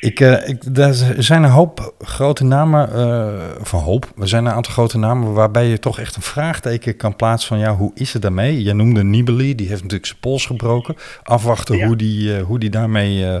ik, 0.00 0.20
eh, 0.20 0.48
ik, 0.48 0.62
er 0.78 0.94
zijn 1.22 1.42
een 1.42 1.50
hoop 1.50 1.94
grote 1.98 2.44
namen, 2.44 2.92
eh 2.94 3.34
van 3.62 3.80
hoop, 3.80 4.12
er 4.20 4.28
zijn 4.28 4.44
een 4.46 4.52
aantal 4.52 4.72
grote 4.72 4.98
namen 4.98 5.32
waarbij 5.32 5.66
je 5.66 5.78
toch 5.78 5.98
echt 5.98 6.16
een 6.16 6.22
vraagteken 6.22 6.96
kan 6.96 7.16
plaatsen 7.16 7.48
van 7.48 7.58
ja, 7.58 7.74
hoe 7.76 7.90
is 7.94 8.12
het 8.12 8.22
daarmee? 8.22 8.62
Je 8.62 8.72
noemde 8.74 9.04
Nibali, 9.04 9.54
die 9.54 9.68
heeft 9.68 9.80
natuurlijk 9.82 10.06
zijn 10.06 10.20
pols 10.20 10.46
gebroken. 10.46 10.94
Afwachten 11.22 11.76
Ja. 11.76 11.86
hoe, 11.86 11.96
die, 11.96 12.36
eh, 12.36 12.42
hoe 12.42 12.58
die 12.58 12.70
daarmee 12.70 13.26
eh, 13.26 13.36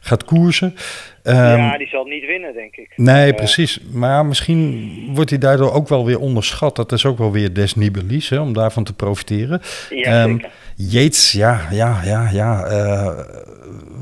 gaat 0.00 0.24
koersen. 0.24 0.74
Ehm, 1.22 1.56
ja, 1.56 1.78
die 1.78 1.86
zal 1.88 2.04
niet 2.04 2.26
winnen, 2.26 2.54
denk 2.54 2.76
ik. 2.76 2.92
Nee, 2.96 3.30
Eh, 3.30 3.36
precies. 3.36 3.80
Maar 3.92 4.26
misschien 4.26 4.92
wordt 5.14 5.30
hij 5.30 5.38
daardoor 5.38 5.72
ook 5.72 5.88
wel 5.88 6.04
weer 6.04 6.18
onderschat. 6.18 6.76
Dat 6.76 6.92
is 6.92 7.06
ook 7.06 7.18
wel 7.18 7.32
weer 7.32 7.52
des 7.52 7.74
Nibelis, 7.74 8.28
hè, 8.28 8.38
om 8.40 8.52
daarvan 8.52 8.84
te 8.84 8.92
profiteren. 8.92 9.60
Ja, 9.90 10.22
Ehm. 10.24 10.38
Yates, 10.76 11.32
ja, 11.32 11.60
ja, 11.70 12.00
ja, 12.04 12.28
ja. 12.32 12.64
eh, 12.64 13.18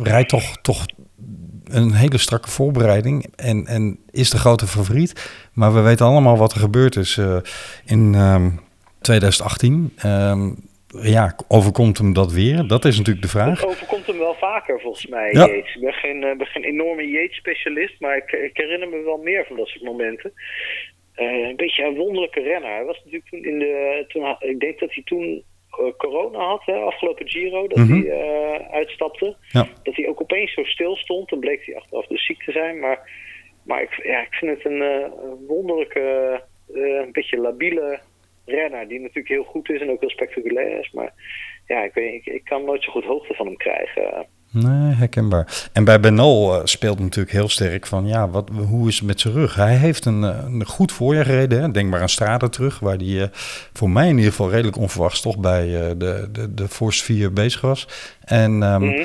rijdt 0.03 0.28
toch, 0.28 0.57
toch 0.62 0.84
een 1.73 1.93
hele 1.93 2.18
strakke 2.18 2.51
voorbereiding 2.51 3.33
en, 3.37 3.66
en 3.66 3.99
is 4.11 4.31
de 4.31 4.39
grote 4.39 4.66
favoriet. 4.66 5.12
Maar 5.53 5.75
we 5.75 5.81
weten 5.81 6.07
allemaal 6.07 6.37
wat 6.37 6.53
er 6.53 6.61
gebeurd 6.61 6.97
is 6.97 7.16
eh, 7.16 7.37
in 7.87 8.14
ehm, 8.14 8.51
2018. 9.01 9.93
Ehm, 9.97 10.51
ja, 11.01 11.37
overkomt 11.49 11.99
hem 11.99 12.12
dat 12.12 12.33
weer? 12.33 12.66
Dat 12.66 12.85
is 12.85 12.97
natuurlijk 12.97 13.25
de 13.25 13.31
vraag. 13.31 13.59
Dat 13.59 13.68
overkomt 13.68 14.07
hem 14.07 14.18
wel 14.18 14.35
vaker, 14.35 14.81
volgens 14.81 15.07
mij, 15.07 15.33
Ja. 15.33 15.47
Yates. 15.47 15.75
Ik 15.75 15.81
ben 15.81 15.93
geen, 15.93 16.23
eh, 16.25 16.37
ben 16.37 16.47
geen 16.47 16.64
enorme 16.64 17.09
Yates-specialist, 17.09 18.01
maar 18.01 18.16
ik, 18.16 18.33
ik 18.33 18.57
herinner 18.57 18.89
me 18.89 19.03
wel 19.05 19.20
meer 19.23 19.45
van 19.47 19.57
dat 19.57 19.66
soort 19.66 19.85
momenten. 19.85 20.33
Eh, 21.14 21.49
een 21.49 21.57
beetje 21.57 21.85
een 21.85 21.95
wonderlijke 21.95 22.41
renner. 22.41 22.70
Hij 22.70 22.85
was 22.85 22.97
natuurlijk 22.97 23.29
toen 23.31 23.45
in 23.45 23.59
de... 23.59 24.05
Toen, 24.09 24.37
ik 24.39 24.61
denk 24.61 24.79
dat 24.79 24.95
hij 24.95 25.03
toen 25.05 25.43
corona 25.97 26.39
had, 26.39 26.62
hè, 26.64 26.75
afgelopen 26.75 27.29
Giro, 27.31 27.66
dat 27.68 27.79
Mhm. 27.79 27.93
hij 27.93 28.11
eh, 28.11 28.73
uitstapte. 28.73 29.37
Ja. 29.53 29.66
Dat 29.83 29.97
hij 29.97 30.09
ook 30.09 30.20
opeens 30.20 30.53
zo 30.53 30.64
stil 30.64 30.97
stond. 30.97 31.29
Dan 31.29 31.39
bleek 31.39 31.66
hij 31.66 31.77
achteraf 31.77 32.07
dus 32.07 32.27
ziek 32.27 32.43
te 32.45 32.53
zijn. 32.53 32.79
Maar, 32.81 33.11
maar 33.64 33.83
ik, 33.83 34.01
ja, 34.03 34.20
ik 34.20 34.35
vind 34.35 34.57
het 34.57 34.64
een, 34.73 34.83
eh, 34.83 35.11
wonderlijke, 35.47 36.01
eh, 36.75 36.83
een 36.83 37.12
beetje 37.12 37.39
labiele 37.39 38.01
renner. 38.47 38.89
Die 38.89 39.01
natuurlijk 39.01 39.29
heel 39.29 39.45
goed 39.45 39.70
is 39.70 39.81
en 39.81 39.91
ook 39.91 40.01
heel 40.01 40.11
spectaculair 40.11 40.79
is. 40.79 40.91
Maar 40.91 41.12
ja, 41.66 41.83
ik, 41.83 41.95
weet, 41.95 42.14
ik, 42.14 42.27
ik 42.35 42.45
kan 42.45 42.64
nooit 42.64 42.83
zo 42.83 42.91
goed 42.93 43.05
hoogte 43.05 43.35
van 43.35 43.47
hem 43.47 43.57
krijgen. 43.57 44.27
Nee, 44.53 44.94
herkenbaar. 44.94 45.68
En 45.72 45.84
bij 45.84 46.00
Benal 46.00 46.55
eh, 46.55 46.61
speelt 46.64 46.98
natuurlijk 46.98 47.32
heel 47.32 47.48
sterk 47.48 47.86
van, 47.86 48.07
ja, 48.07 48.28
wat, 48.28 48.50
hoe 48.68 48.88
is 48.88 48.96
het 48.96 49.07
met 49.07 49.20
zijn 49.20 49.34
rug? 49.34 49.55
Hij 49.55 49.76
heeft 49.76 50.05
een, 50.05 50.24
eh, 50.24 50.36
een 50.46 50.66
goed 50.66 50.92
voorjaar 50.92 51.24
gereden. 51.24 51.62
Hè? 51.62 51.70
Denk 51.70 51.90
maar 51.90 52.00
aan 52.00 52.09
Strade 52.09 52.48
terug, 52.48 52.78
waar 52.78 52.96
hij 52.96 53.22
eh, 53.22 53.28
voor 53.72 53.90
mij 53.90 54.09
in 54.09 54.16
ieder 54.16 54.30
geval 54.30 54.50
redelijk 54.50 54.76
onverwachts 54.76 55.20
toch 55.20 55.38
bij 55.38 55.66
de, 55.98 56.28
de, 56.32 56.55
de 56.55 56.68
Force 56.68 57.05
4 57.05 57.33
bezig 57.33 57.61
was. 57.61 57.88
En 58.24 58.58
Mhm. 58.58 59.04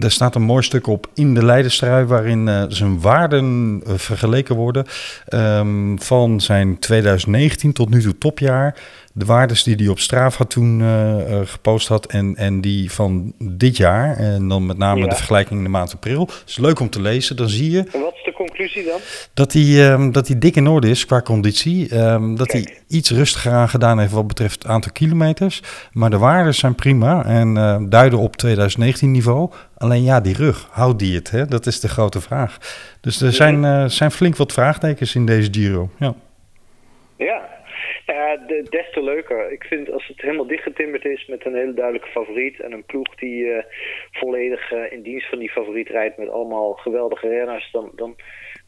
er 0.00 0.10
staat 0.10 0.34
een 0.34 0.42
mooi 0.42 0.62
stuk 0.62 0.86
op 0.86 1.06
in 1.14 1.34
de 1.34 1.44
Leidenstrui, 1.44 2.04
waarin 2.04 2.66
zijn 2.68 3.00
waarden 3.00 3.80
vergeleken 3.86 4.54
worden 4.54 4.84
ehm, 5.28 5.96
van 5.96 6.40
zijn 6.40 6.78
2019 6.78 7.72
tot 7.72 7.90
nu 7.90 8.02
toe 8.02 8.18
topjaar. 8.18 8.76
De 9.20 9.26
waardes 9.26 9.62
die 9.62 9.74
hij 9.74 9.88
op 9.88 9.98
Strava 9.98 10.44
toen 10.44 10.80
eh, 10.80 11.40
eh, 11.40 11.46
gepost 11.46 11.88
had 11.88 12.06
en, 12.06 12.36
en 12.36 12.60
die 12.60 12.92
van 12.92 13.32
dit 13.38 13.76
jaar. 13.76 14.16
En 14.16 14.48
dan 14.48 14.66
met 14.66 14.78
name 14.78 15.00
Ja. 15.00 15.06
de 15.06 15.14
vergelijking 15.14 15.58
in 15.58 15.64
de 15.64 15.70
maand 15.70 15.92
april. 15.94 16.20
Het 16.20 16.42
is 16.46 16.58
leuk 16.58 16.80
om 16.80 16.90
te 16.90 17.00
lezen. 17.00 17.36
Dan 17.36 17.48
zie 17.48 17.70
je 17.70 17.78
En 17.92 18.00
wat 18.00 18.14
is 18.14 18.24
de 18.24 18.32
conclusie 18.32 18.84
dan? 18.84 18.98
Dat 19.34 19.52
hij, 19.52 19.90
ehm, 19.92 20.10
dat 20.10 20.28
hij 20.28 20.38
dik 20.38 20.56
in 20.56 20.66
orde 20.66 20.90
is 20.90 21.06
qua 21.06 21.20
conditie. 21.22 21.88
Ehm, 21.88 22.34
dat 22.34 22.52
hij 22.52 22.76
iets 22.88 23.10
rustiger 23.10 23.52
aan 23.52 23.68
gedaan 23.68 23.98
heeft 23.98 24.12
wat 24.12 24.26
betreft 24.26 24.62
het 24.62 24.72
aantal 24.72 24.92
kilometers. 24.92 25.62
Maar 25.92 26.10
de 26.10 26.18
waarden 26.18 26.54
zijn 26.54 26.74
prima 26.74 27.24
en 27.24 27.56
eh, 27.56 27.76
duiden 27.88 28.18
op 28.18 28.36
2019 28.36 29.10
niveau. 29.10 29.50
Alleen 29.76 30.02
ja, 30.02 30.20
die 30.20 30.34
rug, 30.34 30.68
houdt 30.70 30.98
die 30.98 31.14
het? 31.14 31.30
Hè? 31.30 31.46
Dat 31.46 31.66
is 31.66 31.80
de 31.80 31.88
grote 31.88 32.20
vraag. 32.20 32.58
Dus 33.00 33.20
er 33.20 33.32
zijn, 33.32 33.64
eh, 33.64 33.84
zijn 33.84 34.10
flink 34.10 34.36
wat 34.36 34.52
vraagtekens 34.52 35.14
in 35.14 35.26
deze 35.26 35.48
Giro. 35.50 35.90
Ja. 35.98 36.14
Ja, 37.16 37.40
ja 38.06 38.36
de, 38.36 38.66
des 38.70 38.90
te 38.92 39.02
leuker. 39.02 39.52
Ik 39.52 39.64
vind 39.64 39.90
als 39.90 40.06
het 40.06 40.20
helemaal 40.20 40.46
dichtgetimmerd 40.46 41.04
is 41.04 41.26
met 41.26 41.44
een 41.44 41.54
hele 41.54 41.74
duidelijke 41.74 42.10
favoriet 42.10 42.60
en 42.60 42.72
een 42.72 42.84
ploeg 42.84 43.14
die 43.14 43.52
eh, 43.52 43.64
volledig 44.10 44.72
eh, 44.72 44.92
in 44.92 45.02
dienst 45.02 45.28
van 45.28 45.38
die 45.38 45.50
favoriet 45.50 45.88
rijdt 45.88 46.16
met 46.16 46.28
allemaal 46.28 46.72
geweldige 46.72 47.28
renners, 47.28 47.70
dan, 47.72 47.90
dan 47.94 48.16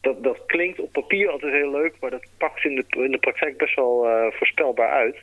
dat, 0.01 0.23
dat 0.23 0.45
klinkt 0.45 0.79
op 0.79 0.91
papier 0.91 1.29
altijd 1.29 1.53
heel 1.53 1.71
leuk, 1.71 1.93
maar 1.99 2.11
dat 2.11 2.25
pakt 2.37 2.65
in 2.65 2.75
de, 2.75 3.03
in 3.03 3.11
de 3.11 3.17
praktijk 3.17 3.57
best 3.57 3.75
wel 3.75 4.07
eh, 4.07 4.31
voorspelbaar 4.31 4.89
uit. 4.89 5.15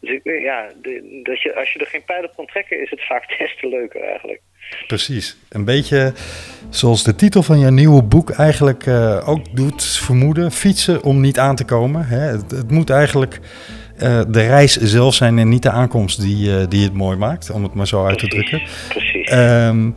Dus 0.00 0.10
ik, 0.10 0.40
ja, 0.42 0.68
de, 0.82 1.20
dat 1.22 1.42
je, 1.42 1.54
als 1.54 1.72
je 1.72 1.78
er 1.78 1.86
geen 1.86 2.04
pijl 2.04 2.24
op 2.24 2.32
kan 2.36 2.46
trekken, 2.46 2.82
is 2.82 2.90
het 2.90 3.06
vaak 3.06 3.28
des 3.38 3.56
te 3.60 3.68
leuker 3.68 4.02
eigenlijk. 4.02 4.40
Precies. 4.86 5.36
Een 5.48 5.64
beetje 5.64 6.12
zoals 6.70 7.04
de 7.04 7.14
titel 7.14 7.42
van 7.42 7.58
je 7.58 7.70
nieuwe 7.70 8.02
boek 8.02 8.30
eigenlijk 8.30 8.86
eh, 8.86 9.28
ook 9.28 9.56
doet 9.56 9.84
vermoeden. 9.84 10.52
Fietsen 10.52 11.02
om 11.02 11.20
niet 11.20 11.38
aan 11.38 11.56
te 11.56 11.64
komen. 11.64 12.06
Hè? 12.06 12.18
Het, 12.18 12.50
het 12.50 12.70
moet 12.70 12.90
eigenlijk 12.90 13.40
eh, 13.98 14.22
de 14.28 14.46
reis 14.46 14.76
zelf 14.76 15.14
zijn 15.14 15.38
en 15.38 15.48
niet 15.48 15.62
de 15.62 15.70
aankomst 15.70 16.20
die, 16.20 16.58
eh, 16.58 16.66
die 16.68 16.84
het 16.84 16.92
mooi 16.92 17.16
maakt. 17.16 17.50
Om 17.50 17.62
het 17.62 17.74
maar 17.74 17.86
zo 17.86 18.06
uit 18.06 18.18
te 18.18 18.28
drukken. 18.28 18.62
Precies. 18.88 19.28
Ehm, 19.28 19.90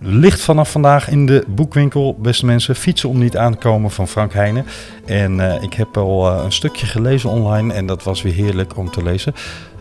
ligt 0.00 0.40
vanaf 0.40 0.70
vandaag 0.70 1.08
in 1.08 1.26
de 1.26 1.44
boekwinkel, 1.48 2.16
beste 2.18 2.46
mensen. 2.46 2.76
Fietsen 2.76 3.08
om 3.08 3.18
niet 3.18 3.36
aan 3.36 3.52
te 3.52 3.58
komen 3.58 3.90
van 3.90 4.08
Frank 4.08 4.32
Heijnen. 4.32 4.66
En 5.06 5.40
eh, 5.40 5.62
ik 5.62 5.74
heb 5.74 5.96
al 5.96 6.30
eh, 6.30 6.44
een 6.44 6.52
stukje 6.52 6.86
gelezen 6.86 7.30
online 7.30 7.72
en 7.72 7.86
dat 7.86 8.02
was 8.02 8.22
weer 8.22 8.32
heerlijk 8.32 8.76
om 8.76 8.90
te 8.90 9.02
lezen. 9.02 9.34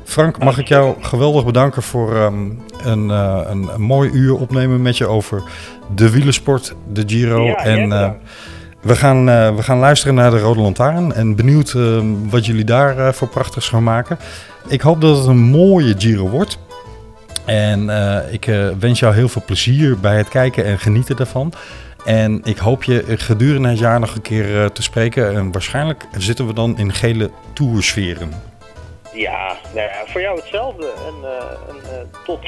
Frank, 0.03 0.43
mag 0.43 0.57
ik 0.57 0.67
jou 0.67 0.95
geweldig 0.99 1.45
bedanken 1.45 1.83
voor 1.83 2.15
ehm, 2.15 2.49
een, 2.83 3.11
eh, 3.11 3.41
een, 3.45 3.69
een 3.73 3.81
mooi 3.81 4.09
uur 4.13 4.35
opnemen 4.35 4.81
met 4.81 4.97
je 4.97 5.07
over 5.07 5.43
de 5.95 6.09
wielersport, 6.09 6.75
de 6.93 7.03
Giro. 7.05 7.45
Ja, 7.45 7.55
en 7.55 7.89
we, 8.81 8.95
gaan, 8.95 9.25
we 9.55 9.63
gaan 9.63 9.77
luisteren 9.77 10.15
naar 10.15 10.31
de 10.31 10.39
Rode 10.39 10.61
Lantaarn 10.61 11.13
en 11.13 11.35
benieuwd 11.35 11.73
ehm, 11.73 12.05
wat 12.29 12.45
jullie 12.45 12.63
daar 12.63 13.13
voor 13.13 13.27
prachtigs 13.27 13.69
gaan 13.69 13.83
maken. 13.83 14.17
Ik 14.67 14.81
hoop 14.81 15.01
dat 15.01 15.17
het 15.17 15.25
een 15.25 15.37
mooie 15.37 15.95
Giro 15.97 16.29
wordt. 16.29 16.57
En 17.49 17.89
eh, 17.89 18.33
ik 18.33 18.47
eh, 18.47 18.69
wens 18.79 18.99
jou 18.99 19.15
heel 19.15 19.29
veel 19.29 19.41
plezier 19.45 19.99
bij 19.99 20.17
het 20.17 20.29
kijken 20.29 20.65
en 20.65 20.79
genieten 20.79 21.15
daarvan. 21.15 21.53
En 22.05 22.41
ik 22.43 22.57
hoop 22.57 22.83
je 22.83 23.03
gedurende 23.07 23.69
het 23.69 23.79
jaar 23.79 23.99
nog 23.99 24.15
een 24.15 24.21
keer 24.21 24.61
eh, 24.61 24.65
te 24.65 24.83
spreken. 24.83 25.35
En 25.35 25.51
waarschijnlijk 25.51 26.03
zitten 26.17 26.47
we 26.47 26.53
dan 26.53 26.77
in 26.77 26.93
gele 26.93 27.29
toursferen. 27.53 28.31
Ja, 29.13 29.55
nou 29.73 29.87
ja, 29.87 30.03
voor 30.05 30.21
jou 30.21 30.39
hetzelfde. 30.39 30.85
En, 31.07 31.29
en 31.67 32.09
tot, 32.25 32.39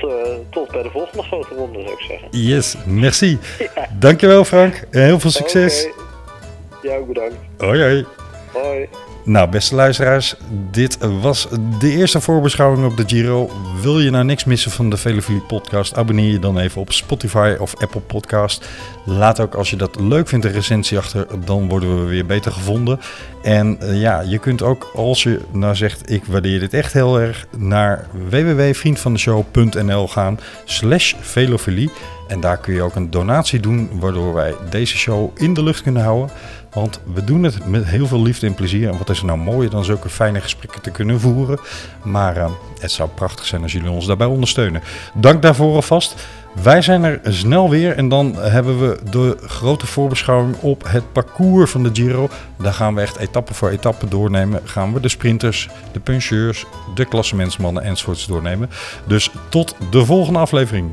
tot 0.49 0.71
bij 0.71 0.83
de 0.83 0.89
volgende 0.89 1.23
grote 1.23 1.55
ronde, 1.55 1.81
zou 1.81 1.93
ik 1.93 2.05
zeggen. 2.07 2.27
Yes, 2.31 2.75
merci. 2.85 3.39
Dankjewel 3.99 4.45
Frank. 4.45 4.87
En 4.91 5.03
heel 5.03 5.19
veel 5.19 5.31
succes. 5.31 5.85
Oké. 5.85 6.87
Jou 6.87 7.05
bedankt. 7.05 7.35
Hoi 7.57 7.81
hoi. 7.81 8.05
Hoi. 8.51 8.89
Nou, 9.23 9.49
beste 9.49 9.75
luisteraars, 9.75 10.35
dit 10.71 10.97
was 11.21 11.47
de 11.79 11.89
eerste 11.89 12.21
voorbeschouwing 12.21 12.85
op 12.85 12.97
de 12.97 13.03
Giro. 13.07 13.49
Wil 13.81 13.99
je 13.99 14.09
nou 14.09 14.25
niks 14.25 14.43
missen 14.43 14.71
van 14.71 14.89
de 14.89 14.97
Velevilie 14.97 15.41
podcast? 15.41 15.95
Abonneer 15.95 16.31
je 16.31 16.39
dan 16.39 16.57
even 16.57 16.81
op 16.81 16.91
Spotify 16.91 17.55
of 17.59 17.75
Apple 17.81 18.01
Podcast. 18.01 18.69
Laat 19.05 19.39
ook 19.39 19.55
als 19.55 19.69
je 19.69 19.75
dat 19.75 19.99
leuk 19.99 20.27
vindt 20.27 20.45
een 20.45 20.51
recensie 20.51 20.97
achter, 20.97 21.27
dan 21.45 21.67
worden 21.67 22.03
we 22.03 22.09
weer 22.09 22.25
beter 22.25 22.51
gevonden. 22.51 22.99
En 23.43 23.79
eh, 23.79 24.01
ja, 24.01 24.21
je 24.21 24.37
kunt 24.37 24.61
ook 24.61 24.91
als 24.95 25.23
je 25.23 25.39
nou 25.51 25.75
zegt, 25.75 26.11
ik 26.11 26.25
waardeer 26.25 26.59
dit 26.59 26.73
echt 26.73 26.93
heel 26.93 27.19
erg, 27.19 27.47
naar 27.57 28.07
www.vriendvandeshow.nl 28.29 30.07
gaan 30.07 30.39
slash 30.65 31.13
velofilie. 31.19 31.91
En 32.27 32.39
daar 32.39 32.57
kun 32.57 32.73
je 32.73 32.81
ook 32.81 32.95
een 32.95 33.09
donatie 33.09 33.59
doen, 33.59 33.89
waardoor 33.99 34.33
wij 34.33 34.53
deze 34.69 34.97
show 34.97 35.31
in 35.35 35.53
de 35.53 35.63
lucht 35.63 35.81
kunnen 35.81 36.03
houden. 36.03 36.29
Want 36.73 37.01
we 37.13 37.23
doen 37.23 37.43
het 37.43 37.67
met 37.67 37.85
heel 37.85 38.07
veel 38.07 38.21
liefde 38.21 38.47
en 38.47 38.53
plezier. 38.53 38.89
En 38.89 38.97
wat 38.97 39.09
is 39.09 39.19
er 39.19 39.25
nou 39.25 39.39
mooier 39.39 39.69
dan 39.69 39.83
zulke 39.83 40.09
fijne 40.09 40.41
gesprekken 40.41 40.81
te 40.81 40.91
kunnen 40.91 41.19
voeren. 41.19 41.59
Maar 42.03 42.37
eh, 42.37 42.51
het 42.79 42.91
zou 42.91 43.09
prachtig 43.09 43.45
zijn 43.45 43.61
als 43.61 43.71
jullie 43.71 43.89
ons 43.89 44.05
daarbij 44.05 44.27
ondersteunen. 44.27 44.81
Dank 45.13 45.41
daarvoor 45.41 45.75
alvast. 45.75 46.15
Wij 46.63 46.81
zijn 46.81 47.03
er 47.03 47.19
snel 47.23 47.69
weer 47.69 47.95
en 47.95 48.09
dan 48.09 48.35
hebben 48.35 48.79
we 48.79 48.99
de 49.09 49.37
grote 49.45 49.87
voorbeschouwing 49.87 50.55
op 50.59 50.83
het 50.87 51.11
parcours 51.11 51.71
van 51.71 51.83
de 51.83 51.89
Giro. 51.93 52.29
Daar 52.57 52.73
gaan 52.73 52.95
we 52.95 53.01
echt 53.01 53.17
etappe 53.17 53.53
voor 53.53 53.69
etappe 53.69 54.07
doornemen. 54.07 54.61
Gaan 54.63 54.93
we 54.93 54.99
de 54.99 55.09
sprinters, 55.09 55.69
de 55.91 55.99
puncheurs, 55.99 56.65
de 56.95 57.05
klassementsmannen 57.05 57.83
enzovoorts 57.83 58.25
doornemen. 58.25 58.69
Dus 59.07 59.31
tot 59.49 59.75
de 59.89 60.05
volgende 60.05 60.39
aflevering. 60.39 60.91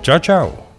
Ciao, 0.00 0.18
ciao. 0.18 0.69